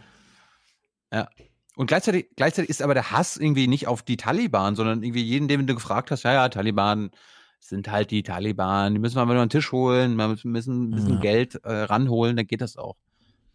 [1.11, 1.29] Ja.
[1.75, 5.47] Und gleichzeitig, gleichzeitig ist aber der Hass irgendwie nicht auf die Taliban, sondern irgendwie jeden,
[5.49, 7.11] den du gefragt hast, ja, ja, Taliban
[7.59, 10.91] sind halt die Taliban, die müssen wir mal über den Tisch holen, wir müssen ein
[10.91, 11.19] bisschen Ja.
[11.19, 12.95] Geld äh, ranholen, dann geht das auch.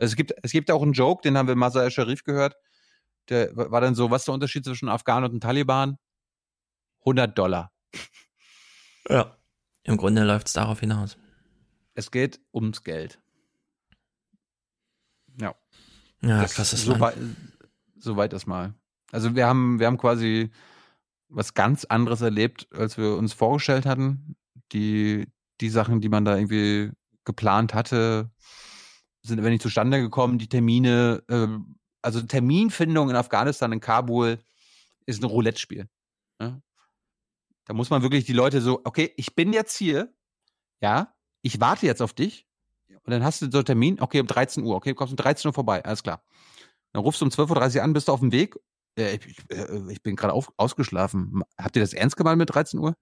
[0.01, 2.57] Also es gibt, es gibt auch einen Joke, den haben wir Masai Sharif gehört,
[3.29, 5.99] der wa- war dann so, was ist der Unterschied zwischen Afghanen und den Taliban?
[7.01, 7.71] 100 Dollar.
[9.09, 9.37] Ja.
[9.85, 11.17] Im Grunde läuft es darauf hinaus.
[11.95, 13.21] Es geht ums Geld.
[15.39, 15.55] Ja.
[16.23, 17.17] Ja, Das- krasses so weit,
[17.99, 18.75] so weit das mal.
[19.13, 20.51] Also wir haben, wir haben quasi
[21.29, 24.37] was ganz anderes erlebt, als wir uns vorgestellt hatten.
[24.73, 25.27] Die,
[25.61, 26.91] die Sachen, die man da irgendwie
[27.25, 28.31] geplant hatte,
[29.23, 30.39] sind aber nicht zustande gekommen.
[30.39, 31.49] Die Termine, äh,
[32.03, 34.39] also Terminfindung in Afghanistan, in Kabul,
[35.07, 35.89] ist ein Roulette-Spiel.
[36.41, 36.61] Ja?
[37.67, 40.13] Da muss man wirklich die Leute so, okay, ich bin jetzt hier,
[40.81, 42.47] ja, ich warte jetzt auf dich.
[43.03, 45.17] Und dann hast du so einen Termin, okay, um 13 Uhr, okay, du kommst um
[45.17, 46.23] 13 Uhr vorbei, alles klar.
[46.93, 48.57] Dann rufst du um 12.30 Uhr an, bist du auf dem Weg.
[48.99, 51.43] Äh, ich, ich, äh, ich bin gerade ausgeschlafen.
[51.57, 52.97] Habt ihr das ernst gemeint mit 13 Uhr?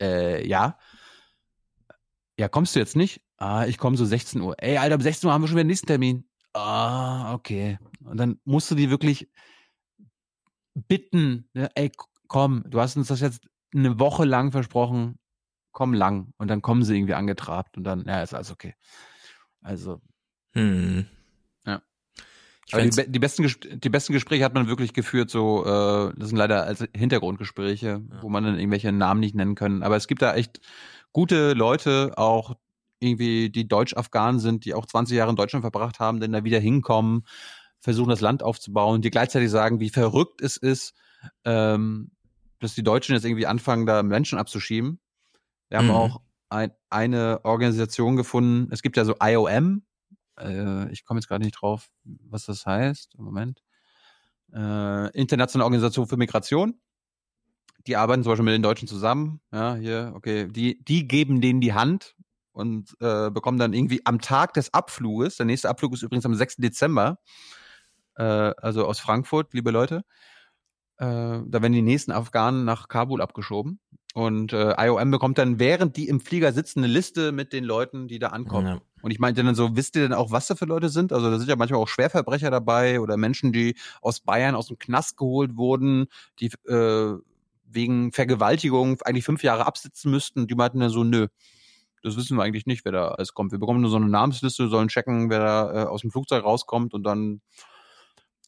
[0.00, 0.78] Äh, ja.
[2.42, 3.22] Ja, kommst du jetzt nicht?
[3.36, 4.56] Ah, ich komme so 16 Uhr.
[4.58, 6.24] Ey, Alter, um 16 Uhr haben wir schon wieder den nächsten Termin.
[6.54, 7.78] Ah, okay.
[8.02, 9.30] Und dann musst du die wirklich
[10.74, 11.70] bitten, ne?
[11.76, 11.92] ey,
[12.26, 15.20] komm, du hast uns das jetzt eine Woche lang versprochen,
[15.70, 16.32] komm lang.
[16.36, 18.74] Und dann kommen sie irgendwie angetrabt und dann, ja, ist alles okay.
[19.60, 20.00] Also,
[20.54, 21.06] Hm.
[21.64, 21.80] Ja.
[22.72, 23.48] Die, die, besten,
[23.80, 28.28] die besten Gespräche hat man wirklich geführt, so, äh, das sind leider als Hintergrundgespräche, wo
[28.28, 29.84] man dann irgendwelche Namen nicht nennen können.
[29.84, 30.60] Aber es gibt da echt
[31.12, 32.54] gute Leute, auch
[33.00, 36.60] irgendwie, die Deutsch-Afghanen sind, die auch 20 Jahre in Deutschland verbracht haben, dann da wieder
[36.60, 37.26] hinkommen,
[37.80, 40.94] versuchen das Land aufzubauen, die gleichzeitig sagen, wie verrückt es ist,
[41.44, 42.12] ähm,
[42.60, 45.00] dass die Deutschen jetzt irgendwie anfangen, da Menschen abzuschieben.
[45.68, 45.90] Wir haben Mhm.
[45.90, 49.82] auch ein, eine Organisation gefunden, es gibt ja so IOM,
[50.38, 53.18] äh, ich komme jetzt gerade nicht drauf, was das heißt.
[53.18, 53.62] Moment.
[54.52, 56.80] Äh, Internationale Organisation für Migration.
[57.86, 59.40] Die arbeiten zum Beispiel mit den Deutschen zusammen.
[59.52, 60.48] Ja, hier, okay.
[60.48, 62.14] Die, die geben denen die Hand
[62.52, 66.34] und äh, bekommen dann irgendwie am Tag des Abfluges, der nächste Abflug ist übrigens am
[66.34, 66.56] 6.
[66.56, 67.18] Dezember,
[68.16, 70.04] äh, also aus Frankfurt, liebe Leute,
[70.98, 73.80] äh, da werden die nächsten Afghanen nach Kabul abgeschoben.
[74.14, 78.08] Und äh, IOM bekommt dann, während die im Flieger sitzen, eine Liste mit den Leuten,
[78.08, 78.66] die da ankommen.
[78.66, 78.80] Ja.
[79.00, 81.12] Und ich meinte dann so, wisst ihr denn auch, was da für Leute sind?
[81.14, 84.78] Also da sind ja manchmal auch Schwerverbrecher dabei oder Menschen, die aus Bayern aus dem
[84.78, 86.06] Knast geholt wurden,
[86.40, 87.16] die äh,
[87.74, 90.46] wegen Vergewaltigung eigentlich fünf Jahre absitzen müssten.
[90.46, 91.28] Die meinten dann so, nö,
[92.02, 93.52] das wissen wir eigentlich nicht, wer da alles kommt.
[93.52, 96.94] Wir bekommen nur so eine Namensliste, sollen checken, wer da äh, aus dem Flugzeug rauskommt
[96.94, 97.40] und dann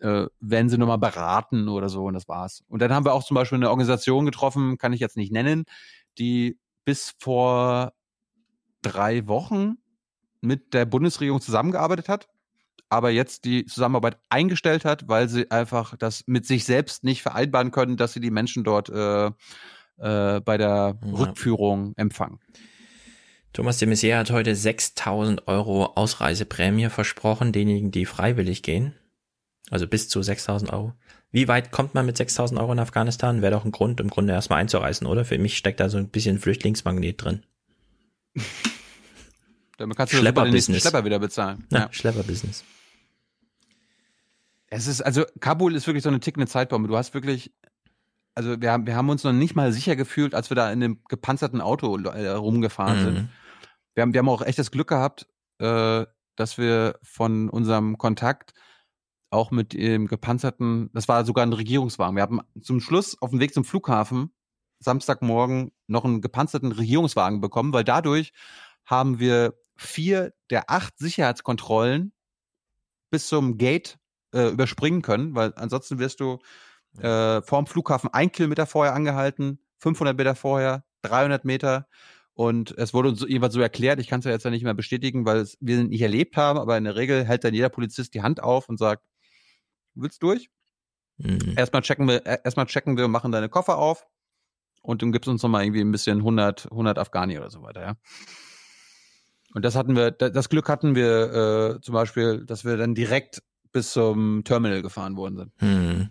[0.01, 2.65] äh, werden sie nochmal beraten oder so und das war's.
[2.69, 5.65] Und dann haben wir auch zum Beispiel eine Organisation getroffen, kann ich jetzt nicht nennen,
[6.19, 7.93] die bis vor
[8.83, 9.79] drei Wochen
[10.41, 12.29] mit der Bundesregierung zusammengearbeitet hat,
[12.89, 17.71] aber jetzt die Zusammenarbeit eingestellt hat, weil sie einfach das mit sich selbst nicht vereinbaren
[17.71, 19.27] können, dass sie die Menschen dort äh,
[19.99, 21.13] äh, bei der Ja.
[21.13, 22.41] Rückführung empfangen.
[23.53, 28.95] Thomas de Maizière hat heute 6000 Euro Ausreiseprämie versprochen, denjenigen, die freiwillig gehen.
[29.71, 30.93] Also bis zu 6000 Euro.
[31.31, 33.43] Wie weit kommt man mit 6000 Euro in Afghanistan?
[33.43, 35.25] Wäre doch ein Grund, im Grunde erstmal einzureisen, oder?
[35.25, 37.45] Für mich steckt da so ein bisschen Flüchtlingsmagnet drin.
[39.79, 40.75] Damit kannst du super den nächsten.
[40.75, 41.67] Schlepper wieder bezahlen.
[41.71, 41.93] Ja, Ja.
[41.93, 42.65] Schlepperbusiness.
[44.67, 46.89] Es ist, also Kabul ist wirklich so eine tickende Zeitbombe.
[46.89, 47.53] Du hast wirklich,
[48.35, 50.81] also wir haben, wir haben uns noch nicht mal sicher gefühlt, als wir da in
[50.81, 53.15] dem gepanzerten Auto äh, rumgefahren sind.
[53.15, 53.29] Mhm.
[53.95, 55.27] Wir haben, wir haben auch echt das Glück gehabt,
[55.59, 56.05] äh,
[56.37, 58.53] dass wir von unserem Kontakt
[59.31, 62.17] auch mit dem gepanzerten, das war sogar ein Regierungswagen.
[62.17, 64.31] Wir haben zum Schluss auf dem Weg zum Flughafen
[64.81, 68.33] Samstagmorgen noch einen gepanzerten Regierungswagen bekommen, weil dadurch
[68.85, 72.13] haben wir vier der acht Sicherheitskontrollen
[73.11, 73.99] bis zum Gate
[74.33, 76.39] äh, überspringen können, weil ansonsten wirst du
[76.99, 81.87] äh, vorm Flughafen ein Kilometer vorher angehalten, 500 Meter vorher, 300 Meter.
[82.35, 84.75] Und es wurde uns jeweils so erklärt, ich kann es ja jetzt ja nicht mehr
[84.75, 87.69] bestätigen, weil es, wir es nicht erlebt haben, aber in der Regel hält dann jeder
[87.69, 89.05] Polizist die Hand auf und sagt,
[89.95, 90.51] willst du durch?
[91.19, 91.55] Mhm.
[91.57, 94.07] Erstmal checken wir, erstmal checken wir, machen deine Koffer auf
[94.83, 97.97] und dann gibst uns nochmal irgendwie ein bisschen 100, 100 Afghani oder so weiter, ja.
[99.55, 102.95] Und das hatten wir, da- das Glück hatten wir äh, zum Beispiel, dass wir dann
[102.95, 105.53] direkt bis zum Terminal gefahren worden sind.
[105.59, 106.11] Hm.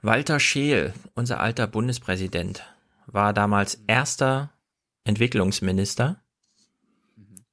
[0.00, 2.64] Walter Scheel, unser alter Bundespräsident,
[3.06, 4.50] war damals erster
[5.04, 6.22] Entwicklungsminister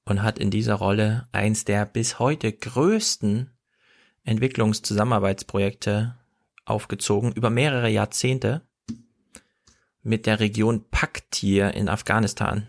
[0.05, 3.51] und hat in dieser Rolle eins der bis heute größten
[4.23, 6.15] Entwicklungszusammenarbeitsprojekte
[6.65, 8.61] aufgezogen, über mehrere Jahrzehnte
[10.01, 12.67] mit der Region Paktir in Afghanistan.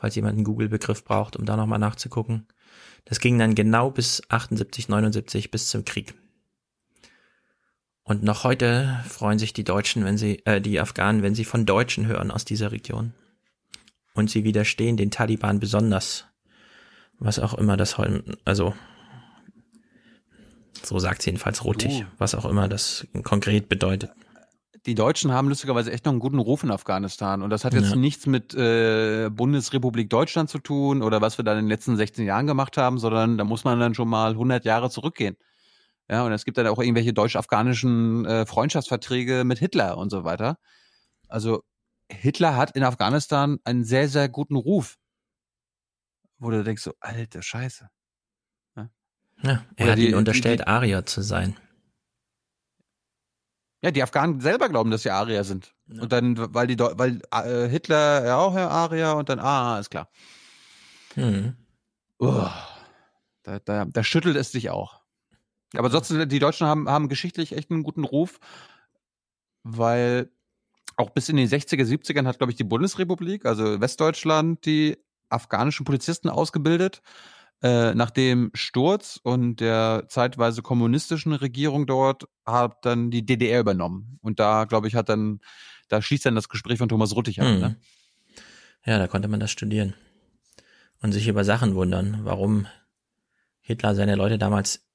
[0.00, 2.46] Falls jemand einen Google-Begriff braucht, um da nochmal nachzugucken.
[3.04, 6.14] Das ging dann genau bis 78, 79, bis zum Krieg.
[8.02, 11.66] Und noch heute freuen sich die Deutschen, wenn sie, äh, die Afghanen, wenn sie von
[11.66, 13.12] Deutschen hören aus dieser Region.
[14.14, 16.24] Und sie widerstehen den Taliban besonders.
[17.18, 18.74] Was auch immer das heute, also,
[20.82, 22.06] so sagt jedenfalls Rutig, Du.
[22.16, 24.10] was auch immer das konkret bedeutet.
[24.86, 27.42] Die Deutschen haben lustigerweise echt noch einen guten Ruf in Afghanistan.
[27.42, 27.96] Und das hat jetzt Ja.
[27.96, 32.24] nichts mit äh, Bundesrepublik Deutschland zu tun oder was wir da in den letzten 16
[32.24, 35.36] Jahren gemacht haben, sondern da muss man dann schon mal 100 Jahre zurückgehen.
[36.08, 40.56] Ja, und es gibt dann auch irgendwelche deutsch-afghanischen äh, Freundschaftsverträge mit Hitler und so weiter.
[41.28, 41.62] Also
[42.10, 44.96] Hitler hat in Afghanistan einen sehr, sehr guten Ruf.
[46.38, 47.88] Wo du denkst so, alter Scheiße.
[48.76, 48.88] Ja,
[49.42, 51.56] Oder er hat die- ihn unterstellt, die- Arier zu sein.
[53.82, 55.74] Ja, die Afghanen selber glauben, dass sie Arier sind.
[55.88, 59.90] Und dann, weil die, weil äh, Hitler ja auch ja Arier und dann, ah, ist
[59.90, 60.08] klar.
[61.14, 61.54] Hm.
[62.18, 62.52] Uah,
[63.42, 65.00] da, da, da schüttelt es sich auch.
[65.74, 68.38] Aber ansonsten, die Deutschen haben, haben geschichtlich echt einen guten Ruf,
[69.62, 70.30] weil
[70.96, 74.98] auch bis in die 60er, 70ern hat, glaube ich, die Bundesrepublik, also Westdeutschland, die
[75.30, 77.00] afghanischen Polizisten ausgebildet.
[77.62, 84.18] Äh, nach dem Sturz und der zeitweise kommunistischen Regierung dort hat dann die DDR übernommen.
[84.22, 85.40] Und da, glaube ich, hat dann,
[85.88, 87.46] da schließt dann das Gespräch von Thomas Ruttig an.
[87.46, 87.60] Hm.
[87.60, 87.76] Ne?
[88.86, 89.92] Ja, da konnte man das studieren.
[91.02, 92.66] Und sich über Sachen wundern, warum
[93.60, 94.86] Hitler seine Leute damals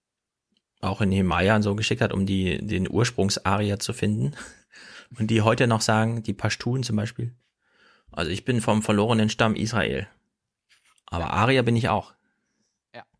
[0.81, 4.33] auch in Himalaya und so geschickt hat, um die, den Ursprungsarier zu finden.
[5.19, 7.35] Und die heute noch sagen, die Pashtun zum Beispiel.
[8.11, 10.07] Also ich bin vom verlorenen Stamm Israel.
[11.05, 12.14] Aber Arier bin ich auch.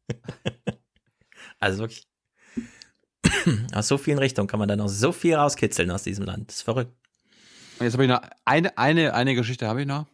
[1.59, 2.07] Also wirklich.
[3.73, 6.49] Aus so vielen Richtungen kann man da noch so viel rauskitzeln aus diesem Land.
[6.49, 6.93] Das ist verrückt.
[7.79, 10.05] Jetzt habe ich noch eine, eine, eine Geschichte habe ich noch.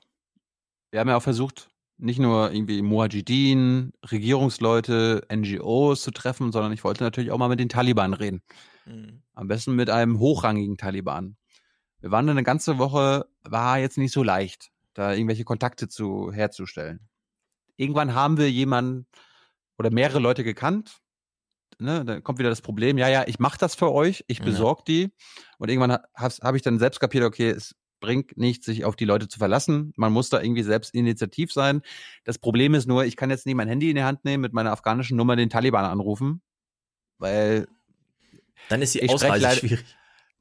[0.92, 6.84] Wir haben ja auch versucht, nicht nur irgendwie Muajideen, Regierungsleute, NGOs zu treffen, sondern ich
[6.84, 8.42] wollte natürlich auch mal mit den Taliban reden.
[9.34, 11.38] Am besten mit einem hochrangigen Taliban.
[12.00, 17.08] Wir waren eine ganze Woche, war jetzt nicht so leicht, da irgendwelche Kontakte zu herzustellen.
[17.78, 19.06] Irgendwann haben wir jemanden
[19.82, 20.98] oder mehrere Leute gekannt.
[21.80, 24.46] Ne, dann kommt wieder das Problem, ja, ja, ich mache das für euch, ich Ja.
[24.46, 25.12] besorge die.
[25.58, 29.06] Und irgendwann habe hab ich dann selbst kapiert, okay, es bringt nichts, sich auf die
[29.06, 29.92] Leute zu verlassen.
[29.96, 31.82] Man muss da irgendwie selbst initiativ sein.
[32.24, 34.54] Das Problem ist nur, ich kann jetzt nicht mein Handy in die Hand nehmen, mit
[34.54, 36.42] meiner afghanischen Nummer den Taliban anrufen,
[37.18, 37.68] weil
[38.70, 39.86] Dann ist die Ausreise schwierig.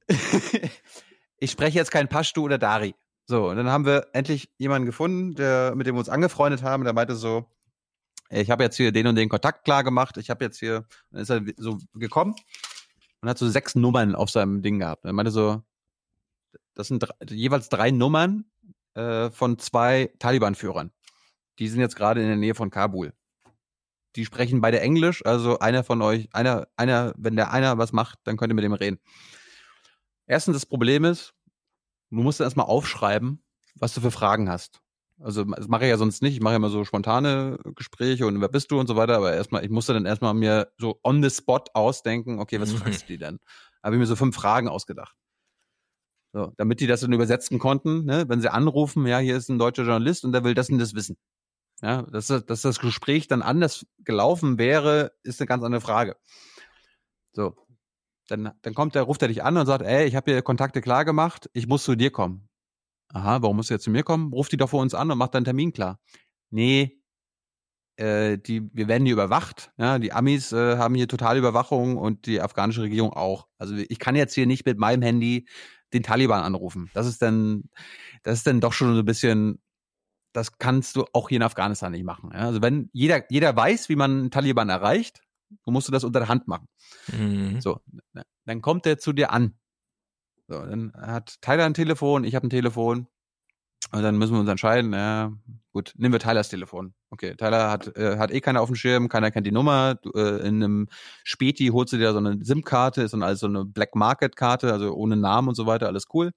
[1.39, 2.95] ich spreche jetzt kein Pashtu oder Dari.
[3.27, 6.85] So, und dann haben wir endlich jemanden gefunden, der, mit dem wir uns angefreundet haben,
[6.85, 7.47] der meinte so,
[8.31, 11.23] ich habe jetzt hier den und den Kontakt klar gemacht, ich habe jetzt hier, dann
[11.23, 12.35] ist er so gekommen
[13.21, 15.05] und hat so sechs Nummern auf seinem Ding gehabt.
[15.05, 15.63] Er meinte so,
[16.75, 18.45] das sind drei, jeweils drei Nummern
[18.95, 20.93] äh, von zwei Taliban-Führern.
[21.59, 23.13] Die sind jetzt gerade in der Nähe von Kabul.
[24.17, 28.19] Die sprechen beide Englisch, also einer von euch, einer, einer, wenn der einer was macht,
[28.25, 28.99] dann könnt ihr mit dem reden.
[30.27, 31.35] Erstens, das Problem ist,
[32.11, 33.45] du musst erstmal aufschreiben,
[33.75, 34.81] was du für Fragen hast.
[35.23, 36.35] Also das mache ich ja sonst nicht.
[36.35, 39.17] Ich mache ja immer so spontane Gespräche und wer bist du und so weiter.
[39.17, 43.03] Aber erstmal, ich musste dann erstmal mir so on the spot ausdenken, okay, was fragst
[43.03, 43.39] du die denn?
[43.83, 45.15] Habe ich mir so fünf Fragen ausgedacht.
[46.33, 48.25] So, damit die das dann übersetzen konnten, ne?
[48.29, 50.95] wenn sie anrufen, ja, hier ist ein deutscher Journalist und der will das und das
[50.95, 51.17] wissen.
[51.83, 56.17] Ja, dass, dass das Gespräch dann anders gelaufen wäre, ist eine ganz andere Frage.
[57.33, 57.57] So,
[58.29, 60.83] dann, dann kommt der, ruft er dich an und sagt, ey, ich habe hier Kontakte
[60.83, 62.50] klar gemacht, ich muss zu dir kommen.
[63.13, 64.33] Aha, warum musst du jetzt zu mir kommen?
[64.33, 66.01] Ruf die doch vor uns an und mach deinen Termin klar.
[66.51, 67.01] Nee,
[67.97, 69.73] äh, die, wir werden hier überwacht.
[69.77, 73.47] Ja, die Amis äh, haben hier totale Überwachung und die afghanische Regierung auch.
[73.59, 75.47] Also ich kann jetzt hier nicht mit meinem Handy
[75.93, 76.91] den Taliban anrufen.
[76.95, 77.65] Das ist dann,
[78.23, 79.61] das ist dann doch schon so ein bisschen,
[80.33, 82.31] das kannst du auch hier in Afghanistan nicht machen.
[82.33, 82.47] Ja?
[82.47, 85.21] Also wenn jeder, jeder weiß, wie man einen Taliban erreicht,
[85.65, 86.69] dann musst du das unter der Hand machen.
[87.09, 87.61] Mhm.
[87.61, 87.81] So,
[88.47, 89.60] dann kommt der zu dir an.
[90.51, 93.07] So, dann hat Tyler ein Telefon, ich habe ein Telefon.
[93.93, 95.33] Und dann müssen wir uns entscheiden, ja,
[95.73, 96.93] gut, nehmen wir Tylers Telefon.
[97.11, 99.95] Okay, Tyler hat, äh, hat eh keiner auf dem Schirm, keiner kennt die Nummer.
[99.95, 100.89] Du, äh, in einem
[101.23, 105.17] Späti holst du dir so eine SIM-Karte, ist dann also eine Black Market-Karte, also ohne
[105.17, 106.33] Namen und so weiter, alles cool.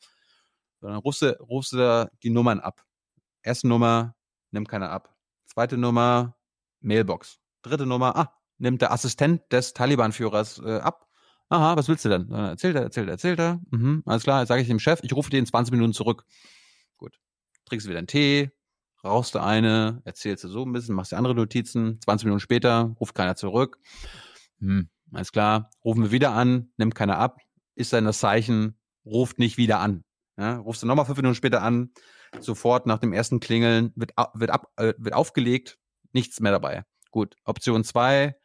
[0.79, 2.83] So, dann rufst du, rufst du da die Nummern ab.
[3.41, 4.13] Erste Nummer,
[4.51, 5.15] nimmt keiner ab.
[5.47, 6.35] Zweite Nummer,
[6.81, 7.39] Mailbox.
[7.63, 11.07] Dritte Nummer, ah, nimmt der Assistent des Taliban-Führers äh, ab.
[11.53, 12.31] Aha, was willst du denn?
[12.31, 13.61] Erzählt er, erzählt er, erzählt er.
[13.69, 16.25] Mhm, alles klar, jetzt sage ich dem Chef, ich rufe dir in 20 Minuten zurück.
[16.97, 17.19] Gut.
[17.65, 18.49] Trinkst du wieder einen Tee,
[19.03, 22.01] rauchst du eine, erzählst du so ein bisschen, machst dir andere Notizen.
[22.01, 23.77] 20 Minuten später ruft keiner zurück.
[24.61, 27.37] Hm, alles klar, rufen wir wieder an, nimmt keiner ab.
[27.75, 30.03] Ist dann das Zeichen, ruft nicht wieder an.
[30.39, 31.91] Ja, rufst du nochmal fünf Minuten später an,
[32.39, 35.77] sofort nach dem ersten Klingeln wird, wird, ab, äh, wird aufgelegt,
[36.13, 36.83] nichts mehr dabei.
[37.11, 38.37] Gut, Option zwei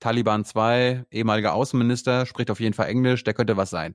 [0.00, 3.94] Taliban 2, ehemaliger Außenminister, spricht auf jeden Fall Englisch, der könnte was sein.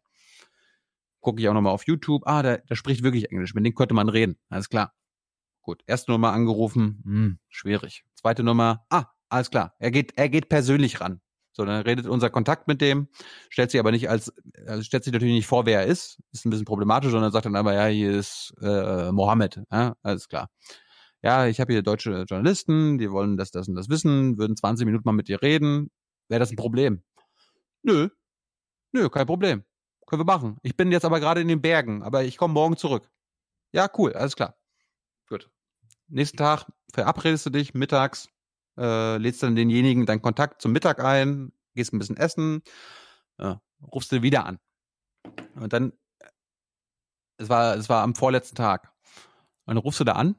[1.20, 3.94] Gucke ich auch nochmal auf YouTube, ah, der, der spricht wirklich Englisch, mit dem könnte
[3.94, 4.94] man reden, alles klar.
[5.62, 8.04] Gut, erste Nummer angerufen, hm, schwierig.
[8.16, 11.22] Zweite Nummer, ah, alles klar, er geht, er geht persönlich ran.
[11.54, 13.10] So, dann redet unser Kontakt mit dem,
[13.50, 14.34] stellt sich aber nicht als,
[14.66, 17.46] also stellt sich natürlich nicht vor, wer er ist, ist ein bisschen problematisch, sondern sagt
[17.46, 20.50] dann aber, ja, hier ist äh, Mohammed, ja, alles klar
[21.24, 24.86] ja, ich habe hier deutsche Journalisten, die wollen das, das und das wissen, würden 20
[24.86, 25.92] Minuten mal mit dir reden.
[26.30, 27.04] Wäre das ein Problem?
[27.84, 28.10] Nö.
[28.92, 29.64] Nö, kein Problem.
[30.08, 30.58] Können wir machen.
[30.64, 33.10] Ich bin jetzt aber gerade in den Bergen, aber ich komme morgen zurück.
[33.72, 34.58] Ja, cool, alles klar.
[35.30, 35.50] Gut.
[36.08, 38.28] Nächsten Tag verabredest du dich mittags,
[38.78, 42.64] äh, lädst dann denjenigen deinen Kontakt zum Mittag ein, gehst ein bisschen essen,
[43.38, 44.60] äh, rufst du wieder an.
[45.56, 45.94] Und dann,
[47.38, 48.92] es war, es war am vorletzten Tag.
[49.66, 50.36] Und dann rufst du da an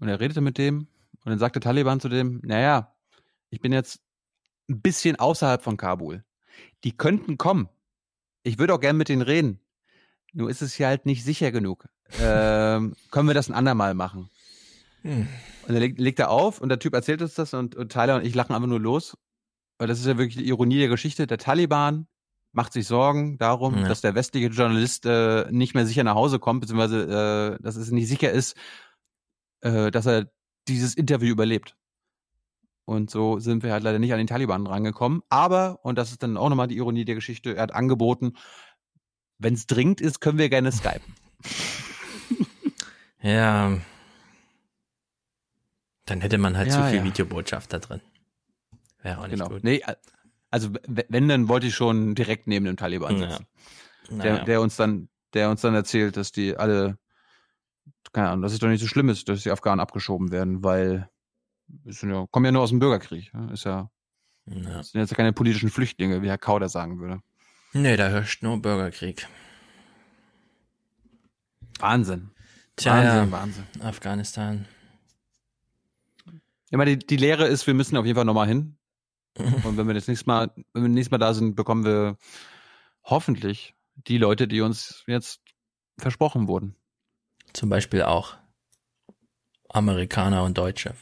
[0.00, 0.88] und er redete mit dem
[1.24, 2.94] und dann sagte Taliban zu dem, naja,
[3.50, 4.00] ich bin jetzt
[4.68, 6.24] ein bisschen außerhalb von Kabul.
[6.84, 7.68] Die könnten kommen.
[8.42, 9.60] Ich würde auch gern mit denen reden.
[10.32, 11.88] Nur ist es hier halt nicht sicher genug.
[12.20, 14.28] Ähm, können wir das ein andermal machen?
[15.02, 15.28] Hm.
[15.62, 18.16] Und dann legt, legt, er auf und der Typ erzählt uns das und, und Tyler
[18.16, 19.16] und ich lachen einfach nur los.
[19.78, 21.26] Weil das ist ja wirklich die Ironie der Geschichte.
[21.26, 22.06] Der Taliban
[22.52, 23.88] macht sich Sorgen darum, ja.
[23.88, 27.90] dass der westliche Journalist äh, nicht mehr sicher nach Hause kommt, beziehungsweise äh, dass es
[27.90, 28.56] nicht sicher ist,
[29.64, 30.30] äh, dass er
[30.68, 31.76] dieses Interview überlebt.
[32.86, 35.22] Und so sind wir halt leider nicht an den Taliban rangekommen.
[35.30, 38.34] Aber, und das ist dann auch nochmal die Ironie der Geschichte, er hat angeboten,
[39.38, 41.14] wenn es dringend ist, können wir gerne skypen.
[43.22, 43.78] ja.
[46.06, 47.04] Dann hätte man halt Ja, zu viel ja.
[47.04, 48.00] Videobotschaft da drin.
[49.02, 49.48] Wäre auch nicht Genau.
[49.48, 49.64] gut.
[49.64, 49.82] Nee,
[50.50, 53.30] also wenn, dann wollte ich schon direkt neben dem Taliban Ja.
[53.30, 53.46] sitzen.
[54.10, 54.36] Naja.
[54.36, 56.98] Der, der uns dann, der uns dann erzählt, dass die alle,
[58.14, 61.10] keine Ahnung, dass es doch nicht so schlimm ist, dass die Afghanen abgeschoben werden, weil
[61.84, 63.30] ja, kommen ja nur aus dem Bürgerkrieg.
[63.34, 63.50] Ja?
[63.50, 63.90] Ist ja,
[64.46, 64.82] Ja.
[64.82, 67.20] sind jetzt ja keine politischen Flüchtlinge, wie Herr Kauder sagen würde.
[67.72, 69.26] Nee, da herrscht nur Bürgerkrieg.
[71.80, 72.30] Wahnsinn.
[72.76, 73.30] Tja, Wahnsinn, ja.
[73.32, 73.64] Wahnsinn.
[73.82, 74.66] Afghanistan.
[76.70, 78.76] Ja, die, die Lehre ist, wir müssen auf jeden Fall nochmal hin.
[79.64, 82.16] Und wenn wir das nächste Mal, wenn wir nächstes Mal da sind, bekommen wir
[83.02, 85.40] hoffentlich die Leute, die uns jetzt
[85.98, 86.76] versprochen wurden.
[87.54, 88.36] Zum Beispiel auch
[89.70, 90.94] Amerikaner und Deutsche.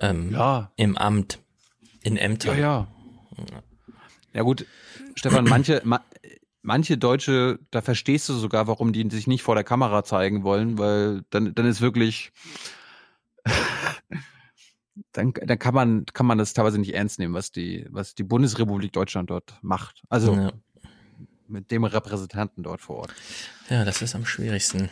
[0.00, 0.72] Ähm, Ja.
[0.76, 1.38] Im Amt.
[2.02, 2.58] In Ämtern.
[2.58, 2.88] Ja,
[3.38, 3.62] ja.
[4.32, 4.66] Ja gut,
[5.14, 6.04] Stefan, manche, ma,
[6.62, 10.78] manche Deutsche, da verstehst du sogar, warum die sich nicht vor der Kamera zeigen wollen,
[10.78, 12.32] weil dann, dann ist wirklich,
[15.12, 18.24] dann, dann kann man, kann man das teilweise nicht ernst nehmen, was die, was die
[18.24, 20.02] Bundesrepublik Deutschland dort macht.
[20.08, 20.52] Also Ja.
[21.48, 23.14] mit dem Repräsentanten dort vor Ort.
[23.70, 24.88] Ja, das ist am schwierigsten.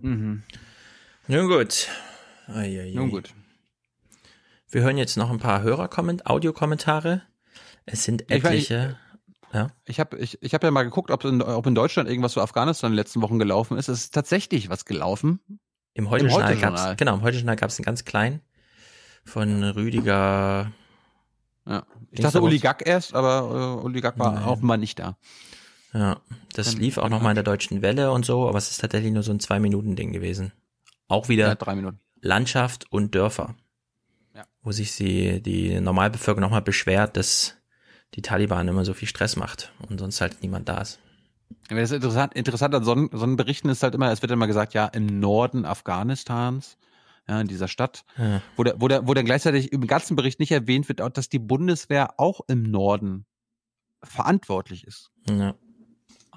[0.00, 0.42] Mhm.
[1.26, 1.88] Nun gut.
[2.48, 2.92] Eieiei.
[2.94, 3.32] Nun gut.
[4.68, 7.22] Wir hören jetzt noch ein paar Hörerkomment Audiokommentare.
[7.86, 8.96] Es sind Ich etliche.
[9.52, 9.70] ja.
[9.84, 12.40] Ich habe ich, ich hab ja mal geguckt, ob in, ob in Deutschland irgendwas zu
[12.40, 13.88] Afghanistan in den letzten Wochen gelaufen ist.
[13.88, 15.40] Es ist tatsächlich was gelaufen.
[15.94, 16.86] Im Heute-Journal Heute-Journal.
[16.86, 18.40] gab's, genau, im Heute-Journal gab's einen ganz kleinen
[19.24, 20.70] von Rüdiger.
[21.66, 21.86] Ja.
[22.10, 22.58] Ich Ging's dachte da Uli?
[22.58, 24.44] Gack erst, aber äh, Uli Gack war Nein.
[24.44, 25.16] offenbar nicht da.
[25.92, 26.20] Ja,
[26.54, 28.70] das Kann- lief auch kann noch mal in der Deutschen Welle und so, aber es
[28.70, 30.52] ist tatsächlich nur so ein Zwei-Minuten-Ding gewesen.
[31.08, 31.92] Auch wieder Ja.
[32.22, 33.56] Landschaft und Dörfer.
[34.34, 34.44] Ja.
[34.62, 37.56] Wo sich sie, die Normalbevölkerung nochmal beschwert, dass
[38.14, 41.00] die Taliban immer so viel Stress macht und sonst halt niemand da ist.
[41.68, 44.22] Ja, Das ist interessant, interessant an so, einen- so einen Berichten ist halt immer, es
[44.22, 46.76] wird immer gesagt, ja, im Norden Afghanistans,
[47.28, 48.42] ja, in dieser Stadt, Ja.
[48.56, 51.28] wo, der, wo, der, wo dann gleichzeitig im ganzen Bericht nicht erwähnt wird, auch, dass
[51.28, 53.26] die Bundeswehr auch im Norden
[54.02, 55.10] verantwortlich ist.
[55.28, 55.54] Ja.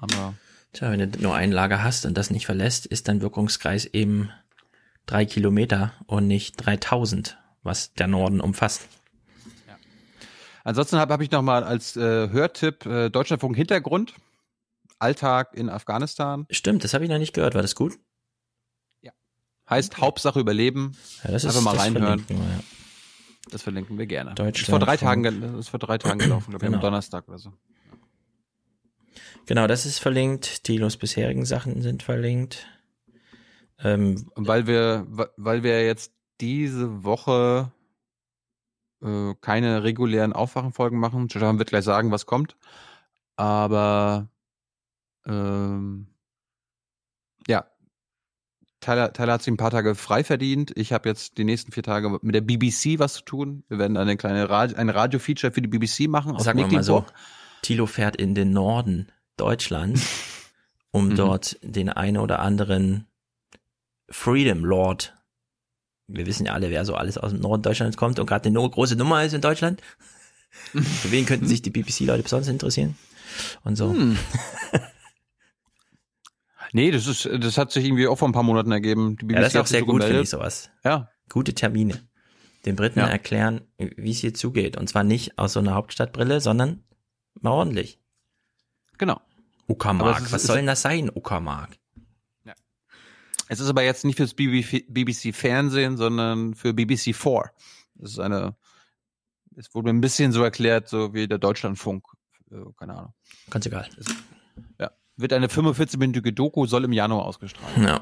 [0.04, 0.34] Aber
[0.72, 4.30] Tja, wenn du nur ein Lager hast und das nicht verlässt, ist dein Wirkungskreis eben
[5.06, 8.88] drei Kilometer und nicht 3000, was der Norden umfasst.
[10.64, 14.14] ansonsten habe hab ich nochmal als äh, Hörtipp äh, Deutschlandfunk Hintergrund,
[14.98, 17.54] Alltag in Afghanistan, Stimmt, das habe ich noch nicht gehört.
[17.54, 17.98] War das gut?
[19.70, 20.92] heißt Hauptsache Überleben.
[21.24, 22.20] Ja, das Einfach mal das reinhören.
[22.20, 22.60] verlinken wir, ja.
[23.50, 24.34] Das verlinken wir gerne.
[24.34, 24.58] Deutschlandfunk.
[24.62, 26.76] Ist vor drei Tagen, ist vor drei Tagen gelaufen, glaube ich, Genau.
[26.76, 27.52] am Donnerstag oder so.
[29.46, 30.64] Genau, das ist verlinkt.
[30.64, 32.66] Tilos bisherigen Sachen sind verlinkt.
[33.78, 37.72] Ähm, weil wir, weil wir jetzt diese Woche
[39.02, 42.56] äh, keine regulären Aufwachenfolgen machen, Stefan wird gleich sagen, was kommt.
[43.36, 44.28] Aber
[45.26, 46.06] ähm,
[47.48, 47.66] ja,
[48.80, 50.72] Tyler, Tyler hat sich ein paar Tage frei verdient.
[50.76, 53.64] Ich habe jetzt die nächsten vier Tage mit der BBC was zu tun.
[53.68, 56.38] Wir werden eine kleine Radio, ein Radio-Feature für die BBC machen.
[56.38, 57.04] sagen wir mal so.
[57.64, 60.06] Tilo fährt in den Norden Deutschlands,
[60.90, 61.14] um Mhm.
[61.16, 63.06] dort den einen oder anderen
[64.08, 65.14] Freedom Lord,
[66.06, 68.58] wir wissen ja alle, wer so alles aus dem Norden Deutschlands kommt und gerade eine
[68.70, 69.80] große Nummer ist in Deutschland.
[70.72, 72.96] Für wen könnten sich die BBC-Leute besonders interessieren?
[73.64, 73.92] Und so.
[73.92, 74.16] Hm.
[76.72, 79.16] Nee, das ist, das hat sich irgendwie auch vor ein paar Monaten ergeben.
[79.16, 80.70] Die BBC Ja, das ist auch sehr so gut, finde ich, sowas.
[80.84, 82.02] Ja, Gute Termine.
[82.66, 83.06] Den Briten Ja.
[83.06, 84.76] erklären, wie es hier zugeht.
[84.76, 86.82] Und zwar nicht aus so einer Hauptstadtbrille, sondern
[87.40, 87.98] mal ordentlich.
[88.98, 89.20] genau.
[89.66, 90.22] Uckermark.
[90.22, 91.70] ist- Was soll denn das sein, Uckermark?
[93.48, 97.50] Es ist aber jetzt nicht fürs BBC, BBC Fernsehen, sondern für BBC 4.
[97.96, 98.56] Das ist eine,
[99.54, 102.06] es wurde mir ein bisschen so erklärt, so wie der Deutschlandfunk.
[102.50, 103.14] Äh, Keine Ahnung.
[103.50, 103.86] Ganz egal.
[105.16, 105.22] Ja.
[105.22, 107.76] Wird eine 45-minütige Doku, soll im Januar ausgestrahlt.
[107.78, 108.00] Ja,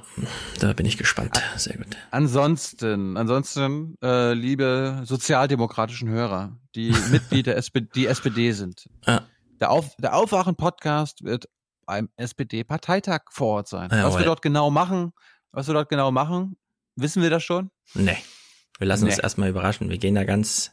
[0.60, 1.42] da bin ich gespannt.
[1.56, 1.88] Sehr gut.
[2.10, 8.88] Ansonsten, ansonsten, äh, liebe sozialdemokratischen Hörer, die Mitglied der SPD, die SPD sind.
[9.06, 9.26] Ja.
[9.60, 11.48] Der, Auf, der Aufwachen-Podcast wird
[11.84, 13.90] beim SPD-Parteitag vor Ort sein.
[13.90, 14.18] Was Jawohl.
[14.20, 15.12] wir dort genau machen,
[15.50, 16.56] was wir dort genau machen,
[16.96, 17.70] wissen wir das schon?
[17.94, 18.16] Nee.
[18.78, 19.22] Wir lassen uns Nee.
[19.22, 19.90] erstmal überraschen.
[19.90, 20.72] Wir gehen da ganz.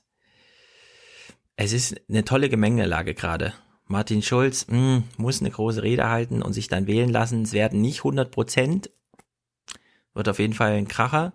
[1.58, 3.54] Es ist eine tolle Gemengelage gerade.
[3.90, 7.42] Martin Schulz mh, muss eine große Rede halten und sich dann wählen lassen.
[7.42, 8.92] Es werden nicht 100 Prozent.
[10.14, 11.34] Wird auf jeden Fall ein Kracher.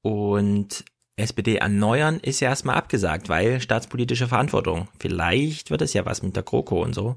[0.00, 0.84] Und
[1.16, 4.88] SPD erneuern ist ja erstmal abgesagt, weil staatspolitische Verantwortung.
[4.98, 7.16] Vielleicht wird es ja was mit der GroKo und so.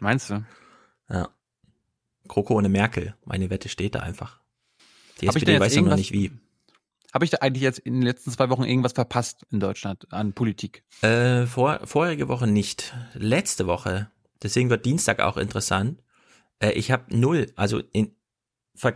[0.00, 0.44] Meinst du?
[1.08, 1.28] Ja.
[2.26, 3.14] GroKo ohne Merkel.
[3.24, 4.40] Meine Wette steht da einfach.
[5.20, 6.32] Die Hab SPD weiß ja noch nicht wie.
[7.14, 10.32] Habe ich da eigentlich jetzt in den letzten zwei Wochen irgendwas verpasst in Deutschland an
[10.32, 10.82] Politik?
[11.00, 12.92] Äh, vor, vorige Woche nicht.
[13.14, 14.10] Letzte Woche.
[14.42, 16.02] Deswegen wird Dienstag auch interessant.
[16.58, 18.16] Äh, ich habe null, also in,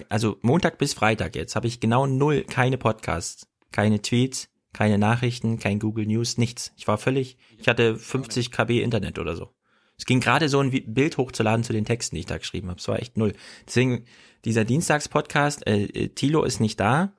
[0.08, 5.60] also Montag bis Freitag jetzt habe ich genau null, keine Podcasts, keine Tweets, keine Nachrichten,
[5.60, 6.72] kein Google News, nichts.
[6.76, 9.50] Ich war völlig, ich hatte 50 KB Internet oder so.
[9.96, 12.80] Es ging gerade so ein Bild hochzuladen zu den Texten, die ich da geschrieben habe.
[12.80, 13.32] Es war echt null.
[13.64, 14.06] Deswegen
[14.44, 17.12] dieser Dienstagspodcast, äh, äh, Tilo ist nicht da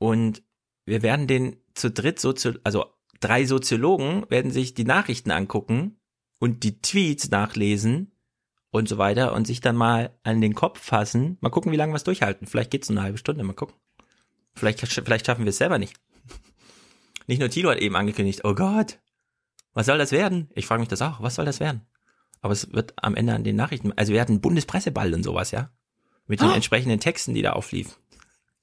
[0.00, 0.42] und
[0.86, 2.86] wir werden den zu dritt Sozio also
[3.20, 6.00] drei Soziologen werden sich die Nachrichten angucken
[6.38, 8.12] und die Tweets nachlesen
[8.70, 11.36] und so weiter und sich dann mal an den Kopf fassen.
[11.40, 12.46] Mal gucken, wie lange wir es durchhalten.
[12.46, 13.76] Vielleicht geht's eine halbe Stunde, mal gucken.
[14.54, 15.94] Vielleicht, vielleicht schaffen wir es selber nicht.
[17.26, 18.98] Nicht nur Tilo hat eben angekündigt, oh Gott,
[19.74, 20.48] was soll das werden?
[20.54, 21.82] Ich frage mich das auch, was soll das werden?
[22.40, 25.70] Aber es wird am Ende an den Nachrichten, also wir hatten Bundespresseball und sowas, ja?
[26.26, 26.54] Mit den Ah.
[26.54, 27.92] entsprechenden Texten, die da aufliefen.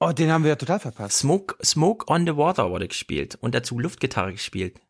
[0.00, 1.18] Oh, den haben wir ja total verpasst.
[1.18, 4.80] Smoke, Smoke on the Water wurde gespielt und dazu Luftgitarre gespielt.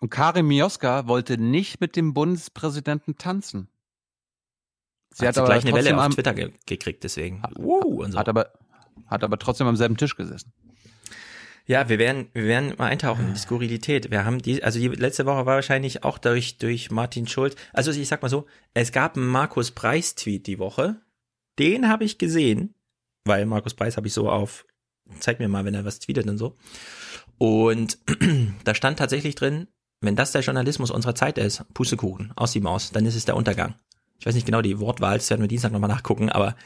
[0.00, 3.68] Und Karin Mioska wollte nicht mit dem Bundespräsidenten tanzen.
[5.10, 7.42] Sie hat, sie gleich eine Welle auf Twitter ge gekriegt, deswegen.
[7.56, 8.18] Uh, und so.
[8.18, 8.52] Hat aber,
[9.06, 10.52] hat aber trotzdem am selben Tisch gesessen.
[11.66, 14.10] Ja, wir werden, wir werden mal eintauchen in die Skurrilität.
[14.10, 17.54] Wir haben die, also die letzte Woche war wahrscheinlich auch durch, durch Martin Schulz.
[17.72, 21.00] Also ich sag mal so, es gab einen Markus Preis Tweet die Woche,
[21.58, 22.74] Den habe ich gesehen,
[23.24, 24.66] weil Markus Preis habe ich so auf,
[25.20, 26.56] zeig mir mal, wenn er was tweetet und so.
[27.38, 27.98] Und
[28.64, 29.68] da stand tatsächlich drin,
[30.00, 33.36] wenn das der Journalismus unserer Zeit ist, Pustekuchen, aus die Maus, dann ist es der
[33.36, 33.74] Untergang.
[34.18, 36.56] Ich weiß nicht genau die Wortwahl, das werden wir Dienstag nochmal nachgucken, aber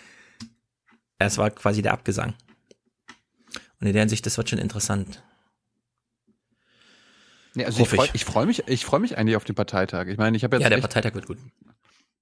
[1.19, 2.35] es war quasi der Abgesang.
[3.81, 5.23] Und in der Hinsicht, das wird schon interessant.
[7.55, 8.15] Nee, also ich freue ich.
[8.15, 10.07] ich freu mich, ich mich eigentlich auf den Parteitag.
[10.07, 11.39] Ich meine, ich habe jetzt, Ja, der echt, Parteitag wird gut.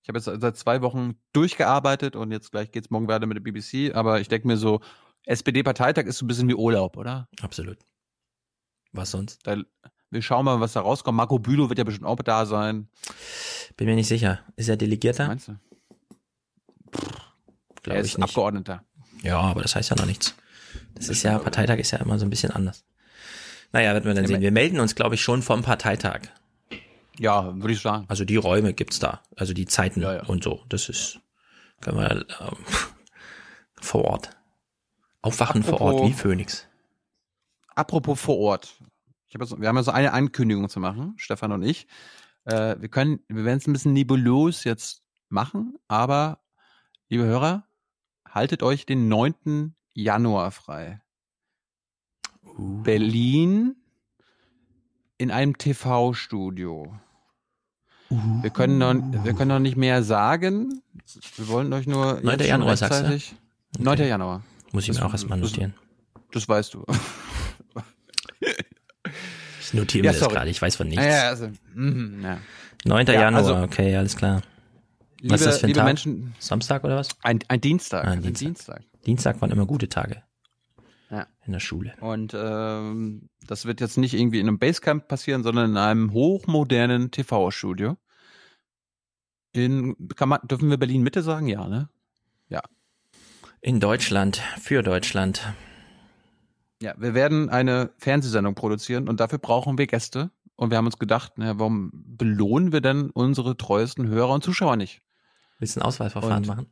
[0.07, 3.43] Ich habe jetzt seit zwei Wochen durchgearbeitet und jetzt gleich geht's morgen weiter mit der
[3.43, 3.93] BBC.
[3.93, 4.81] Aber ich denke mir so,
[5.25, 7.29] SPD-Parteitag ist so ein bisschen wie Urlaub, oder?
[7.41, 7.79] Absolut.
[8.93, 9.45] Was sonst?
[9.45, 9.57] Da,
[10.11, 11.17] wir schauen mal, was da rauskommt.
[11.17, 12.89] Marco Bülow wird ja bestimmt auch da sein.
[13.77, 14.39] Bin mir nicht sicher.
[14.55, 15.27] Ist er Delegierter?
[15.27, 15.59] Meinst du?
[17.83, 18.29] Glaube ist ich nicht.
[18.29, 18.85] Abgeordneter.
[19.23, 20.37] Ja, aber das heißt ja noch nichts.
[20.95, 22.85] Das ist ja, Parteitag ist ja immer so ein bisschen anders.
[23.73, 24.41] Naja, werden wir dann sehen.
[24.41, 26.29] Wir melden uns, glaube ich, schon vom Parteitag.
[27.19, 28.05] Ja, würde ich sagen.
[28.09, 29.23] Also die Räume gibt's da.
[29.37, 30.25] Also die Zeiten Ja, ja.
[30.27, 30.63] und so.
[30.69, 31.21] Das ist,
[31.81, 32.57] können wir ähm,
[33.81, 34.31] vor Ort.
[35.23, 36.67] Aufwachen vor Ort Apropos- wie Phoenix.
[37.75, 38.75] Apropos vor Ort.
[39.35, 41.87] Hab jetzt, wir haben ja so eine Ankündigung zu machen, Stefan und ich.
[42.45, 46.41] Äh, wir können, wir werden es ein bisschen nebulos jetzt machen, aber
[47.09, 47.67] liebe Hörer,
[48.29, 49.75] haltet euch den 9.
[49.95, 51.01] Januar frei.
[52.59, 53.77] Berlin
[55.19, 56.99] in einem TV-Studio.
[58.11, 58.95] Wir können noch,
[59.25, 60.83] wir können noch nicht mehr sagen.
[61.37, 62.25] Wir wollen euch nur 9.
[62.25, 63.05] jetzt schon Januar, sagst du?
[63.09, 63.35] rechtzeitig-
[63.79, 63.99] 9.
[64.07, 64.43] Januar.
[64.73, 65.75] Muss ich Das- mir auch erstmal das- notieren.
[66.33, 66.85] Das weißt du.
[69.61, 70.35] Ich notiere Ja, mir das sorry.
[70.35, 71.05] gerade, ich weiß von nichts.
[71.05, 72.39] Ja, ja, also, mhm, ja.
[72.85, 73.07] 9.
[73.09, 74.43] Ja, Januar, also- okay, alles klar.
[75.21, 75.85] Liebe, Was ist das für ein Tag?
[75.87, 77.09] Menschen, Samstag oder was?
[77.23, 78.05] ein, ein Dienstag.
[78.05, 78.47] Ah, ein ein Dienstag.
[78.47, 78.83] Dienstag.
[79.07, 80.23] Dienstag waren immer gute Tage.
[81.11, 81.27] Ja.
[81.45, 81.95] In der Schule.
[82.01, 87.11] Und ähm, das wird jetzt nicht irgendwie in einem Basecamp passieren, sondern in einem hochmodernen
[87.11, 87.97] TV-Studio.
[89.53, 91.47] In, kann man, dürfen wir Berlin Mitte sagen?
[91.47, 91.89] Ja, ne?
[92.49, 92.63] Ja.
[93.61, 95.43] In Deutschland, für Deutschland.
[96.83, 100.31] Ja, wir werden eine Fernsehsendung produzieren und dafür brauchen wir Gäste.
[100.57, 104.77] Und wir haben uns gedacht, naja, warum belohnen wir denn unsere treuesten Hörer und Zuschauer
[104.77, 105.03] nicht?
[105.59, 106.67] Willst du ein Auswahlverfahren Und- machen?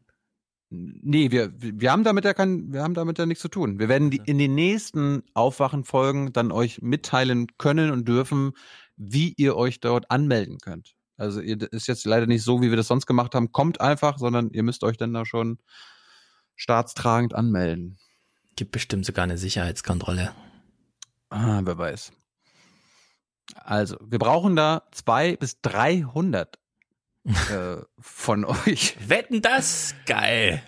[1.03, 3.79] Nee, wir, wir haben damit ja kein, wir haben damit ja nichts zu tun.
[3.79, 8.53] Wir werden die, in den nächsten Aufwachenfolgen dann euch mitteilen können und dürfen,
[8.97, 10.95] wie ihr euch dort anmelden könnt.
[11.17, 13.53] Also ihr ist jetzt leider nicht so, wie wir das sonst gemacht haben.
[13.53, 15.59] Kommt einfach, sondern ihr müsst euch dann da schon
[16.57, 17.99] staatstragend anmelden.
[18.57, 20.33] Gibt bestimmt sogar eine Sicherheitskontrolle.
[21.31, 22.13] Ah, wer weiß.
[23.57, 26.59] Also, wir brauchen da zwei bis 300
[27.51, 28.97] äh, von euch.
[29.09, 29.95] Wetten das?
[30.07, 30.63] Geil.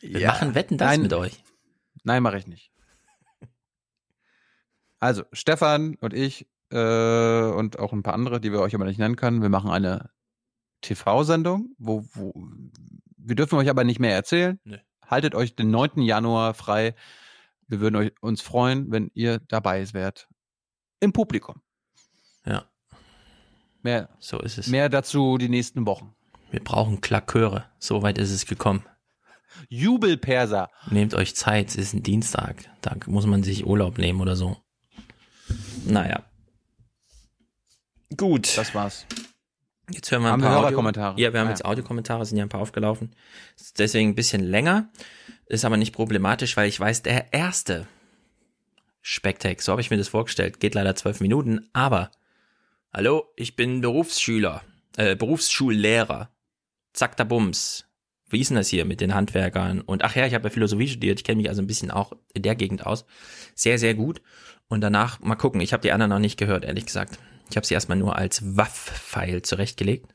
[0.00, 0.32] Wir Ja.
[0.32, 1.02] machen Wetten das Nein.
[1.02, 1.42] mit euch.
[2.02, 2.70] Nein, mache ich nicht.
[5.00, 6.76] Also, Stefan und ich äh,
[7.50, 10.10] und auch ein paar andere, die wir euch aber nicht nennen können, wir machen eine
[10.80, 12.34] TV-Sendung, wo, wo
[13.16, 14.58] wir dürfen euch aber nicht mehr erzählen.
[14.64, 14.78] Nö.
[15.06, 16.02] Haltet euch den 9.
[16.02, 16.94] Januar frei.
[17.66, 20.28] Wir würden euch, uns freuen, wenn ihr dabei wärt.
[21.00, 21.62] Im Publikum.
[22.44, 22.64] Ja,
[23.84, 24.66] Mehr, so ist es.
[24.66, 26.14] mehr dazu die nächsten Wochen.
[26.50, 27.66] Wir brauchen Klaköre.
[27.78, 28.84] So weit ist es gekommen.
[29.68, 30.70] Jubelperser.
[30.90, 32.64] Nehmt euch Zeit, es ist ein Dienstag.
[32.80, 34.56] Da muss man sich Urlaub nehmen oder so.
[35.84, 36.24] Naja.
[38.16, 38.56] Gut.
[38.56, 39.06] Das war's.
[39.90, 41.20] Jetzt hören wir Haben ein paar Audio Hörerkommentare?
[41.20, 41.66] Ja, wir haben Ah, jetzt ja.
[41.66, 43.14] Audiokommentare, sind ja ein paar aufgelaufen.
[43.56, 44.88] Ist deswegen ein bisschen länger.
[45.46, 47.86] Ist aber nicht problematisch, weil ich weiß, der erste
[49.02, 52.10] Specktag, so habe ich mir das vorgestellt, geht leider zwölf Minuten, aber
[52.94, 54.62] hallo, ich bin Berufsschüler,
[54.96, 56.30] äh, Berufsschullehrer.
[56.92, 57.86] Zack, da Bums.
[58.30, 59.80] Wie ist denn das hier mit den Handwerkern?
[59.80, 62.12] Und ach ja, ich habe ja Philosophie studiert, ich kenne mich also ein bisschen auch
[62.32, 63.04] in der Gegend aus.
[63.54, 64.22] Sehr, sehr gut.
[64.68, 67.18] Und danach mal gucken, ich habe die anderen noch nicht gehört, ehrlich gesagt.
[67.50, 70.06] Ich habe sie erstmal nur als Waff-File zurechtgelegt.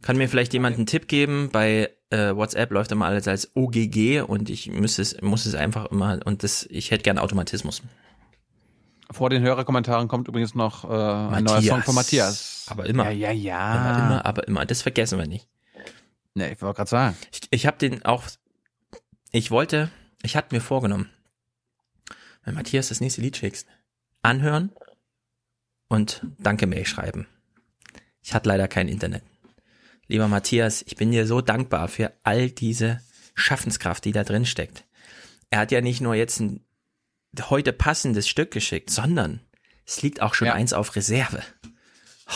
[0.00, 1.50] Kann mir vielleicht jemand einen Tipp geben?
[1.52, 5.86] Bei äh, WhatsApp läuft immer alles als OGG und ich muss es, muss es einfach
[5.90, 7.82] immer, und das, ich hätte gerne Automatismus.
[9.10, 11.62] Vor den Hörerkommentaren kommt übrigens noch äh, ein neuer.
[11.62, 12.66] Song von Matthias.
[12.68, 13.10] Aber immer.
[13.10, 13.74] Ja, ja, ja.
[13.74, 14.66] Immer, immer, aber immer.
[14.66, 15.48] Das vergessen wir nicht.
[16.34, 17.16] Nee, ich wollte gerade sagen.
[17.32, 18.24] Ich, ich habe den auch,
[19.32, 19.90] ich wollte,
[20.22, 21.10] ich hatte mir vorgenommen,
[22.44, 23.66] wenn Matthias das nächste Lied schickst,
[24.22, 24.72] anhören
[25.88, 27.26] und Danke-Mail schreiben.
[28.22, 29.22] Ich hatte leider kein Internet.
[30.06, 33.00] Lieber Matthias, ich bin dir so dankbar für all diese
[33.34, 34.84] Schaffenskraft, die da drin steckt.
[35.50, 36.64] Er hat ja nicht nur jetzt ein
[37.50, 39.40] heute passendes Stück geschickt, sondern
[39.86, 40.54] es liegt auch schon Ja.
[40.54, 41.42] eins auf Reserve.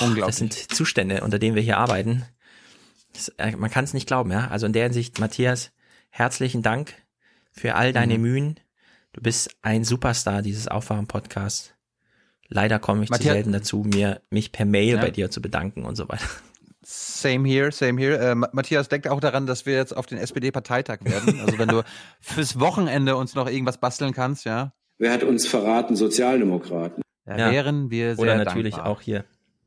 [0.00, 0.24] Unglaublich.
[0.26, 2.24] Das sind Zustände, unter denen wir hier arbeiten.
[3.12, 4.48] Das, äh, man kann es nicht glauben, ja.
[4.48, 5.70] Also in der Hinsicht, Matthias,
[6.10, 6.94] herzlichen Dank
[7.52, 8.22] für all deine Mhm.
[8.22, 8.60] Mühen.
[9.12, 11.74] Du bist ein Superstar dieses Aufwachen-Podcasts.
[12.48, 15.00] Leider komme ich zu Matthias- selten dazu, mir mich per Mail Ja.
[15.02, 16.24] bei dir zu bedanken und so weiter.
[16.84, 18.18] Same here, same here.
[18.18, 21.40] Äh, Matthias, denkt auch daran, dass wir jetzt auf den SPD-Parteitag werden.
[21.40, 21.82] Also wenn du
[22.20, 24.72] fürs Wochenende uns noch irgendwas basteln kannst, ja.
[24.98, 25.96] Wer hat uns verraten?
[25.96, 27.02] Sozialdemokraten.
[27.24, 27.50] Da ja.
[27.52, 28.92] wären wir sehr Oder natürlich dankbar.
[28.92, 29.24] auch hier.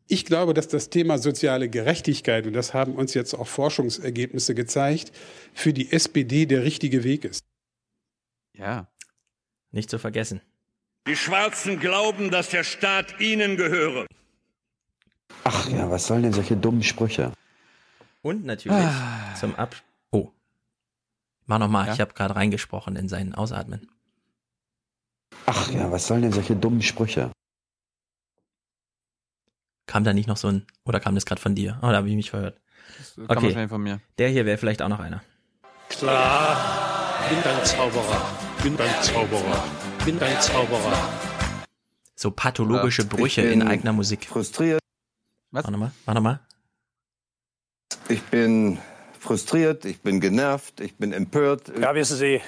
[0.08, 5.12] Ich glaube, dass das Thema soziale Gerechtigkeit, und das haben uns jetzt auch Forschungsergebnisse gezeigt,
[5.54, 7.44] für die SPD der richtige Weg ist.
[8.54, 8.88] Ja.
[9.72, 10.42] Nicht zu vergessen.
[11.08, 14.06] Die Schwarzen glauben, dass der Staat ihnen gehöre.
[15.44, 17.32] Ach ja, was sollen denn solche dummen Sprüche?
[18.22, 19.36] Und natürlich ah.
[19.40, 19.76] zum Ab.
[20.12, 20.32] Oh.
[21.46, 21.94] Mach nochmal, ja?
[21.94, 23.90] ich habe gerade reingesprochen in seinen Ausatmen.
[25.46, 27.32] Ach ja, was sollen denn solche dummen Sprüche?
[29.86, 31.78] Kam da nicht noch so ein, oder kam das gerade von dir?
[31.82, 32.60] Oh, da habe ich mich verhört.
[32.98, 33.44] Das kam okay.
[33.44, 34.02] wahrscheinlich von mir.
[34.18, 35.22] Der hier wäre vielleicht auch noch einer.
[35.90, 36.58] Klar,
[37.30, 38.22] bin ein Zauberer,
[38.64, 39.64] bin ein Zauberer,
[40.04, 41.10] bin ein Zauberer.
[42.16, 44.26] So pathologische ja, Brüche in eigener Musik.
[44.26, 44.80] Frustriert.
[45.52, 45.64] Was?
[45.64, 46.40] Mach nochmal, mach nochmal.
[48.10, 48.80] Ich bin
[49.26, 51.72] frustriert, ich bin genervt, ich bin empört.
[51.80, 52.42] Ja, wissen Sie, äh,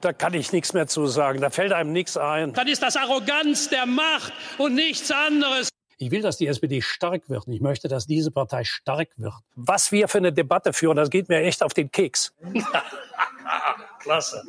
[0.00, 1.40] da kann ich nichts mehr zu sagen.
[1.40, 2.52] Da fällt einem nichts ein.
[2.52, 5.70] Dann ist das Arroganz der Macht und nichts anderes.
[5.96, 7.48] Ich will, dass die SPD stark wird.
[7.48, 9.34] Ich möchte, dass diese Partei stark wird.
[9.54, 12.32] Was wir für eine Debatte führen, das geht mir echt auf den Keks.
[14.00, 14.44] Klasse.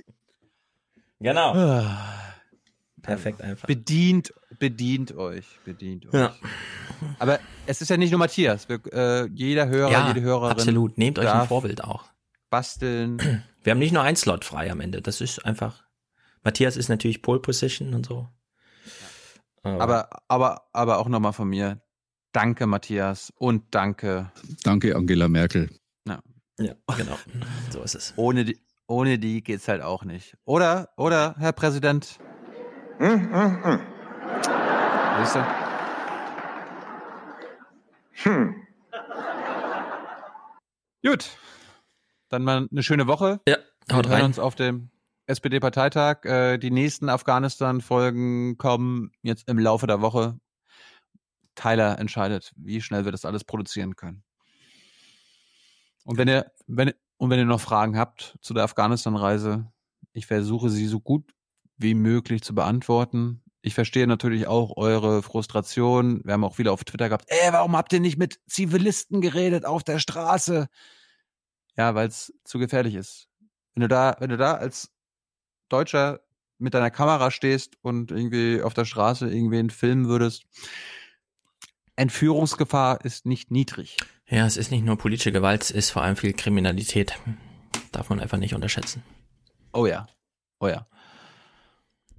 [1.19, 1.53] Genau.
[1.53, 2.21] Ah.
[3.01, 3.67] Perfekt einfach.
[3.67, 6.13] Bedient, bedient euch, bedient euch.
[6.13, 6.35] Ja.
[7.17, 8.69] Aber es ist ja nicht nur Matthias.
[8.69, 10.51] Wir, äh, jeder Hörer, ja, jede Hörerin.
[10.51, 10.99] Absolut.
[10.99, 12.05] Nehmt euch ein Vorbild auch.
[12.51, 13.17] Basteln.
[13.63, 15.01] Wir haben nicht nur ein Slot frei am Ende.
[15.01, 15.83] Das ist einfach.
[16.43, 18.29] Matthias ist natürlich Pole Position und so.
[19.63, 21.81] Aber, aber, aber, aber auch nochmal von mir.
[22.31, 23.33] Danke, Matthias.
[23.35, 24.31] Und danke.
[24.63, 25.71] Danke, Angela Merkel.
[26.07, 26.21] Ja,
[26.59, 27.17] ja genau.
[27.71, 28.13] So ist es.
[28.15, 30.37] Ohne die, ohne die geht's halt auch nicht.
[30.45, 32.19] Oder, oder, Herr Präsident?
[32.99, 33.79] Hm, hm, hm.
[35.19, 35.45] Siehst du?
[38.23, 38.55] Hm.
[41.03, 41.29] Gut.
[42.29, 43.41] Dann mal eine schöne Woche.
[43.47, 43.57] Ja,
[43.91, 44.25] haut Wir rein.
[44.25, 44.89] uns auf dem
[45.27, 46.25] SPD-Parteitag.
[46.25, 50.39] Äh, die nächsten Afghanistan-Folgen kommen jetzt im Laufe der Woche.
[51.55, 54.23] Tyler entscheidet, wie schnell wir das alles produzieren können.
[56.05, 59.71] Und wenn ihr, wenn, und wenn ihr noch Fragen habt zu der Afghanistan-Reise,
[60.13, 61.31] ich versuche sie so gut
[61.77, 63.43] wie möglich zu beantworten.
[63.61, 66.21] Ich verstehe natürlich auch eure Frustration.
[66.23, 69.65] Wir haben auch wieder auf Twitter gehabt, ey, warum habt ihr nicht mit Zivilisten geredet
[69.65, 70.67] auf der Straße?
[71.77, 73.27] Ja, weil es zu gefährlich ist.
[73.75, 74.91] Wenn du da, wenn du da als
[75.69, 76.21] Deutscher
[76.57, 80.45] mit deiner Kamera stehst und irgendwie auf der Straße irgendwen filmen würdest,
[81.95, 83.97] Entführungsgefahr ist nicht niedrig.
[84.27, 87.19] Ja, es ist nicht nur politische Gewalt, es ist vor allem viel Kriminalität.
[87.91, 89.03] Darf man einfach nicht unterschätzen.
[89.73, 90.07] Oh ja.
[90.59, 90.87] Oh ja.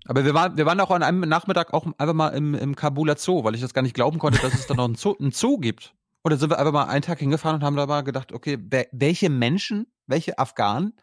[0.04, 3.16] Aber wir waren, wir waren auch an einem Nachmittag auch einfach mal im, im Kabuler
[3.16, 5.30] Zoo, weil ich das gar nicht glauben konnte, dass es da noch einen Zoo, einen
[5.30, 5.94] Zoo gibt.
[6.22, 8.58] Und dann sind wir einfach mal einen Tag hingefahren und haben da mal gedacht, okay,
[8.60, 10.94] welche Menschen, welche Afghanen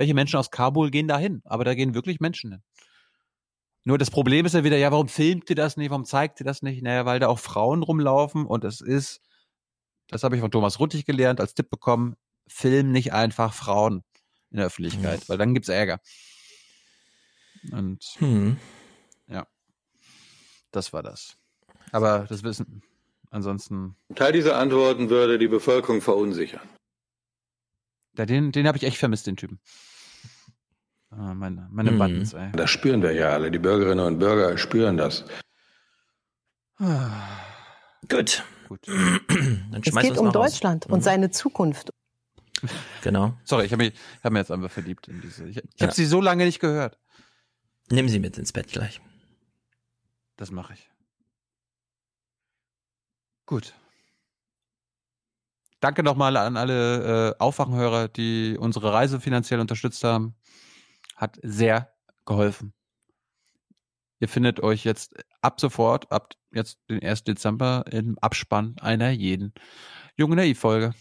[0.00, 1.42] welche Menschen aus Kabul gehen da hin?
[1.44, 2.62] Aber da gehen wirklich Menschen hin.
[3.84, 5.90] Nur das Problem ist ja wieder, ja, warum filmt ihr das nicht?
[5.90, 6.82] Warum zeigt ihr das nicht?
[6.82, 9.20] Naja, weil da auch Frauen rumlaufen und es ist,
[10.08, 12.16] das habe ich von Thomas Ruttig gelernt, als Tipp bekommen,
[12.48, 14.02] film nicht einfach Frauen
[14.50, 15.24] in der Öffentlichkeit, mhm.
[15.28, 16.00] weil dann gibt's Ärger.
[17.72, 18.56] Und hm.
[19.28, 19.46] ja,
[20.70, 21.36] das war das.
[21.92, 22.82] Aber das Wissen,
[23.30, 23.96] ansonsten.
[24.14, 26.66] Teil dieser Antworten würde die Bevölkerung verunsichern.
[28.16, 29.60] Ja, den, den habe ich echt vermisst, den Typen.
[31.10, 31.98] Ah, meine meine mhm.
[31.98, 32.52] Buttons, ey.
[32.52, 33.50] Das spüren wir ja alle.
[33.50, 35.24] Die Bürgerinnen und Bürger spüren das.
[38.08, 38.44] Gut.
[38.68, 38.88] Gut.
[38.88, 40.92] Dann es geht um Deutschland raus.
[40.92, 41.02] und mhm.
[41.02, 41.90] seine Zukunft.
[43.02, 43.34] Genau.
[43.44, 45.46] Sorry, ich habe mich, hab mich jetzt einfach verliebt in diese.
[45.46, 45.86] Ich, ich ja.
[45.86, 46.98] habe sie so lange nicht gehört.
[47.90, 49.00] Nimm sie mit ins Bett gleich.
[50.36, 50.90] Das mache ich.
[53.46, 53.74] Gut.
[55.80, 60.36] Danke nochmal an alle äh, Aufwachenhörer, die unsere Reise finanziell unterstützt haben.
[61.16, 61.92] Hat sehr
[62.26, 62.72] geholfen.
[64.20, 67.24] Ihr findet euch jetzt ab sofort, ab jetzt den 1.
[67.24, 69.52] Dezember im Abspann einer jeden
[70.16, 70.94] Jungen Naiv-Folge.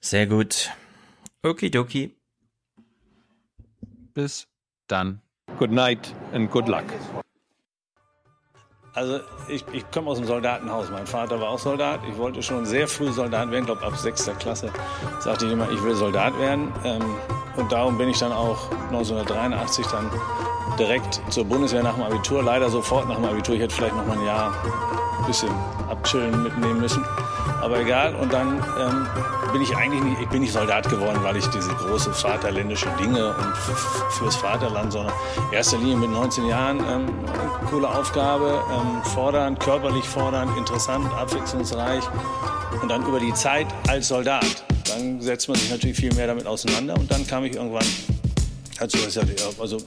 [0.00, 0.70] Sehr gut.
[1.42, 2.14] Okidoki.
[4.12, 4.46] Bis
[4.86, 5.25] dann.
[5.58, 6.84] Good night and good luck.
[8.92, 10.90] Also ich, ich komme aus dem Soldatenhaus.
[10.90, 12.00] Mein Vater war auch Soldat.
[12.10, 14.70] Ich wollte schon sehr früh Soldat werden, glaube ab sechster Klasse.
[15.20, 16.72] Sagte ich immer, ich will Soldat werden.
[16.84, 17.02] Ähm,
[17.56, 20.10] und darum bin ich dann auch 1983 dann
[20.78, 22.42] direkt zur Bundeswehr nach dem Abitur.
[22.42, 23.54] Leider sofort nach dem Abitur.
[23.54, 24.54] Ich hätte vielleicht noch mal ein Jahr
[25.20, 25.50] ein bisschen
[25.90, 27.04] abchillen mitnehmen müssen.
[27.60, 28.14] Aber egal.
[28.16, 29.06] Und dann ähm,
[29.56, 33.34] bin ich eigentlich nicht, ich bin nicht Soldat geworden, weil ich diese große vaterländische Dinge
[33.34, 33.56] und
[34.10, 35.14] fürs Vaterland, sondern
[35.48, 37.06] in erster Linie mit 19 Jahren ähm,
[37.70, 42.04] coole Aufgabe, ähm, fordernd, körperlich fordernd, interessant, abwechslungsreich.
[42.82, 46.46] Und dann über die Zeit als Soldat, dann setzt man sich natürlich viel mehr damit
[46.46, 46.92] auseinander.
[46.92, 47.86] Und dann kam ich irgendwann
[48.78, 49.78] dazu, dass ich also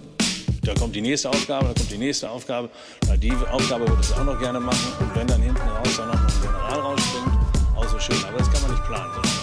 [0.63, 2.69] da kommt die nächste Aufgabe, da kommt die nächste Aufgabe.
[3.07, 4.93] Na, die Aufgabe würde ich auch noch gerne machen.
[4.99, 7.37] Und wenn dann hinten raus dann noch ein General rausspringt,
[7.75, 8.17] auch so schön.
[8.27, 9.38] Aber das kann man nicht planen,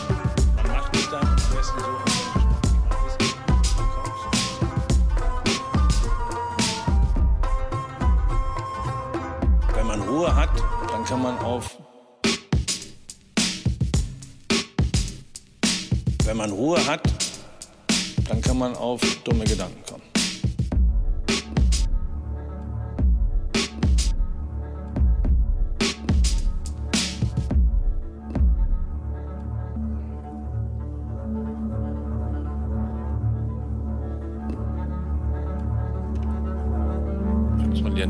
[10.17, 10.49] Ruhe hat,
[10.91, 11.77] dann kann man auf
[16.25, 17.03] Wenn man Ruhe hat,
[18.27, 20.03] dann kann man auf dumme Gedanken kommen.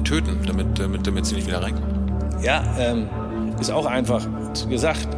[0.05, 1.96] Töten, damit, damit, damit sie nicht wieder reinkommen?
[2.43, 3.09] Ja, ähm,
[3.61, 4.27] ist auch einfach
[4.69, 5.09] gesagt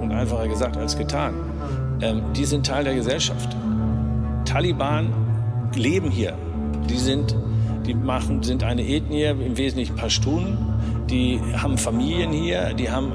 [0.00, 1.34] und einfacher gesagt als getan.
[2.00, 3.56] Ähm, die sind Teil der Gesellschaft.
[4.44, 5.12] Taliban
[5.74, 6.34] leben hier.
[6.88, 7.36] Die sind,
[7.86, 10.56] die machen, sind eine Ethnie, im Wesentlichen Pashtun.
[11.10, 13.12] Die haben Familien hier, die haben,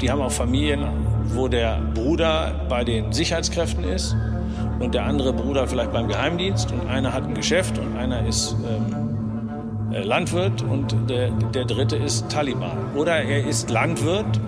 [0.00, 0.84] die haben auch Familien,
[1.34, 4.16] wo der Bruder bei den Sicherheitskräften ist
[4.80, 8.56] und der andere Bruder vielleicht beim Geheimdienst und einer hat ein Geschäft und einer ist
[8.64, 9.11] ähm, äh,
[10.04, 12.76] Landwirt und der, der dritte ist Taliban.
[12.94, 14.40] Oder er ist Landwirt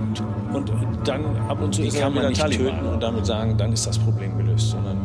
[0.53, 0.73] und
[1.05, 2.87] dann ab und zu Die ist er kann man wieder Taliban töten.
[2.87, 4.71] und damit sagen, dann ist das Problem gelöst.
[4.71, 4.99] Sondern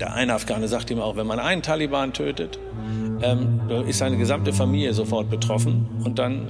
[0.00, 2.58] der eine Afghane sagt ihm auch, wenn man einen Taliban tötet,
[3.22, 6.48] ähm, ist seine gesamte Familie sofort betroffen und dann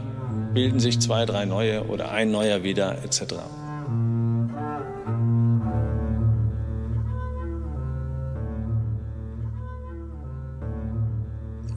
[0.52, 3.34] bilden sich zwei, drei neue oder ein neuer wieder etc.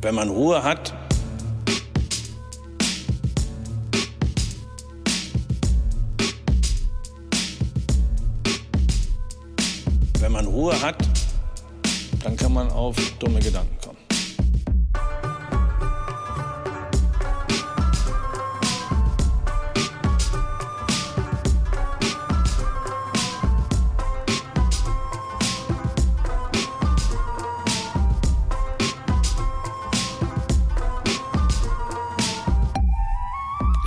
[0.01, 0.93] Wenn man Ruhe hat,
[10.59, 10.97] Ruhe hat,
[12.21, 13.97] dann kann man auf dumme Gedanken kommen.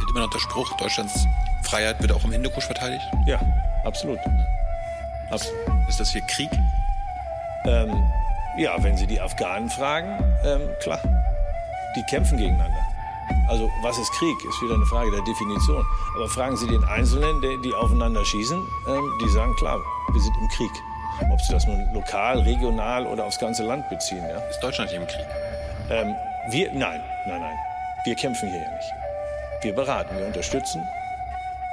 [0.09, 1.13] Immer noch der Spruch, Deutschlands
[1.65, 3.05] Freiheit wird auch im Hindukusch verteidigt?
[3.27, 3.39] Ja,
[3.85, 4.19] absolut.
[5.33, 5.51] Abs
[5.89, 6.51] Ist das hier Krieg?
[7.65, 7.91] Ähm,
[8.59, 11.01] ja, wenn Sie die Afghanen fragen, ähm, klar.
[11.97, 12.87] Die kämpfen gegeneinander.
[13.49, 15.85] Also was ist Krieg, ist wieder eine Frage der Definition.
[16.15, 19.81] Aber fragen Sie den Einzelnen, die, die aufeinander schießen, ähm, die sagen klar,
[20.13, 20.71] wir sind im Krieg.
[21.31, 24.25] Ob Sie das nun lokal, regional oder aufs ganze Land beziehen.
[24.29, 24.39] Ja?
[24.51, 25.27] Ist Deutschland hier im Krieg?
[25.91, 26.15] Ähm,
[26.51, 27.59] wir, nein, nein, nein.
[28.05, 28.93] Wir kämpfen hier ja nicht.
[29.63, 30.83] Wir beraten, wir unterstützen.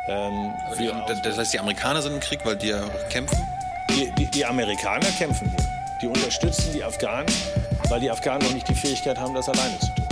[0.09, 0.53] Ähm,
[0.91, 3.37] Und das heißt, die Amerikaner sind im Krieg, weil die ja auch kämpfen?
[3.99, 5.67] die, die, die Amerikaner kämpfen hier.
[6.01, 7.27] Die unterstützen die Afghanen,
[7.89, 10.05] weil die Afghanen noch nicht die Fähigkeit haben, das alleine zu tun.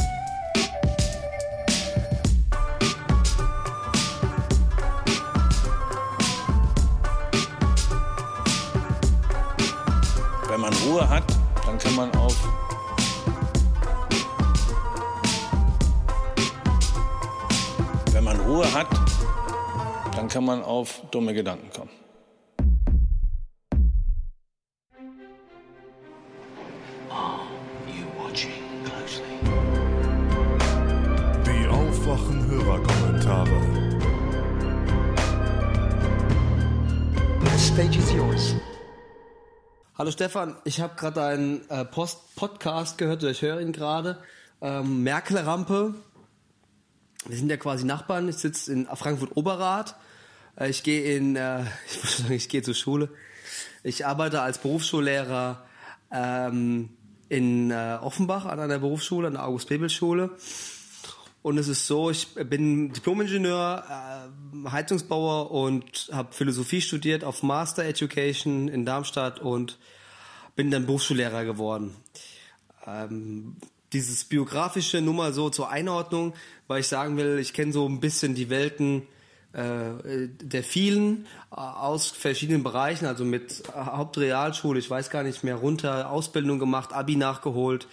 [10.50, 11.24] Wenn man Ruhe hat,
[11.66, 12.35] dann kann man auf
[18.11, 18.88] Wenn man Ruhe hat,
[20.18, 21.92] dann kann man auf dumme Gedanken kommen.
[31.46, 33.62] Die aufwachen Hörerkommentare.
[37.44, 38.56] The stage is yours.
[40.00, 44.18] Hallo Stefan, ich habe gerade einen äh, Post Podcast gehört, oder ich höre ihn gerade.
[44.62, 45.94] Ähm, Merkel-Rampe.
[47.28, 48.28] Wir sind ja quasi Nachbarn.
[48.30, 49.96] Ich sitze in Frankfurt-Oberrad.
[50.60, 53.10] Äh, ich gehe in, äh, ich sagen, ich gehe zur Schule.
[53.84, 55.66] Ich arbeite als Berufsschullehrer
[56.11, 56.90] ähm,
[57.30, 60.32] in äh, Offenbach an einer Berufsschule, an der August-Bebel-Schule.
[61.42, 67.86] Und es ist so, ich bin Diplomingenieur, äh, Heizungsbauer und habe Philosophie studiert auf Master
[67.86, 69.77] Education in Darmstadt und
[70.56, 71.95] bin dann Berufsschullehrer geworden.
[72.86, 73.56] Ähm,
[73.94, 76.34] dieses biografische Nummer so zur Einordnung,
[76.68, 79.03] weil ich sagen will, ich kenne so ein bisschen die Welten
[79.58, 85.56] äh, der vielen äh, aus verschiedenen Bereichen, also mit Hauptrealschule, ich weiß gar nicht mehr,
[85.56, 87.88] runter, Ausbildung gemacht, Abi nachgeholt,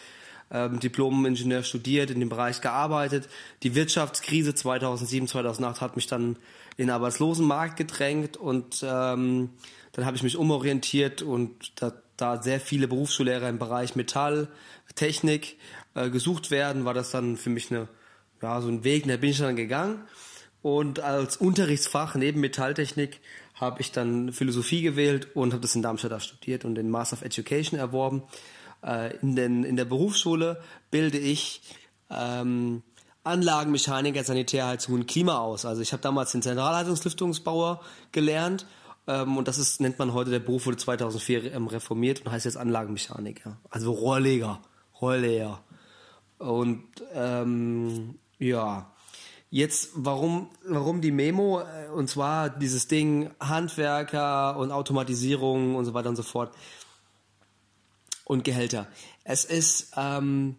[0.50, 3.30] ähm, Diplom-Ingenieur studiert, in dem Bereich gearbeitet.
[3.62, 6.36] Die Wirtschaftskrise 2007, 2008 hat mich dann
[6.76, 9.48] in den Arbeitslosenmarkt gedrängt und ähm,
[9.92, 14.48] dann habe ich mich umorientiert und da, da sehr viele Berufsschullehrer im Bereich Metall,
[14.96, 15.56] Technik
[15.94, 17.88] äh, gesucht werden, war das dann für mich eine,
[18.42, 20.04] ja, so ein Weg, und da bin ich dann gegangen
[20.64, 23.20] Und als Unterrichtsfach neben Metalltechnik
[23.52, 27.18] habe ich dann Philosophie gewählt und habe das in Darmstadt auch studiert und den Master
[27.18, 28.22] of Education erworben.
[28.82, 31.60] Äh, in, den, in der Berufsschule bilde ich
[32.08, 32.82] ähm,
[33.24, 35.66] Anlagenmechaniker, Sanitärheizung und Klima aus.
[35.66, 38.64] Also ich habe damals den Zentralheizungslüftungsbauer gelernt
[39.06, 42.46] ähm, und das ist, nennt man heute, der Beruf wurde 2004 ähm, reformiert und heißt
[42.46, 43.58] jetzt Anlagenmechaniker.
[43.68, 44.60] Also Rohrleger,
[44.98, 45.60] Rohrleger.
[46.38, 48.93] Und ähm, ja,
[49.54, 51.60] Jetzt, warum, warum die Memo?
[51.60, 56.52] Äh, und zwar dieses Ding Handwerker und Automatisierung und so weiter und so fort.
[58.24, 58.88] Und Gehälter.
[59.22, 60.56] Es ist ähm,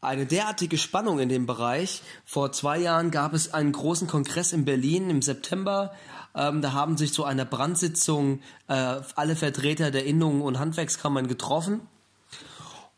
[0.00, 2.00] eine derartige Spannung in dem Bereich.
[2.24, 5.92] Vor zwei Jahren gab es einen großen Kongress in Berlin im September.
[6.36, 11.80] Ähm, da haben sich zu einer Brandsitzung äh, alle Vertreter der Innungen und Handwerkskammern getroffen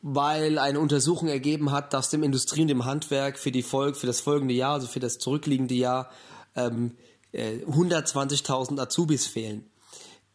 [0.07, 4.07] weil eine Untersuchung ergeben hat, dass dem Industrie- und dem Handwerk für die Folge, für
[4.07, 6.11] das folgende Jahr, also für das zurückliegende Jahr,
[6.55, 6.93] ähm,
[7.33, 9.65] äh, 120.000 Azubis fehlen.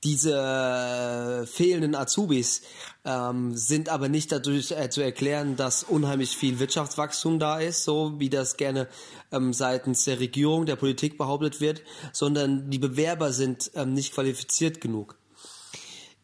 [0.04, 2.64] Diese äh, fehlenden Azubis
[3.06, 8.20] ähm, sind aber nicht dadurch äh, zu erklären, dass unheimlich viel Wirtschaftswachstum da ist, so
[8.20, 8.88] wie das gerne
[9.32, 14.82] ähm, seitens der Regierung, der Politik behauptet wird, sondern die Bewerber sind ähm, nicht qualifiziert
[14.82, 15.20] genug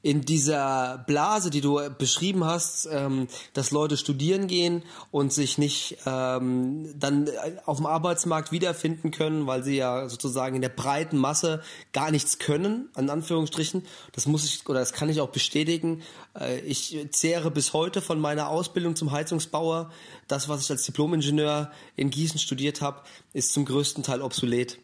[0.05, 5.97] in dieser Blase, die du beschrieben hast, ähm, dass Leute studieren gehen und sich nicht
[6.05, 7.27] ähm, dann
[7.65, 12.37] auf dem Arbeitsmarkt wiederfinden können, weil sie ja sozusagen in der breiten Masse gar nichts
[12.37, 13.83] können, an Anführungsstrichen.
[14.11, 16.03] Das muss ich oder das kann ich auch bestätigen.
[16.39, 19.89] Äh, ich zehre bis heute von meiner Ausbildung zum Heizungsbauer.
[20.27, 23.01] Das, was ich als Diplomingenieur in Gießen studiert habe,
[23.33, 24.77] ist zum größten Teil obsolet.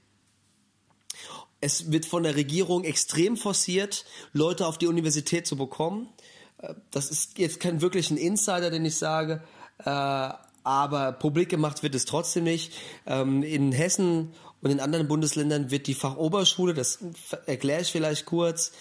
[1.61, 6.09] Es wird von der Regierung extrem forciert, Leute auf die Universität zu bekommen.
[6.57, 9.43] Äh, das ist jetzt kein wirklichen Insider, den ich sage,
[9.79, 10.29] äh,
[10.63, 12.73] aber publik gemacht wird es trotzdem nicht.
[13.05, 16.99] Ähm, in Hessen und in anderen Bundesländern wird die Fachoberschule, das
[17.45, 18.71] erkläre ich vielleicht kurz,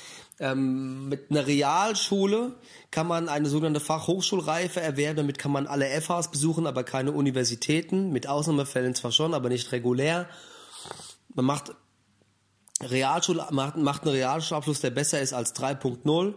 [0.41, 2.55] ähm, mit einer Realschule
[2.91, 5.18] kann man eine sogenannte Fachhochschulreife erwerben.
[5.18, 8.10] Damit kann man alle FHs besuchen, aber keine Universitäten.
[8.10, 10.28] Mit Ausnahmefällen zwar schon, aber nicht regulär.
[11.34, 11.75] Man macht
[12.83, 16.34] Realschule macht, macht einen Realschulabschluss, der besser ist als 3.0,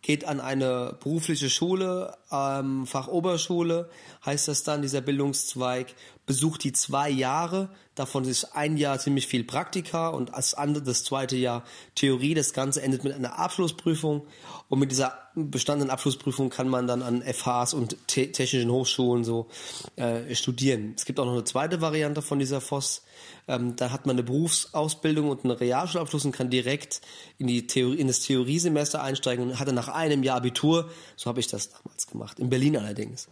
[0.00, 3.88] geht an eine berufliche Schule, ähm, Fachoberschule,
[4.24, 5.94] heißt das dann, dieser Bildungszweig,
[6.26, 11.04] besucht die zwei Jahre, davon ist ein Jahr ziemlich viel Praktika und das andere, das
[11.04, 12.34] zweite Jahr Theorie.
[12.34, 14.26] Das Ganze endet mit einer Abschlussprüfung
[14.68, 19.48] und mit dieser bestandenen Abschlussprüfung kann man dann an FHs und technischen Hochschulen so
[19.96, 20.94] äh, studieren.
[20.96, 23.02] Es gibt auch noch eine zweite Variante von dieser FOS.
[23.48, 27.00] Ähm, da hat man eine Berufsausbildung und einen Realschulabschluss und kann direkt
[27.38, 30.90] in, die Theorie, in das Theoriesemester einsteigen und hatte nach einem Jahr Abitur.
[31.16, 32.38] So habe ich das damals gemacht.
[32.38, 33.28] In Berlin allerdings.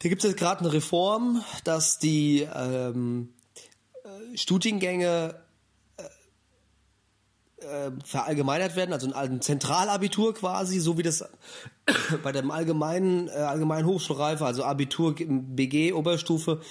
[0.00, 3.34] Da gibt es gerade eine Reform, dass die ähm,
[4.02, 5.34] äh, Studiengänge
[5.98, 11.22] äh, äh, verallgemeinert werden, also ein Zentralabitur quasi, so wie das
[12.22, 16.62] bei dem allgemeinen, äh, allgemeinen Hochschulreife, also Abitur BG Oberstufe,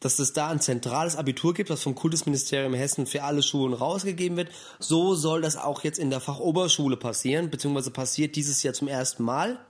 [0.00, 4.36] dass es da ein zentrales Abitur gibt, das vom Kultusministerium Hessen für alle Schulen rausgegeben
[4.36, 4.50] wird.
[4.80, 9.22] So soll das auch jetzt in der Fachoberschule passieren, beziehungsweise passiert dieses Jahr zum ersten
[9.22, 9.64] Mal.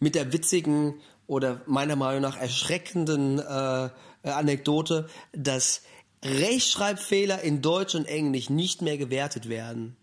[0.00, 3.88] Mit der witzigen oder meiner Meinung nach erschreckenden äh,
[4.24, 5.82] Anekdote, dass
[6.24, 9.96] Rechtschreibfehler in Deutsch und Englisch nicht mehr gewertet werden.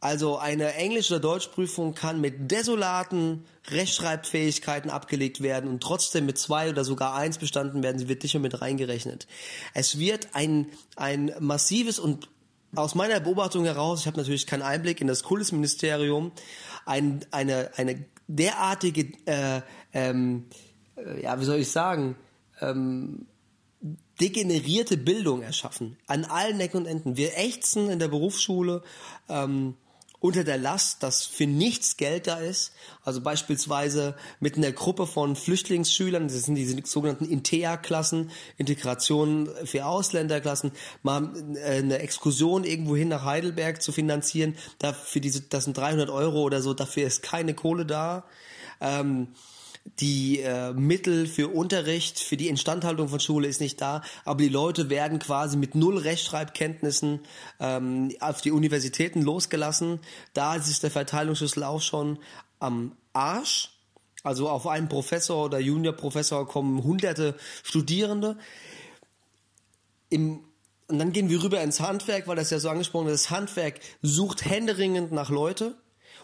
[0.00, 6.70] Also eine Englisch- oder Deutschprüfung kann mit desolaten Rechtschreibfähigkeiten abgelegt werden und trotzdem mit zwei
[6.70, 8.00] oder sogar eins bestanden werden.
[8.00, 9.28] Sie wird nicht mehr mit reingerechnet.
[9.74, 10.66] Es wird ein,
[10.96, 12.28] ein massives und
[12.74, 16.32] aus meiner Beobachtung heraus, ich habe natürlich keinen Einblick in das Kultusministerium,
[16.86, 18.04] ein, eine, eine
[18.36, 19.60] derartige, äh,
[19.92, 20.46] ähm,
[20.96, 22.16] äh, ja, wie soll ich sagen,
[22.60, 23.26] ähm,
[24.20, 25.96] degenerierte Bildung erschaffen.
[26.06, 27.16] An allen Ecken und Enden.
[27.16, 28.82] Wir ächzen in der Berufsschule
[29.28, 29.76] ähm,
[30.20, 32.72] unter der Last, dass für nichts Geld da ist.
[33.04, 40.72] Also beispielsweise mit einer Gruppe von Flüchtlingsschülern, das sind die sogenannten INTEA-Klassen, Integration für Ausländerklassen,
[41.02, 44.56] mal äh, eine Exkursion irgendwohin nach Heidelberg zu finanzieren.
[44.78, 48.24] Dafür diese, das sind 300 Euro oder so, dafür ist keine Kohle da.
[48.80, 49.28] Ähm,
[49.98, 54.48] die äh, Mittel für Unterricht, für die Instandhaltung von Schule ist nicht da, aber die
[54.48, 57.20] Leute werden quasi mit null Rechtschreibkenntnissen
[57.58, 60.00] ähm, auf die Universitäten losgelassen.
[60.32, 62.18] Da ist der Verteilungsschlüssel auch schon
[62.58, 63.70] am Arsch.
[64.22, 68.36] Also auf einen Professor oder Juniorprofessor kommen hunderte Studierende.
[70.10, 70.44] Im
[70.88, 73.26] und dann gehen wir rüber ins Handwerk, weil das ja so angesprochen ist.
[73.26, 75.76] Das Handwerk sucht händeringend nach Leute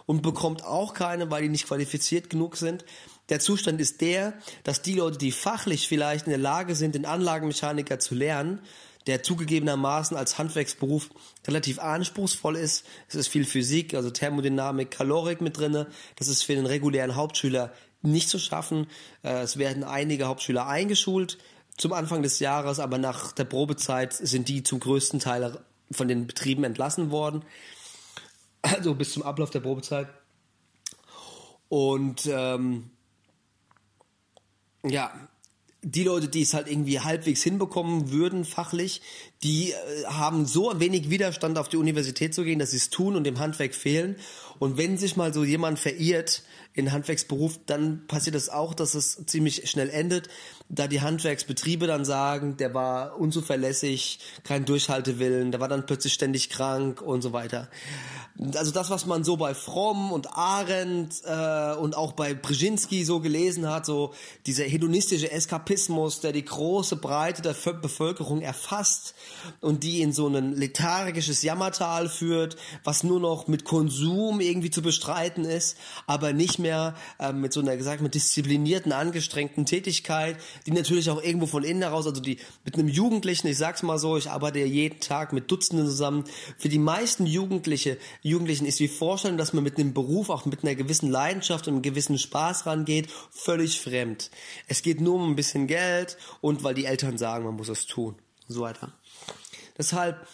[0.06, 2.84] und bekommt auch keine, weil die nicht qualifiziert genug sind.
[3.28, 7.06] Der Zustand ist der, dass die Leute, die fachlich vielleicht in der Lage sind, den
[7.06, 8.60] Anlagenmechaniker zu lernen,
[9.06, 11.10] der zugegebenermaßen als Handwerksberuf
[11.46, 12.84] relativ anspruchsvoll ist.
[13.08, 15.86] Es ist viel Physik, also Thermodynamik, Kalorik mit drinne.
[16.16, 17.72] Das ist für den regulären Hauptschüler
[18.02, 18.88] nicht zu schaffen.
[19.22, 21.38] Äh, es werden einige Hauptschüler eingeschult
[21.76, 26.26] zum Anfang des Jahres, aber nach der Probezeit sind die zum größten Teil von den
[26.26, 27.44] Betrieben entlassen worden.
[28.62, 30.08] Also bis zum Ablauf der Probezeit.
[31.68, 32.90] Und ähm,
[34.90, 35.12] ja,
[35.82, 39.02] die Leute, die es halt irgendwie halbwegs hinbekommen würden, fachlich,
[39.44, 43.14] die äh, haben so wenig Widerstand auf die Universität zu gehen, dass sie es tun
[43.14, 44.16] und dem Handwerk fehlen.
[44.58, 46.42] Und wenn sich mal so jemand verirrt
[46.76, 50.28] in Handwerksberuf, dann passiert es das auch, dass es ziemlich schnell endet,
[50.68, 56.50] da die Handwerksbetriebe dann sagen, der war unzuverlässig, kein Durchhaltewillen, der war dann plötzlich ständig
[56.50, 57.68] krank und so weiter.
[58.54, 63.20] Also das, was man so bei Fromm und Arendt äh, und auch bei Brzezinski so
[63.20, 64.12] gelesen hat, so
[64.44, 69.14] dieser hedonistische Eskapismus, der die große Breite der Bevölkerung erfasst
[69.62, 74.82] und die in so ein lethargisches Jammertal führt, was nur noch mit Konsum irgendwie zu
[74.82, 76.65] bestreiten ist, aber nicht mehr
[77.18, 80.36] äh, mit so einer gesagt mit disziplinierten, angestrengten Tätigkeit,
[80.66, 83.98] die natürlich auch irgendwo von innen heraus, also die mit einem Jugendlichen, ich sag's mal
[83.98, 86.24] so, ich arbeite ja jeden Tag mit Dutzenden zusammen,
[86.58, 90.62] für die meisten Jugendliche, Jugendlichen ist die Vorstellung, dass man mit einem Beruf auch mit
[90.62, 94.30] einer gewissen Leidenschaft und einem gewissen Spaß rangeht, völlig fremd.
[94.68, 97.86] Es geht nur um ein bisschen Geld und weil die Eltern sagen, man muss es
[97.86, 98.16] tun
[98.48, 98.92] und so weiter.
[99.78, 100.26] Deshalb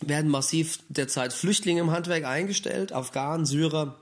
[0.00, 3.96] werden massiv derzeit Flüchtlinge im Handwerk eingestellt, Afghanen, Syrer,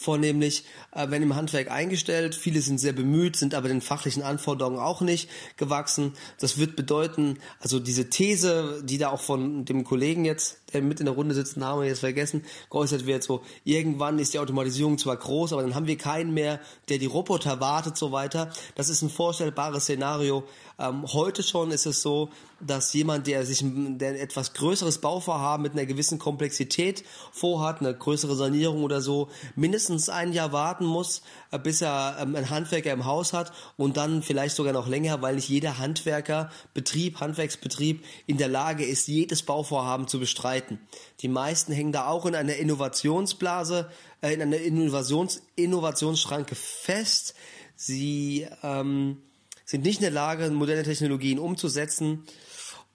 [0.00, 2.34] vornehmlich äh, werden im Handwerk eingestellt.
[2.34, 6.14] Viele sind sehr bemüht, sind aber den fachlichen Anforderungen auch nicht gewachsen.
[6.38, 11.00] Das wird bedeuten, also diese These, die da auch von dem Kollegen jetzt, der mit
[11.00, 15.18] in der Runde sitzt, Name jetzt vergessen, geäußert wird, so irgendwann ist die Automatisierung zwar
[15.18, 18.50] groß, aber dann haben wir keinen mehr, der die Roboter wartet, so weiter.
[18.76, 20.44] Das ist ein vorstellbares Szenario.
[20.78, 22.30] Ähm, heute schon ist es so,
[22.60, 27.94] dass jemand, der sich der ein etwas größeres Bauvorhaben mit einer gewissen Komplexität vorhat, eine
[27.94, 32.92] größere Sanierung oder so, mindestens ein Jahr warten muss, äh, bis er ähm, einen Handwerker
[32.92, 38.04] im Haus hat und dann vielleicht sogar noch länger, weil nicht jeder Handwerker, Betrieb, Handwerksbetrieb
[38.26, 40.78] in der Lage ist, jedes Bauvorhaben zu bestreiten.
[41.20, 47.34] Die meisten hängen da auch in einer Innovationsblase, äh, in einer Innovations Innovationsschranke fest.
[47.76, 49.18] Sie ähm,
[49.64, 52.24] sind nicht in der Lage, moderne Technologien umzusetzen.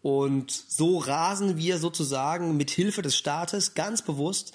[0.01, 4.53] Und so rasen wir sozusagen mit Hilfe des Staates ganz bewusst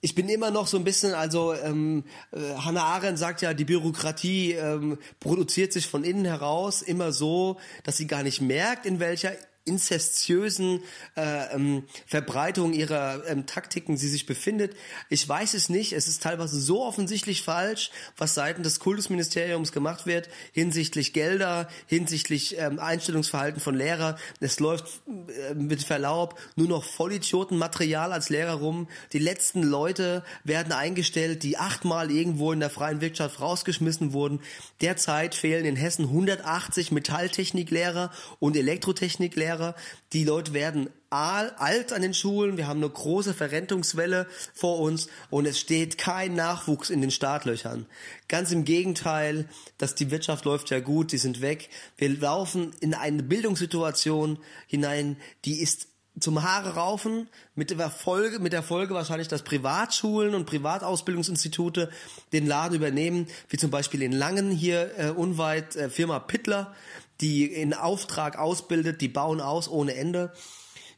[0.00, 3.64] ich bin immer noch so ein bisschen, also ähm, äh, Hannah Arendt sagt ja, die
[3.64, 9.00] Bürokratie ähm, produziert sich von innen heraus immer so, dass sie gar nicht merkt, in
[9.00, 9.32] welcher
[9.66, 10.82] inzestiösen
[11.16, 14.76] äh, ähm, Verbreitung ihrer ähm, Taktiken sie sich befindet.
[15.10, 15.92] Ich weiß es nicht.
[15.92, 22.58] Es ist teilweise so offensichtlich falsch, was seitens des Kultusministeriums gemacht wird hinsichtlich Gelder, hinsichtlich
[22.58, 24.16] ähm, Einstellungsverhalten von Lehrer.
[24.40, 28.88] Es läuft äh, mit Verlaub nur noch Vollidiotenmaterial als Lehrer rum.
[29.12, 34.40] Die letzten Leute werden eingestellt, die achtmal irgendwo in der freien Wirtschaft rausgeschmissen wurden.
[34.80, 39.74] Derzeit fehlen in Hessen 180 Metalltechniklehrer und Elektrotechniklehrer Lehrer.
[40.12, 42.56] Die Leute werden alt an den Schulen.
[42.56, 47.86] Wir haben eine große Verrentungswelle vor uns und es steht kein Nachwuchs in den Startlöchern.
[48.28, 51.70] Ganz im Gegenteil, dass die Wirtschaft läuft ja gut, die sind weg.
[51.96, 58.54] Wir laufen in eine Bildungssituation hinein, die ist zum Haare raufen, mit der Folge, mit
[58.54, 61.90] der Folge wahrscheinlich, dass Privatschulen und Privatausbildungsinstitute
[62.32, 66.74] den Laden übernehmen, wie zum Beispiel in Langen hier äh, unweit äh, Firma Pittler,
[67.20, 70.32] die in Auftrag ausbildet, die bauen aus ohne Ende.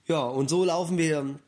[0.07, 1.39] Ja, und so laufen wir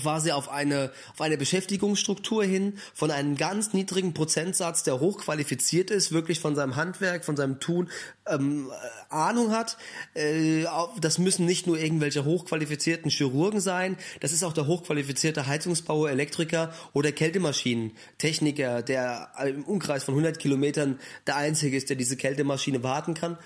[0.00, 6.12] quasi auf eine, auf eine Beschäftigungsstruktur hin von einem ganz niedrigen Prozentsatz, der hochqualifiziert ist,
[6.12, 7.90] wirklich von seinem Handwerk, von seinem Tun
[8.26, 9.76] ähm, äh, Ahnung hat.
[10.14, 10.64] Äh,
[11.00, 16.72] das müssen nicht nur irgendwelche hochqualifizierten Chirurgen sein, das ist auch der hochqualifizierte Heizungsbauer, Elektriker
[16.92, 23.14] oder Kältemaschinentechniker, der im Umkreis von 100 Kilometern der Einzige ist, der diese Kältemaschine warten
[23.14, 23.38] kann.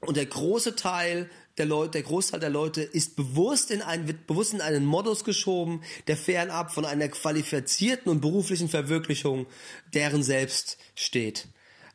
[0.00, 1.28] Und der große Teil
[1.58, 5.24] der Leute, der Großteil der Leute ist bewusst in einen, wird bewusst in einen Modus
[5.24, 9.46] geschoben, der fernab von einer qualifizierten und beruflichen Verwirklichung
[9.92, 11.48] deren selbst steht.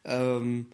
[0.04, 0.68] Ähm,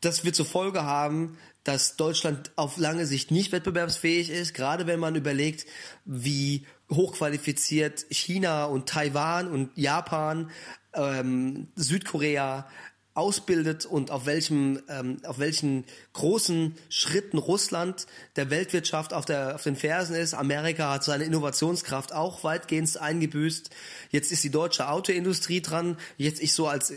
[0.00, 4.98] das wird zur Folge haben, dass Deutschland auf lange Sicht nicht wettbewerbsfähig ist, gerade wenn
[4.98, 5.66] man überlegt,
[6.04, 10.50] wie hochqualifiziert China und Taiwan und Japan,
[10.94, 12.66] ähm, Südkorea
[13.14, 15.84] ausbildet und auf welchem, ähm, auf welchen
[16.14, 20.32] großen Schritten Russland der Weltwirtschaft auf, der, auf den Fersen ist.
[20.32, 23.70] Amerika hat seine Innovationskraft auch weitgehend eingebüßt.
[24.10, 25.98] Jetzt ist die deutsche Autoindustrie dran.
[26.16, 26.96] Jetzt ich so als äh,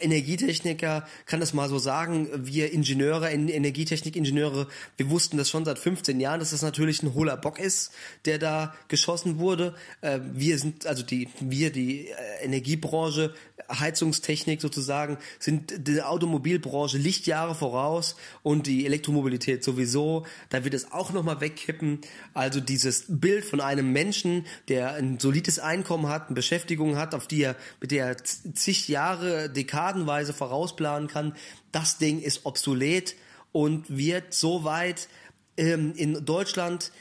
[0.00, 2.28] Energietechniker kann das mal so sagen.
[2.34, 7.36] Wir Ingenieure, Energietechnikingenieure, wir wussten das schon seit 15 Jahren, dass das natürlich ein hohler
[7.36, 7.90] Bock ist,
[8.26, 9.74] der da geschossen wurde.
[10.02, 13.34] Äh, wir sind, also die, wir, die äh, Energiebranche,
[13.70, 20.26] Heizungstechnik sozusagen, sind der Automobilbranche Lichtjahre voraus und die Elektromobilität sowieso.
[20.50, 22.02] Da wird es auch nochmal wegkippen.
[22.34, 27.26] Also dieses Bild von einem Menschen, der ein solides Einkommen hat, eine Beschäftigung hat, auf
[27.26, 31.34] die er, mit der er zig Jahre, dekadenweise vorausplanen kann,
[31.72, 33.16] das Ding ist obsolet
[33.50, 35.08] und wird soweit
[35.56, 36.92] ähm, in Deutschland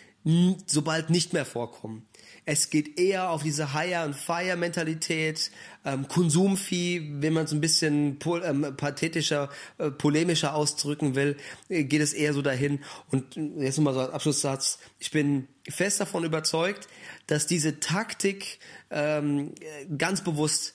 [0.65, 2.05] sobald nicht mehr vorkommen.
[2.49, 5.51] Es geht eher auf diese Hire and Fire Mentalität,
[5.83, 11.35] ähm, Konsumvieh, wenn man es ein bisschen pol ähm, pathetischer, äh, polemischer ausdrücken will,
[11.67, 12.79] äh, geht es eher so dahin.
[13.11, 14.79] Und jetzt nochmal so als Abschlusssatz.
[14.97, 16.87] Ich bin fest davon überzeugt,
[17.27, 18.59] dass diese Taktik
[18.91, 19.53] ähm,
[19.97, 20.73] ganz bewusst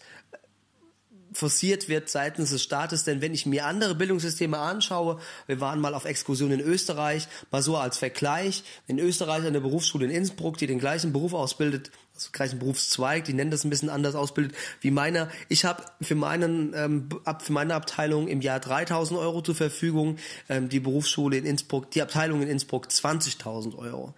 [1.32, 5.94] forciert wird seitens des Staates, denn wenn ich mir andere Bildungssysteme anschaue, wir waren mal
[5.94, 10.66] auf Exkursion in Österreich, mal so als Vergleich, in Österreich eine Berufsschule in Innsbruck, die
[10.66, 14.90] den gleichen Beruf ausbildet, also gleichen Berufszweig, die nennen das ein bisschen anders ausbildet wie
[14.90, 15.28] meiner.
[15.48, 20.18] Ich habe für meinen ähm, ab für meine Abteilung im Jahr 3.000 Euro zur Verfügung,
[20.48, 24.14] ähm, die Berufsschule in Innsbruck, die Abteilung in Innsbruck 20.000 Euro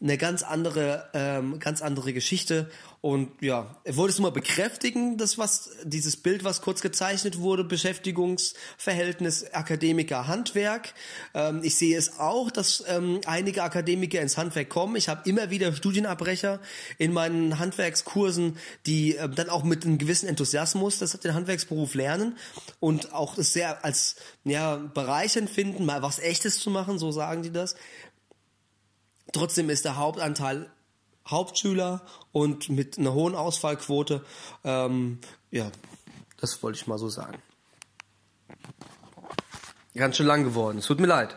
[0.00, 2.70] eine ganz andere, ähm, ganz andere Geschichte.
[3.00, 7.62] Und ja, wollte es nur mal bekräftigen, das was, dieses Bild, was kurz gezeichnet wurde,
[7.62, 10.92] Beschäftigungsverhältnis Akademiker Handwerk.
[11.32, 14.96] Ähm, ich sehe es auch, dass ähm, einige Akademiker ins Handwerk kommen.
[14.96, 16.58] Ich habe immer wieder Studienabbrecher
[16.98, 22.36] in meinen Handwerkskursen, die ähm, dann auch mit einem gewissen Enthusiasmus das den Handwerksberuf lernen
[22.80, 27.42] und auch das sehr als ja bereichernd finden, mal was Echtes zu machen, so sagen
[27.42, 27.76] die das.
[29.32, 30.70] Trotzdem ist der Hauptanteil
[31.28, 34.24] Hauptschüler und mit einer hohen Ausfallquote.
[34.64, 35.18] Ähm,
[35.50, 35.70] ja,
[36.40, 37.38] das wollte ich mal so sagen.
[39.94, 40.78] Ganz schön lang geworden.
[40.78, 41.36] Es tut mir leid.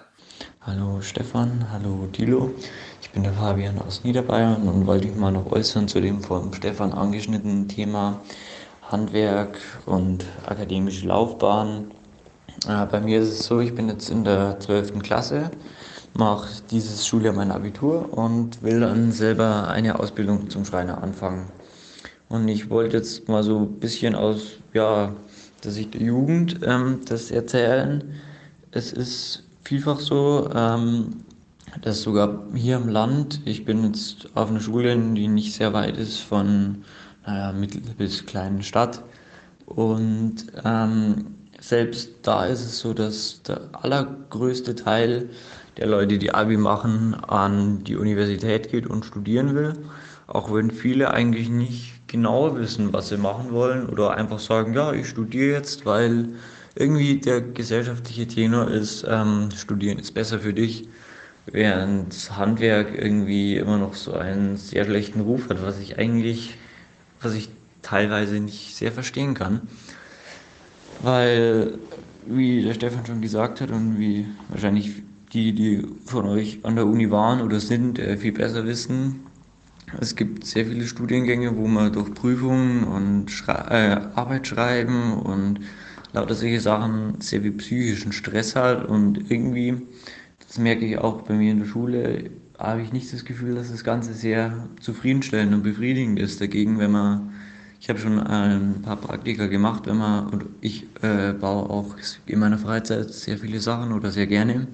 [0.61, 2.53] Hallo Stefan, hallo Dilo.
[3.01, 6.53] Ich bin der Fabian aus Niederbayern und wollte mich mal noch äußern zu dem vom
[6.53, 8.21] Stefan angeschnittenen Thema
[8.83, 11.91] Handwerk und akademische Laufbahn.
[12.67, 14.99] Äh, bei mir ist es so, ich bin jetzt in der 12.
[14.99, 15.49] Klasse
[16.13, 21.47] mache dieses Schuljahr mein Abitur und will dann selber eine Ausbildung zum Schreiner anfangen.
[22.29, 25.13] Und ich wollte jetzt mal so ein bisschen aus ja,
[25.63, 28.03] der Sicht der Jugend ähm, das erzählen.
[28.71, 31.23] Es ist vielfach so, ähm,
[31.81, 35.97] dass sogar hier im Land, ich bin jetzt auf einer Schule, die nicht sehr weit
[35.97, 36.83] ist von
[37.25, 39.03] naja, mittel bis kleinen Stadt.
[39.65, 45.29] Und ähm, selbst da ist es so, dass der allergrößte Teil
[45.79, 49.73] der Leute, die Abi machen, an die Universität geht und studieren will.
[50.27, 54.91] Auch wenn viele eigentlich nicht genau wissen, was sie machen wollen oder einfach sagen, ja,
[54.91, 56.27] ich studiere jetzt, weil
[56.75, 60.87] irgendwie der gesellschaftliche Tenor ist, ähm, studieren ist besser für dich,
[61.45, 66.57] während Handwerk irgendwie immer noch so einen sehr schlechten Ruf hat, was ich eigentlich,
[67.21, 67.49] was ich
[67.81, 69.61] teilweise nicht sehr verstehen kann.
[71.01, 71.79] Weil,
[72.25, 76.87] wie der Stefan schon gesagt hat und wie wahrscheinlich die, die von euch an der
[76.87, 79.21] Uni waren oder sind, äh, viel besser wissen.
[79.99, 85.61] Es gibt sehr viele Studiengänge, wo man durch Prüfungen und Schrei äh, Arbeit schreiben und
[86.13, 89.81] lauter solche Sachen sehr viel psychischen Stress hat und irgendwie,
[90.47, 93.71] das merke ich auch bei mir in der Schule, habe ich nicht das Gefühl, dass
[93.71, 96.41] das Ganze sehr zufriedenstellend und befriedigend ist.
[96.41, 97.31] Dagegen, wenn man,
[97.79, 102.39] ich habe schon ein paar Praktika gemacht, wenn man, und ich äh, baue auch in
[102.39, 104.67] meiner Freizeit sehr viele Sachen oder sehr gerne.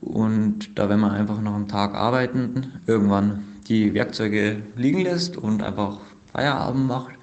[0.00, 5.62] Und da, wenn man einfach noch am Tag arbeiten, irgendwann die Werkzeuge liegen lässt und
[5.62, 5.98] einfach
[6.32, 7.14] Feierabend macht,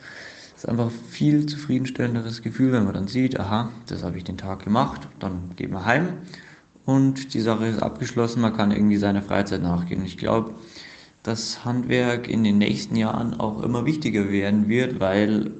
[0.56, 4.64] ist einfach viel zufriedenstellenderes Gefühl, wenn man dann sieht, aha, das habe ich den Tag
[4.64, 6.10] gemacht, dann geht man heim.
[6.86, 10.06] Und die Sache ist abgeschlossen, man kann irgendwie seiner Freizeit nachgehen.
[10.06, 10.54] Ich glaube,
[11.24, 15.52] dass Handwerk in den nächsten Jahren auch immer wichtiger werden wird, weil,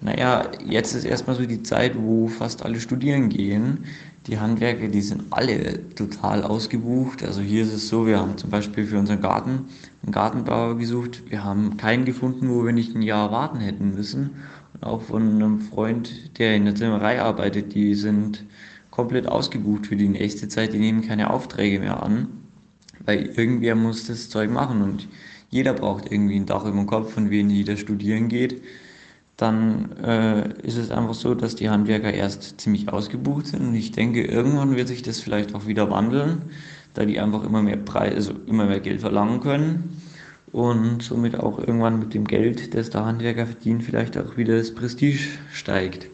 [0.00, 3.84] naja, jetzt ist erstmal so die Zeit, wo fast alle studieren gehen
[4.26, 7.22] die Handwerker, die sind alle total ausgebucht.
[7.22, 9.66] Also hier ist es so, wir haben zum Beispiel für unseren Garten
[10.02, 11.22] einen Gartenbauer gesucht.
[11.28, 14.30] Wir haben keinen gefunden, wo wir nicht ein Jahr warten hätten müssen.
[14.72, 18.44] Und auch von einem Freund, der in der Zimmerei arbeitet, die sind
[18.90, 20.72] komplett ausgebucht für die nächste Zeit.
[20.72, 22.28] Die nehmen keine Aufträge mehr an,
[23.04, 25.06] weil irgendwer muss das Zeug machen und
[25.50, 28.62] jeder braucht irgendwie ein Dach über dem Kopf und wen jeder studieren geht
[29.36, 33.62] dann äh, ist es einfach so, dass die Handwerker erst ziemlich ausgebucht sind.
[33.66, 36.42] Und ich denke, irgendwann wird sich das vielleicht auch wieder wandeln,
[36.94, 40.00] da die einfach immer mehr Preis, also immer mehr Geld verlangen können.
[40.52, 44.72] Und somit auch irgendwann mit dem Geld, das der Handwerker verdient, vielleicht auch wieder das
[44.72, 45.18] Prestige
[45.52, 46.06] steigt.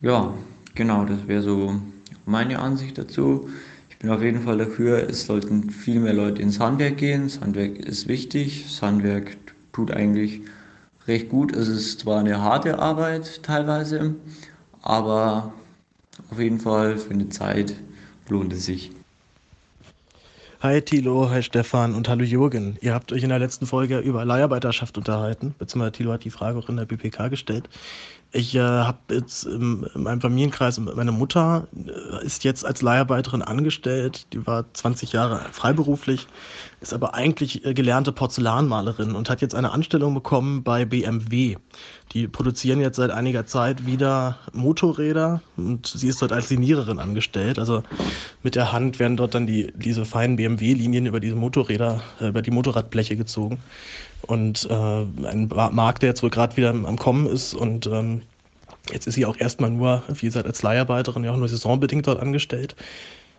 [0.00, 0.32] Ja,
[0.74, 1.78] genau, das wäre so
[2.24, 3.50] meine Ansicht dazu.
[3.90, 7.24] Ich bin auf jeden Fall dafür, es sollten viel mehr Leute ins Handwerk gehen.
[7.24, 8.64] Das Handwerk ist wichtig.
[8.64, 9.36] Das Handwerk
[9.72, 10.40] tut eigentlich
[11.06, 11.54] recht gut.
[11.54, 14.14] Es ist zwar eine harte Arbeit teilweise,
[14.82, 15.52] aber
[16.30, 17.74] auf jeden Fall für eine Zeit
[18.28, 18.90] lohnt es sich.
[20.60, 22.78] Hi Thilo, hi Stefan und hallo Jürgen.
[22.80, 26.58] Ihr habt euch in der letzten Folge über Leiharbeiterschaft unterhalten, beziehungsweise Thilo hat die Frage
[26.58, 27.68] auch in der BPK gestellt.
[28.32, 33.42] Ich äh, habe jetzt in, in meinem Familienkreis, meine Mutter äh, ist jetzt als Leiharbeiterin
[33.42, 36.26] angestellt, die war 20 Jahre freiberuflich,
[36.86, 41.56] ist aber eigentlich äh, gelernte Porzellanmalerin und hat jetzt eine Anstellung bekommen bei BMW.
[42.12, 47.58] Die produzieren jetzt seit einiger Zeit wieder Motorräder und sie ist dort als Siniererin angestellt.
[47.58, 47.82] Also
[48.44, 52.42] mit der Hand werden dort dann die, diese feinen BMW-Linien über diese Motorräder, äh, über
[52.42, 53.58] die Motorradbleche gezogen.
[54.22, 58.22] Und äh, ein Markt, der jetzt wohl gerade wieder am Kommen ist und ähm,
[58.92, 62.20] jetzt ist sie auch erstmal nur, wie gesagt, als Leiharbeiterin ja auch nur saisonbedingt dort
[62.20, 62.76] angestellt.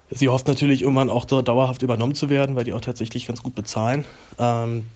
[0.09, 3.55] Sie hofft natürlich irgendwann auch dauerhaft übernommen zu werden, weil die auch tatsächlich ganz gut
[3.55, 4.05] bezahlen.
[4.39, 4.91] Ähm,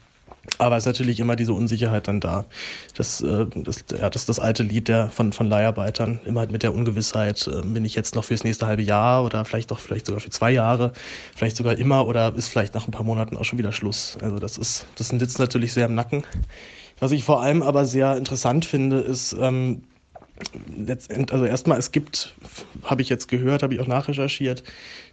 [0.58, 2.48] aber es ist natürlich immer diese Unsicherheit dann da.
[2.96, 6.20] Das, äh, das, ja, das ist das alte Lied der, von, von Leiharbeitern.
[6.26, 9.46] Immer halt mit der Ungewissheit, äh, bin ich jetzt noch fürs nächste halbe Jahr oder
[9.46, 10.94] vielleicht doch vielleicht sogar für zwei Jahre,
[11.36, 14.18] vielleicht sogar immer oder ist vielleicht nach ein paar Monaten auch schon wieder Schluss.
[14.22, 16.24] Also das ist, das sitzt natürlich sehr im Nacken.
[17.00, 19.84] Was ich vor allem aber sehr interessant finde, ist, ähm,
[20.76, 22.36] letztendlich, also erstmal, es gibt,
[22.84, 24.64] habe ich jetzt gehört, habe ich auch nachrecherchiert,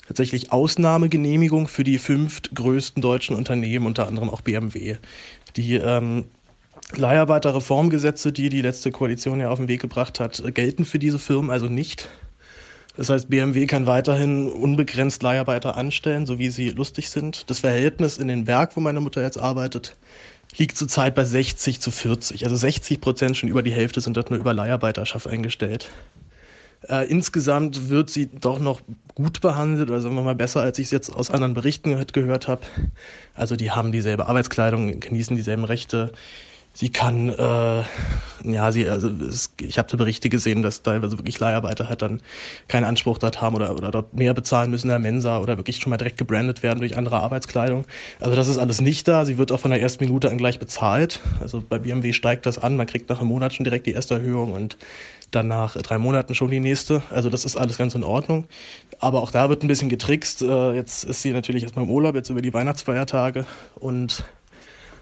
[0.06, 4.96] tatsächlich Ausnahmegenehmigung für die fünf größten deutschen Unternehmen, unter anderem auch BMW.
[5.56, 6.24] Die ähm,
[6.96, 11.50] Leiharbeiterreformgesetze, die die letzte Koalition ja auf den Weg gebracht hat, gelten für diese Firmen
[11.50, 12.08] also nicht.
[12.96, 17.48] Das heißt, BMW kann weiterhin unbegrenzt Leiharbeiter anstellen, so wie sie lustig sind.
[17.48, 19.96] Das Verhältnis in den Werk, wo meine Mutter jetzt arbeitet,
[20.56, 22.44] liegt zurzeit bei 60 zu 40.
[22.44, 25.90] Also 60 Prozent, schon über die Hälfte sind dort nur über Leiharbeiterschaft eingestellt.
[26.88, 28.80] Äh, insgesamt wird sie doch noch
[29.14, 32.48] gut behandelt, oder sagen wir mal besser, als ich es jetzt aus anderen Berichten gehört
[32.48, 32.62] habe.
[33.34, 36.12] Also die haben dieselbe Arbeitskleidung, genießen dieselben Rechte.
[36.80, 37.82] Sie kann, äh,
[38.44, 42.20] ja, sie, also es, ich habe Berichte gesehen, dass teilweise wirklich Leiharbeiter halt dann
[42.68, 45.78] keinen Anspruch dort haben oder, oder dort mehr bezahlen müssen in der Mensa oder wirklich
[45.78, 47.84] schon mal direkt gebrandet werden durch andere Arbeitskleidung.
[48.20, 49.24] Also das ist alles nicht da.
[49.24, 51.18] Sie wird auch von der ersten Minute an gleich bezahlt.
[51.40, 54.14] Also bei BMW steigt das an, man kriegt nach einem Monat schon direkt die erste
[54.14, 54.78] Erhöhung und
[55.32, 57.02] dann nach drei Monaten schon die nächste.
[57.10, 58.46] Also das ist alles ganz in Ordnung.
[59.00, 60.42] Aber auch da wird ein bisschen getrickst.
[60.42, 64.22] Äh, jetzt ist sie natürlich erstmal im Urlaub, jetzt über die Weihnachtsfeiertage und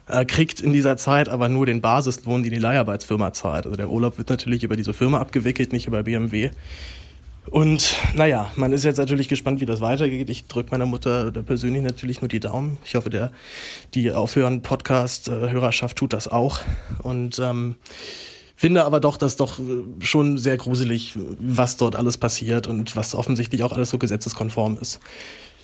[0.08, 3.66] äh, kriegt in dieser Zeit aber nur den Basislohn, den die Leiharbeitsfirma zahlt.
[3.66, 6.50] Also der Urlaub wird natürlich über diese Firma abgewickelt, nicht über BMW.
[7.50, 10.28] Und naja, man ist jetzt natürlich gespannt, wie das weitergeht.
[10.30, 12.78] Ich drücke meiner Mutter persönlich natürlich nur die Daumen.
[12.84, 13.30] Ich hoffe, der,
[13.94, 16.60] die Aufhören-Podcast-Hörerschaft tut das auch.
[17.02, 17.76] Und ähm,
[18.56, 19.62] finde aber doch, dass doch äh,
[20.00, 24.98] schon sehr gruselig, was dort alles passiert und was offensichtlich auch alles so gesetzeskonform ist.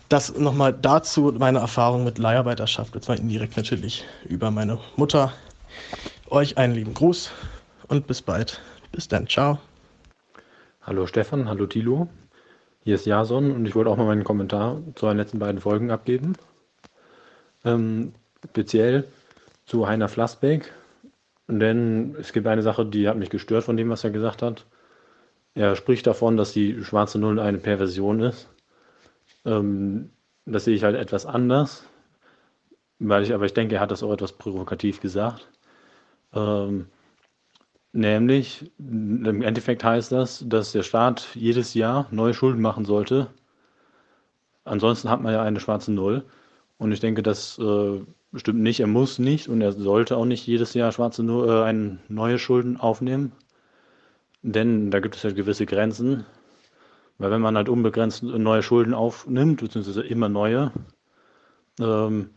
[0.08, 5.32] Das nochmal dazu meine Erfahrung mit Leiharbeiterschaft, jetzt mal indirekt natürlich über meine Mutter.
[6.28, 7.30] Euch einen lieben Gruß
[7.88, 8.60] und bis bald.
[8.92, 9.58] Bis dann, ciao.
[10.82, 12.08] Hallo Stefan, hallo Tilo.
[12.84, 15.90] Hier ist Jason und ich wollte auch mal meinen Kommentar zu den letzten beiden Folgen
[15.90, 16.34] abgeben.
[17.64, 18.12] Ähm,
[18.50, 19.08] speziell
[19.64, 20.72] zu Heiner Flassbeck
[21.48, 24.66] denn es gibt eine Sache, die hat mich gestört von dem, was er gesagt hat.
[25.54, 28.48] Er spricht davon, dass die schwarze Null eine Perversion ist.
[29.44, 30.10] Ähm,
[30.46, 31.84] das sehe ich halt etwas anders,
[32.98, 35.48] weil ich, aber ich denke, er hat das auch etwas provokativ gesagt.
[36.34, 36.86] Ähm,
[37.92, 43.28] nämlich, im Endeffekt heißt das, dass der Staat jedes Jahr neue Schulden machen sollte.
[44.64, 46.24] Ansonsten hat man ja eine schwarze Null.
[46.78, 48.00] Und ich denke, das äh,
[48.32, 52.00] Bestimmt nicht, er muss nicht und er sollte auch nicht jedes Jahr schwarze äh, ein,
[52.08, 53.32] neue Schulden aufnehmen.
[54.40, 56.24] Denn da gibt es ja gewisse Grenzen.
[57.22, 60.72] Weil wenn man halt unbegrenzt neue Schulden aufnimmt, beziehungsweise immer neue,
[61.78, 62.30] ähm,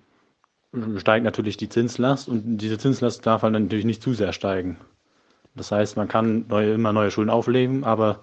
[0.98, 4.78] steigt natürlich die Zinslast und diese Zinslast darf halt natürlich nicht zu sehr steigen.
[5.56, 8.20] Das heißt, man kann neue, immer neue Schulden auflegen, aber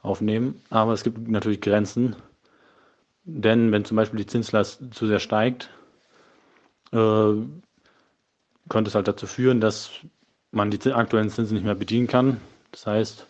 [0.00, 2.16] aufnehmen, aber es gibt natürlich Grenzen.
[3.22, 5.70] Denn wenn zum Beispiel die Zinslast zu sehr steigt,
[6.90, 7.32] äh,
[8.68, 9.92] könnte es halt dazu führen, dass
[10.50, 12.40] man die aktuellen Zinsen nicht mehr bedienen kann.
[12.72, 13.28] Das heißt,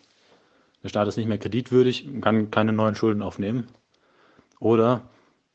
[0.83, 3.69] der Staat ist nicht mehr kreditwürdig und kann keine neuen Schulden aufnehmen.
[4.59, 5.02] Oder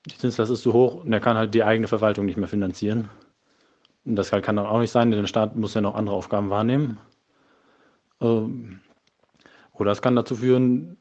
[0.06, 3.10] die Zinslast ist zu hoch und er kann halt die eigene Verwaltung nicht mehr finanzieren.
[4.06, 6.50] Und das kann dann auch nicht sein, denn der Staat muss ja noch andere Aufgaben
[6.50, 6.98] wahrnehmen.
[8.22, 8.80] Ähm,
[9.74, 10.98] oder es kann dazu führen,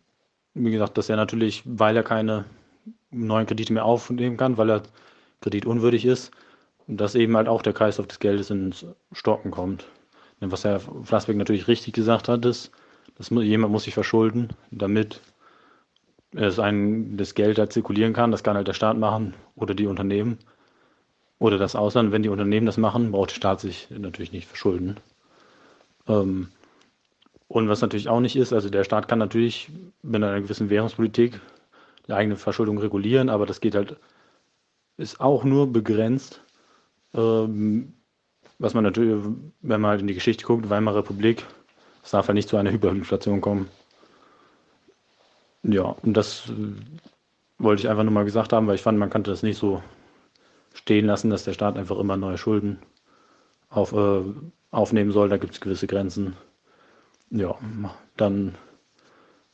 [0.55, 2.47] wie gesagt, dass er natürlich, weil er keine
[3.11, 4.83] neuen Kredite mehr aufnehmen kann, weil er
[5.41, 6.33] kreditunwürdig ist,
[6.87, 9.87] dass eben halt auch der Kreislauf des Geldes ins Stocken kommt.
[10.41, 12.71] Denn was Herr Flassbeck natürlich richtig gesagt hat, ist,
[13.17, 15.21] dass jemand muss sich verschulden, damit
[16.33, 18.31] es ein, das Geld halt zirkulieren kann.
[18.31, 20.39] Das kann halt der Staat machen oder die Unternehmen
[21.39, 22.13] oder das Ausland.
[22.13, 24.97] Wenn die Unternehmen das machen, braucht der Staat sich natürlich nicht verschulden.
[26.07, 26.49] Ähm,
[27.49, 29.71] und was natürlich auch nicht ist, also der Staat kann natürlich
[30.03, 31.41] mit einer gewissen Währungspolitik
[32.07, 33.97] die eigene Verschuldung regulieren, aber das geht halt,
[34.97, 36.43] ist auch nur begrenzt.
[37.15, 37.95] Ähm,
[38.59, 39.25] was man natürlich,
[39.61, 41.45] wenn man halt in die Geschichte guckt, Weimarer Republik,
[42.07, 43.69] es darf halt nicht zu einer Hyperinflation kommen.
[45.65, 46.73] Ja, und das äh,
[47.59, 49.83] wollte ich einfach nur mal gesagt haben, weil ich fand, man könnte das nicht so
[50.73, 52.79] stehen lassen, dass der Staat einfach immer neue Schulden
[53.71, 54.23] auf, äh,
[54.71, 55.29] aufnehmen soll.
[55.29, 56.37] Da gibt es gewisse Grenzen.
[57.31, 57.57] Ja,
[58.17, 58.55] dann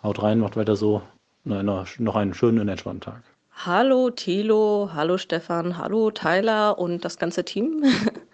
[0.03, 1.01] haut rein, macht weiter so.
[1.45, 3.23] Noch einen schönen und entspannten Tag.
[3.65, 7.83] Hallo Thilo, hallo Stefan, hallo Tyler und das ganze Team.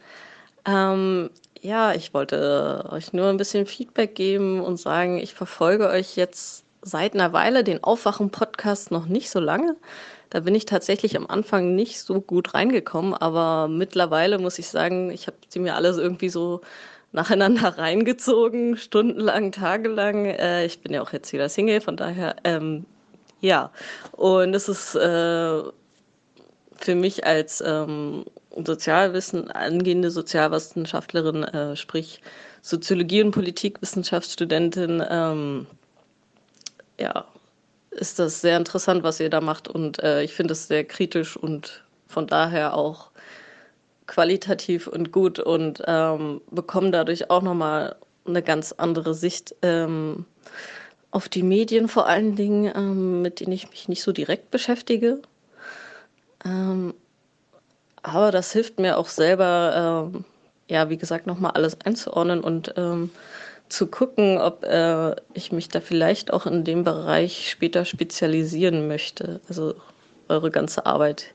[0.67, 1.31] ähm,
[1.63, 6.65] ja, ich wollte euch nur ein bisschen Feedback geben und sagen, ich verfolge euch jetzt
[6.83, 9.77] seit einer Weile den Aufwachen-Podcast noch nicht so lange.
[10.31, 15.11] Da bin ich tatsächlich am Anfang nicht so gut reingekommen, aber mittlerweile muss ich sagen,
[15.11, 16.61] ich habe sie mir alles irgendwie so
[17.13, 20.27] nacheinander reingezogen, stundenlang, tagelang.
[20.27, 22.85] Äh, ich bin ja auch jetzt wieder Single, von daher, ähm,
[23.41, 23.71] ja.
[24.13, 25.63] Und es ist äh,
[26.77, 28.25] für mich als ähm,
[28.67, 32.21] Sozialwissen, angehende Sozialwissenschaftlerin, äh, sprich
[32.63, 35.67] Soziologie- und Politikwissenschaftsstudentin, ähm,
[36.99, 37.25] ja,
[37.91, 39.69] ist das sehr interessant, was ihr da macht.
[39.69, 43.11] Und äh, ich finde es sehr kritisch und von daher auch
[44.07, 47.97] qualitativ und gut und ähm, bekomme dadurch auch nochmal
[48.27, 50.25] eine ganz andere Sicht ähm,
[51.11, 55.21] auf die Medien vor allen Dingen, ähm, mit denen ich mich nicht so direkt beschäftige.
[58.09, 60.25] Aber das hilft mir auch selber, ähm,
[60.69, 63.11] ja, wie gesagt, nochmal alles einzuordnen und ähm,
[63.69, 69.41] zu gucken, ob äh, ich mich da vielleicht auch in dem Bereich später spezialisieren möchte.
[69.49, 69.75] Also
[70.29, 71.27] eure ganze Arbeit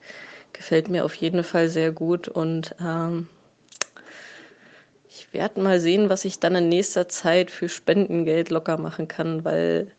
[0.52, 3.28] gefällt mir auf jeden Fall sehr gut und ähm,
[5.08, 9.46] ich werde mal sehen, was ich dann in nächster Zeit für Spendengeld locker machen kann,
[9.46, 9.92] weil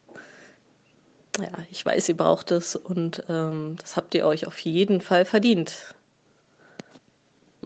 [1.38, 5.24] ja, ich weiß, ihr braucht es und ähm, das habt ihr euch auf jeden Fall
[5.24, 5.94] verdient.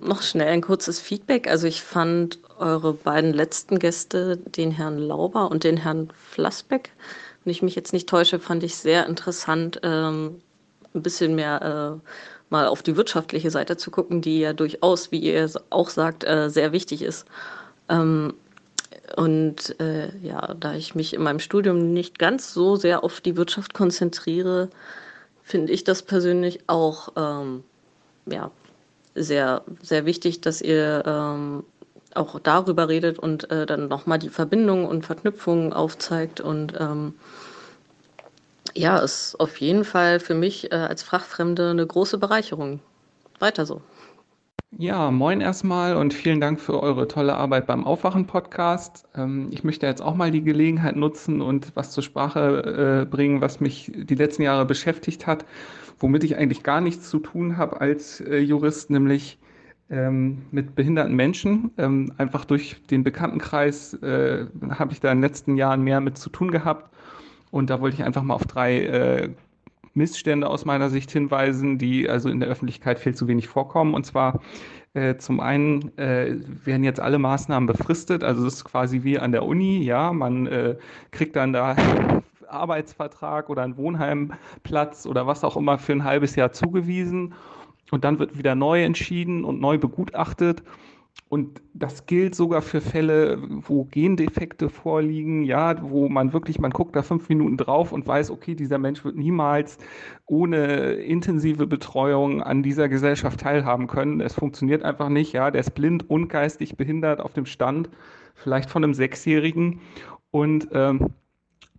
[0.00, 1.48] Noch schnell ein kurzes Feedback.
[1.48, 6.92] Also ich fand eure beiden letzten Gäste, den Herrn Lauber und den Herrn Flassbeck,
[7.44, 10.40] wenn ich mich jetzt nicht täusche, fand ich sehr interessant, ähm,
[10.94, 12.10] ein bisschen mehr äh,
[12.50, 16.50] mal auf die wirtschaftliche Seite zu gucken, die ja durchaus, wie ihr auch sagt, äh,
[16.50, 17.26] sehr wichtig ist.
[17.88, 18.34] Ähm,
[19.16, 23.36] und äh, ja, da ich mich in meinem Studium nicht ganz so sehr auf die
[23.36, 24.68] Wirtschaft konzentriere,
[25.42, 27.64] finde ich das persönlich auch ähm,
[28.26, 28.50] ja,
[29.22, 31.64] sehr, sehr wichtig, dass ihr ähm,
[32.14, 36.40] auch darüber redet und äh, dann nochmal die Verbindungen und Verknüpfungen aufzeigt.
[36.40, 37.14] Und ähm,
[38.74, 42.80] ja, ist auf jeden Fall für mich äh, als Fachfremde eine große Bereicherung.
[43.38, 43.80] Weiter so.
[44.76, 49.06] Ja, moin erstmal und vielen Dank für eure tolle Arbeit beim Aufwachen-Podcast.
[49.14, 53.40] Ähm, ich möchte jetzt auch mal die Gelegenheit nutzen und was zur Sprache äh, bringen,
[53.40, 55.46] was mich die letzten Jahre beschäftigt hat
[56.00, 59.38] womit ich eigentlich gar nichts zu tun habe als äh, Jurist, nämlich
[59.90, 61.70] ähm, mit behinderten Menschen.
[61.78, 66.18] Ähm, einfach durch den Bekanntenkreis äh, habe ich da in den letzten Jahren mehr mit
[66.18, 66.94] zu tun gehabt.
[67.50, 69.30] Und da wollte ich einfach mal auf drei äh,
[69.94, 73.94] Missstände aus meiner Sicht hinweisen, die also in der Öffentlichkeit viel zu wenig vorkommen.
[73.94, 74.40] Und zwar
[74.94, 79.32] äh, zum einen äh, werden jetzt alle Maßnahmen befristet, also das ist quasi wie an
[79.32, 80.76] der Uni, ja, man äh,
[81.10, 81.76] kriegt dann da
[82.50, 87.34] Arbeitsvertrag oder einen Wohnheimplatz oder was auch immer für ein halbes Jahr zugewiesen
[87.90, 90.62] und dann wird wieder neu entschieden und neu begutachtet.
[91.28, 96.96] Und das gilt sogar für Fälle, wo Gendefekte vorliegen, ja, wo man wirklich, man guckt
[96.96, 99.76] da fünf Minuten drauf und weiß, okay, dieser Mensch wird niemals
[100.26, 104.20] ohne intensive Betreuung an dieser Gesellschaft teilhaben können.
[104.20, 107.90] Es funktioniert einfach nicht, ja, der ist blind und geistig behindert auf dem Stand,
[108.34, 109.80] vielleicht von einem Sechsjährigen.
[110.30, 111.10] Und ähm,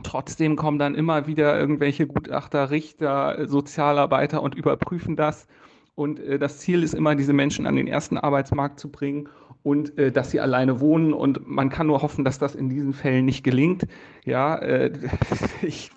[0.03, 5.47] Trotzdem kommen dann immer wieder irgendwelche Gutachter, Richter, Sozialarbeiter und überprüfen das.
[5.95, 9.27] Und äh, das Ziel ist immer, diese Menschen an den ersten Arbeitsmarkt zu bringen
[9.63, 11.13] und äh, dass sie alleine wohnen.
[11.13, 13.85] Und man kann nur hoffen, dass das in diesen Fällen nicht gelingt.
[14.23, 14.91] Ja, äh,
[15.61, 15.91] ich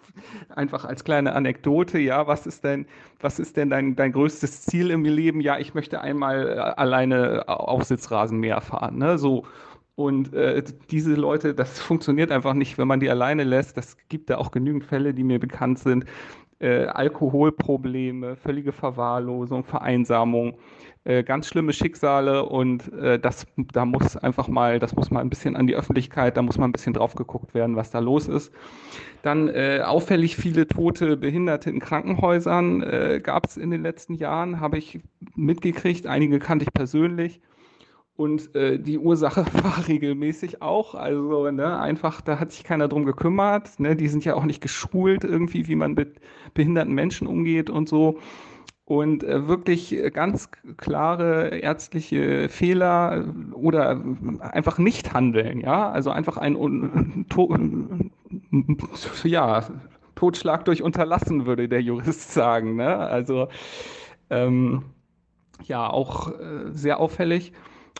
[0.50, 2.86] einfach als kleine Anekdote, ja, was ist denn,
[3.20, 5.40] was ist denn dein, dein größtes Ziel im Leben?
[5.40, 8.98] Ja, ich möchte einmal äh, alleine Aufsitzrasenmäher fahren.
[8.98, 9.18] Ne?
[9.18, 9.44] So
[9.94, 13.76] Und äh, diese Leute, das funktioniert einfach nicht, wenn man die alleine lässt.
[13.76, 16.04] Das gibt da auch genügend Fälle, die mir bekannt sind.
[16.58, 20.58] Äh, Alkoholprobleme, völlige Verwahrlosung, Vereinsamung,
[21.02, 25.28] äh, ganz schlimme Schicksale und äh, das, da muss einfach mal, das muss mal ein
[25.28, 28.28] bisschen an die Öffentlichkeit, da muss mal ein bisschen drauf geguckt werden, was da los
[28.28, 28.52] ist.
[29.22, 34.60] Dann äh, auffällig viele tote Behinderte in Krankenhäusern äh, gab es in den letzten Jahren,
[34.60, 35.00] habe ich
[35.34, 36.06] mitgekriegt.
[36.06, 37.40] Einige kannte ich persönlich.
[38.22, 43.04] Und äh, die Ursache war regelmäßig auch, also ne, einfach, da hat sich keiner drum
[43.04, 43.80] gekümmert.
[43.80, 46.20] Ne, die sind ja auch nicht geschult irgendwie, wie man mit
[46.54, 48.20] behinderten Menschen umgeht und so.
[48.84, 54.00] Und äh, wirklich ganz klare ärztliche Fehler oder
[54.38, 57.56] einfach nicht handeln, ja, also einfach ein to
[59.24, 59.64] ja,
[60.14, 62.76] Totschlag durch Unterlassen, würde der Jurist sagen.
[62.76, 62.96] Ne?
[62.96, 63.48] Also
[64.30, 64.84] ähm,
[65.64, 67.52] ja, auch äh, sehr auffällig.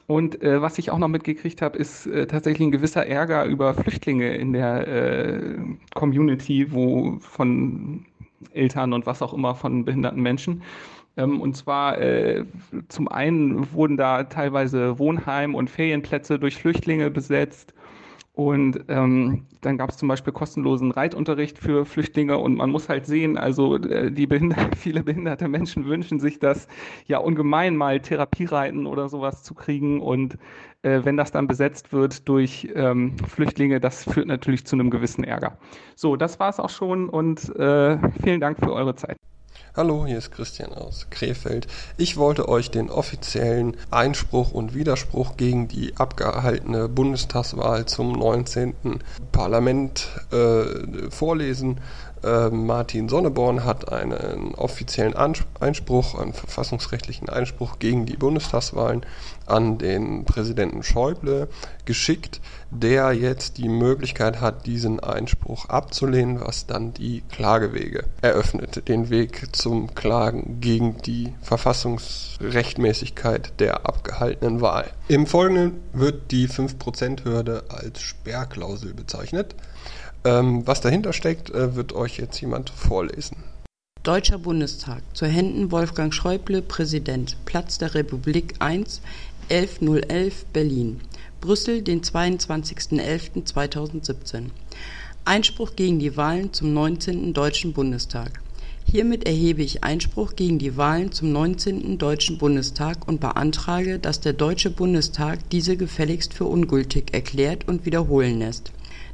[0.07, 3.75] Und äh, was ich auch noch mitgekriegt habe, ist äh, tatsächlich ein gewisser Ärger über
[3.75, 5.59] Flüchtlinge in der äh,
[5.95, 8.05] Community, wo von
[8.53, 10.63] Eltern und was auch immer von behinderten Menschen.
[11.17, 12.45] Ähm, und zwar äh,
[12.89, 17.75] zum einen wurden da teilweise Wohnheim- und Ferienplätze durch Flüchtlinge besetzt
[18.35, 23.05] und ähm, dann gab es zum Beispiel kostenlosen Reitunterricht für Flüchtlinge und man muss halt
[23.05, 26.67] sehen, also äh, die behindert, viele behinderte Menschen wünschen sich das
[27.07, 30.39] ja ungemein mal Therapiereiten oder sowas zu kriegen und
[30.81, 35.25] äh, wenn das dann besetzt wird durch ähm, Flüchtlinge, das führt natürlich zu einem gewissen
[35.25, 35.59] Ärger.
[35.95, 39.17] So, das war es auch schon und äh, vielen Dank für eure Zeit.
[39.75, 41.67] Hallo, hier ist Christian aus Krefeld.
[41.97, 48.75] Ich wollte euch den offiziellen Einspruch und Widerspruch gegen die abgehaltene Bundestagswahl zum 19.
[49.33, 51.81] Parlament äh, vorlesen.
[52.23, 59.05] Äh, Martin Sonneborn hat einen offiziellen Einspruch, einen verfassungsrechtlichen Einspruch gegen die Bundestagswahlen
[59.47, 61.47] an den Präsidenten Schäuble
[61.85, 69.11] geschickt, der jetzt die Möglichkeit hat, diesen Einspruch abzulehnen, was dann die Klagewege eröffnet, den
[69.11, 74.91] Weg zum Klagen gegen die Verfassungsrechtmäßigkeit der abgehaltenen Wahl.
[75.09, 79.57] Im Folgenden wird die 5%-Hürde als Sperrklausel bezeichnet.
[80.25, 83.37] Ähm, was dahinter steckt, äh, wird euch jetzt jemand vorlesen.
[84.03, 85.03] Deutscher Bundestag.
[85.15, 87.37] Zu Händen Wolfgang Schäuble, Präsident.
[87.45, 89.01] Platz der Republik 1,
[89.49, 91.01] 11011 Berlin.
[91.41, 94.51] Brüssel, den 22.11.2017.
[95.25, 97.33] Einspruch gegen die Wahlen zum 19.
[97.33, 98.41] Deutschen Bundestag.
[98.85, 101.99] Hiermit erhebe ich Einspruch gegen die Wahlen zum 19.
[101.99, 108.41] Deutschen Bundestag und beantrage, dass der Deutsche Bundestag diese gefälligst für ungültig erklärt und wiederholen
[108.41, 108.73] lässt.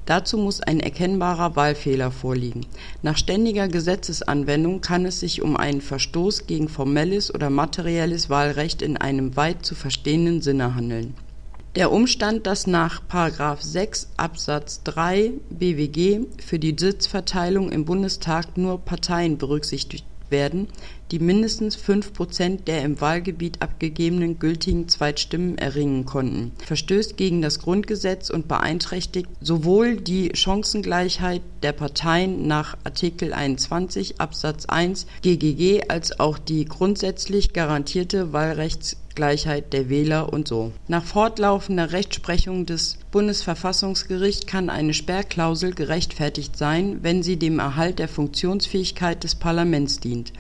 [0.08, 2.64] Dazu muss ein erkennbarer Wahlfehler vorliegen.
[3.02, 8.96] Nach ständiger Gesetzesanwendung kann es sich um einen Verstoß gegen formelles oder materielles Wahlrecht in
[8.96, 11.12] einem weit zu verstehenden Sinne handeln.
[11.74, 13.02] Der Umstand, dass nach§
[13.60, 20.68] 6 Absatz 3 BWG für die Sitzverteilung im Bundestag nur Parteien berücksichtigt werden,
[21.10, 27.58] die mindestens fünf Prozent der im Wahlgebiet abgegebenen gültigen Zweitstimmen erringen konnten, verstößt gegen das
[27.58, 36.20] Grundgesetz und beeinträchtigt sowohl die Chancengleichheit der Parteien nach Artikel 21 Absatz 1 GGG als
[36.20, 38.32] auch die grundsätzlich garantierte
[39.18, 40.72] Wahlrechtsgleichheit der Wähler und so.
[40.86, 48.08] Nach fortlaufender Rechtsprechung des Bundesverfassungsgerichts kann eine Sperrklausel gerechtfertigt sein, wenn sie dem Erhalt der
[48.08, 50.32] Funktionsfähigkeit des Parlaments dient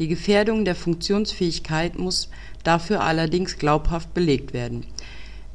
[0.00, 2.28] die Gefährdung der Funktionsfähigkeit muss
[2.64, 4.86] dafür allerdings glaubhaft belegt werden.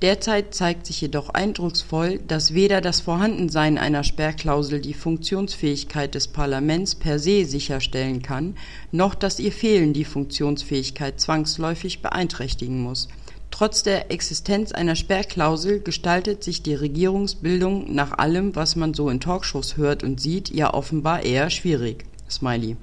[0.02, 6.96] Derzeit zeigt sich jedoch eindrucksvoll, dass weder das Vorhandensein einer Sperrklausel die Funktionsfähigkeit des Parlaments
[6.96, 8.56] per se sicherstellen kann,
[8.94, 13.10] noch dass ihr Fehlen die Funktionsfähigkeit zwangsläufig beeinträchtigen muss.
[13.52, 19.20] Trotz der Existenz einer Sperrklausel gestaltet sich die Regierungsbildung nach allem, was man so in
[19.20, 22.06] Talkshows hört und sieht, ja offenbar eher schwierig.
[22.30, 22.78] Smiley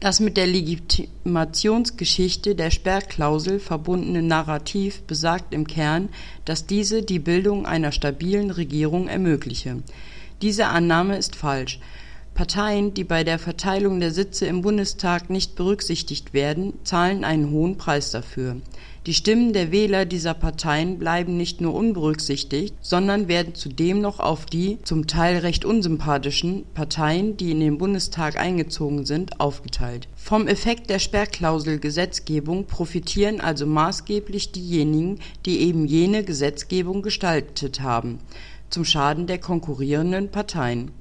[0.00, 6.08] das mit der Legitimationsgeschichte der Sperrklausel verbundene Narrativ besagt im Kern,
[6.46, 9.82] dass diese die Bildung einer stabilen Regierung ermögliche.
[10.40, 11.80] Diese Annahme ist falsch.
[12.34, 17.76] Parteien, die bei der Verteilung der Sitze im Bundestag nicht berücksichtigt werden, zahlen einen hohen
[17.76, 18.56] Preis dafür
[19.10, 24.46] die Stimmen der Wähler dieser Parteien bleiben nicht nur unberücksichtigt, sondern werden zudem noch auf
[24.46, 30.06] die zum Teil recht unsympathischen Parteien, die in den Bundestag eingezogen sind, aufgeteilt.
[30.14, 38.20] Vom Effekt der Sperrklausel-Gesetzgebung profitieren also maßgeblich diejenigen, die eben jene Gesetzgebung gestaltet haben,
[38.68, 40.92] zum Schaden der konkurrierenden Parteien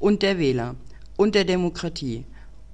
[0.00, 0.74] und der Wähler
[1.16, 2.24] und der Demokratie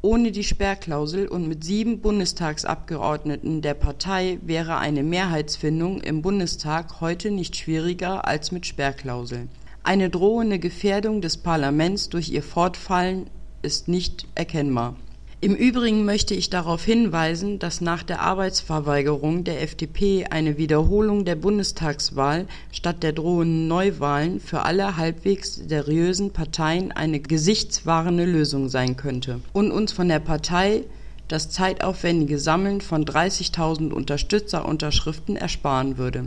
[0.01, 7.33] Ohne die Sperrklausel und mit sieben Bundestagsabgeordneten der Partei wäre eine Mehrheitsfindung im Bundestag heute
[7.33, 9.49] nicht schwieriger als mit Sperrklausel.
[9.83, 13.29] Eine drohende Gefährdung des Parlaments durch ihr Fortfallen
[13.63, 14.95] ist nicht erkennbar.
[15.41, 21.37] Im Übrigen möchte ich darauf hinweisen, dass nach der Arbeitsverweigerung der FDP eine Wiederholung der
[21.37, 29.39] Bundestagswahl statt der drohenden Neuwahlen für alle halbwegs seriösen Parteien eine gesichtswahrende Lösung sein könnte
[29.53, 30.83] und uns von der Partei
[31.29, 36.27] das zeitaufwendige Sammeln von 30.000 Unterstützerunterschriften ersparen würde.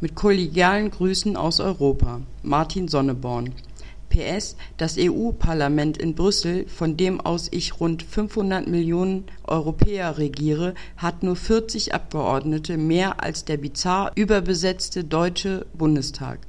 [0.00, 2.22] Mit kollegialen Grüßen aus Europa.
[2.42, 3.52] Martin Sonneborn
[4.10, 11.22] PS, das EU-Parlament in Brüssel, von dem aus ich rund 500 Millionen Europäer regiere, hat
[11.22, 16.40] nur 40 Abgeordnete mehr als der bizarr überbesetzte Deutsche Bundestag.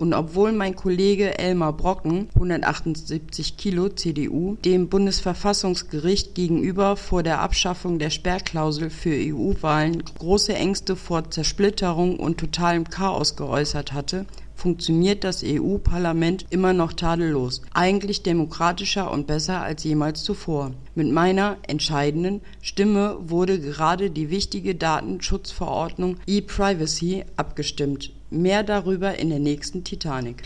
[0.00, 7.98] Und obwohl mein Kollege Elmar Brocken, 178 Kilo CDU, dem Bundesverfassungsgericht gegenüber vor der Abschaffung
[7.98, 14.24] der Sperrklausel für EU-Wahlen große Ängste vor Zersplitterung und totalem Chaos geäußert hatte,
[14.60, 20.72] funktioniert das EU-Parlament immer noch tadellos, eigentlich demokratischer und besser als jemals zuvor.
[20.94, 28.12] Mit meiner entscheidenden Stimme wurde gerade die wichtige Datenschutzverordnung e-Privacy abgestimmt.
[28.28, 30.42] Mehr darüber in der nächsten Titanic.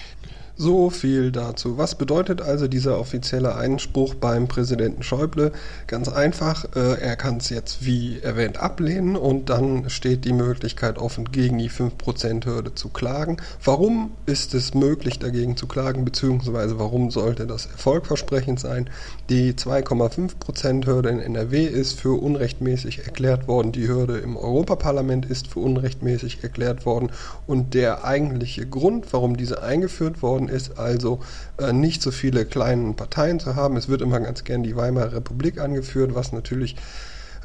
[0.57, 1.78] So viel dazu.
[1.78, 5.50] Was bedeutet also dieser offizielle Einspruch beim Präsidenten Schäuble?
[5.89, 10.97] Ganz einfach, äh, er kann es jetzt wie erwähnt ablehnen und dann steht die Möglichkeit
[10.97, 13.39] offen, gegen die 5%-Hürde zu klagen.
[13.65, 18.89] Warum ist es möglich, dagegen zu klagen, beziehungsweise warum sollte das erfolgversprechend sein?
[19.31, 25.58] Die 2,5%-Hürde in NRW ist für unrechtmäßig erklärt worden, die Hürde im Europaparlament ist für
[25.58, 27.10] unrechtmäßig erklärt worden
[27.49, 31.20] und der eigentliche Grund, warum diese eingeführt worden geworden ist, also
[31.58, 33.76] äh, nicht so viele kleine Parteien zu haben.
[33.76, 36.76] Es wird immer ganz gern die Weimarer Republik angeführt, was natürlich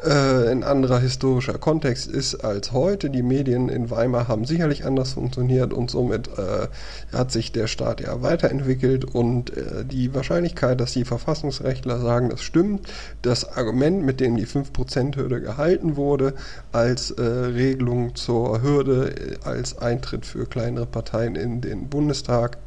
[0.03, 3.09] äh, ein anderer historischer Kontext ist als heute.
[3.09, 6.67] Die Medien in Weimar haben sicherlich anders funktioniert und somit äh,
[7.11, 12.41] hat sich der Staat ja weiterentwickelt und äh, die Wahrscheinlichkeit, dass die Verfassungsrechtler sagen, das
[12.41, 12.87] stimmt,
[13.21, 16.33] das Argument, mit dem die 5%-Hürde gehalten wurde,
[16.71, 22.57] als äh, Regelung zur Hürde, äh, als Eintritt für kleinere Parteien in den Bundestag,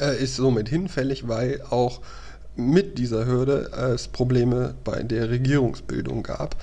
[0.00, 2.00] äh, ist somit hinfällig, weil auch
[2.56, 6.56] mit dieser Hürde es Probleme bei der Regierungsbildung gab.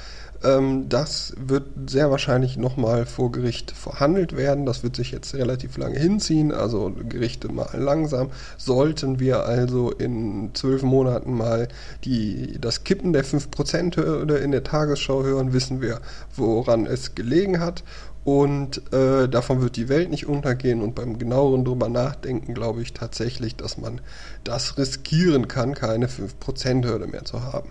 [0.43, 4.66] Ähm, das wird sehr wahrscheinlich nochmal vor Gericht verhandelt werden.
[4.66, 8.30] Das wird sich jetzt relativ lange hinziehen, also Gerichte mal langsam.
[8.58, 11.69] Sollten wir also in zwölf Monaten mal
[12.03, 16.02] die, das Kippen der 5%-Hürde in der Tagesschau hören, wissen wir,
[16.35, 17.84] woran es gelegen hat.
[18.24, 20.82] Und äh, davon wird die Welt nicht untergehen.
[20.82, 24.02] Und beim genaueren drüber nachdenken glaube ich tatsächlich, dass man
[24.43, 27.69] das riskieren kann, keine 5%-Hürde mehr zu haben.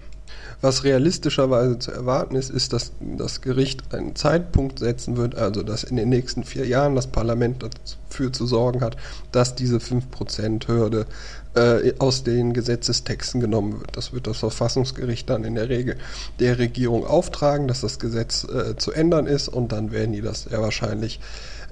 [0.60, 5.82] Was realistischerweise zu erwarten ist, ist, dass das Gericht einen Zeitpunkt setzen wird, also dass
[5.82, 8.96] in den nächsten vier Jahren das Parlament dafür zu sorgen hat,
[9.32, 11.06] dass diese 5%-Hürde
[11.54, 13.96] äh, aus den Gesetzestexten genommen wird.
[13.96, 15.96] Das wird das Verfassungsgericht dann in der Regel
[16.38, 20.44] der Regierung auftragen, dass das Gesetz äh, zu ändern ist und dann werden die das
[20.44, 21.20] sehr wahrscheinlich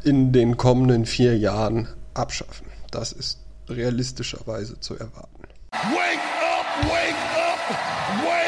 [0.05, 2.67] in den kommenden vier Jahren abschaffen.
[2.91, 5.45] Das ist realistischerweise zu erwarten.
[5.73, 8.40] Wake up, wake up, wake,